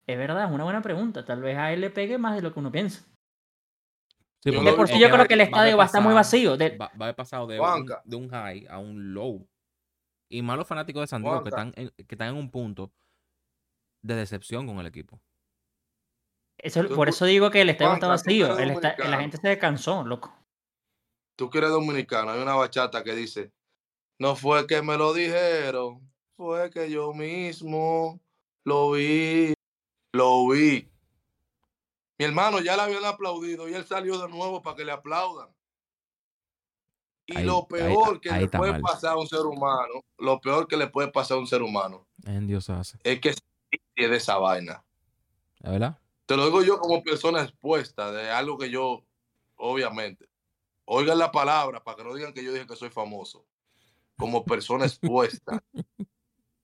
es 0.07 0.17
verdad, 0.17 0.45
es 0.45 0.51
una 0.51 0.63
buena 0.63 0.81
pregunta. 0.81 1.25
Tal 1.25 1.41
vez 1.41 1.57
a 1.57 1.73
él 1.73 1.81
le 1.81 1.89
pegue 1.89 2.17
más 2.17 2.35
de 2.35 2.41
lo 2.41 2.53
que 2.53 2.59
uno 2.59 2.71
piensa 2.71 3.05
por 4.43 4.87
sí 4.87 4.99
yo 4.99 5.09
creo 5.09 5.25
que 5.25 5.35
el 5.35 5.41
estadio 5.41 5.77
va 5.77 5.83
a 5.83 5.85
estar 5.85 6.01
muy 6.01 6.13
vacío. 6.13 6.57
Va, 6.57 6.85
a 6.85 7.03
haber 7.03 7.15
pasado 7.15 7.47
de 7.47 7.59
un, 7.59 7.85
de 8.05 8.15
un, 8.15 8.29
high 8.29 8.65
a 8.69 8.79
un 8.79 9.13
low. 9.13 9.47
Y 10.31 10.41
más 10.41 10.57
los 10.57 10.67
fanáticos 10.67 11.01
de 11.01 11.07
San 11.07 11.21
Diego 11.21 11.43
que 11.43 11.49
están, 11.49 11.73
en, 11.75 11.89
que 11.89 12.15
están 12.15 12.29
en 12.29 12.35
un 12.35 12.49
punto 12.49 12.91
de 14.01 14.15
decepción 14.15 14.65
con 14.65 14.79
el 14.79 14.87
equipo. 14.87 15.19
Eso, 16.57 16.87
por 16.89 17.09
eso 17.09 17.25
digo 17.25 17.49
que 17.49 17.61
el 17.61 17.69
estadio 17.69 17.93
está 17.95 18.07
vacío. 18.07 18.55
la 18.55 19.19
gente 19.19 19.37
se 19.37 19.57
cansó, 19.57 20.03
loco. 20.03 20.33
Tú 21.35 21.49
que 21.49 21.57
eres 21.57 21.71
dominicano, 21.71 22.31
hay 22.31 22.41
una 22.41 22.55
bachata 22.55 23.03
que 23.03 23.15
dice, 23.15 23.51
no 24.19 24.35
fue 24.35 24.67
que 24.67 24.81
me 24.81 24.97
lo 24.97 25.13
dijeron, 25.13 26.11
fue 26.35 26.69
que 26.69 26.89
yo 26.89 27.13
mismo 27.13 28.21
lo 28.63 28.91
vi, 28.91 29.53
lo 30.13 30.47
vi. 30.49 30.87
Mi 32.19 32.25
hermano 32.25 32.59
ya 32.59 32.75
le 32.75 32.83
habían 32.83 33.05
aplaudido 33.05 33.67
y 33.67 33.73
él 33.73 33.85
salió 33.85 34.19
de 34.19 34.29
nuevo 34.29 34.61
para 34.61 34.75
que 34.75 34.85
le 34.85 34.91
aplaudan. 34.91 35.49
Y 37.25 37.43
lo 37.43 37.67
peor 37.67 38.19
que 38.19 38.31
le 38.31 38.47
puede 38.47 38.79
pasar 38.79 39.13
a 39.13 39.17
un 39.17 39.27
ser 39.27 39.41
humano, 39.41 40.03
lo 40.17 40.41
peor 40.41 40.67
que 40.67 40.75
le 40.75 40.87
puede 40.87 41.09
pasar 41.09 41.37
a 41.37 41.39
un 41.39 41.47
ser 41.47 41.61
humano, 41.61 42.07
en 42.25 42.47
Dios 42.47 42.69
hace. 42.69 42.97
es 43.03 43.19
que 43.21 43.33
se 43.33 44.07
de 44.07 44.17
esa 44.17 44.37
vaina. 44.37 44.83
¿Verdad? 45.59 45.97
Te 46.25 46.35
lo 46.35 46.45
digo 46.45 46.63
yo 46.63 46.79
como 46.79 47.03
persona 47.03 47.43
expuesta 47.43 48.11
de 48.11 48.29
algo 48.29 48.57
que 48.57 48.69
yo, 48.69 49.03
obviamente, 49.55 50.27
oigan 50.85 51.19
la 51.19 51.31
palabra 51.31 51.83
para 51.83 51.97
que 51.97 52.03
no 52.03 52.13
digan 52.13 52.33
que 52.33 52.43
yo 52.43 52.51
dije 52.51 52.67
que 52.67 52.75
soy 52.75 52.89
famoso. 52.89 53.45
Como 54.17 54.43
persona 54.43 54.85
expuesta, 54.85 55.63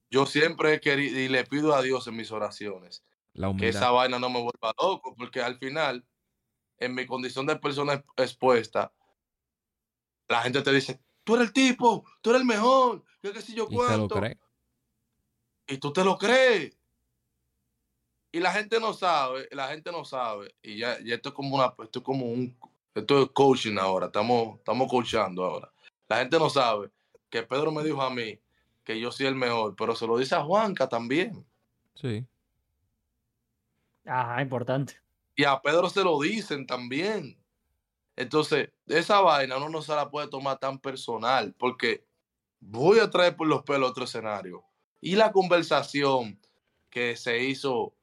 yo 0.09 0.25
siempre 0.25 0.73
he 0.73 0.81
querido 0.81 1.19
y 1.19 1.27
le 1.27 1.43
pido 1.43 1.75
a 1.75 1.81
Dios 1.81 2.07
en 2.07 2.15
mis 2.15 2.31
oraciones 2.31 3.03
que 3.57 3.69
esa 3.69 3.91
vaina 3.91 4.19
no 4.19 4.29
me 4.29 4.41
vuelva 4.41 4.73
loco, 4.81 5.15
porque 5.15 5.41
al 5.41 5.57
final, 5.57 6.03
en 6.79 6.95
mi 6.95 7.05
condición 7.05 7.45
de 7.45 7.55
persona 7.55 8.03
expuesta, 8.15 8.91
la 10.27 10.41
gente 10.41 10.61
te 10.61 10.71
dice, 10.71 10.99
tú 11.23 11.35
eres 11.35 11.47
el 11.47 11.53
tipo, 11.53 12.05
tú 12.21 12.31
eres 12.31 12.41
el 12.41 12.47
mejor, 12.47 13.03
yo 13.21 13.33
qué 13.33 13.41
sé 13.41 13.53
yo 13.53 13.67
cuánto. 13.67 14.21
Y 15.67 15.77
tú 15.77 15.91
te 15.91 16.03
lo 16.03 16.17
crees. 16.17 16.77
Y 18.31 18.39
la 18.39 18.51
gente 18.51 18.79
no 18.79 18.93
sabe, 18.93 19.47
la 19.51 19.69
gente 19.69 19.91
no 19.91 20.05
sabe. 20.05 20.55
Y 20.61 20.77
ya, 20.77 20.93
esto 20.93 21.29
es 21.29 21.35
como 21.35 21.55
una, 21.55 21.73
esto 21.83 21.99
es 21.99 22.05
como 22.05 22.25
un, 22.25 22.57
esto 22.93 23.23
es 23.23 23.29
coaching 23.33 23.77
ahora, 23.77 24.07
estamos, 24.07 24.57
estamos 24.57 24.89
coachando 24.89 25.43
ahora. 25.43 25.71
La 26.07 26.17
gente 26.17 26.37
no 26.37 26.49
sabe 26.49 26.89
que 27.29 27.43
Pedro 27.43 27.71
me 27.71 27.83
dijo 27.83 28.01
a 28.01 28.09
mí 28.09 28.39
que 28.83 28.99
yo 28.99 29.11
soy 29.11 29.25
el 29.25 29.35
mejor, 29.35 29.75
pero 29.75 29.95
se 29.95 30.07
lo 30.07 30.17
dice 30.17 30.35
a 30.35 30.43
Juanca 30.43 30.87
también. 30.87 31.45
Sí. 31.95 32.25
Ah, 34.05 34.41
importante. 34.41 34.99
Y 35.35 35.43
a 35.43 35.59
Pedro 35.61 35.89
se 35.89 36.03
lo 36.03 36.19
dicen 36.21 36.65
también. 36.65 37.37
Entonces, 38.17 38.71
esa 38.87 39.21
vaina 39.21 39.57
uno 39.57 39.69
no 39.69 39.81
se 39.81 39.95
la 39.95 40.09
puede 40.09 40.27
tomar 40.27 40.57
tan 40.57 40.79
personal, 40.79 41.53
porque 41.57 42.03
voy 42.59 42.99
a 42.99 43.09
traer 43.09 43.35
por 43.35 43.47
los 43.47 43.63
pelos 43.63 43.91
otro 43.91 44.05
escenario. 44.05 44.65
Y 44.99 45.15
la 45.15 45.31
conversación 45.31 46.41
que 46.89 47.15
se 47.15 47.43
hizo 47.43 47.93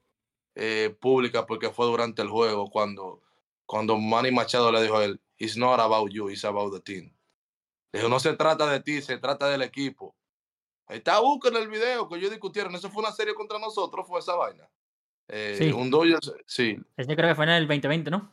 eh, 0.54 0.96
pública, 1.00 1.44
porque 1.46 1.70
fue 1.70 1.86
durante 1.86 2.22
el 2.22 2.28
juego, 2.28 2.70
cuando, 2.70 3.22
cuando 3.66 3.98
Manny 3.98 4.30
Machado 4.30 4.70
le 4.70 4.82
dijo 4.82 4.98
a 4.98 5.04
él, 5.04 5.20
It's 5.36 5.56
not 5.56 5.80
about 5.80 6.12
you, 6.12 6.30
it's 6.30 6.44
about 6.44 6.72
the 6.72 6.80
team. 6.80 7.12
Dijo, 7.92 8.08
no 8.08 8.20
se 8.20 8.34
trata 8.34 8.70
de 8.70 8.78
ti, 8.80 9.02
se 9.02 9.18
trata 9.18 9.48
del 9.48 9.62
equipo. 9.62 10.14
Ahí 10.86 10.98
está, 10.98 11.18
busquen 11.18 11.56
el 11.56 11.66
video 11.66 12.08
que 12.08 12.20
yo 12.20 12.30
discutieron. 12.30 12.72
Eso 12.76 12.88
fue 12.88 13.02
una 13.02 13.10
serie 13.10 13.34
contra 13.34 13.58
nosotros, 13.58 14.06
fue 14.06 14.20
esa 14.20 14.36
vaina. 14.36 14.68
Eh, 15.26 15.56
sí. 15.58 15.72
Un 15.72 15.90
Dodgers, 15.90 16.32
sí. 16.46 16.78
Este 16.96 17.16
creo 17.16 17.30
que 17.30 17.34
fue 17.34 17.46
en 17.46 17.50
el 17.50 17.66
2020, 17.66 18.12
¿no? 18.12 18.32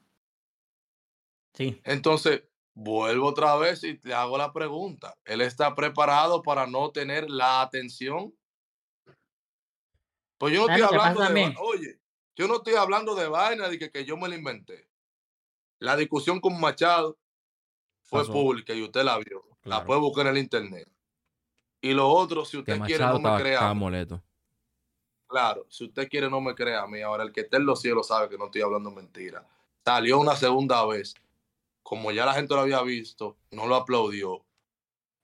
Sí. 1.54 1.80
Entonces, 1.84 2.44
vuelvo 2.74 3.28
otra 3.28 3.56
vez 3.58 3.84
y 3.84 3.98
te 3.98 4.14
hago 4.14 4.38
la 4.38 4.52
pregunta. 4.54 5.18
¿Él 5.26 5.42
está 5.42 5.76
preparado 5.76 6.42
para 6.42 6.68
no 6.68 6.92
tener 6.92 7.30
la 7.30 7.62
atención? 7.62 8.34
Pues 10.38 10.54
yo 10.54 10.66
no 10.66 10.74
estoy 10.74 10.88
hablando 10.88 11.22
de... 11.22 11.56
Oye, 11.60 12.00
yo 12.36 12.48
no 12.48 12.56
estoy 12.56 12.76
hablando 12.76 13.14
de 13.16 13.28
vaina 13.28 13.70
de 13.70 13.78
que, 13.78 13.92
que 13.92 14.06
yo 14.06 14.18
me 14.18 14.28
la 14.28 14.36
inventé. 14.36 14.88
La 15.80 15.96
discusión 15.96 16.40
con 16.40 16.60
Machado 16.60 17.18
fue 18.04 18.26
pública 18.26 18.74
y 18.74 18.84
usted 18.84 19.04
la 19.04 19.18
vio. 19.18 19.44
La 19.64 19.86
puede 19.86 20.00
buscar 20.00 20.28
en 20.28 20.34
el 20.34 20.42
internet. 20.42 20.88
Y 21.82 21.94
lo 21.94 22.08
otro, 22.08 22.46
si 22.46 22.58
usted 22.58 22.80
quiere, 22.82 23.06
no 23.06 23.20
me 23.20 23.38
crea. 23.40 23.74
Claro, 25.28 25.66
si 25.70 25.86
usted 25.86 26.10
quiere 26.10 26.30
no 26.30 26.42
me 26.42 26.54
crea 26.54 26.82
a 26.82 26.88
mí. 26.88 27.02
Ahora, 27.02 27.24
el 27.24 27.32
que 27.32 27.42
esté 27.42 27.58
en 27.58 27.66
los 27.66 27.82
cielos 27.82 28.08
sabe 28.08 28.30
que 28.30 28.38
no 28.38 28.46
estoy 28.46 28.62
hablando 28.62 28.92
mentira. 28.92 29.48
Salió 29.84 30.20
una 30.20 30.36
segunda 30.36 30.86
vez 30.86 31.16
como 31.84 32.12
ya 32.12 32.26
la 32.26 32.34
gente 32.34 32.54
lo 32.54 32.62
había 32.62 32.82
visto, 32.82 33.38
no 33.52 33.68
lo 33.68 33.76
aplaudió. 33.76 34.46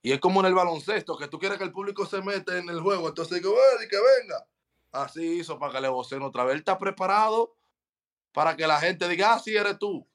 Y 0.01 0.11
es 0.11 0.19
como 0.19 0.39
en 0.39 0.47
el 0.47 0.53
baloncesto, 0.53 1.17
que 1.17 1.27
tú 1.27 1.39
quieres 1.39 1.57
que 1.57 1.63
el 1.63 1.71
público 1.71 2.05
se 2.05 2.21
mete 2.21 2.57
en 2.57 2.69
el 2.69 2.79
juego, 2.79 3.09
entonces 3.09 3.41
digo, 3.41 3.53
eh, 3.53 3.87
que 3.89 3.97
venga. 3.97 4.47
Así 4.91 5.39
hizo 5.39 5.59
para 5.59 5.73
que 5.73 5.81
le 5.81 5.89
vocen 5.89 6.21
otra 6.21 6.43
vez. 6.43 6.53
Él 6.53 6.59
está 6.59 6.77
preparado 6.77 7.55
para 8.31 8.55
que 8.55 8.67
la 8.67 8.79
gente 8.79 9.07
diga, 9.09 9.33
ah, 9.33 9.39
sí, 9.39 9.55
eres 9.55 9.77
tú. 9.77 10.07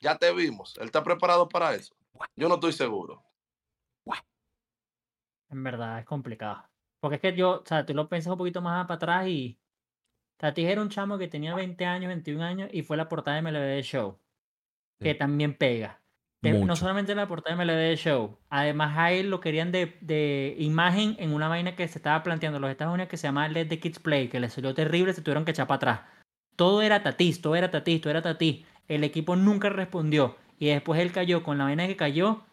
Ya 0.00 0.16
te 0.16 0.32
vimos. 0.32 0.76
Él 0.78 0.86
está 0.86 1.02
preparado 1.02 1.48
para 1.48 1.74
eso. 1.74 1.94
Yo 2.36 2.48
no 2.48 2.54
estoy 2.54 2.72
seguro. 2.72 3.22
En 5.48 5.62
verdad, 5.62 6.00
es 6.00 6.04
complicado. 6.04 6.68
Porque 7.00 7.16
es 7.16 7.22
que 7.22 7.36
yo, 7.36 7.60
o 7.60 7.66
sea, 7.66 7.86
tú 7.86 7.94
lo 7.94 8.08
piensas 8.08 8.32
un 8.32 8.38
poquito 8.38 8.60
más 8.60 8.86
para 8.86 8.96
atrás 8.96 9.28
y. 9.28 9.58
Tati 10.38 10.66
era 10.66 10.82
un 10.82 10.90
chamo 10.90 11.16
que 11.18 11.28
tenía 11.28 11.54
20 11.54 11.84
años, 11.86 12.08
21 12.08 12.44
años 12.44 12.70
y 12.72 12.82
fue 12.82 12.96
la 12.96 13.08
portada 13.08 13.40
de 13.40 13.42
MLB 13.42 13.82
Show. 13.82 14.18
Que 15.00 15.14
también 15.14 15.54
pega. 15.54 16.00
No 16.42 16.76
solamente 16.76 17.14
la 17.14 17.26
portada 17.26 17.56
de 17.56 17.64
MLB 17.64 17.96
Show, 17.96 18.38
además 18.50 18.96
a 18.96 19.10
él 19.12 19.30
lo 19.30 19.40
querían 19.40 19.72
de, 19.72 19.96
de, 20.00 20.54
imagen 20.58 21.16
en 21.18 21.32
una 21.32 21.48
vaina 21.48 21.74
que 21.74 21.88
se 21.88 21.98
estaba 21.98 22.22
planteando 22.22 22.56
en 22.56 22.62
los 22.62 22.70
Estados 22.70 22.94
Unidos 22.94 23.08
que 23.08 23.16
se 23.16 23.26
llama 23.26 23.48
Let 23.48 23.66
the 23.66 23.80
Kids 23.80 23.98
Play, 23.98 24.28
que 24.28 24.38
le 24.38 24.48
salió 24.48 24.74
terrible, 24.74 25.12
se 25.12 25.22
tuvieron 25.22 25.44
que 25.44 25.50
echar 25.50 25.66
para 25.66 25.76
atrás. 25.76 26.00
Todo 26.54 26.82
era 26.82 27.02
Tatis, 27.02 27.40
todo 27.40 27.56
era 27.56 27.70
Tatis, 27.70 28.00
todo 28.00 28.10
era 28.10 28.22
Tatis. 28.22 28.64
El 28.88 29.04
equipo 29.04 29.36
nunca 29.36 29.68
respondió. 29.68 30.36
Y 30.58 30.66
después 30.68 31.00
él 31.00 31.12
cayó 31.12 31.42
con 31.42 31.58
la 31.58 31.64
vaina 31.64 31.86
que 31.86 31.96
cayó. 31.96 32.44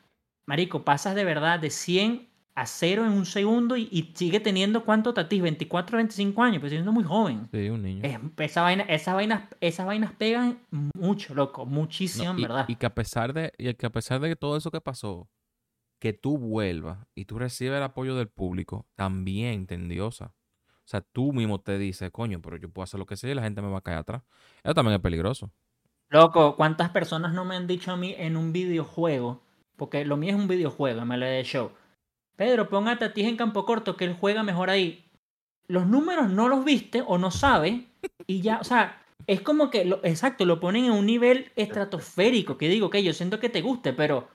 Marico, 0.45 0.83
pasas 0.83 1.15
de 1.15 1.23
verdad 1.23 1.59
de 1.59 1.69
100 1.69 2.27
a 2.55 2.65
0 2.65 3.05
en 3.05 3.11
un 3.11 3.25
segundo 3.25 3.75
y, 3.75 4.11
sigue 4.15 4.39
teniendo 4.39 4.85
cuánto 4.85 5.13
Tatis, 5.13 5.41
24, 5.41 5.97
25 5.97 6.43
años, 6.43 6.59
pues 6.59 6.71
siendo 6.71 6.91
muy 6.91 7.03
joven. 7.03 7.47
Sí, 7.51 7.69
un 7.69 7.81
niño. 7.81 8.03
esa 8.38 8.61
vaina, 8.61 8.84
esas, 8.84 9.15
vainas, 9.15 9.43
esas 9.59 9.85
vainas 9.85 10.13
pegan 10.13 10.59
mucho, 10.95 11.34
loco, 11.34 11.65
muchísimo, 11.65 12.34
¿verdad? 12.35 12.65
Y 12.67 12.75
que 12.75 12.85
a 12.85 12.93
pesar 12.93 13.34
de, 13.34 13.53
y 13.57 13.73
que 13.73 13.85
a 13.85 13.91
pesar 13.91 14.19
de 14.19 14.35
todo 14.35 14.55
eso 14.57 14.69
que 14.69 14.81
pasó, 14.81 15.27
que 15.99 16.13
tú 16.13 16.38
vuelvas 16.38 16.99
y 17.15 17.25
tú 17.25 17.39
recibes 17.39 17.77
el 17.77 17.84
apoyo 17.84 18.15
del 18.15 18.27
público, 18.27 18.85
también 18.95 19.65
tendiosa. 19.65 20.34
O 20.85 20.88
sea, 20.88 21.01
tú 21.01 21.31
mismo 21.31 21.61
te 21.61 21.77
dices, 21.77 22.11
coño, 22.11 22.41
pero 22.41 22.57
yo 22.57 22.69
puedo 22.69 22.84
hacer 22.84 22.99
lo 22.99 23.05
que 23.05 23.15
sea 23.15 23.31
y 23.31 23.35
la 23.35 23.41
gente 23.41 23.61
me 23.61 23.69
va 23.69 23.77
a 23.77 23.81
caer 23.81 23.99
atrás. 23.99 24.21
Eso 24.63 24.73
también 24.73 24.95
es 24.95 25.01
peligroso. 25.01 25.49
Loco, 26.09 26.55
¿cuántas 26.57 26.89
personas 26.89 27.34
no 27.34 27.45
me 27.45 27.55
han 27.55 27.67
dicho 27.67 27.91
a 27.91 27.97
mí 27.97 28.13
en 28.17 28.35
un 28.35 28.51
videojuego? 28.51 29.41
Porque 29.77 30.05
lo 30.05 30.17
mío 30.17 30.31
es 30.31 30.35
un 30.35 30.47
videojuego, 30.47 31.05
me 31.05 31.17
lo 31.17 31.25
de 31.25 31.43
show. 31.43 31.71
Pedro, 32.35 32.69
póngate 32.69 33.05
a 33.05 33.14
ti 33.14 33.23
en 33.23 33.38
campo 33.38 33.65
corto 33.65 33.95
que 33.95 34.05
él 34.05 34.18
juega 34.19 34.43
mejor 34.43 34.69
ahí. 34.69 35.10
Los 35.68 35.88
números 35.88 36.30
no 36.30 36.47
los 36.47 36.65
viste 36.65 37.03
o 37.05 37.18
no 37.18 37.31
sabe 37.31 37.88
y 38.27 38.41
ya, 38.41 38.60
o 38.60 38.64
sea, 38.64 39.01
es 39.27 39.41
como 39.41 39.69
que, 39.69 39.99
exacto, 40.03 40.45
lo 40.45 40.60
ponen 40.60 40.85
en 40.85 40.91
un 40.91 41.05
nivel 41.05 41.51
estratosférico, 41.55 42.57
que 42.57 42.68
digo, 42.68 42.89
que 42.89 43.03
yo 43.03 43.14
siento 43.14 43.39
que 43.39 43.49
te 43.49 43.61
guste, 43.61 43.93
pero 43.93 44.27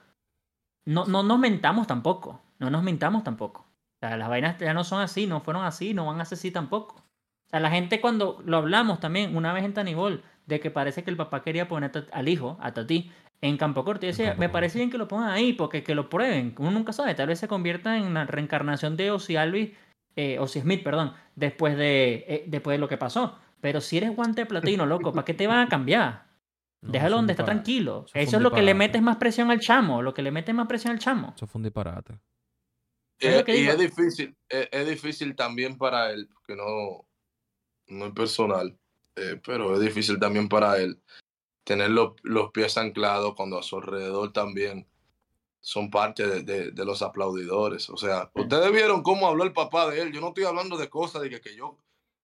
no, 0.85 1.05
no 1.05 1.23
nos 1.23 1.39
mentamos 1.39 1.87
tampoco, 1.87 2.41
no 2.59 2.71
nos 2.71 2.83
mentamos 2.83 3.25
tampoco. 3.25 3.61
O 3.61 3.99
sea, 4.01 4.17
las 4.17 4.29
vainas 4.29 4.59
ya 4.59 4.73
no 4.73 4.85
son 4.85 5.01
así, 5.01 5.27
no 5.27 5.41
fueron 5.41 5.65
así, 5.65 5.93
no 5.93 6.07
van 6.07 6.21
a 6.21 6.25
ser 6.25 6.39
así 6.39 6.51
tampoco. 6.51 6.95
O 6.97 7.51
sea, 7.51 7.61
la 7.61 7.71
gente 7.71 8.01
cuando 8.01 8.41
lo 8.45 8.59
hablamos 8.59 9.01
también, 9.01 9.37
una 9.37 9.53
vez 9.53 9.65
en 9.65 9.75
Tanibol, 9.75 10.23
de 10.47 10.61
que 10.61 10.71
parece 10.71 11.05
que 11.05 11.11
el 11.11 11.17
papá 11.17 11.43
quería 11.43 11.69
poner 11.69 12.09
al 12.13 12.29
hijo, 12.29 12.57
a 12.61 12.73
Tati, 12.73 13.11
en 13.41 13.57
campo 13.57 13.85
corto. 13.85 14.07
Y 14.07 14.09
decía, 14.09 14.35
me 14.35 14.49
parece 14.49 14.79
bien 14.79 14.91
que 14.91 14.99
lo 14.99 15.09
pongan 15.09 15.31
ahí, 15.31 15.53
porque 15.53 15.83
que 15.83 15.95
lo 15.95 16.09
prueben. 16.09 16.55
Uno 16.59 16.71
nunca 16.71 16.93
sabe, 16.93 17.15
tal 17.15 17.29
vez 17.29 17.39
se 17.39 17.49
convierta 17.49 17.97
en 17.97 18.15
la 18.15 18.25
reencarnación 18.25 18.97
de 18.97 19.11
Ozzy 19.11 19.37
Alvis, 19.37 19.71
eh, 20.17 20.39
Smith, 20.47 20.83
perdón, 20.83 21.15
después 21.37 21.77
de, 21.77 22.25
eh, 22.29 22.45
después 22.47 22.75
de 22.75 22.79
lo 22.79 22.89
que 22.89 22.97
pasó. 22.97 23.39
Pero 23.61 23.81
si 23.81 23.99
eres 23.99 24.15
guante 24.15 24.43
de 24.43 24.47
platino, 24.47 24.87
loco, 24.87 25.13
¿para 25.13 25.25
qué 25.25 25.35
te 25.35 25.47
van 25.47 25.61
a 25.61 25.69
cambiar? 25.69 26.27
Déjalo 26.81 27.17
donde 27.17 27.33
está 27.33 27.45
tranquilo. 27.45 28.07
Eso, 28.15 28.37
es 28.37 28.43
lo 28.43 28.53
que 28.53 28.63
le 28.63 28.75
metes 28.75 29.03
más 29.03 29.17
presión 29.17 29.51
al 29.51 29.61
chamo, 29.61 30.03
lo 30.03 30.15
que 30.15 30.23
le 30.23 30.31
metes 30.31 30.55
más 30.55 30.69
presión 30.69 30.93
al 30.93 30.99
chamo. 30.99 31.33
Eso 31.37 31.47
fue 31.47 31.59
un 31.59 31.65
disparate. 31.65 32.19
Eh, 33.21 33.45
y 33.49 33.67
es 33.67 33.79
difícil, 33.79 34.37
es, 34.49 34.87
difícil 34.87 35.35
también 35.35 35.77
para 35.77 36.13
él, 36.13 36.29
que 36.47 36.55
no, 36.55 37.05
no 37.89 38.07
es 38.07 38.13
personal, 38.13 38.79
eh, 39.17 39.41
pero 39.45 39.75
es 39.75 39.81
difícil 39.81 40.21
también 40.21 40.49
para 40.49 40.79
él 40.79 41.03
tener 41.69 41.91
los, 41.91 42.15
pies 42.55 42.79
anclados 42.79 43.35
cuando 43.35 43.59
a 43.59 43.63
su 43.63 43.77
alrededor 43.77 44.33
también 44.33 44.89
son 45.61 45.91
parte 45.91 46.43
de, 46.43 46.73
los 46.83 47.03
aplaudidores. 47.03 47.91
O 47.91 47.99
sea, 47.99 48.31
ustedes 48.33 48.73
vieron 48.73 49.03
cómo 49.03 49.29
habló 49.29 49.45
el 49.45 49.53
papá 49.53 49.91
de 49.91 50.01
él. 50.01 50.11
Yo 50.11 50.23
no 50.23 50.29
estoy 50.29 50.45
hablando 50.45 50.79
de 50.79 50.89
cosas 50.89 51.21
de 51.21 51.39
que, 51.43 51.55
yo 51.55 51.77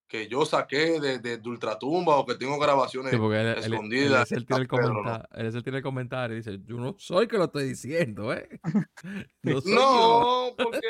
que 0.08 0.28
yo 0.28 0.46
saqué 0.46 0.98
de, 0.98 1.18
de, 1.18 1.38
Ultratumba 1.46 2.16
o 2.16 2.24
que 2.24 2.36
tengo 2.36 2.58
grabaciones 2.58 3.12
escondidas. 3.12 4.32
Él, 4.32 4.46
tiene 4.46 4.62
el 4.62 4.68
comentario, 4.68 5.28
él, 5.34 5.62
tiene 5.62 5.78
el 5.78 5.84
comentario 5.84 6.36
y 6.36 6.38
dice, 6.38 6.58
yo 6.64 6.76
no 6.76 6.96
soy 6.98 7.28
que 7.28 7.36
lo 7.36 7.44
estoy 7.44 7.68
diciendo, 7.68 8.32
¿eh? 8.32 8.48
No, 9.66 10.54
porque, 10.56 10.88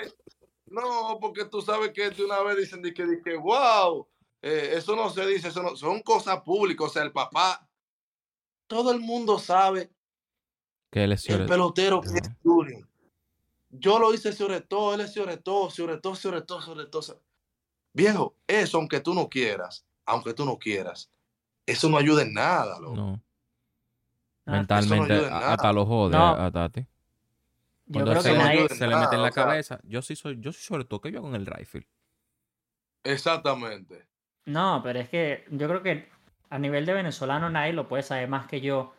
no, 0.66 1.18
porque 1.20 1.44
tú 1.46 1.60
sabes 1.60 1.90
que 1.90 2.10
de 2.10 2.24
una 2.24 2.40
vez 2.42 2.56
dicen 2.56 2.82
que, 2.82 2.92
que 3.20 3.36
wow, 3.36 4.06
eh, 4.42 4.74
eso 4.76 4.94
no 4.94 5.10
se 5.10 5.26
dice, 5.26 5.48
eso 5.48 5.60
no, 5.60 5.74
son 5.74 6.02
cosas 6.02 6.40
públicas. 6.42 6.86
O 6.86 6.90
sea, 6.90 7.02
el 7.02 7.10
papá 7.10 7.63
todo 8.66 8.92
el 8.92 9.00
mundo 9.00 9.38
sabe 9.38 9.90
que 10.90 11.04
él 11.04 11.12
es 11.12 11.28
el 11.28 11.46
pelotero 11.46 12.00
que 12.00 12.18
es 12.18 12.30
Junior. 12.42 12.86
Yo 13.70 13.98
lo 13.98 14.14
hice 14.14 14.32
sobre 14.32 14.60
todo, 14.60 14.94
él 14.94 15.00
es 15.00 15.12
sobre 15.12 15.36
todo, 15.36 15.68
sobre 15.70 15.98
todo, 15.98 16.14
sobre 16.14 16.42
todo, 16.42 16.62
sobre 16.62 16.86
todo. 16.86 17.20
Viejo, 17.92 18.36
eso 18.46 18.78
aunque 18.78 19.00
tú 19.00 19.14
no 19.14 19.28
quieras, 19.28 19.84
aunque 20.06 20.34
tú 20.34 20.44
no 20.44 20.58
quieras, 20.58 21.10
eso 21.66 21.88
no 21.88 21.96
ayuda 21.96 22.22
en 22.22 22.34
nada, 22.34 22.78
loco. 22.78 22.94
No. 22.94 23.22
Mentalmente, 24.46 25.26
hasta 25.26 25.72
lo 25.72 25.86
jode 25.86 26.16
a 26.16 26.50
Tati. 26.52 26.86
Cuando 27.90 28.12
yo 28.14 28.20
creo 28.20 28.22
se, 28.22 28.38
que 28.38 28.62
le, 28.62 28.68
se 28.68 28.86
le 28.86 28.96
mete 28.96 29.14
en 29.16 29.22
la 29.22 29.30
cabeza, 29.30 29.80
yo 29.84 30.02
sí 30.02 30.16
soy, 30.16 30.36
yo 30.40 30.52
soy 30.52 30.62
sobre 30.62 30.84
todo 30.84 31.00
que 31.00 31.12
yo 31.12 31.22
con 31.22 31.34
el 31.34 31.46
rifle. 31.46 31.86
Exactamente. 33.02 34.06
No, 34.46 34.80
pero 34.82 35.00
es 35.00 35.08
que 35.08 35.44
yo 35.50 35.68
creo 35.68 35.82
que 35.82 36.08
a 36.54 36.58
nivel 36.60 36.86
de 36.86 36.94
venezolano 36.94 37.50
nadie 37.50 37.72
lo 37.72 37.88
puede 37.88 38.04
saber 38.04 38.28
más 38.28 38.46
que 38.46 38.60
yo 38.60 38.94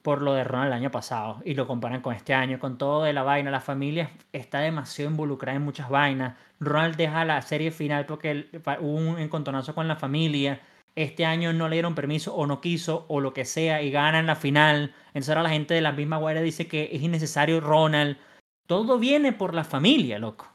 por 0.00 0.22
lo 0.22 0.32
de 0.32 0.44
Ronald 0.44 0.68
el 0.68 0.78
año 0.78 0.90
pasado 0.92 1.42
y 1.44 1.54
lo 1.54 1.66
comparan 1.66 2.02
con 2.02 2.14
este 2.14 2.34
año, 2.34 2.60
con 2.60 2.78
todo 2.78 3.02
de 3.02 3.12
la 3.12 3.24
vaina. 3.24 3.50
La 3.50 3.60
familia 3.60 4.12
está 4.32 4.60
demasiado 4.60 5.10
involucrada 5.10 5.56
en 5.56 5.64
muchas 5.64 5.90
vainas. 5.90 6.38
Ronald 6.60 6.94
deja 6.94 7.24
la 7.24 7.42
serie 7.42 7.72
final 7.72 8.06
porque 8.06 8.48
hubo 8.80 8.94
un 8.94 9.18
encontronazo 9.18 9.74
con 9.74 9.88
la 9.88 9.96
familia. 9.96 10.60
Este 10.94 11.26
año 11.26 11.52
no 11.52 11.68
le 11.68 11.76
dieron 11.76 11.96
permiso 11.96 12.32
o 12.32 12.46
no 12.46 12.60
quiso 12.60 13.06
o 13.08 13.20
lo 13.20 13.34
que 13.34 13.44
sea 13.44 13.82
y 13.82 13.90
ganan 13.90 14.26
la 14.26 14.36
final. 14.36 14.94
Entonces 15.08 15.30
ahora 15.30 15.42
la 15.42 15.50
gente 15.50 15.74
de 15.74 15.80
la 15.80 15.90
misma 15.90 16.16
guardia 16.16 16.42
dice 16.42 16.68
que 16.68 16.90
es 16.92 17.02
innecesario 17.02 17.60
Ronald. 17.60 18.18
Todo 18.68 19.00
viene 19.00 19.32
por 19.32 19.52
la 19.54 19.64
familia, 19.64 20.20
loco. 20.20 20.49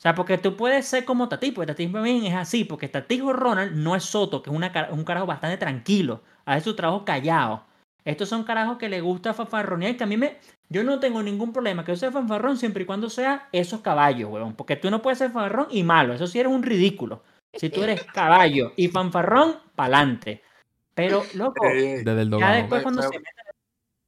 O 0.00 0.02
sea, 0.02 0.14
porque 0.14 0.38
tú 0.38 0.56
puedes 0.56 0.86
ser 0.86 1.04
como 1.04 1.28
Tati, 1.28 1.52
porque 1.52 1.66
Tati 1.66 1.86
también 1.88 2.24
es 2.24 2.34
así, 2.34 2.64
porque 2.64 2.88
Tati 2.88 3.20
o 3.20 3.34
Ronald 3.34 3.76
no 3.76 3.94
es 3.94 4.02
Soto, 4.02 4.42
que 4.42 4.48
es 4.48 4.56
una, 4.56 4.88
un 4.92 5.04
carajo 5.04 5.26
bastante 5.26 5.58
tranquilo, 5.58 6.22
hace 6.46 6.64
su 6.64 6.74
trabajo 6.74 7.04
callado. 7.04 7.66
Estos 8.06 8.30
son 8.30 8.44
carajos 8.44 8.78
que 8.78 8.88
le 8.88 9.02
gusta 9.02 9.34
fanfarronear 9.34 9.92
y 9.92 9.96
que 9.98 10.04
a 10.04 10.06
mí 10.06 10.16
me... 10.16 10.38
Yo 10.70 10.84
no 10.84 11.00
tengo 11.00 11.22
ningún 11.22 11.52
problema 11.52 11.84
que 11.84 11.92
yo 11.92 11.96
sea 11.96 12.10
fanfarrón 12.10 12.56
siempre 12.56 12.84
y 12.84 12.86
cuando 12.86 13.10
sea 13.10 13.50
esos 13.52 13.82
caballos, 13.82 14.30
weón. 14.30 14.54
Porque 14.54 14.76
tú 14.76 14.90
no 14.90 15.02
puedes 15.02 15.18
ser 15.18 15.32
fanfarrón 15.32 15.66
y 15.70 15.82
malo, 15.82 16.14
eso 16.14 16.26
sí 16.26 16.40
eres 16.40 16.50
un 16.50 16.62
ridículo. 16.62 17.22
Si 17.52 17.68
tú 17.68 17.82
eres 17.82 18.02
caballo 18.14 18.72
y 18.76 18.88
fanfarrón, 18.88 19.56
pa'lante. 19.76 20.42
Pero, 20.94 21.24
loco, 21.34 21.62
Desde 21.62 22.22
el 22.22 22.30
ya 22.38 22.52
después 22.52 22.82
cuando 22.82 23.02
se 23.02 23.18
mete... 23.18 23.30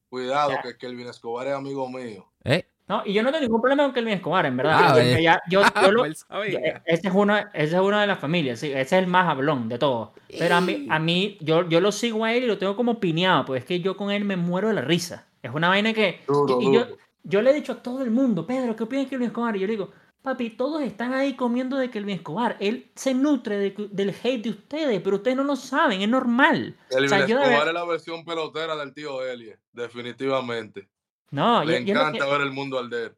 Cuidado, 0.08 0.54
que, 0.62 0.74
que 0.78 0.86
Elvin 0.86 1.08
Escobar 1.08 1.48
es 1.48 1.52
amigo 1.52 1.86
mío. 1.90 2.32
¿Eh? 2.44 2.66
No, 2.92 3.02
y 3.06 3.14
yo 3.14 3.22
no 3.22 3.30
tengo 3.30 3.40
ningún 3.40 3.62
problema 3.62 3.84
con 3.84 3.94
Kelvin 3.94 4.12
Escobar, 4.12 4.44
en 4.44 4.54
verdad. 4.54 4.78
Ah, 4.78 5.40
yo, 5.48 5.62
pues, 5.96 6.26
ese, 6.84 7.08
es 7.08 7.14
uno, 7.14 7.38
ese 7.38 7.74
es 7.76 7.80
uno 7.80 7.98
de 7.98 8.06
las 8.06 8.18
familias, 8.18 8.60
sí, 8.60 8.66
ese 8.66 8.80
es 8.80 8.92
el 8.92 9.06
más 9.06 9.30
hablón 9.30 9.70
de 9.70 9.78
todos. 9.78 10.10
Pero 10.28 10.56
a 10.56 10.60
mí, 10.60 10.86
a 10.90 10.98
mí 10.98 11.38
yo, 11.40 11.66
yo 11.66 11.80
lo 11.80 11.90
sigo 11.90 12.26
a 12.26 12.34
él 12.34 12.44
y 12.44 12.46
lo 12.46 12.58
tengo 12.58 12.76
como 12.76 13.00
pineado, 13.00 13.46
pues 13.46 13.62
es 13.62 13.66
que 13.66 13.80
yo 13.80 13.96
con 13.96 14.10
él 14.10 14.26
me 14.26 14.36
muero 14.36 14.68
de 14.68 14.74
la 14.74 14.82
risa. 14.82 15.26
Es 15.42 15.52
una 15.54 15.70
vaina 15.70 15.94
que... 15.94 16.20
y, 16.60 16.74
Yo, 16.74 16.86
yo, 17.22 17.40
le 17.40 17.52
he 17.52 17.54
dicho 17.54 17.72
a 17.72 17.82
todo 17.82 18.02
el 18.02 18.10
mundo, 18.10 18.46
Pedro, 18.46 18.76
¿qué 18.76 18.82
opinas 18.82 19.06
de 19.06 19.08
Kelvin 19.08 19.28
Escobar? 19.28 19.56
Y 19.56 19.60
yo 19.60 19.66
le 19.66 19.72
digo, 19.72 19.90
papi, 20.20 20.50
todos 20.50 20.82
están 20.82 21.14
ahí 21.14 21.34
comiendo 21.34 21.78
de 21.78 21.90
Kelvin 21.90 22.16
Escobar. 22.16 22.58
Él 22.60 22.90
se 22.94 23.14
nutre 23.14 23.74
del 23.90 24.14
hate 24.22 24.42
de 24.44 24.50
ustedes, 24.50 25.00
pero 25.00 25.16
ustedes 25.16 25.38
no 25.38 25.44
lo 25.44 25.56
saben, 25.56 26.02
es 26.02 26.08
normal. 26.10 26.76
Kelvin 26.90 27.10
Escobar 27.10 27.68
es 27.68 27.72
la 27.72 27.84
versión 27.86 28.22
pelotera 28.26 28.76
del 28.76 28.92
tío 28.92 29.24
Elie, 29.24 29.56
definitivamente. 29.72 30.90
No, 31.32 31.64
Le 31.64 31.78
encanta 31.78 32.26
ver 32.26 32.42
el 32.42 32.52
mundo 32.52 32.78
al 32.78 32.90
de 32.90 33.10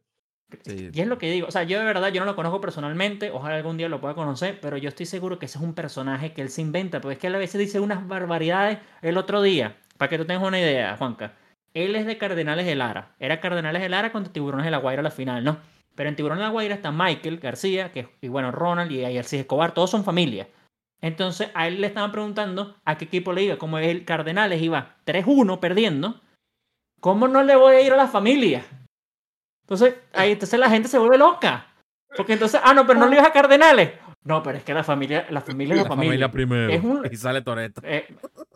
Y 0.65 1.01
es 1.01 1.07
lo 1.07 1.17
que 1.17 1.29
digo, 1.29 1.47
o 1.47 1.51
sea, 1.51 1.63
yo 1.63 1.77
de 1.77 1.85
verdad, 1.85 2.13
yo 2.13 2.21
no 2.21 2.25
lo 2.25 2.35
conozco 2.35 2.61
personalmente, 2.61 3.29
ojalá 3.29 3.57
algún 3.57 3.75
día 3.75 3.89
lo 3.89 3.99
pueda 3.99 4.15
conocer, 4.15 4.59
pero 4.61 4.77
yo 4.77 4.87
estoy 4.87 5.05
seguro 5.05 5.37
que 5.37 5.47
ese 5.47 5.57
es 5.57 5.63
un 5.63 5.73
personaje 5.73 6.33
que 6.33 6.41
él 6.41 6.49
se 6.49 6.61
inventa, 6.61 7.01
porque 7.01 7.13
es 7.15 7.19
que 7.19 7.27
él 7.27 7.35
a 7.35 7.39
veces 7.39 7.59
dice 7.59 7.81
unas 7.81 8.07
barbaridades 8.07 8.79
el 9.01 9.17
otro 9.17 9.41
día, 9.41 9.77
para 9.97 10.09
que 10.09 10.17
tú 10.17 10.25
tengas 10.25 10.47
una 10.47 10.59
idea, 10.59 10.95
Juanca. 10.97 11.33
Él 11.73 11.93
es 11.97 12.05
de 12.05 12.17
Cardenales 12.17 12.65
de 12.65 12.75
Lara, 12.75 13.15
era 13.19 13.41
Cardenales 13.41 13.81
de 13.81 13.89
Lara 13.89 14.13
contra 14.13 14.31
Tiburones 14.31 14.63
de 14.63 14.71
la 14.71 14.77
Guaira 14.77 15.01
a 15.01 15.03
la 15.03 15.11
final, 15.11 15.43
¿no? 15.43 15.57
Pero 15.93 16.07
en 16.07 16.15
Tiburones 16.15 16.39
de 16.39 16.45
la 16.45 16.51
Guaira 16.51 16.75
está 16.75 16.91
Michael 16.91 17.39
García, 17.39 17.91
que, 17.91 18.07
y 18.21 18.29
bueno, 18.29 18.51
Ronald 18.51 18.93
y 18.93 19.03
Alcis 19.03 19.41
Escobar, 19.41 19.73
todos 19.73 19.91
son 19.91 20.05
familia. 20.05 20.47
Entonces 21.01 21.49
a 21.53 21.67
él 21.67 21.81
le 21.81 21.87
estaban 21.87 22.13
preguntando 22.13 22.77
a 22.85 22.97
qué 22.97 23.05
equipo 23.05 23.33
le 23.33 23.43
iba, 23.43 23.57
como 23.57 23.77
el 23.77 24.05
Cardenales 24.05 24.61
iba 24.61 24.95
3-1 25.05 25.59
perdiendo, 25.59 26.21
¿cómo 27.05 27.27
no 27.27 27.43
le 27.43 27.55
voy 27.55 27.75
a 27.75 27.81
ir 27.81 27.93
a 27.93 27.97
la 27.97 28.07
familia? 28.07 28.65
Entonces, 29.61 29.93
ahí 30.11 30.31
entonces 30.31 30.59
la 30.59 30.71
gente 30.71 30.87
se 30.87 30.97
vuelve 30.97 31.19
loca. 31.19 31.67
Porque 32.17 32.33
entonces, 32.33 32.59
ah, 32.63 32.73
no, 32.73 32.87
pero 32.87 32.99
no 32.99 33.07
le 33.07 33.17
ibas 33.17 33.27
a 33.27 33.31
Cardenales. 33.31 33.91
No, 34.23 34.41
pero 34.41 34.57
es 34.57 34.63
que 34.63 34.73
la 34.73 34.83
familia, 34.83 35.27
la 35.29 35.41
familia 35.41 35.75
es 35.75 35.83
la, 35.83 35.87
familia. 35.87 36.31
primero. 36.31 37.03
Y 37.05 37.15
sale 37.15 37.43
Toreto. 37.43 37.79
Eh, 37.83 38.07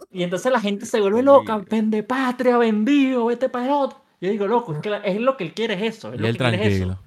y 0.09 0.23
entonces 0.23 0.51
la 0.51 0.59
gente 0.59 0.87
se 0.87 0.99
vuelve 0.99 1.21
loca. 1.21 1.61
Vende 1.69 2.01
patria, 2.01 2.57
vendido, 2.57 3.25
vete 3.25 3.49
para 3.49 3.65
el 3.65 3.71
otro. 3.71 4.01
Yo 4.19 4.31
digo, 4.31 4.47
loco, 4.47 4.73
es, 4.73 4.79
que 4.79 4.99
es 5.03 5.21
lo 5.21 5.37
que 5.37 5.43
él 5.43 5.53
quiere 5.53 5.75
es 5.75 5.97
eso. 5.97 6.11
Es 6.11 6.19
y 6.19 6.25
él 6.25 6.35
tranquilo. 6.35 6.99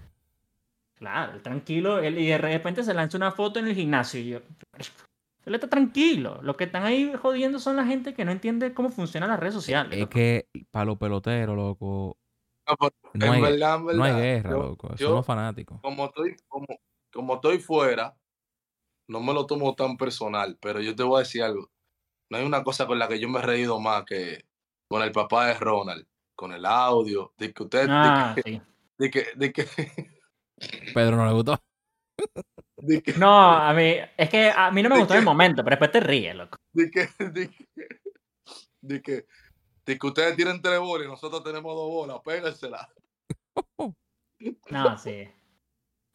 Claro, 0.95 1.41
tranquilo. 1.43 1.99
Él, 1.99 2.21
y 2.21 2.27
de 2.29 2.39
repente 2.39 2.85
se 2.85 2.95
lanza 2.95 3.17
una 3.17 3.33
foto 3.33 3.59
en 3.59 3.67
el 3.67 3.75
gimnasio. 3.75 4.21
Y 4.21 4.29
yo, 4.29 4.39
él 5.45 5.55
está 5.55 5.69
tranquilo. 5.69 6.41
Los 6.43 6.57
que 6.57 6.65
están 6.65 6.85
ahí 6.85 7.13
jodiendo 7.21 7.59
son 7.59 7.77
la 7.77 7.85
gente 7.85 8.15
que 8.15 8.25
no 8.25 8.31
entiende 8.31 8.75
cómo 8.75 8.91
funcionan 8.91 9.31
las 9.31 9.41
redes 9.41 9.55
sociales. 9.55 9.99
Es 9.99 10.09
que 10.09 10.49
para 10.71 10.85
los 10.85 10.99
peloteros, 10.99 11.57
loco. 11.57 12.19
No, 13.15 13.33
hay, 13.33 13.41
guerra, 14.15 14.51
loco. 14.51 14.97
son 14.97 15.15
los 15.15 15.27
fanáticos. 15.27 15.81
Como 15.83 16.07
estoy, 16.07 16.37
como, 16.47 16.67
como 17.13 17.35
estoy 17.35 17.59
fuera, 17.59 18.17
no 19.09 19.21
me 19.21 19.35
lo 19.35 19.47
tomo 19.47 19.75
tan 19.75 19.97
personal, 19.97 20.57
pero 20.61 20.81
yo 20.81 20.95
te 20.95 21.03
voy 21.03 21.17
a 21.17 21.25
decir 21.25 21.43
algo. 21.43 21.71
No 22.31 22.39
hay 22.39 22.45
una 22.45 22.63
cosa 22.63 22.87
con 22.87 22.99
la 22.99 23.09
que 23.09 23.19
yo 23.19 23.29
me 23.29 23.41
he 23.41 23.43
reído 23.43 23.81
más 23.81 24.05
que 24.05 24.47
con 24.89 25.03
el 25.03 25.11
papá 25.11 25.47
de 25.47 25.55
Ronald, 25.55 26.07
con 26.37 26.53
el 26.53 26.65
audio, 26.65 27.35
de 27.37 27.53
que 27.53 27.63
usted, 27.63 27.87
ah, 27.91 28.35
de, 28.37 28.43
que, 29.11 29.27
de, 29.35 29.53
que, 29.53 29.67
Pedro 30.95 31.17
no 31.17 31.27
le 31.27 31.33
gustó. 31.33 31.59
No, 33.19 33.53
a 33.53 33.73
mí, 33.73 33.97
es 34.17 34.29
que 34.29 34.51
a 34.51 34.71
mí 34.71 34.83
no 34.83 34.89
me 34.89 34.99
gustó 34.99 35.15
en 35.15 35.21
el 35.21 35.25
momento, 35.25 35.63
pero 35.63 35.75
después 35.75 35.93
te 35.93 36.01
ríes, 36.01 36.35
loco. 36.35 36.59
De 36.73 36.91
que, 36.91 37.09
de 37.25 37.49
que, 37.49 37.67
de 38.81 39.03
que, 39.03 39.27
de 39.87 39.99
que 39.99 40.07
ustedes 40.07 40.37
tienen 40.37 40.61
tres 40.61 40.79
bolas 40.81 41.07
y 41.07 41.11
nosotros 41.11 41.43
tenemos 41.45 41.75
dos 41.75 41.89
bolas, 41.89 42.21
péguensela. 42.25 42.89
No, 44.71 44.99
sí. 44.99 45.29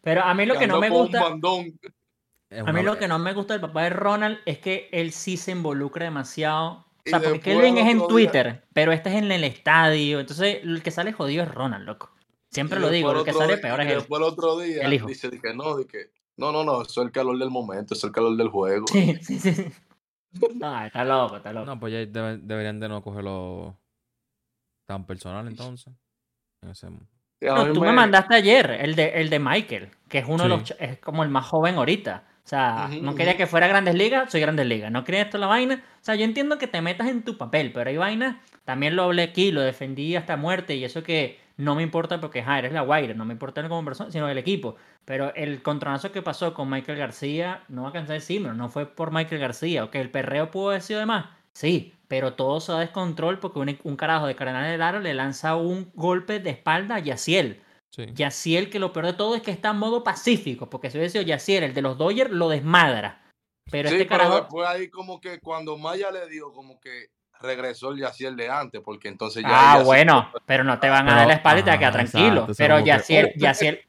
Pero 0.02 0.24
a 0.24 0.34
mí 0.34 0.46
lo 0.46 0.58
que, 0.58 0.68
no 0.68 0.80
me 0.80 0.90
gusta. 0.90 1.26
A 1.26 2.72
mí 2.72 2.82
lo 2.82 2.98
que 2.98 3.08
no 3.08 3.20
me 3.20 3.34
gusta 3.34 3.54
del 3.54 3.62
papá 3.62 3.84
de 3.84 3.90
Ronald 3.90 4.40
es 4.46 4.60
que 4.60 4.90
él 4.92 5.12
sí 5.12 5.38
se 5.38 5.52
involucra 5.52 6.06
demasiado. 6.06 6.86
O 7.06 7.10
sea, 7.10 7.22
porque 7.22 7.40
Kelvin 7.40 7.78
es 7.78 7.88
en 7.88 8.06
Twitter, 8.08 8.66
pero 8.74 8.92
este 8.92 9.10
es 9.10 9.16
en 9.16 9.32
el 9.32 9.44
estadio. 9.46 10.20
Entonces, 10.20 10.60
el 10.64 10.84
que 10.84 10.92
sale 10.92 11.14
jodido 11.14 11.44
es 11.44 11.54
Ronald, 11.54 11.86
loco. 11.86 12.12
Siempre 12.50 12.80
lo 12.80 12.90
digo, 12.90 13.12
el 13.12 13.24
que 13.24 13.34
sale 13.34 13.58
peor 13.58 13.82
es 13.82 13.88
él. 13.88 13.96
Después 13.96 14.22
el 14.22 14.28
otro 14.28 14.58
día 14.60 14.88
dice 14.88 15.30
que 15.30 15.54
no, 15.54 15.76
de 15.76 15.86
que 15.86 16.12
no, 16.38 16.52
no, 16.52 16.64
no, 16.64 16.82
eso 16.82 17.02
es 17.02 17.08
el 17.08 17.12
calor 17.12 17.38
del 17.38 17.50
momento, 17.50 17.94
es 17.94 18.04
el 18.04 18.12
calor 18.12 18.38
del 18.38 18.50
juego. 18.50 18.86
Sí, 18.88 19.18
sí, 19.22 19.40
sí. 19.40 19.66
No, 20.56 20.86
está 20.86 21.04
loco, 21.04 21.38
está 21.38 21.52
loco. 21.52 21.66
No, 21.66 21.80
pues 21.80 21.94
ya 21.94 22.06
deberían 22.06 22.80
de 22.80 22.90
no 22.90 23.02
cogerlo 23.02 23.78
tan 24.86 25.06
personal 25.06 25.48
entonces. 25.48 25.94
No, 27.42 27.74
tú 27.74 27.82
me... 27.82 27.92
mandaste 27.92 28.36
ayer 28.36 28.72
el 28.82 28.96
de, 28.96 29.10
el 29.10 29.30
de 29.30 29.40
Michael, 29.40 29.92
que 30.10 30.20
es 30.20 30.26
uno 30.28 30.44
de 30.44 30.50
los 30.50 30.74
es 30.80 31.00
como 31.00 31.24
el 31.24 31.30
más 31.30 31.46
joven 31.46 31.76
ahorita. 31.76 32.26
O 32.44 32.50
sea, 32.50 32.90
no 33.02 33.14
quería 33.14 33.36
que 33.36 33.46
fuera 33.46 33.68
Grandes 33.68 33.96
Ligas, 33.96 34.32
soy 34.32 34.40
Grandes 34.40 34.66
Ligas. 34.66 34.90
No 34.92 35.04
quería 35.04 35.24
esto 35.24 35.38
la 35.38 35.48
vaina. 35.48 35.84
O 36.00 36.04
sea, 36.04 36.16
yo 36.16 36.24
entiendo 36.24 36.58
que 36.58 36.68
te 36.68 36.82
metas 36.82 37.08
en 37.10 37.24
tu 37.24 37.38
papel, 37.38 37.74
pero 37.74 37.90
hay 37.90 37.98
vainas, 37.98 38.38
también 38.64 38.96
lo 38.96 39.04
hablé 39.04 39.24
aquí, 39.24 39.52
lo 39.52 39.62
defendí 39.62 40.16
hasta 40.16 40.38
muerte 40.38 40.76
y 40.76 40.86
eso 40.86 41.04
que 41.04 41.40
no 41.58 41.74
me 41.74 41.82
importa 41.82 42.22
porque, 42.22 42.44
ja, 42.44 42.60
eres 42.60 42.72
la 42.72 42.82
Guaira, 42.82 43.16
no 43.16 43.26
me 43.26 43.34
importa 43.34 43.68
como 43.68 43.84
persona, 43.84 44.12
sino 44.12 44.30
el 44.30 44.38
equipo. 44.38 44.76
Pero 45.06 45.34
el 45.34 45.64
contronazo 45.64 46.12
que 46.12 46.22
pasó 46.22 46.54
con 46.54 46.70
Michael 46.70 47.00
García, 47.00 47.64
no 47.68 47.84
va 47.84 47.90
a 47.90 47.94
cansar 47.94 48.10
de 48.10 48.14
decirlo, 48.16 48.54
no 48.54 48.70
fue 48.70 48.86
por 48.86 49.12
Michael 49.12 49.42
García. 49.42 49.84
O 49.84 49.92
que 49.92 50.00
el 50.00 50.12
perreo 50.12 50.52
pudo 50.52 50.70
haber 50.70 50.84
sido 50.84 51.00
de 51.00 51.08
más, 51.08 51.26
sí, 51.54 51.96
pero 52.08 52.36
todo 52.36 52.60
se 52.60 52.72
da 52.72 52.80
descontrol 52.80 53.40
porque 53.40 53.80
un, 53.84 53.96
carajo 53.96 54.28
de 54.28 54.36
Cardenal 54.36 54.72
de 54.72 54.78
Laro 54.78 55.00
le 55.00 55.16
lanza 55.16 55.56
un 55.56 55.92
golpe 55.96 56.40
de 56.40 56.52
espalda 56.52 56.96
a 56.96 57.00
Yaciel. 57.00 57.64
Sí. 57.90 58.06
Yaciel, 58.14 58.70
que 58.70 58.80
lo 58.80 58.94
peor 58.94 59.08
de 59.08 59.14
todo 59.14 59.36
es 59.36 59.42
que 59.42 59.52
está 59.52 59.72
en 59.72 59.78
modo 59.78 60.04
pacífico, 60.04 60.70
porque 60.70 60.92
si 60.92 60.98
hubiese 60.98 61.14
sido 61.14 61.24
Yaciel, 61.24 61.64
el 61.64 61.74
de 61.74 61.82
los 61.82 61.98
Dodgers, 61.98 62.30
lo 62.30 62.50
desmadra. 62.50 63.24
Pero 63.72 63.90
este 63.90 64.06
carajo. 64.06 64.30
Pero 64.30 64.42
después 64.44 64.68
ahí 64.68 64.90
como 64.90 65.20
que 65.20 65.40
cuando 65.40 65.78
Maya 65.78 66.12
le 66.12 66.28
dio 66.30 66.54
como 66.54 66.80
que 66.80 67.10
regresó 67.42 67.92
el 67.92 68.00
Yaciel 68.00 68.36
de 68.36 68.50
antes, 68.50 68.82
porque 68.82 69.08
entonces 69.08 69.44
ya. 69.44 69.74
Ah, 69.74 69.84
bueno, 69.84 70.32
pero 70.46 70.64
no 70.64 70.80
te 70.80 70.90
van 70.90 71.08
a 71.10 71.16
dar 71.16 71.28
la 71.28 71.34
espalda 71.34 71.60
y 71.60 71.64
te 71.64 71.78
quedas 71.78 71.94
tranquilo. 71.94 72.48
pero 72.58 72.80
Yaciel, 72.80 73.34
Yaciel, 73.36 73.82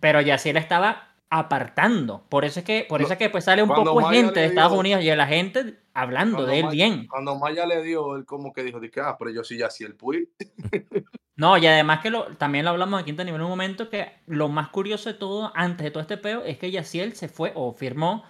pero 0.00 0.20
Yaciel 0.20 0.56
estaba 0.56 1.06
apartando. 1.28 2.24
Por 2.28 2.44
eso 2.44 2.60
es 2.60 2.66
que, 2.66 2.86
por 2.88 3.02
eso 3.02 3.12
es 3.12 3.18
que 3.18 3.24
después 3.24 3.44
sale 3.44 3.62
un 3.62 3.68
poco 3.68 4.02
gente 4.08 4.40
de 4.40 4.46
Estados 4.46 4.78
Unidos 4.78 5.02
y 5.02 5.14
la 5.14 5.26
gente 5.26 5.78
hablando 5.92 6.46
de 6.46 6.60
él 6.60 6.68
bien. 6.70 7.06
Cuando 7.08 7.36
Maya 7.36 7.66
le 7.66 7.82
dio, 7.82 8.16
él 8.16 8.24
como 8.24 8.52
que 8.52 8.62
dijo, 8.62 8.80
que, 8.80 9.00
ah, 9.00 9.16
pero 9.18 9.30
yo 9.30 9.42
sí 9.42 9.56
Yaciel 9.56 9.94
Puy. 9.94 10.28
no, 11.36 11.58
y 11.58 11.66
además 11.66 12.00
que 12.00 12.10
lo, 12.10 12.36
también 12.36 12.64
lo 12.64 12.70
hablamos 12.70 13.00
aquí 13.00 13.10
en 13.10 13.16
nivel 13.16 13.36
en 13.36 13.42
un 13.42 13.50
momento 13.50 13.90
que 13.90 14.12
lo 14.26 14.48
más 14.48 14.68
curioso 14.68 15.10
de 15.10 15.18
todo, 15.18 15.52
antes 15.54 15.84
de 15.84 15.90
todo 15.90 16.02
este 16.02 16.16
peo, 16.16 16.44
es 16.44 16.58
que 16.58 16.70
Yaciel 16.70 17.14
se 17.14 17.28
fue 17.28 17.52
o 17.54 17.72
firmó 17.72 18.24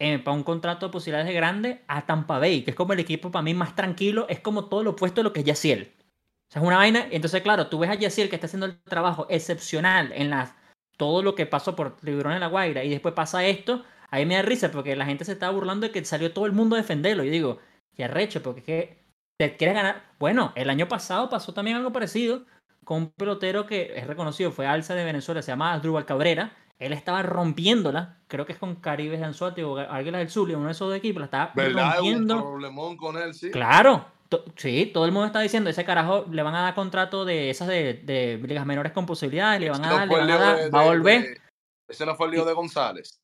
eh, 0.00 0.18
para 0.18 0.34
un 0.34 0.44
contrato 0.44 0.86
de 0.86 0.92
posibilidades 0.92 1.28
de 1.28 1.34
grande 1.34 1.84
a 1.86 2.06
Tampa 2.06 2.38
Bay, 2.38 2.62
que 2.62 2.70
es 2.70 2.76
como 2.76 2.94
el 2.94 3.00
equipo 3.00 3.30
para 3.30 3.42
mí 3.42 3.52
más 3.52 3.76
tranquilo, 3.76 4.24
es 4.30 4.40
como 4.40 4.64
todo 4.64 4.82
lo 4.82 4.92
opuesto 4.92 5.20
a 5.20 5.24
lo 5.24 5.34
que 5.34 5.40
es 5.40 5.46
Yaciel. 5.46 5.92
O 6.48 6.52
sea, 6.52 6.62
es 6.62 6.66
una 6.66 6.78
vaina. 6.78 7.06
Entonces, 7.10 7.42
claro, 7.42 7.66
tú 7.66 7.78
ves 7.78 7.90
a 7.90 7.94
Yaciel 7.96 8.30
que 8.30 8.36
está 8.36 8.46
haciendo 8.46 8.64
el 8.64 8.80
trabajo 8.82 9.26
excepcional 9.28 10.10
en 10.14 10.30
las, 10.30 10.54
todo 10.96 11.22
lo 11.22 11.34
que 11.34 11.44
pasó 11.44 11.76
por 11.76 11.96
Tiburón 11.96 12.32
en 12.32 12.40
la 12.40 12.46
Guaira 12.46 12.82
y 12.82 12.88
después 12.88 13.12
pasa 13.14 13.44
esto. 13.44 13.84
Ahí 14.10 14.24
me 14.24 14.36
da 14.36 14.42
risa 14.42 14.70
porque 14.70 14.96
la 14.96 15.04
gente 15.04 15.26
se 15.26 15.32
está 15.32 15.50
burlando 15.50 15.86
de 15.86 15.92
que 15.92 16.02
salió 16.06 16.32
todo 16.32 16.46
el 16.46 16.52
mundo 16.52 16.76
a 16.76 16.78
defenderlo. 16.78 17.22
Y 17.22 17.28
digo, 17.28 17.58
qué 17.94 18.04
arrecho, 18.04 18.42
porque 18.42 18.60
es 18.60 18.64
que 18.66 19.04
te 19.38 19.56
quieres 19.58 19.76
ganar. 19.76 20.14
Bueno, 20.18 20.54
el 20.56 20.70
año 20.70 20.88
pasado 20.88 21.28
pasó 21.28 21.52
también 21.52 21.76
algo 21.76 21.92
parecido 21.92 22.46
con 22.84 23.02
un 23.02 23.10
pelotero 23.10 23.66
que 23.66 23.92
es 23.96 24.06
reconocido, 24.06 24.50
fue 24.50 24.66
alza 24.66 24.94
de 24.94 25.04
Venezuela, 25.04 25.42
se 25.42 25.52
llama 25.52 25.78
Drubal 25.78 26.06
Cabrera 26.06 26.56
él 26.80 26.94
estaba 26.94 27.22
rompiéndola, 27.22 28.16
creo 28.26 28.46
que 28.46 28.54
es 28.54 28.58
con 28.58 28.76
Caribes 28.76 29.20
de 29.20 29.26
Anzuati 29.26 29.62
o 29.62 29.78
Águilas 29.78 30.20
del 30.20 30.30
Zulia, 30.30 30.56
uno 30.56 30.66
de 30.66 30.72
esos 30.72 30.94
equipos, 30.94 31.20
la 31.20 31.26
estaba 31.26 31.52
¿verdad? 31.54 31.96
rompiendo. 31.96 32.36
Un 32.36 32.42
problemón 32.42 32.96
con 32.96 33.18
él, 33.18 33.34
sí. 33.34 33.50
Claro, 33.50 34.06
sí, 34.56 34.90
todo 34.92 35.04
el 35.04 35.12
mundo 35.12 35.26
está 35.26 35.40
diciendo, 35.40 35.68
ese 35.68 35.84
carajo 35.84 36.24
le 36.30 36.42
van 36.42 36.54
a 36.54 36.62
dar 36.62 36.74
contrato 36.74 37.26
de 37.26 37.50
esas 37.50 37.68
de, 37.68 38.40
ligas 38.42 38.64
menores 38.64 38.92
con 38.92 39.04
posibilidades, 39.04 39.60
le 39.60 39.70
van 39.70 39.84
a 39.84 39.90
dar, 39.90 40.08
le 40.08 40.16
van 40.16 40.30
a 40.30 40.38
dar, 40.38 40.74
va 40.74 40.80
a 40.80 40.86
volver. 40.86 41.38
ese 41.86 42.06
no 42.06 42.16
fue 42.16 42.28
el 42.28 42.32
lío 42.32 42.46
de 42.46 42.54
González. 42.54 43.20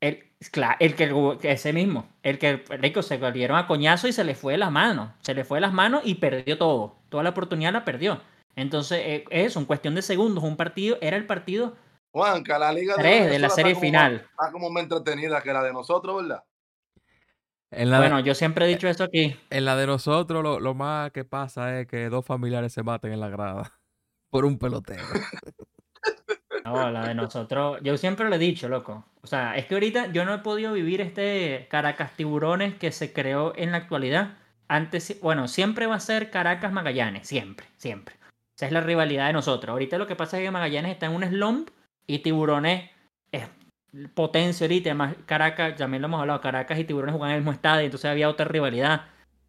El, 0.00 0.32
claro, 0.50 0.78
el 0.80 0.94
que 0.94 1.38
ese 1.52 1.74
mismo, 1.74 2.08
el 2.22 2.38
que 2.38 2.64
rico 2.70 3.02
se 3.02 3.18
dieron 3.32 3.58
a 3.58 3.66
coñazo 3.66 4.08
y 4.08 4.14
se 4.14 4.24
le 4.24 4.34
fue 4.34 4.54
de 4.54 4.58
las 4.58 4.72
manos, 4.72 5.10
se 5.20 5.34
le 5.34 5.44
fue 5.44 5.58
de 5.58 5.62
las 5.62 5.74
manos 5.74 6.00
y 6.06 6.14
perdió 6.14 6.56
todo, 6.56 6.96
toda 7.10 7.22
la 7.22 7.30
oportunidad 7.30 7.74
la 7.74 7.84
perdió. 7.84 8.22
Entonces, 8.56 9.02
eh, 9.04 9.24
es 9.28 9.54
en 9.56 9.66
cuestión 9.66 9.94
de 9.94 10.00
segundos, 10.00 10.42
un 10.42 10.56
partido, 10.56 10.96
era 11.02 11.18
el 11.18 11.26
partido 11.26 11.76
Juanca, 12.12 12.58
la 12.58 12.72
liga 12.72 12.96
de, 12.96 13.38
la 13.38 13.50
serie 13.50 13.74
final. 13.74 14.26
está 14.30 14.50
como 14.50 14.70
más 14.70 14.82
entretenida 14.82 15.40
que 15.42 15.52
la 15.52 15.62
de 15.62 15.72
nosotros, 15.72 16.22
¿verdad? 16.22 16.42
bueno, 17.70 18.18
yo 18.20 18.34
siempre 18.34 18.64
he 18.64 18.68
dicho 18.68 18.88
esto 18.88 19.04
aquí. 19.04 19.36
En 19.48 19.64
la 19.64 19.76
de 19.76 19.86
nosotros 19.86 20.42
lo, 20.42 20.58
lo, 20.58 20.74
más 20.74 21.12
que 21.12 21.24
pasa 21.24 21.78
es 21.78 21.86
que 21.86 22.08
dos 22.08 22.26
familiares 22.26 22.72
se 22.72 22.82
maten 22.82 23.12
en 23.12 23.20
la 23.20 23.28
grada 23.28 23.78
por 24.30 24.44
un 24.44 24.58
pelotero. 24.58 25.02
No, 26.64 26.90
la 26.90 27.08
de 27.08 27.14
nosotros, 27.14 27.78
yo 27.82 27.96
siempre 27.96 28.28
lo 28.28 28.34
he 28.34 28.38
dicho, 28.38 28.68
loco. 28.68 29.04
O 29.22 29.26
sea, 29.26 29.56
es 29.56 29.66
que 29.66 29.74
ahorita 29.74 30.12
yo 30.12 30.24
no 30.24 30.34
he 30.34 30.38
podido 30.38 30.72
vivir 30.72 31.00
este 31.00 31.66
Caracas 31.70 32.14
Tiburones 32.16 32.74
que 32.74 32.92
se 32.92 33.12
creó 33.12 33.54
en 33.56 33.72
la 33.72 33.78
actualidad. 33.78 34.36
Antes, 34.68 35.18
bueno, 35.20 35.48
siempre 35.48 35.86
va 35.86 35.96
a 35.96 36.00
ser 36.00 36.30
Caracas 36.30 36.70
Magallanes, 36.72 37.26
siempre, 37.26 37.66
siempre. 37.76 38.16
Esa 38.56 38.66
es 38.66 38.72
la 38.72 38.82
rivalidad 38.82 39.26
de 39.26 39.32
nosotros. 39.32 39.72
Ahorita 39.72 39.98
lo 39.98 40.06
que 40.06 40.16
pasa 40.16 40.38
es 40.38 40.44
que 40.44 40.50
Magallanes 40.50 40.92
está 40.92 41.06
en 41.06 41.12
un 41.12 41.24
slump 41.24 41.70
y 42.10 42.18
Tiburones 42.18 42.90
es 43.30 43.48
potencia 44.14 44.64
ahorita. 44.64 44.90
Además, 44.90 45.14
Caracas, 45.26 45.76
también 45.76 46.02
lo 46.02 46.08
hemos 46.08 46.20
hablado, 46.20 46.40
Caracas 46.40 46.78
y 46.78 46.84
Tiburones 46.84 47.14
juegan 47.14 47.30
en 47.30 47.36
el 47.36 47.42
mismo 47.42 47.52
estadio, 47.52 47.84
entonces 47.84 48.10
había 48.10 48.28
otra 48.28 48.46
rivalidad. 48.46 49.02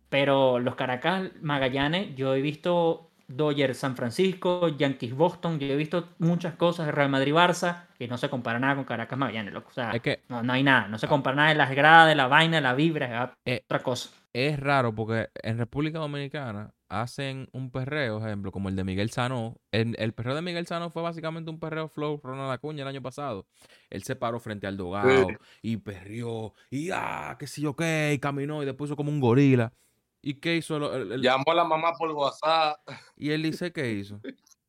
Pero 0.09 0.59
los 0.59 0.75
Caracas 0.75 1.31
Magallanes, 1.41 2.15
yo 2.15 2.35
he 2.35 2.41
visto 2.41 3.09
Dodgers 3.27 3.77
San 3.77 3.95
Francisco, 3.95 4.67
Yankees 4.67 5.15
Boston, 5.15 5.57
yo 5.57 5.67
he 5.67 5.75
visto 5.75 6.09
muchas 6.19 6.53
cosas 6.55 6.85
de 6.85 6.91
Real 6.91 7.09
Madrid 7.09 7.33
Barça 7.33 7.85
y 7.97 8.07
no 8.07 8.17
se 8.17 8.29
compara 8.29 8.59
nada 8.59 8.75
con 8.75 8.83
Caracas 8.83 9.17
Magallanes, 9.17 9.55
O 9.55 9.71
sea, 9.71 9.91
es 9.91 10.01
que, 10.01 10.19
no, 10.29 10.43
no, 10.43 10.53
hay 10.53 10.63
nada, 10.63 10.87
no 10.87 10.99
se 10.99 11.07
compara 11.07 11.35
nada 11.35 11.49
de 11.49 11.55
las 11.55 11.71
gradas, 11.71 12.09
de 12.09 12.15
la 12.15 12.27
vaina, 12.27 12.57
de 12.57 12.61
la 12.61 12.75
vibra, 12.75 13.35
es 13.45 13.55
eh, 13.55 13.61
otra 13.65 13.79
cosa. 13.79 14.09
Es 14.33 14.59
raro 14.59 14.93
porque 14.93 15.29
en 15.41 15.57
República 15.57 15.99
Dominicana 15.99 16.71
hacen 16.91 17.47
un 17.53 17.71
perreo, 17.71 18.19
ejemplo, 18.19 18.51
como 18.51 18.67
el 18.67 18.75
de 18.75 18.83
Miguel 18.83 19.09
Sano. 19.11 19.55
El, 19.71 19.95
el 19.97 20.13
perreo 20.13 20.35
de 20.35 20.41
Miguel 20.41 20.67
Sano 20.67 20.89
fue 20.89 21.01
básicamente 21.01 21.49
un 21.49 21.57
perreo 21.57 21.87
flow 21.87 22.19
Ronald 22.21 22.51
Acuña 22.51 22.81
el 22.81 22.87
año 22.89 23.01
pasado. 23.01 23.47
Él 23.89 24.03
se 24.03 24.17
paró 24.17 24.39
frente 24.39 24.67
al 24.67 24.75
dogado 24.75 25.27
y 25.61 25.77
perreó 25.77 26.53
y 26.69 26.89
ah, 26.91 27.37
qué 27.39 27.47
sé 27.47 27.61
yo 27.61 27.75
qué, 27.75 28.11
y 28.13 28.19
caminó 28.19 28.61
y 28.61 28.65
después 28.65 28.89
hizo 28.89 28.97
como 28.97 29.09
un 29.09 29.21
gorila. 29.21 29.73
¿Y 30.21 30.35
qué 30.35 30.57
hizo? 30.57 30.93
El, 30.93 31.21
Llamó 31.21 31.45
a 31.47 31.55
la 31.55 31.63
mamá 31.63 31.93
por 31.97 32.11
WhatsApp. 32.11 32.77
Y 33.15 33.31
él 33.31 33.41
dice, 33.43 33.71
¿qué 33.71 33.91
hizo? 33.91 34.19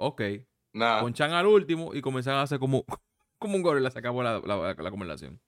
Ok. 0.00 0.22
Nada. 0.72 1.00
Ponchan 1.00 1.32
al 1.32 1.46
último 1.46 1.92
y 1.92 2.00
comenzaron 2.00 2.38
a 2.38 2.44
hacer 2.44 2.60
como, 2.60 2.84
como 3.38 3.56
un 3.56 3.62
gorila. 3.62 3.90
Se 3.90 3.98
acabó 3.98 4.22
la, 4.22 4.38
la, 4.38 4.90
conversación. 4.90 5.40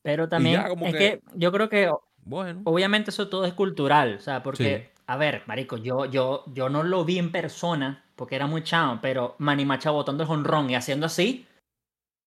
Pero 0.00 0.26
también 0.26 0.62
es 0.80 0.94
que... 0.94 1.20
yo 1.34 1.52
creo 1.52 1.68
que 1.68 1.90
bueno. 2.26 2.62
Obviamente 2.64 3.10
eso 3.10 3.28
todo 3.28 3.44
es 3.44 3.52
cultural, 3.52 4.16
o 4.16 4.20
sea, 4.20 4.42
porque 4.42 4.90
A 5.06 5.16
ver, 5.16 5.42
marico, 5.46 5.76
yo, 5.76 6.06
yo, 6.06 6.44
yo 6.52 6.68
no 6.68 6.82
lo 6.82 7.04
vi 7.04 7.18
en 7.18 7.30
persona 7.30 8.04
porque 8.16 8.34
era 8.34 8.46
muy 8.46 8.64
chavo, 8.64 8.98
pero 9.00 9.36
Manny 9.38 9.64
Machado 9.64 9.94
botando 9.94 10.24
el 10.24 10.28
jonrón 10.28 10.70
y 10.70 10.74
haciendo 10.74 11.06
así 11.06 11.46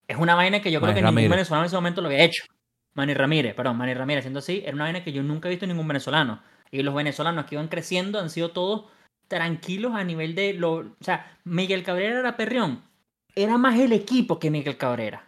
es 0.09 0.17
una 0.17 0.33
vaina 0.33 0.59
que 0.59 0.71
yo 0.71 0.81
creo 0.81 0.95
que 0.95 1.03
ningún 1.03 1.29
venezolano 1.29 1.63
en 1.63 1.67
ese 1.67 1.75
momento 1.75 2.01
lo 2.01 2.07
había 2.07 2.23
hecho. 2.23 2.43
Manny 2.95 3.13
Ramírez, 3.13 3.53
perdón, 3.53 3.77
Manny 3.77 3.93
Ramírez 3.93 4.21
haciendo 4.21 4.39
así, 4.39 4.63
era 4.65 4.73
una 4.73 4.85
vaina 4.85 5.03
que 5.03 5.11
yo 5.11 5.21
nunca 5.21 5.47
he 5.47 5.51
visto 5.51 5.65
en 5.65 5.69
ningún 5.69 5.87
venezolano. 5.87 6.41
Y 6.71 6.81
los 6.81 6.95
venezolanos 6.95 7.45
que 7.45 7.55
iban 7.55 7.67
creciendo 7.67 8.19
han 8.19 8.31
sido 8.31 8.49
todos 8.49 8.85
tranquilos 9.27 9.93
a 9.93 10.03
nivel 10.03 10.33
de 10.33 10.53
lo, 10.53 10.73
o 10.77 10.95
sea, 11.01 11.37
Miguel 11.43 11.83
Cabrera 11.83 12.19
era 12.19 12.37
perrión, 12.37 12.81
era 13.35 13.59
más 13.59 13.79
el 13.79 13.93
equipo 13.93 14.39
que 14.39 14.49
Miguel 14.49 14.77
Cabrera, 14.77 15.27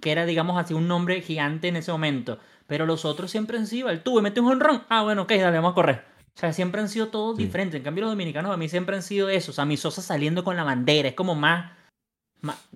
que 0.00 0.12
era 0.12 0.26
digamos 0.26 0.56
así 0.56 0.74
un 0.74 0.86
nombre 0.86 1.20
gigante 1.20 1.66
en 1.66 1.74
ese 1.74 1.90
momento, 1.90 2.38
pero 2.68 2.86
los 2.86 3.04
otros 3.04 3.32
siempre 3.32 3.58
han 3.58 3.66
sido 3.66 3.90
el 3.90 4.04
tuve, 4.04 4.22
mete 4.22 4.40
un 4.40 4.52
honrón, 4.52 4.84
ah 4.88 5.02
bueno, 5.02 5.22
ok, 5.22 5.32
dale, 5.32 5.56
vamos 5.56 5.72
a 5.72 5.74
correr. 5.74 6.09
O 6.34 6.38
sea, 6.40 6.52
siempre 6.52 6.80
han 6.80 6.88
sido 6.88 7.08
todos 7.08 7.36
diferentes. 7.36 7.76
En 7.76 7.82
cambio, 7.82 8.04
los 8.04 8.12
dominicanos 8.12 8.52
a 8.52 8.56
mí 8.56 8.68
siempre 8.68 8.96
han 8.96 9.02
sido 9.02 9.28
eso. 9.28 9.50
O 9.50 9.54
sea, 9.54 9.64
mi 9.64 9.76
Sosa 9.76 10.02
saliendo 10.02 10.44
con 10.44 10.56
la 10.56 10.64
bandera. 10.64 11.08
Es 11.08 11.14
como 11.14 11.34
más, 11.34 11.72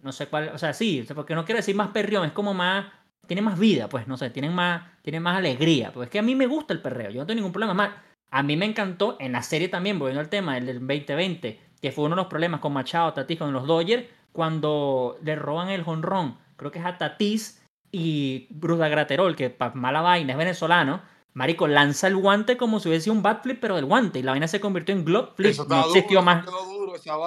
no 0.02 0.12
sé 0.12 0.26
cuál. 0.26 0.50
O 0.54 0.58
sea, 0.58 0.72
sí, 0.72 1.06
porque 1.14 1.34
no 1.34 1.44
quiero 1.44 1.58
decir 1.58 1.74
más 1.74 1.88
perrión. 1.88 2.26
Es 2.26 2.32
como 2.32 2.54
más. 2.54 2.86
Tiene 3.26 3.40
más 3.40 3.58
vida, 3.58 3.88
pues, 3.88 4.06
no 4.06 4.18
sé. 4.18 4.28
Tienen 4.30 4.54
más, 4.54 4.82
tienen 5.02 5.22
más 5.22 5.38
alegría. 5.38 5.92
Pues 5.92 6.08
es 6.08 6.10
que 6.10 6.18
a 6.18 6.22
mí 6.22 6.34
me 6.34 6.46
gusta 6.46 6.74
el 6.74 6.82
perreo. 6.82 7.10
Yo 7.10 7.20
no 7.20 7.26
tengo 7.26 7.36
ningún 7.36 7.52
problema. 7.52 7.72
Más, 7.72 7.90
a 8.30 8.42
mí 8.42 8.56
me 8.56 8.66
encantó 8.66 9.16
en 9.20 9.32
la 9.32 9.42
serie 9.42 9.68
también, 9.68 9.98
volviendo 9.98 10.20
al 10.20 10.28
tema 10.28 10.56
del 10.56 10.66
2020, 10.80 11.60
que 11.80 11.92
fue 11.92 12.04
uno 12.04 12.16
de 12.16 12.22
los 12.22 12.26
problemas 12.26 12.60
con 12.60 12.72
Machado, 12.72 13.14
Tatis, 13.14 13.38
con 13.38 13.52
los 13.52 13.66
Dodgers, 13.66 14.04
cuando 14.32 15.16
le 15.22 15.36
roban 15.36 15.68
el 15.68 15.84
jonrón. 15.84 16.36
Creo 16.56 16.70
que 16.70 16.80
es 16.80 16.84
a 16.84 16.98
Tatis 16.98 17.62
y 17.92 18.48
Bruce 18.50 18.88
Graterol, 18.88 19.36
que 19.36 19.50
para 19.50 19.74
mala 19.74 20.00
vaina 20.00 20.32
es 20.32 20.38
venezolano 20.38 21.00
Marico, 21.34 21.66
lanza 21.66 22.06
el 22.06 22.16
guante 22.16 22.56
como 22.56 22.78
si 22.78 22.88
hubiese 22.88 23.10
un 23.10 23.20
bat 23.20 23.42
flip, 23.42 23.58
pero 23.60 23.74
del 23.74 23.86
guante. 23.86 24.20
Y 24.20 24.22
la 24.22 24.30
vaina 24.30 24.46
se 24.46 24.60
convirtió 24.60 24.94
en 24.94 25.04
glove 25.04 25.30
flip. 25.34 25.50
Eso 25.50 25.66
no 25.68 25.80
existió 25.86 26.22
más. 26.22 26.46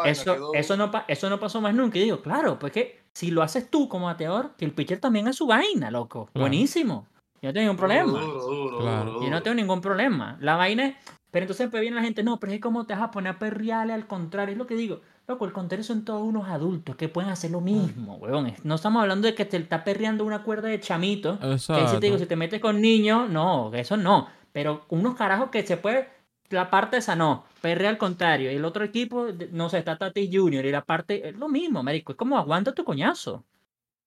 eso, 0.05 0.53
eso, 0.53 0.77
no, 0.77 0.91
eso 1.09 1.29
no 1.29 1.39
pasó 1.39 1.59
más 1.59 1.75
nunca. 1.75 1.99
Y 1.99 2.03
digo, 2.03 2.21
claro, 2.21 2.57
pues 2.57 2.71
que 2.71 3.01
si 3.13 3.31
lo 3.31 3.43
haces 3.43 3.69
tú 3.69 3.89
como 3.89 4.05
bateador, 4.05 4.55
que 4.57 4.63
el 4.63 4.71
pitcher 4.71 4.99
también 4.99 5.27
es 5.27 5.35
su 5.35 5.45
vaina, 5.45 5.91
loco. 5.91 6.29
Buenísimo. 6.33 7.05
Yo 7.41 7.49
no 7.49 7.53
tengo 7.53 7.65
ningún 7.65 7.77
problema. 7.77 8.21
Yo 8.21 9.29
no 9.29 9.43
tengo 9.43 9.55
ningún 9.55 9.81
problema. 9.81 10.37
La 10.39 10.55
vaina 10.55 10.87
es. 10.87 10.95
Pero 11.29 11.43
entonces 11.43 11.69
pues 11.69 11.81
viene 11.81 11.97
la 11.97 12.03
gente, 12.03 12.23
no, 12.23 12.39
pero 12.39 12.53
es 12.53 12.61
como 12.61 12.85
te 12.85 12.93
vas 12.93 13.03
a 13.03 13.11
poner 13.11 13.33
a 13.33 13.39
perrearle 13.39 13.93
al 13.93 14.07
contrario. 14.07 14.53
Es 14.53 14.57
lo 14.57 14.65
que 14.65 14.75
digo. 14.75 15.01
Loco, 15.27 15.45
el 15.45 15.51
contrario 15.51 15.83
son 15.83 16.05
todos 16.05 16.21
unos 16.21 16.47
adultos 16.47 16.95
que 16.95 17.09
pueden 17.09 17.29
hacer 17.29 17.51
lo 17.51 17.59
mismo, 17.59 18.15
weón. 18.15 18.53
No 18.63 18.75
estamos 18.75 19.01
hablando 19.01 19.27
de 19.27 19.35
que 19.35 19.43
te 19.43 19.57
está 19.57 19.83
perreando 19.83 20.23
una 20.23 20.41
cuerda 20.41 20.69
de 20.69 20.79
chamito. 20.79 21.37
Exacto. 21.41 21.83
Que 21.83 21.89
si 21.89 21.99
te 21.99 22.05
digo, 22.05 22.17
si 22.17 22.25
te 22.27 22.37
metes 22.37 22.61
con 22.61 22.79
niños, 22.79 23.29
no, 23.29 23.73
eso 23.73 23.97
no. 23.97 24.29
Pero 24.53 24.85
unos 24.87 25.15
carajos 25.15 25.49
que 25.49 25.67
se 25.67 25.75
puede. 25.75 26.09
La 26.49 26.69
parte 26.69 26.95
esa 26.95 27.13
no, 27.13 27.43
perre 27.59 27.89
al 27.89 27.97
contrario. 27.97 28.49
Y 28.49 28.55
el 28.55 28.63
otro 28.63 28.85
equipo, 28.85 29.27
no 29.51 29.67
sé, 29.67 29.79
está 29.79 29.97
Tati 29.97 30.29
Junior. 30.33 30.63
Y 30.63 30.71
la 30.71 30.85
parte, 30.85 31.27
es 31.27 31.35
lo 31.35 31.49
mismo, 31.49 31.83
marico. 31.83 32.13
Es 32.13 32.17
como 32.17 32.37
aguanta 32.37 32.73
tu 32.73 32.85
coñazo. 32.85 33.33
O 33.33 33.45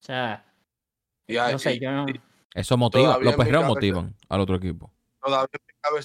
sea. 0.02 0.42
no 1.28 1.58
sé, 1.58 1.78
yo 1.78 1.92
no. 1.92 2.06
Eso 2.54 2.78
motiva, 2.78 3.18
los 3.18 3.36
perreos 3.36 3.66
motivan 3.66 4.14
al 4.30 4.40
otro 4.40 4.56
equipo. 4.56 4.90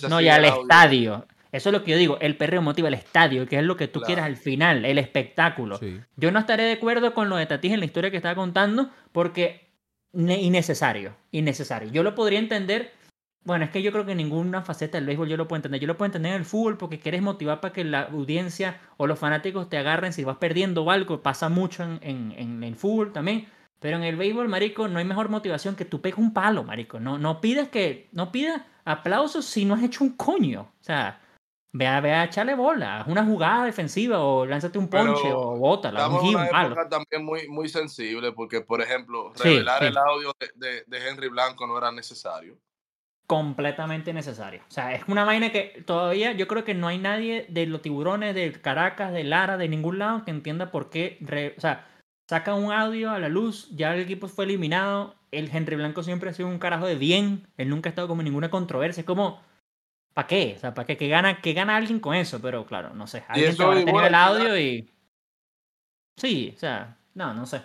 no, 0.10 0.20
y 0.20 0.28
al 0.28 0.44
estadio. 0.44 1.26
Eso 1.56 1.70
es 1.70 1.74
lo 1.74 1.84
que 1.84 1.92
yo 1.92 1.98
digo, 1.98 2.18
el 2.20 2.36
perreo 2.36 2.62
motiva 2.62 2.90
el 2.90 2.94
estadio, 2.94 3.48
que 3.48 3.58
es 3.58 3.64
lo 3.64 3.78
que 3.78 3.88
tú 3.88 4.02
quieras 4.02 4.26
al 4.26 4.36
final, 4.36 4.84
el 4.84 4.98
espectáculo. 4.98 5.80
Yo 6.18 6.32
no 6.32 6.40
estaré 6.40 6.64
de 6.64 6.74
acuerdo 6.74 7.14
con 7.14 7.30
lo 7.30 7.38
de 7.38 7.46
Tatis 7.46 7.72
en 7.72 7.80
la 7.80 7.86
historia 7.86 8.12
que 8.12 8.18
estaba 8.18 8.36
contando, 8.36 8.90
porque 9.12 9.70
innecesario, 10.14 11.16
innecesario. 11.32 11.90
Yo 11.92 12.04
lo 12.04 12.14
podría 12.14 12.40
entender, 12.40 12.92
bueno, 13.44 13.66
es 13.66 13.72
que 13.72 13.82
yo 13.82 13.92
creo 13.92 14.06
que 14.06 14.16
ninguna 14.16 14.64
faceta 14.64 14.98
del 14.98 15.08
béisbol 15.08 15.30
yo 15.30 15.38
lo 15.38 15.48
puedo 15.48 15.58
entender. 15.58 15.80
Yo 15.80 15.88
lo 15.88 15.98
puedo 15.98 16.08
entender 16.08 16.34
en 16.34 16.40
el 16.40 16.46
fútbol 16.46 16.78
porque 16.78 17.00
quieres 17.00 17.22
motivar 17.22 17.62
para 17.62 17.74
que 17.74 17.84
la 17.84 18.04
audiencia 18.04 18.82
o 18.98 19.08
los 19.08 19.20
fanáticos 19.20 19.70
te 19.70 19.78
agarren 19.78 20.14
si 20.14 20.24
vas 20.24 20.38
perdiendo 20.38 20.84
o 20.84 20.92
algo, 20.92 21.22
pasa 21.22 21.50
mucho 21.50 21.84
en, 21.84 22.34
en, 22.38 22.64
el 22.64 22.76
fútbol 22.76 23.14
también. 23.14 23.48
Pero 23.80 23.98
en 23.98 24.04
el 24.04 24.16
béisbol, 24.16 24.50
marico, 24.50 24.88
no 24.88 25.00
hay 25.00 25.06
mejor 25.06 25.30
motivación 25.30 25.76
que 25.76 25.86
tú 25.86 26.02
pegues 26.02 26.18
un 26.18 26.34
palo, 26.34 26.64
marico. 26.64 27.00
No, 27.00 27.18
no 27.18 27.40
pides 27.40 27.70
que, 27.70 28.10
no 28.14 28.32
pidas 28.32 28.62
aplausos 28.84 29.46
si 29.46 29.66
no 29.66 29.76
has 29.76 29.84
hecho 29.84 30.04
un 30.04 30.12
coño. 30.18 30.62
O 30.62 30.84
sea, 30.84 31.20
Ve 31.78 31.88
a, 31.88 32.00
ve 32.00 32.14
a 32.14 32.24
echarle 32.24 32.56
bola, 32.56 33.04
una 33.06 33.26
jugada 33.26 33.66
defensiva 33.66 34.20
o 34.20 34.46
lánzate 34.46 34.78
un 34.78 34.88
ponche 34.88 35.30
o 35.34 35.58
bótala. 35.58 36.08
Una 36.08 36.46
época 36.46 36.88
también 36.88 37.26
muy, 37.26 37.50
muy 37.50 37.68
sensible 37.68 38.32
porque, 38.32 38.62
por 38.62 38.82
ejemplo, 38.82 39.34
revelar 39.34 39.84
el 39.84 39.98
audio 39.98 40.34
de, 40.56 40.86
de, 40.88 41.10
Henry 41.10 41.28
Blanco 41.28 41.68
no 41.68 41.78
era 41.78 41.92
necesario. 41.92 42.58
Completamente 43.28 44.14
necesario. 44.14 44.62
O 44.70 44.72
sea, 44.72 44.94
es 44.94 45.04
una 45.10 45.26
vaina 45.26 45.52
que 45.52 45.84
todavía 45.86 46.32
yo 46.32 46.48
creo 46.48 46.64
que 46.64 46.76
no 46.76 46.88
hay 46.88 46.98
nadie 46.98 47.46
de 47.50 47.66
los 47.66 47.82
tiburones, 47.82 48.34
de 48.36 48.54
Caracas, 48.54 49.12
de 49.12 49.26
Lara, 49.26 49.58
de 49.58 49.68
ningún 49.68 50.00
lado 50.00 50.24
que 50.24 50.32
entienda 50.32 50.72
por 50.72 50.90
qué. 50.90 51.20
o 51.58 51.60
sea, 51.60 51.90
saca 52.30 52.54
un 52.54 52.72
audio 52.72 53.12
a 53.12 53.20
la 53.20 53.28
luz, 53.28 53.68
ya 53.76 53.94
el 53.94 54.00
equipo 54.00 54.30
fue 54.30 54.46
eliminado. 54.46 55.16
El 55.32 55.54
Henry 55.54 55.76
Blanco 55.76 56.04
siempre 56.04 56.30
ha 56.30 56.34
sido 56.34 56.48
un 56.48 56.58
carajo 56.58 56.86
de 56.86 56.96
bien. 56.96 57.50
Él 57.58 57.68
nunca 57.68 57.90
ha 57.90 57.92
estado 57.92 58.08
como 58.08 58.22
en 58.22 58.26
ninguna 58.26 58.50
controversia. 58.50 59.02
Es 59.02 59.06
como 59.06 59.42
¿Para 60.16 60.28
qué? 60.28 60.54
O 60.56 60.60
sea, 60.60 60.74
¿para 60.74 60.88
qué? 60.88 60.96
Que 60.96 61.10
gana, 61.10 61.42
que 61.42 61.52
gana 61.52 61.76
alguien 61.76 62.00
con 62.00 62.16
eso, 62.16 62.40
pero 62.42 62.66
claro, 62.66 62.94
no 62.94 63.06
sé. 63.06 63.26
Alguien 63.28 63.54
que 63.54 63.64
habrá 63.64 63.84
tenido 63.84 64.06
el 64.06 64.16
audio 64.16 64.58
y. 64.58 64.90
Sí, 66.16 66.54
o 66.56 66.58
sea, 66.58 66.98
no, 67.16 67.34
no 67.34 67.46
sé. 67.46 67.62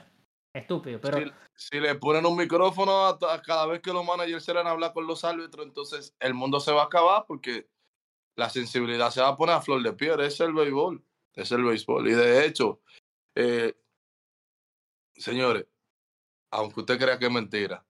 Estúpido, 0.53 1.01
pero. 1.01 1.33
Si, 1.55 1.79
le 1.79 1.95
ponen 1.95 2.27
un 2.27 2.37
micrófono 2.37 3.07
a, 3.07 3.19
cada 3.43 3.67
vez 3.67 3.81
que 3.81 3.93
los 3.93 4.05
managers 4.05 4.45
se 4.45 4.53
van 4.53 4.67
a 4.67 4.71
hablar 4.71 4.93
con 4.93 5.07
los 5.07 5.23
árbitros, 5.23 5.65
entonces 5.65 6.17
el 6.19 6.35
mundo 6.35 6.59
se 6.59 6.73
va 6.73 6.83
a 6.83 6.87
acabar 6.87 7.25
porque 7.29 7.69
la 8.35 8.51
sensibilidad 8.51 9.13
se 9.13 9.21
va 9.21 9.29
a 9.29 9.37
poner 9.37 9.55
a 9.55 9.63
flor 9.63 9.81
de 9.85 9.93
piel. 9.93 10.19
Es 10.19 10.41
el 10.41 10.53
béisbol. 10.53 11.05
Es 11.35 11.53
el 11.53 11.63
béisbol. 11.63 12.09
Y 12.09 12.15
de 12.15 12.47
hecho, 12.47 12.81
eh, 13.37 13.79
señores, 15.15 15.67
aunque 16.51 16.81
usted 16.81 16.99
crea 16.99 17.17
que 17.17 17.27
es 17.27 17.33
mentira, 17.33 17.87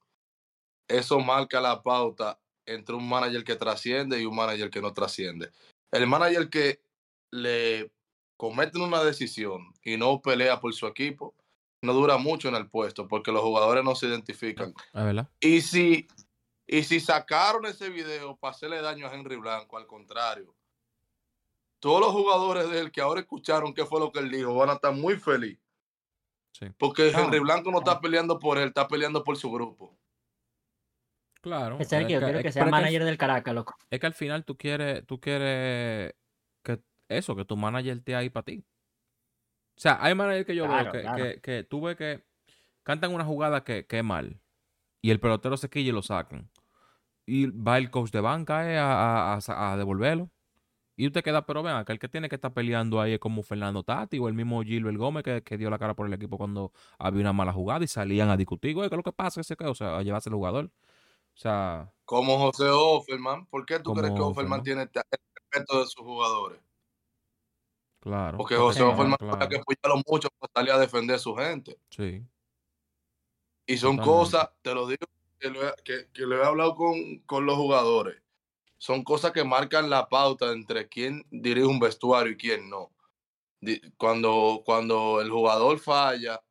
eso 0.87 1.19
marca 1.19 1.62
la 1.62 1.82
pauta 1.82 2.39
entre 2.74 2.94
un 2.94 3.09
manager 3.09 3.44
que 3.44 3.56
trasciende 3.56 4.20
y 4.20 4.24
un 4.24 4.34
manager 4.34 4.70
que 4.70 4.80
no 4.80 4.92
trasciende. 4.92 5.51
El 5.90 6.06
manager 6.06 6.48
que 6.48 6.82
le 7.32 7.92
cometen 8.36 8.82
una 8.82 9.02
decisión 9.02 9.72
y 9.82 9.97
no 9.97 10.20
pelea 10.20 10.60
por 10.60 10.72
su 10.72 10.86
equipo, 10.86 11.34
no 11.82 11.92
dura 11.92 12.16
mucho 12.16 12.48
en 12.48 12.55
el 12.55 12.68
puesto 12.68 13.09
porque 13.09 13.32
los 13.32 13.42
jugadores 13.42 13.84
no 13.84 13.94
se 13.94 14.06
identifican. 14.06 14.74
Ah, 14.92 15.28
y 15.40 15.60
si, 15.60 16.09
y 16.66 16.82
si 16.84 17.01
sacaron 17.01 17.66
ese 17.66 17.90
video 17.90 18.36
para 18.36 18.52
hacerle 18.52 18.80
daño 18.80 19.06
a 19.06 19.14
Henry 19.14 19.36
Blanco, 19.36 19.76
al 19.76 19.86
contrario, 19.86 20.55
todos 21.80 22.01
los 22.01 22.12
jugadores 22.12 22.70
de 22.70 22.80
él 22.80 22.92
que 22.92 23.01
ahora 23.01 23.20
escucharon 23.20 23.74
qué 23.74 23.84
fue 23.84 24.01
lo 24.01 24.12
que 24.12 24.20
él 24.20 24.30
dijo 24.30 24.55
van 24.55 24.70
a 24.70 24.74
estar 24.74 24.92
muy 24.92 25.18
felices. 25.18 25.64
Porque 26.78 27.09
Henry 27.09 27.38
Blanco 27.38 27.70
no 27.70 27.78
está 27.78 28.01
peleando 28.01 28.38
por 28.38 28.59
él, 28.59 28.68
está 28.68 28.86
peleando 28.86 29.24
por 29.24 29.36
su 29.36 29.51
grupo. 29.51 29.97
Claro. 31.40 31.78
Es 31.80 31.88
que 31.88 32.00
yo 32.08 32.20
quiero 32.20 32.42
que 32.42 32.52
sea 32.52 32.66
manager 32.66 33.04
del 33.04 33.16
Caracas, 33.16 33.54
loco. 33.54 33.76
Es 33.90 33.98
que 33.98 34.06
al 34.06 34.14
final 34.14 34.44
tú 34.44 34.56
quieres, 34.56 35.06
tú 35.06 35.20
quieres 35.20 36.14
que 36.62 36.80
eso, 37.08 37.34
que 37.34 37.44
tu 37.44 37.56
manager 37.56 37.96
esté 37.96 38.14
ahí 38.14 38.30
para 38.30 38.44
ti. 38.44 38.64
O 39.76 39.80
sea, 39.80 39.98
hay 40.00 40.14
managers 40.14 40.46
que 40.46 40.54
yo 40.54 40.68
veo 40.68 40.92
que, 40.92 41.06
que, 41.16 41.40
que, 41.40 41.64
tú 41.64 41.80
ves 41.80 41.96
que 41.96 42.22
cantan 42.82 43.14
una 43.14 43.24
jugada 43.24 43.64
que, 43.64 43.86
que 43.86 43.98
es 43.98 44.04
mal 44.04 44.38
y 45.02 45.10
el 45.10 45.20
pelotero 45.20 45.56
se 45.56 45.70
quilla 45.70 45.90
y 45.90 45.92
lo 45.92 46.02
sacan. 46.02 46.50
Y 47.26 47.46
va 47.46 47.78
el 47.78 47.90
coach 47.90 48.10
de 48.10 48.20
banca 48.20 48.70
eh, 48.70 48.78
a, 48.78 49.34
a, 49.34 49.72
a, 49.72 49.76
devolverlo. 49.76 50.30
Y 50.96 51.06
usted 51.06 51.22
queda, 51.24 51.46
pero 51.46 51.62
vean, 51.62 51.84
que 51.84 51.92
el 51.92 51.98
que 51.98 52.08
tiene 52.08 52.28
que 52.28 52.34
estar 52.34 52.52
peleando 52.52 53.00
ahí 53.00 53.14
es 53.14 53.20
como 53.20 53.42
Fernando 53.42 53.82
Tati 53.82 54.18
o 54.18 54.28
el 54.28 54.34
mismo 54.34 54.62
Gilbert 54.62 54.98
Gómez 54.98 55.24
que, 55.24 55.42
que, 55.42 55.56
dio 55.56 55.70
la 55.70 55.78
cara 55.78 55.94
por 55.94 56.06
el 56.06 56.12
equipo 56.12 56.36
cuando 56.36 56.72
había 56.98 57.22
una 57.22 57.32
mala 57.32 57.52
jugada 57.52 57.84
y 57.84 57.88
salían 57.88 58.28
a 58.28 58.36
discutir, 58.36 58.74
güey, 58.74 58.90
¿qué 58.90 58.94
es 58.94 58.98
lo 58.98 59.02
que 59.02 59.12
pasa? 59.12 59.40
O 59.40 59.74
sea, 59.74 59.96
a 59.96 60.02
llevarse 60.02 60.28
el 60.28 60.34
jugador. 60.34 60.70
O 61.40 61.42
sea. 61.42 61.90
Como 62.04 62.38
José 62.38 62.68
Offerman. 62.68 63.46
¿Por 63.46 63.64
qué 63.64 63.78
tú 63.78 63.94
crees 63.94 64.12
que 64.12 64.20
Offerman 64.20 64.62
tiene 64.62 64.82
el 64.82 64.90
respeto 64.92 65.80
de 65.80 65.86
sus 65.86 66.04
jugadores? 66.04 66.60
Claro. 67.98 68.36
Porque 68.36 68.56
José 68.56 68.82
Offerman 68.82 69.16
claro. 69.16 69.48
que 69.48 69.56
apoyarlo 69.56 70.02
mucho 70.06 70.28
para 70.38 70.52
salir 70.54 70.72
a 70.72 70.78
defender 70.78 71.16
a 71.16 71.18
su 71.18 71.34
gente. 71.34 71.78
Sí. 71.88 72.22
Y 73.66 73.78
son 73.78 73.96
cosas, 73.96 74.50
te 74.60 74.74
lo 74.74 74.86
digo, 74.86 75.06
que 75.38 75.48
lo, 75.48 75.66
he, 75.66 75.74
que, 75.82 76.08
he 76.14 76.44
hablado 76.44 76.74
con, 76.74 77.20
con 77.20 77.46
los 77.46 77.56
jugadores. 77.56 78.20
Son 78.76 79.02
cosas 79.02 79.32
que 79.32 79.44
marcan 79.44 79.88
la 79.88 80.08
pauta 80.10 80.52
entre 80.52 80.88
quién 80.88 81.24
dirige 81.30 81.66
un 81.66 81.80
vestuario 81.80 82.32
y 82.32 82.36
quién 82.36 82.68
no. 82.68 82.92
Cuando, 83.96 84.62
cuando 84.64 85.22
el 85.22 85.30
jugador 85.30 85.78
falla, 85.78 86.42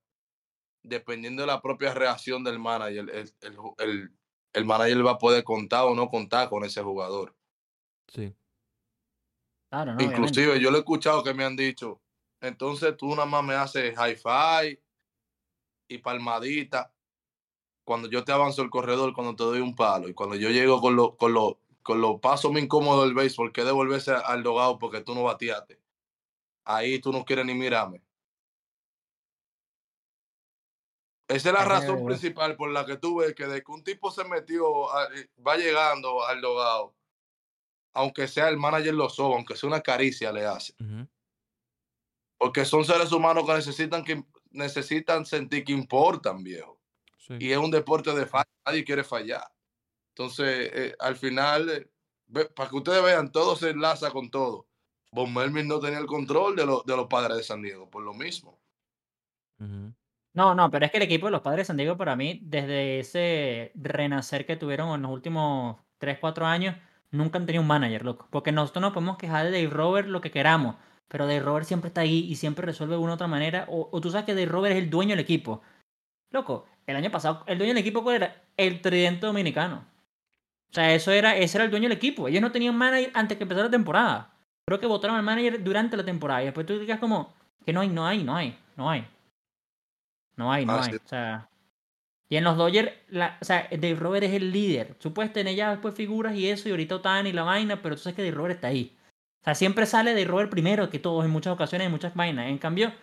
dependiendo 0.81 1.43
de 1.43 1.47
la 1.47 1.61
propia 1.61 1.93
reacción 1.93 2.43
del 2.43 2.57
manager, 2.57 3.09
el, 3.09 3.33
el, 3.41 3.57
el, 3.77 4.18
el 4.53 4.65
manager 4.65 5.05
va 5.05 5.11
a 5.11 5.17
poder 5.17 5.43
contar 5.43 5.85
o 5.85 5.95
no 5.95 6.09
contar 6.09 6.49
con 6.49 6.63
ese 6.63 6.81
jugador. 6.81 7.35
Sí. 8.07 8.35
Claro, 9.69 9.93
no, 9.93 10.01
Inclusive 10.01 10.59
yo 10.59 10.71
lo 10.71 10.77
he 10.77 10.79
escuchado 10.79 11.23
que 11.23 11.33
me 11.33 11.43
han 11.43 11.55
dicho, 11.55 12.01
entonces 12.41 12.97
tú 12.97 13.09
nada 13.09 13.25
más 13.25 13.43
me 13.43 13.53
haces 13.53 13.93
hi-fi 13.93 14.79
y 15.87 15.97
palmadita 15.99 16.91
cuando 17.83 18.07
yo 18.07 18.23
te 18.23 18.31
avanzo 18.31 18.61
el 18.61 18.69
corredor, 18.69 19.13
cuando 19.13 19.35
te 19.35 19.43
doy 19.43 19.61
un 19.61 19.75
palo 19.75 20.07
y 20.07 20.13
cuando 20.13 20.35
yo 20.35 20.49
llego 20.51 20.79
con, 20.79 20.95
lo, 20.95 21.17
con, 21.17 21.33
lo, 21.33 21.59
con 21.81 21.99
los 21.99 22.19
pasos 22.19 22.51
muy 22.51 22.61
incómodos 22.61 23.05
del 23.05 23.15
béisbol, 23.15 23.51
que 23.51 23.63
devolverse 23.63 24.11
al 24.11 24.43
dogado 24.43 24.77
porque 24.77 25.01
tú 25.01 25.15
no 25.15 25.23
bateaste. 25.23 25.79
Ahí 26.65 26.99
tú 26.99 27.11
no 27.11 27.25
quieres 27.25 27.47
ni 27.47 27.55
mirarme. 27.55 28.03
Esa 31.29 31.49
es 31.49 31.53
la 31.53 31.63
razón 31.63 32.03
principal 32.03 32.55
por 32.55 32.71
la 32.71 32.87
que 32.87 32.97
tú 32.97 33.17
ves 33.17 33.35
que 33.35 33.45
de 33.45 33.63
que 33.63 33.71
un 33.71 33.83
tipo 33.83 34.09
se 34.09 34.23
metió, 34.23 34.87
eh, 35.13 35.29
va 35.45 35.57
llegando 35.57 36.25
al 36.25 36.41
dogado, 36.41 36.95
aunque 37.93 38.27
sea 38.27 38.49
el 38.49 38.57
manager 38.57 38.95
lo 38.95 39.09
soba, 39.09 39.35
aunque 39.35 39.55
sea 39.55 39.69
una 39.69 39.81
caricia 39.81 40.31
le 40.31 40.47
hace. 40.47 40.73
Porque 42.39 42.65
son 42.65 42.83
seres 42.83 43.11
humanos 43.11 43.45
que 43.45 43.53
necesitan, 43.53 44.03
que 44.03 44.23
necesitan 44.49 45.23
sentir 45.23 45.63
que 45.63 45.71
importan, 45.71 46.43
viejo. 46.43 46.81
Y 47.37 47.51
es 47.51 47.59
un 47.59 47.69
deporte 47.69 48.11
de 48.15 48.25
falla, 48.25 48.49
nadie 48.65 48.83
quiere 48.83 49.03
fallar. 49.03 49.53
Entonces, 50.15 50.71
eh, 50.73 50.95
al 50.97 51.15
final, 51.15 51.69
eh, 51.69 52.45
para 52.55 52.71
que 52.71 52.75
ustedes 52.75 53.03
vean, 53.03 53.31
todo 53.31 53.55
se 53.55 53.69
enlaza 53.69 54.09
con 54.09 54.31
todo. 54.31 54.67
Von 55.11 55.31
Melvin 55.31 55.67
no 55.67 55.79
tenía 55.79 55.99
el 55.99 56.07
control 56.07 56.55
de, 56.55 56.63
de 56.63 56.97
los 56.97 57.05
padres 57.05 57.37
de 57.37 57.43
San 57.43 57.61
Diego, 57.61 57.87
por 57.87 58.01
lo 58.01 58.15
mismo. 58.15 58.59
No, 60.39 60.55
no, 60.55 60.71
pero 60.71 60.85
es 60.85 60.91
que 60.91 60.95
el 60.99 61.03
equipo 61.03 61.25
de 61.25 61.33
los 61.33 61.41
padres 61.41 61.63
de 61.63 61.65
San 61.65 61.75
Diego, 61.75 61.97
para 61.97 62.15
mí, 62.15 62.39
desde 62.41 62.99
ese 62.99 63.73
renacer 63.75 64.45
que 64.45 64.55
tuvieron 64.55 64.95
en 64.95 65.01
los 65.01 65.11
últimos 65.11 65.75
3, 65.97 66.17
4 66.17 66.45
años, 66.45 66.77
nunca 67.11 67.37
han 67.37 67.45
tenido 67.45 67.61
un 67.61 67.67
manager, 67.67 68.05
loco. 68.05 68.29
Porque 68.31 68.53
nosotros 68.53 68.81
no 68.81 68.93
podemos 68.93 69.17
quejar 69.17 69.43
de 69.43 69.51
Dave 69.51 69.69
Robert 69.69 70.07
lo 70.07 70.21
que 70.21 70.31
queramos, 70.31 70.77
pero 71.09 71.27
Dave 71.27 71.41
Robert 71.41 71.65
siempre 71.65 71.89
está 71.89 72.01
ahí 72.01 72.19
y 72.19 72.37
siempre 72.37 72.65
resuelve 72.65 72.95
de 72.95 73.01
una 73.01 73.11
u 73.11 73.15
otra 73.15 73.27
manera. 73.27 73.65
O, 73.67 73.99
tú 73.99 74.11
sabes 74.11 74.25
que 74.25 74.33
Dave 74.33 74.45
Robert 74.45 74.77
es 74.77 74.81
el 74.81 74.89
dueño 74.89 75.09
del 75.09 75.19
equipo. 75.19 75.61
Loco, 76.31 76.67
el 76.87 76.95
año 76.95 77.11
pasado, 77.11 77.43
el 77.45 77.57
dueño 77.57 77.73
del 77.73 77.81
equipo, 77.81 78.01
¿cuál 78.01 78.15
era? 78.15 78.43
El 78.55 78.79
tridente 78.81 79.25
dominicano. 79.25 79.83
O 80.71 80.73
sea, 80.73 80.93
eso 80.93 81.11
era, 81.11 81.35
ese 81.35 81.57
era 81.57 81.65
el 81.65 81.71
dueño 81.71 81.89
del 81.89 81.97
equipo. 81.97 82.29
Ellos 82.29 82.41
no 82.41 82.53
tenían 82.53 82.77
manager 82.77 83.11
antes 83.13 83.37
que 83.37 83.43
empezara 83.43 83.65
la 83.65 83.71
temporada. 83.71 84.31
Creo 84.65 84.79
que 84.79 84.87
votaron 84.87 85.17
al 85.17 85.23
manager 85.23 85.61
durante 85.61 85.97
la 85.97 86.05
temporada. 86.05 86.43
Y 86.43 86.45
después 86.45 86.65
tú 86.65 86.79
digas 86.79 86.97
como 86.97 87.33
que 87.65 87.73
no 87.73 87.81
hay, 87.81 87.89
no 87.89 88.07
hay, 88.07 88.23
no 88.23 88.37
hay, 88.37 88.57
no 88.77 88.89
hay. 88.89 89.05
No 90.39 90.53
hay, 90.53 90.65
no 90.65 90.73
ah, 90.73 90.85
hay. 90.85 90.95
O 90.95 91.07
sea. 91.07 91.49
Y 92.29 92.37
en 92.37 92.45
los 92.45 92.55
Dodgers, 92.55 92.91
o 93.41 93.45
sea, 93.45 93.67
Dave 93.69 93.95
Robert 93.95 94.23
es 94.23 94.33
el 94.33 94.51
líder. 94.51 94.95
Tú 94.95 95.13
puedes 95.13 95.33
tener 95.33 95.53
ya 95.53 95.71
después 95.71 95.93
figuras 95.95 96.33
y 96.35 96.47
eso, 96.47 96.69
y 96.69 96.71
ahorita 96.71 96.95
Otani 96.95 97.29
y 97.29 97.33
la 97.33 97.43
vaina, 97.43 97.81
pero 97.81 97.95
tú 97.95 98.03
sabes 98.03 98.15
que 98.15 98.21
Dave 98.21 98.35
Robert 98.35 98.55
está 98.55 98.67
ahí. 98.67 98.95
O 99.41 99.43
sea, 99.43 99.55
siempre 99.55 99.85
sale 99.85 100.11
Dave 100.11 100.25
Robert 100.25 100.49
primero 100.49 100.89
que 100.89 100.99
todos 100.99 101.25
en 101.25 101.31
muchas 101.31 101.53
ocasiones, 101.53 101.87
en 101.87 101.91
muchas 101.91 102.15
vainas. 102.15 102.47
En 102.47 102.57
cambio, 102.57 102.93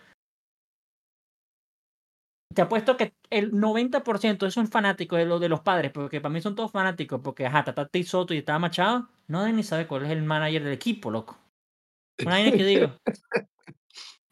te 2.55 2.61
apuesto 2.63 2.97
que 2.97 3.13
el 3.29 3.51
90% 3.51 4.37
de 4.39 4.47
esos 4.47 4.69
fanáticos 4.69 5.19
de, 5.19 5.25
lo, 5.25 5.37
de 5.37 5.49
los 5.49 5.59
padres, 5.59 5.91
porque 5.91 6.19
para 6.19 6.33
mí 6.33 6.41
son 6.41 6.55
todos 6.55 6.71
fanáticos, 6.71 7.21
porque 7.23 7.45
ajá, 7.45 7.65
Tata 7.65 7.87
Soto 8.03 8.33
y 8.33 8.37
estaba 8.37 8.57
Machado, 8.57 9.09
no 9.27 9.41
deben 9.41 9.57
ni 9.57 9.63
saber 9.63 9.85
cuál 9.85 10.05
es 10.05 10.11
el 10.11 10.23
manager 10.23 10.63
del 10.63 10.73
equipo, 10.73 11.11
loco. 11.11 11.37
Una 12.25 12.37
que 12.51 12.63
digo. 12.63 12.93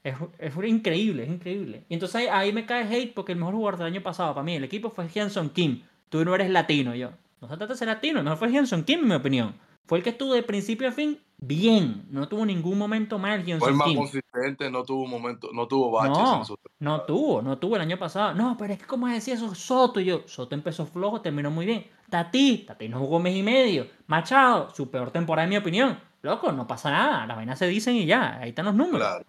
Es, 0.06 0.16
es, 0.38 0.56
increíble, 0.64 1.24
es 1.24 1.30
increíble. 1.30 1.84
Y 1.90 1.96
entonces 1.96 2.30
ahí, 2.32 2.54
me 2.54 2.68
cae 2.68 2.84
hate 2.84 3.16
porque 3.16 3.32
el 3.32 3.40
mejor 3.40 3.56
jugador 3.56 3.80
del 3.80 3.88
año 3.88 4.04
pasado 4.04 4.36
para 4.36 4.44
mí, 4.44 4.56
el 4.56 4.64
equipo 4.64 4.92
fue 4.92 5.10
Hanson 5.16 5.50
Kim. 5.50 5.82
Tú 6.10 6.24
no 6.24 6.36
eres 6.36 6.52
latino, 6.52 6.94
yo. 6.94 7.10
No 7.42 7.50
se 7.50 7.58
trata 7.58 7.74
de 7.74 7.80
ser 7.80 7.88
latino, 7.88 8.20
el 8.20 8.24
mejor 8.24 8.38
fue 8.38 8.56
Hanson 8.56 8.84
Kim, 8.84 9.00
en 9.00 9.08
mi 9.08 9.16
opinión. 9.16 9.56
Fue 9.88 9.98
el 9.98 10.04
que 10.04 10.12
estuvo 10.12 10.36
de 10.36 10.44
principio 10.44 10.88
a 10.88 10.92
fin 10.92 11.20
bien. 11.38 12.06
No 12.12 12.28
tuvo 12.28 12.46
ningún 12.46 12.78
momento 12.78 13.18
mal. 13.18 13.44
Fue 13.58 13.70
el 13.70 13.76
más 13.76 13.94
consistente, 13.94 14.70
no 14.70 14.84
tuvo 14.84 15.08
momento, 15.08 15.50
no 15.54 15.68
tuvo 15.68 15.90
baches. 15.90 16.18
No, 16.18 16.46
no 16.80 17.02
tuvo, 17.02 17.42
no 17.42 17.58
tuvo 17.58 17.76
el 17.76 17.82
año 17.82 17.98
pasado. 17.98 18.36
No, 18.36 18.56
pero 18.58 18.74
es 18.74 18.80
que 18.80 18.86
como 18.86 19.08
decía 19.08 19.34
eso, 19.34 19.56
Soto 19.56 20.00
y 20.00 20.06
yo. 20.06 20.22
Soto 20.28 20.54
empezó 20.54 20.86
flojo, 20.86 21.22
terminó 21.22 21.50
muy 21.50 21.66
bien. 21.66 21.88
Tati, 22.10 22.66
Tati 22.68 22.90
no 22.90 23.00
jugó 23.00 23.20
mes 23.20 23.36
y 23.36 23.42
medio. 23.44 23.88
Machado, 24.08 24.70
su 24.74 24.90
peor 24.92 25.10
temporada 25.10 25.46
en 25.46 25.50
mi 25.50 25.58
opinión. 25.58 26.00
Loco, 26.22 26.52
no 26.52 26.68
pasa 26.68 26.92
nada. 26.92 27.26
Las 27.26 27.38
vainas 27.38 27.60
se 27.60 27.68
dicen 27.68 27.96
y 27.96 28.06
ya. 28.06 28.38
Ahí 28.40 28.50
están 28.50 28.66
los 28.66 28.76
números. 28.76 29.26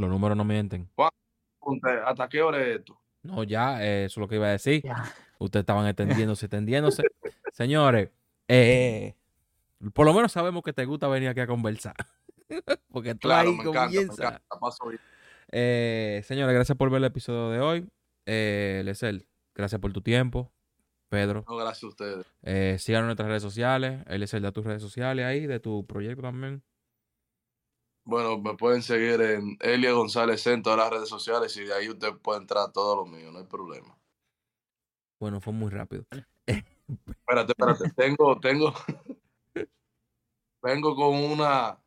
Los 0.00 0.10
números 0.10 0.36
no 0.36 0.44
mienten. 0.44 0.88
¿Hasta 2.06 2.28
qué 2.28 2.42
hora 2.42 2.60
es 2.62 2.78
esto? 2.78 2.98
No, 3.22 3.44
ya, 3.44 3.84
eso 3.84 4.04
es 4.04 4.16
lo 4.16 4.28
que 4.28 4.36
iba 4.36 4.46
a 4.46 4.52
decir. 4.52 4.82
Ustedes 5.38 5.62
estaban 5.62 5.86
extendiéndose, 5.86 6.46
extendiéndose. 6.46 7.02
Señores, 7.52 8.10
eh, 8.48 9.14
por 9.92 10.06
lo 10.06 10.14
menos 10.14 10.32
sabemos 10.32 10.62
que 10.62 10.72
te 10.72 10.86
gusta 10.86 11.06
venir 11.08 11.28
aquí 11.28 11.40
a 11.40 11.46
conversar. 11.46 11.94
Porque 12.90 13.14
tú 13.14 13.30
ahí 13.30 13.56
comienza. 13.58 14.40
Eh, 15.52 16.22
señores, 16.24 16.54
gracias 16.54 16.78
por 16.78 16.90
ver 16.90 16.98
el 16.98 17.04
episodio 17.04 17.50
de 17.50 17.60
hoy. 17.60 17.88
Eh, 18.24 18.82
gracias 19.54 19.80
por 19.80 19.92
tu 19.92 20.00
tiempo. 20.00 20.50
Pedro. 21.10 21.44
No, 21.46 21.56
gracias 21.56 21.84
a 21.84 21.88
ustedes. 21.88 22.26
Eh, 22.42 22.76
síganos 22.78 23.02
en 23.02 23.06
nuestras 23.08 23.28
redes 23.28 23.42
sociales. 23.42 24.06
Lesel, 24.08 24.42
da 24.42 24.52
tus 24.52 24.64
redes 24.64 24.80
sociales 24.80 25.26
ahí, 25.26 25.46
de 25.46 25.60
tu 25.60 25.84
proyecto 25.86 26.22
también. 26.22 26.62
Bueno, 28.10 28.40
me 28.40 28.56
pueden 28.56 28.82
seguir 28.82 29.20
en 29.20 29.56
Elia 29.60 29.92
González 29.92 30.44
en 30.48 30.64
todas 30.64 30.80
las 30.80 30.90
redes 30.90 31.08
sociales 31.08 31.56
y 31.56 31.62
de 31.62 31.72
ahí 31.72 31.88
usted 31.88 32.12
puede 32.14 32.40
entrar 32.40 32.64
a 32.64 32.72
todo 32.72 32.96
lo 32.96 33.06
mío, 33.06 33.30
no 33.30 33.38
hay 33.38 33.44
problema. 33.44 33.96
Bueno, 35.20 35.40
fue 35.40 35.52
muy 35.52 35.70
rápido. 35.70 36.04
espérate, 36.44 37.52
espérate. 37.52 37.90
Tengo, 37.96 38.40
tengo, 38.40 38.74
vengo 40.60 40.96
con 40.96 41.14
una, 41.22 41.78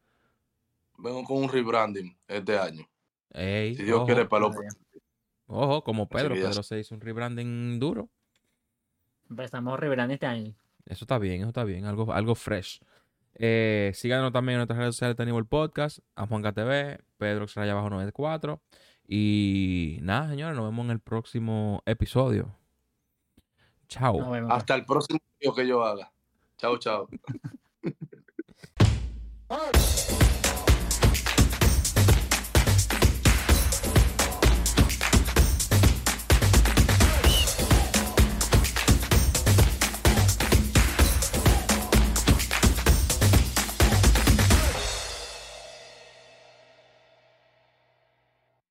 vengo 0.98 1.26
con 1.26 1.44
un 1.44 1.50
rebranding 1.50 2.18
este 2.26 2.58
año. 2.58 2.88
si 3.34 3.84
Dios 3.84 4.06
quiere, 4.06 4.26
para 4.26 4.48
lo 4.48 4.54
Ojo, 5.48 5.84
como 5.84 6.08
Pedro, 6.08 6.36
Pedro 6.36 6.64
se 6.64 6.80
hizo 6.80 6.95
un 6.95 7.02
rebranding 7.02 7.80
duro. 7.82 8.08
Empezamos 9.30 9.78
rebranding 9.78 10.14
este 10.14 10.26
año. 10.26 10.56
Eso 10.86 11.04
está 11.04 11.20
bien, 11.20 11.41
eso 11.41 11.50
está 11.50 11.66
bien, 11.66 11.84
algo, 11.84 12.14
algo 12.14 12.34
fresh. 12.34 12.80
Eh, 13.35 13.91
síganos 13.95 14.31
también 14.31 14.55
en 14.55 14.60
nuestras 14.60 14.80
redes 14.80 14.95
sociales 14.95 15.18
de 15.18 15.23
el 15.23 15.45
Podcast, 15.45 15.99
a 16.15 16.27
Juan 16.27 16.43
TV, 16.53 16.99
Pedro 17.18 17.47
Xraya 17.47 17.73
Bajo 17.73 17.89
94. 17.89 18.61
Y 19.07 19.97
nada, 20.01 20.30
señores, 20.30 20.55
nos 20.55 20.65
vemos 20.65 20.85
en 20.85 20.91
el 20.91 20.99
próximo 20.99 21.81
episodio. 21.85 22.55
Chao. 23.88 24.34
Hasta 24.49 24.76
el 24.76 24.85
próximo 24.85 25.19
video 25.39 25.53
que 25.53 25.68
yo 25.68 25.84
haga. 25.84 26.11
Chao, 26.57 26.77
chao. 26.77 27.10